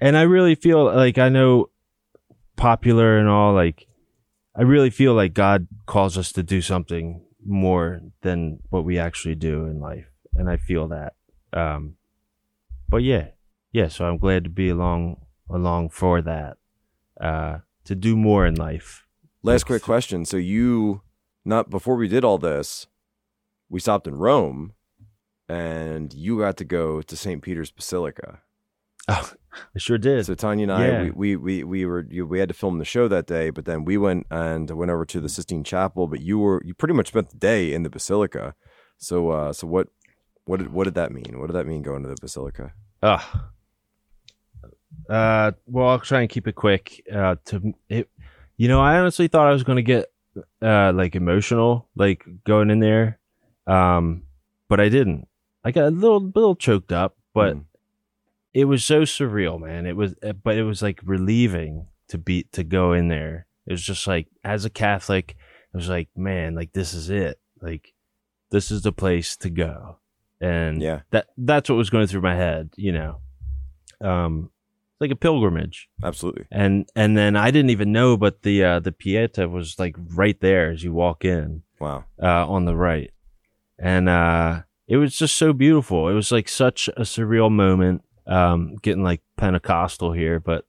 and 0.00 0.16
I 0.16 0.22
really 0.22 0.54
feel 0.54 0.84
like 0.84 1.18
I 1.18 1.28
know 1.28 1.68
popular 2.56 3.18
and 3.18 3.28
all 3.28 3.52
like 3.54 3.86
I 4.56 4.62
really 4.62 4.90
feel 4.90 5.14
like 5.14 5.34
God 5.34 5.68
calls 5.86 6.18
us 6.18 6.32
to 6.32 6.42
do 6.42 6.60
something 6.60 7.24
more 7.46 8.00
than 8.22 8.58
what 8.70 8.84
we 8.84 8.98
actually 8.98 9.36
do 9.36 9.64
in 9.66 9.78
life 9.80 10.06
and 10.38 10.48
I 10.48 10.56
feel 10.56 10.88
that 10.88 11.14
um 11.52 11.94
but 12.88 12.98
yeah 13.02 13.28
yeah 13.72 13.88
so 13.88 14.04
I'm 14.06 14.18
glad 14.18 14.44
to 14.44 14.50
be 14.50 14.68
along 14.70 15.26
along 15.50 15.90
for 15.90 16.22
that 16.22 16.56
uh 17.20 17.58
to 17.84 17.94
do 17.94 18.16
more 18.16 18.46
in 18.46 18.54
life 18.54 19.04
Last 19.42 19.62
Like- 19.62 19.66
quick 19.66 19.82
question. 19.82 20.24
So 20.24 20.36
you 20.36 21.02
not 21.44 21.70
before 21.70 21.94
we 21.96 22.08
did 22.08 22.24
all 22.24 22.38
this, 22.38 22.88
we 23.70 23.78
stopped 23.80 24.06
in 24.08 24.16
Rome, 24.16 24.72
and 25.48 26.12
you 26.12 26.38
got 26.40 26.56
to 26.58 26.64
go 26.64 27.00
to 27.02 27.16
St. 27.16 27.40
Peter's 27.42 27.70
Basilica. 27.70 28.40
oh 29.08 29.32
I 29.74 29.78
sure 29.78 29.96
did 29.98 30.26
So 30.26 30.34
Tanya 30.34 30.64
and 30.64 30.72
I, 30.72 30.86
Yeah. 30.88 31.02
we, 31.04 31.36
we 31.36 31.36
we 31.36 31.64
we 31.64 31.86
were 31.86 32.04
you, 32.10 32.26
we 32.26 32.38
had 32.40 32.48
to 32.48 32.54
film 32.54 32.78
the 32.78 32.84
show 32.84 33.08
that 33.08 33.26
day, 33.26 33.50
but 33.50 33.64
then 33.64 33.84
we 33.84 33.96
went 33.96 34.26
and 34.30 34.68
went 34.70 34.90
over 34.90 35.04
to 35.06 35.20
the 35.20 35.28
Sistine 35.28 35.64
Chapel. 35.64 36.06
But 36.08 36.20
you 36.20 36.38
were 36.40 36.60
you 36.64 36.74
pretty 36.74 36.94
much 36.94 37.08
spent 37.08 37.30
the 37.30 37.38
day 37.38 37.72
in 37.72 37.82
the 37.84 37.90
Basilica. 37.90 38.54
So 38.98 39.30
uh, 39.30 39.52
so 39.52 39.66
what 39.66 39.88
what 40.48 40.58
did 40.60 40.72
what 40.72 40.84
did 40.84 40.94
that 40.94 41.12
mean? 41.12 41.38
What 41.38 41.46
did 41.48 41.54
that 41.56 41.66
mean 41.66 41.82
going 41.82 42.02
to 42.02 42.08
the 42.08 42.16
Basilica? 42.20 42.72
Ugh. 43.02 43.22
Uh, 45.08 45.52
well, 45.66 45.88
I'll 45.88 46.00
try 46.00 46.20
and 46.20 46.30
keep 46.30 46.46
it 46.48 46.54
quick. 46.54 47.02
Uh, 47.12 47.36
to 47.46 47.72
it, 47.88 48.08
you 48.56 48.68
know, 48.68 48.80
I 48.80 48.98
honestly 48.98 49.28
thought 49.28 49.46
I 49.46 49.52
was 49.52 49.62
going 49.64 49.76
to 49.76 49.82
get 49.82 50.06
uh 50.62 50.92
like 50.94 51.14
emotional, 51.16 51.88
like 51.96 52.24
going 52.44 52.70
in 52.70 52.80
there, 52.80 53.18
um, 53.66 54.22
but 54.68 54.80
I 54.80 54.88
didn't. 54.88 55.28
I 55.64 55.70
got 55.70 55.84
a 55.84 55.90
little 55.90 56.20
little 56.34 56.56
choked 56.56 56.92
up, 56.92 57.16
but 57.34 57.56
Mm. 57.56 57.64
it 58.54 58.64
was 58.64 58.84
so 58.84 59.02
surreal, 59.02 59.60
man. 59.60 59.86
It 59.86 59.96
was, 59.96 60.14
uh, 60.22 60.32
but 60.32 60.56
it 60.56 60.64
was 60.64 60.82
like 60.82 61.00
relieving 61.04 61.86
to 62.08 62.18
be 62.18 62.44
to 62.52 62.64
go 62.64 62.92
in 62.92 63.08
there. 63.08 63.46
It 63.66 63.72
was 63.72 63.82
just 63.82 64.06
like 64.06 64.28
as 64.44 64.64
a 64.64 64.70
Catholic, 64.70 65.36
it 65.72 65.76
was 65.76 65.88
like, 65.88 66.08
man, 66.16 66.54
like 66.54 66.72
this 66.72 66.94
is 66.94 67.10
it. 67.10 67.38
Like 67.60 67.92
this 68.50 68.70
is 68.70 68.82
the 68.82 68.92
place 68.92 69.36
to 69.38 69.50
go, 69.50 69.98
and 70.40 70.80
yeah, 70.82 71.00
that 71.10 71.26
that's 71.36 71.68
what 71.68 71.76
was 71.76 71.90
going 71.90 72.06
through 72.06 72.20
my 72.22 72.34
head, 72.34 72.70
you 72.76 72.92
know. 72.92 73.20
Um 74.00 74.50
it's 74.92 75.00
like 75.00 75.10
a 75.10 75.16
pilgrimage. 75.16 75.88
absolutely. 76.02 76.46
And 76.50 76.88
and 76.96 77.16
then 77.16 77.36
I 77.36 77.50
didn't 77.50 77.70
even 77.70 77.92
know 77.92 78.16
but 78.16 78.42
the 78.42 78.64
uh 78.64 78.80
the 78.80 78.92
Pieta 78.92 79.48
was 79.48 79.78
like 79.78 79.96
right 80.14 80.38
there 80.40 80.70
as 80.70 80.82
you 80.82 80.92
walk 80.92 81.24
in 81.24 81.62
Wow. 81.80 82.04
uh 82.22 82.46
on 82.48 82.64
the 82.64 82.76
right. 82.76 83.10
And 83.78 84.08
uh 84.08 84.62
it 84.86 84.96
was 84.96 85.16
just 85.16 85.36
so 85.36 85.52
beautiful. 85.52 86.08
It 86.08 86.14
was 86.14 86.32
like 86.32 86.48
such 86.48 86.88
a 86.96 87.02
surreal 87.02 87.50
moment 87.50 88.02
um 88.26 88.76
getting 88.82 89.02
like 89.04 89.22
Pentecostal 89.36 90.12
here, 90.12 90.40
but 90.40 90.66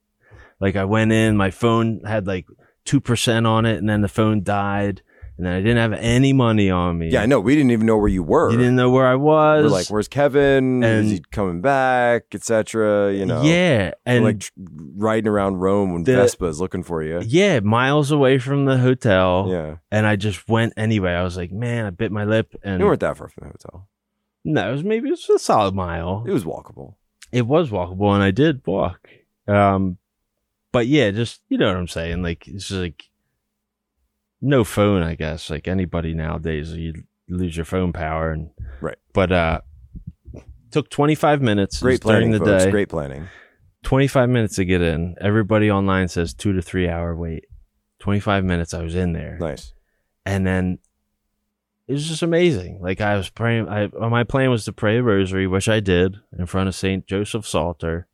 like 0.60 0.76
I 0.76 0.84
went 0.84 1.10
in, 1.12 1.36
my 1.36 1.50
phone 1.50 2.00
had 2.04 2.26
like 2.26 2.46
2% 2.86 3.46
on 3.46 3.66
it 3.66 3.76
and 3.78 3.88
then 3.88 4.00
the 4.00 4.08
phone 4.08 4.42
died 4.42 5.02
and 5.40 5.46
then 5.46 5.54
I 5.54 5.60
didn't 5.62 5.78
have 5.78 5.94
any 5.94 6.34
money 6.34 6.68
on 6.68 6.98
me. 6.98 7.08
Yeah, 7.08 7.22
I 7.22 7.26
know. 7.26 7.40
We 7.40 7.54
didn't 7.54 7.70
even 7.70 7.86
know 7.86 7.96
where 7.96 8.08
you 8.10 8.22
were. 8.22 8.50
You 8.50 8.58
didn't 8.58 8.76
know 8.76 8.90
where 8.90 9.06
I 9.06 9.14
was. 9.14 9.62
We're 9.64 9.70
like, 9.70 9.86
where's 9.88 10.06
Kevin? 10.06 10.84
And- 10.84 11.06
Is 11.06 11.12
he 11.12 11.20
coming 11.32 11.62
back? 11.62 12.24
Etc. 12.34 13.14
You 13.14 13.24
know. 13.24 13.40
yeah, 13.42 13.86
We're 13.86 13.92
and 14.04 14.24
like 14.24 14.40
tr- 14.40 14.50
riding 14.58 15.28
around 15.28 15.56
Rome 15.56 15.94
when 15.94 16.04
The- 16.04 16.16
Vespa 16.16 16.44
is 16.44 16.60
looking 16.60 16.82
for 16.82 17.02
you. 17.02 17.22
yeah, 17.24 17.60
miles 17.60 18.10
away 18.10 18.38
from 18.38 18.66
the 18.66 18.76
hotel. 18.76 19.46
Yeah. 19.48 19.76
And 19.90 20.06
I 20.06 20.16
just 20.16 20.46
went 20.46 20.74
anyway. 20.76 21.12
I 21.12 21.22
was 21.22 21.38
like, 21.38 21.50
man, 21.52 21.86
I 21.86 21.90
bit 21.90 22.12
my 22.12 22.24
lip, 22.24 22.54
and 22.62 22.78
You 22.80 22.84
weren't 22.86 23.00
that 23.00 23.16
far 23.16 23.28
from 23.28 23.44
the 23.46 23.52
hotel. 23.52 23.88
no, 24.44 24.68
it 24.68 24.72
was 24.72 24.84
maybe 24.84 25.08
it 25.08 25.12
was 25.12 25.28
a 25.30 25.38
solid 25.38 25.74
mile. 25.74 26.24
It 26.28 26.32
was 26.32 26.44
walkable. 26.44 26.96
It 27.32 27.46
was 27.46 27.70
walkable, 27.70 28.12
and 28.12 28.22
I 28.22 28.30
did 28.30 28.60
walk. 28.66 29.08
Um, 29.48 29.96
but 30.70 30.86
yeah, 30.86 31.10
just 31.12 31.40
you 31.48 31.56
know 31.58 31.68
what 31.68 31.76
I'm 31.76 31.88
saying. 31.88 32.22
Like 32.22 32.46
it's 32.46 32.68
just 32.68 32.80
like 32.80 33.04
no 34.40 34.64
phone, 34.64 35.02
I 35.02 35.14
guess. 35.14 35.50
Like 35.50 35.68
anybody 35.68 36.14
nowadays, 36.14 36.72
you 36.72 36.94
lose 37.28 37.56
your 37.56 37.64
phone 37.64 37.92
power, 37.92 38.32
and 38.32 38.50
Right. 38.80 38.98
But 39.12 39.32
uh, 39.32 39.60
took 40.70 40.90
25 40.90 41.42
minutes. 41.42 41.80
Great 41.80 42.00
planning, 42.00 42.30
during 42.30 42.44
the 42.44 42.50
folks. 42.50 42.64
day. 42.64 42.70
Great 42.70 42.88
planning. 42.88 43.28
25 43.82 44.28
minutes 44.28 44.56
to 44.56 44.64
get 44.64 44.82
in. 44.82 45.16
Everybody 45.20 45.70
online 45.70 46.08
says 46.08 46.34
two 46.34 46.52
to 46.52 46.62
three 46.62 46.88
hour 46.88 47.14
wait. 47.14 47.46
25 48.00 48.44
minutes, 48.44 48.72
I 48.74 48.82
was 48.82 48.94
in 48.94 49.12
there. 49.12 49.36
Nice. 49.38 49.72
And 50.24 50.46
then 50.46 50.78
it 51.86 51.92
was 51.92 52.08
just 52.08 52.22
amazing. 52.22 52.80
Like 52.80 53.00
I 53.00 53.16
was 53.16 53.28
praying, 53.30 53.68
I, 53.68 53.88
my 53.88 54.24
plan 54.24 54.50
was 54.50 54.64
to 54.64 54.72
pray 54.72 54.98
a 54.98 55.02
rosary, 55.02 55.46
which 55.46 55.68
I 55.68 55.80
did 55.80 56.16
in 56.38 56.46
front 56.46 56.68
of 56.68 56.74
St. 56.74 57.06
Joseph's 57.06 57.54
altar, 57.54 58.06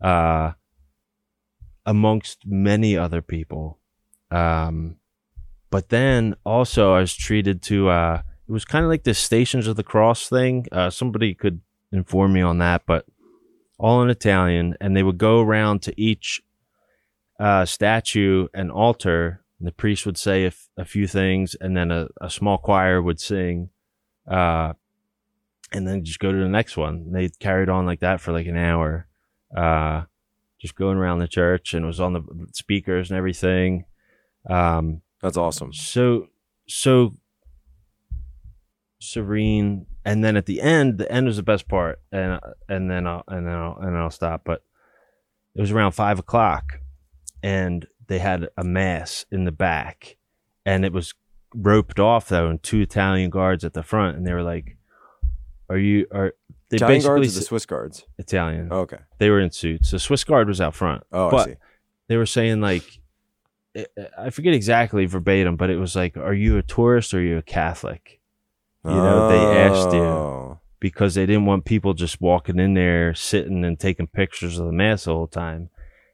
uh, 0.00 0.52
amongst 1.84 2.46
many 2.46 2.96
other 2.96 3.20
people. 3.20 3.78
Um, 4.30 4.96
but 5.74 5.88
then 5.88 6.36
also 6.46 6.92
I 6.92 7.00
was 7.00 7.16
treated 7.16 7.60
to, 7.62 7.88
uh, 7.88 8.22
it 8.48 8.52
was 8.52 8.64
kind 8.64 8.84
of 8.84 8.88
like 8.92 9.02
the 9.02 9.12
Stations 9.12 9.66
of 9.66 9.74
the 9.74 9.82
Cross 9.82 10.28
thing. 10.28 10.68
Uh, 10.70 10.88
somebody 10.88 11.34
could 11.34 11.62
inform 11.90 12.32
me 12.32 12.42
on 12.42 12.58
that, 12.58 12.82
but 12.86 13.06
all 13.76 14.00
in 14.00 14.08
Italian, 14.08 14.76
and 14.80 14.96
they 14.96 15.02
would 15.02 15.18
go 15.18 15.40
around 15.40 15.82
to 15.82 16.00
each 16.00 16.40
uh, 17.40 17.64
statue 17.64 18.46
and 18.54 18.70
altar. 18.70 19.42
And 19.58 19.66
the 19.66 19.72
priest 19.72 20.06
would 20.06 20.16
say 20.16 20.44
a, 20.44 20.46
f- 20.46 20.68
a 20.78 20.84
few 20.84 21.08
things, 21.08 21.56
and 21.60 21.76
then 21.76 21.90
a, 21.90 22.06
a 22.20 22.30
small 22.30 22.56
choir 22.56 23.02
would 23.02 23.18
sing, 23.18 23.70
uh, 24.30 24.74
and 25.72 25.88
then 25.88 26.04
just 26.04 26.20
go 26.20 26.30
to 26.30 26.38
the 26.38 26.48
next 26.48 26.76
one. 26.76 27.10
They 27.10 27.30
carried 27.40 27.68
on 27.68 27.84
like 27.84 27.98
that 27.98 28.20
for 28.20 28.30
like 28.30 28.46
an 28.46 28.56
hour, 28.56 29.08
uh, 29.56 30.02
just 30.60 30.76
going 30.76 30.98
around 30.98 31.18
the 31.18 31.26
church, 31.26 31.74
and 31.74 31.82
it 31.82 31.88
was 31.88 31.98
on 31.98 32.12
the 32.12 32.22
speakers 32.52 33.10
and 33.10 33.18
everything. 33.18 33.86
Um, 34.48 35.00
That's 35.24 35.36
awesome. 35.38 35.72
so 35.72 36.28
so 36.68 37.14
serene 39.00 39.86
and 40.04 40.24
then 40.24 40.36
at 40.36 40.46
the 40.46 40.60
end 40.62 40.98
the 40.98 41.10
end 41.12 41.26
was 41.26 41.36
the 41.36 41.42
best 41.42 41.68
part 41.68 42.00
and 42.10 42.40
and 42.68 42.90
then 42.90 43.06
i'll 43.06 43.22
and 43.28 43.46
then 43.46 43.54
i'll 43.54 43.76
and 43.76 43.88
then 43.94 43.96
i'll 44.00 44.10
stop 44.10 44.42
but 44.44 44.62
it 45.54 45.60
was 45.60 45.70
around 45.70 45.92
five 45.92 46.18
o'clock 46.18 46.80
and 47.42 47.86
they 48.06 48.18
had 48.18 48.48
a 48.56 48.64
mass 48.64 49.26
in 49.30 49.44
the 49.44 49.52
back 49.52 50.16
and 50.64 50.84
it 50.86 50.92
was 50.92 51.12
roped 51.54 52.00
off 52.00 52.28
though 52.28 52.48
and 52.48 52.62
two 52.62 52.80
italian 52.80 53.28
guards 53.30 53.62
at 53.64 53.74
the 53.74 53.82
front 53.82 54.16
and 54.16 54.26
they 54.26 54.32
were 54.32 54.42
like 54.42 54.76
are 55.68 55.78
you 55.78 56.06
are 56.10 56.34
they 56.70 56.76
Italian 56.76 56.98
basically 57.00 57.26
the 57.28 57.42
Swiss 57.42 57.66
guards? 57.66 58.04
italian 58.18 58.68
Oh, 58.70 58.80
okay. 58.80 58.98
they 59.18 59.28
were 59.28 59.40
in 59.40 59.50
suits 59.50 59.90
the 59.90 59.98
swiss 59.98 60.24
guard 60.24 60.48
was 60.48 60.60
out 60.62 60.74
front 60.74 61.02
Oh, 61.12 61.28
I 61.28 61.30
But- 61.30 61.44
see. 61.46 61.54
they 62.08 62.16
were 62.16 62.26
saying 62.26 62.60
like 62.62 63.00
I- 64.18 64.30
forget 64.30 64.54
exactly 64.54 65.06
verbatim, 65.06 65.56
but 65.56 65.70
it 65.70 65.76
was 65.76 65.96
like, 65.96 66.16
"Are 66.16 66.34
you 66.34 66.56
a 66.58 66.62
tourist 66.62 67.12
or 67.14 67.18
are 67.18 67.22
you 67.22 67.38
a 67.38 67.42
Catholic?" 67.42 68.20
you 68.84 68.90
know, 68.90 69.28
they 69.28 69.60
asked 69.62 69.92
you. 69.92 70.00
Oh. 70.02 70.60
Because 70.78 71.14
they 71.14 71.24
didn't 71.24 71.46
want 71.46 71.64
people 71.64 71.94
just 71.94 72.20
walking 72.20 72.58
in 72.58 72.74
there, 72.74 73.14
sitting 73.14 73.64
and 73.64 73.80
taking 73.80 74.06
pictures 74.06 74.58
of 74.58 74.66
the 74.66 74.72
mass 74.72 75.04
the 75.04 75.14
whole 75.14 75.26
time. 75.26 75.70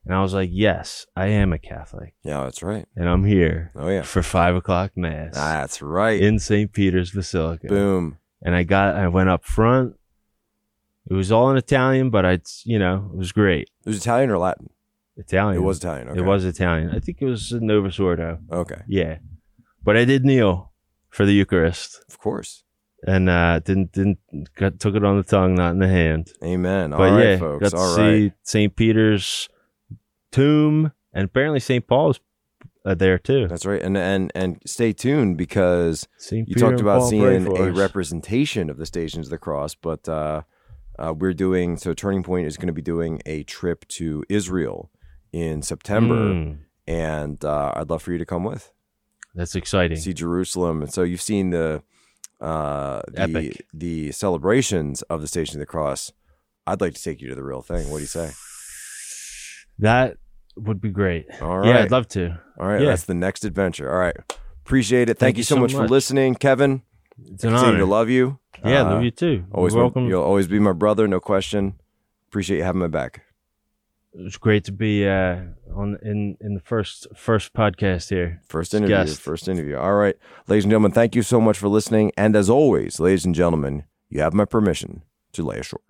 And 0.07 0.15
I 0.15 0.23
was 0.23 0.33
like, 0.33 0.49
"Yes, 0.53 1.07
I 1.17 1.27
am 1.27 1.53
a 1.53 1.59
Catholic, 1.59 2.15
Yeah, 2.23 2.45
that's 2.45 2.63
right. 2.63 2.87
and 2.97 3.09
I'm 3.09 3.25
here 3.25 3.73
Oh 3.75 3.89
yeah, 3.89 4.03
for 4.03 4.23
five 4.23 4.55
o'clock 4.55 4.93
mass 4.97 5.35
that's 5.35 5.83
right. 5.83 6.21
in 6.23 6.39
St. 6.39 6.73
Peter's 6.73 7.11
Basilica." 7.11 7.67
Boom. 7.67 8.19
And 8.41 8.55
I 8.55 8.63
got, 8.63 8.95
I 8.95 9.09
went 9.09 9.29
up 9.29 9.45
front. 9.45 9.97
It 11.11 11.15
was 11.15 11.33
all 11.33 11.51
in 11.51 11.57
Italian, 11.57 12.09
but 12.11 12.25
I, 12.25 12.39
you 12.65 12.79
know, 12.79 13.11
it 13.13 13.17
was 13.19 13.33
great. 13.33 13.69
It 13.85 13.89
was 13.89 13.99
Italian 13.99 14.31
or 14.31 14.39
Latin? 14.39 14.71
Italian. 15.21 15.63
It 15.63 15.65
was 15.65 15.79
Italian. 15.79 16.09
Okay. 16.09 16.19
It 16.21 16.25
was 16.25 16.45
Italian. 16.45 16.91
I 16.91 16.99
think 16.99 17.19
it 17.21 17.27
was 17.27 17.53
Novus 17.53 17.99
Ordo. 18.01 18.39
Okay. 18.51 18.83
Yeah, 18.89 19.19
but 19.83 19.97
I 19.97 20.05
did 20.05 20.25
kneel 20.25 20.73
for 21.11 21.25
the 21.27 21.33
Eucharist 21.33 22.03
Of 22.09 22.19
course. 22.19 22.65
and 23.07 23.29
uh, 23.29 23.59
didn't 23.61 23.93
didn't 23.93 24.19
got, 24.57 24.79
took 24.81 24.95
it 24.95 25.05
on 25.05 25.17
the 25.17 25.23
tongue, 25.23 25.55
not 25.55 25.73
in 25.73 25.79
the 25.79 25.89
hand. 25.89 26.33
Amen. 26.43 26.91
But 26.91 27.01
All 27.01 27.17
right, 27.17 27.25
yeah, 27.25 27.37
folks. 27.39 27.63
got 27.63 27.71
to 27.71 27.77
All 27.77 27.95
see 27.97 28.23
right. 28.25 28.33
St. 28.43 28.75
Peter's 28.77 29.49
tomb 30.33 30.93
and 31.13 31.25
apparently 31.27 31.61
St. 31.61 31.87
Paul's 31.87 32.21
uh, 32.85 32.95
there 32.95 33.19
too. 33.19 33.47
That's 33.49 33.67
right. 33.67 33.83
And 33.83 33.97
and 33.97 34.33
and 34.35 34.61
stay 34.67 34.93
tuned 34.93 35.37
because 35.37 36.09
St. 36.17 36.49
you 36.49 36.55
Peter 36.55 36.71
talked 36.71 36.81
about 36.81 37.09
seeing 37.09 37.47
a 37.47 37.71
us. 37.71 37.77
representation 37.77 38.71
of 38.71 38.77
the 38.79 38.87
Stations 38.87 39.27
of 39.27 39.31
the 39.31 39.39
Cross, 39.39 39.75
but 39.77 40.09
uh, 40.09 40.43
uh, 40.99 41.13
we're 41.17 41.35
doing 41.35 41.77
so. 41.77 41.93
Turning 41.93 42.23
Point 42.23 42.47
is 42.47 42.57
going 42.57 42.69
to 42.69 42.73
be 42.73 42.83
doing 42.83 43.21
a 43.27 43.43
trip 43.43 43.87
to 43.89 44.25
Israel 44.29 44.91
in 45.33 45.63
September, 45.63 46.15
Mm, 46.35 46.59
and 46.87 47.45
uh, 47.45 47.73
I'd 47.77 47.89
love 47.91 48.03
for 48.03 48.13
you 48.13 48.19
to 48.19 48.27
come 48.27 48.45
with. 48.45 48.73
that's 49.35 49.55
exciting. 49.55 49.97
see 49.99 50.13
Jerusalem. 50.13 50.83
And 50.83 50.93
so 50.93 51.03
you've 51.03 51.21
seen 51.23 51.51
the 51.51 51.83
uh, 52.41 53.03
the 53.09 53.21
Epic. 53.21 53.67
the 53.75 54.13
celebrations 54.13 55.03
of 55.03 55.21
the 55.21 55.27
Station 55.29 55.57
of 55.57 55.61
the 55.61 55.67
Cross. 55.67 56.13
I'd 56.67 56.81
like 56.81 56.95
to 56.95 57.03
take 57.03 57.21
you 57.21 57.29
to 57.29 57.35
the 57.35 57.43
real 57.45 57.63
thing. 57.63 57.91
What 57.91 57.99
do 57.99 58.03
you 58.03 58.07
say? 58.07 58.31
That 59.79 60.17
would 60.57 60.81
be 60.81 60.91
great. 60.91 61.27
All 61.41 61.59
right, 61.59 61.69
Yeah, 61.69 61.79
I'd 61.83 61.91
love 61.91 62.09
to. 62.09 62.39
all 62.59 62.67
right. 62.67 62.81
yeah. 62.83 62.89
That's 62.91 63.05
the 63.05 63.15
next 63.15 63.45
adventure. 63.45 63.91
All 63.91 63.99
right, 63.99 64.17
appreciate 64.65 65.09
it. 65.09 65.19
Thank, 65.19 65.19
Thank 65.19 65.37
you 65.39 65.43
so 65.45 65.55
so 65.57 65.61
much, 65.61 65.73
for 65.73 65.89
listening, 65.89 66.35
Kevin. 66.35 66.83
It's 67.27 67.45
an 67.45 67.55
honor. 67.55 67.79
to 67.79 67.87
love 67.87 68.09
you. 68.09 68.39
yeah, 68.65 68.81
Uh, 68.83 68.95
love 68.95 69.03
you 69.05 69.11
too. 69.11 69.45
Always, 69.53 69.75
You're 69.75 69.83
welcome. 69.85 70.07
you'll 70.09 70.23
always 70.23 70.49
be 70.49 70.59
my 70.59 70.73
brother, 70.73 71.07
no 71.07 71.21
question. 71.21 71.75
Appreciate 72.29 72.59
you 72.59 72.63
having 72.65 72.81
my 72.81 72.87
back. 72.89 73.23
It 74.13 74.23
was 74.23 74.37
great 74.37 74.65
to 74.65 74.73
be 74.73 75.07
uh, 75.07 75.37
on 75.75 75.97
in 76.03 76.37
in 76.41 76.55
the 76.55 76.61
first 76.61 77.07
first 77.15 77.53
podcast 77.53 78.11
here. 78.11 78.41
First 78.49 78.75
interview. 78.75 78.97
guest. 78.97 79.21
First 79.21 79.49
interview. 79.49 79.77
All 79.77 79.95
right, 79.95 80.17
ladies 80.49 80.65
and 80.65 80.71
gentlemen, 80.71 80.93
thank 80.93 81.15
you 81.15 81.23
so 81.23 81.41
much 81.41 81.59
for 81.59 81.69
listening. 81.69 82.11
And 82.17 82.35
as 82.35 82.51
always, 82.51 82.99
ladies 82.99 83.25
and 83.25 83.35
gentlemen, 83.35 83.85
you 84.09 84.21
have 84.21 84.35
my 84.35 84.45
permission 84.45 85.05
to 85.33 85.45
lay 85.45 85.59
ashore. 85.59 85.81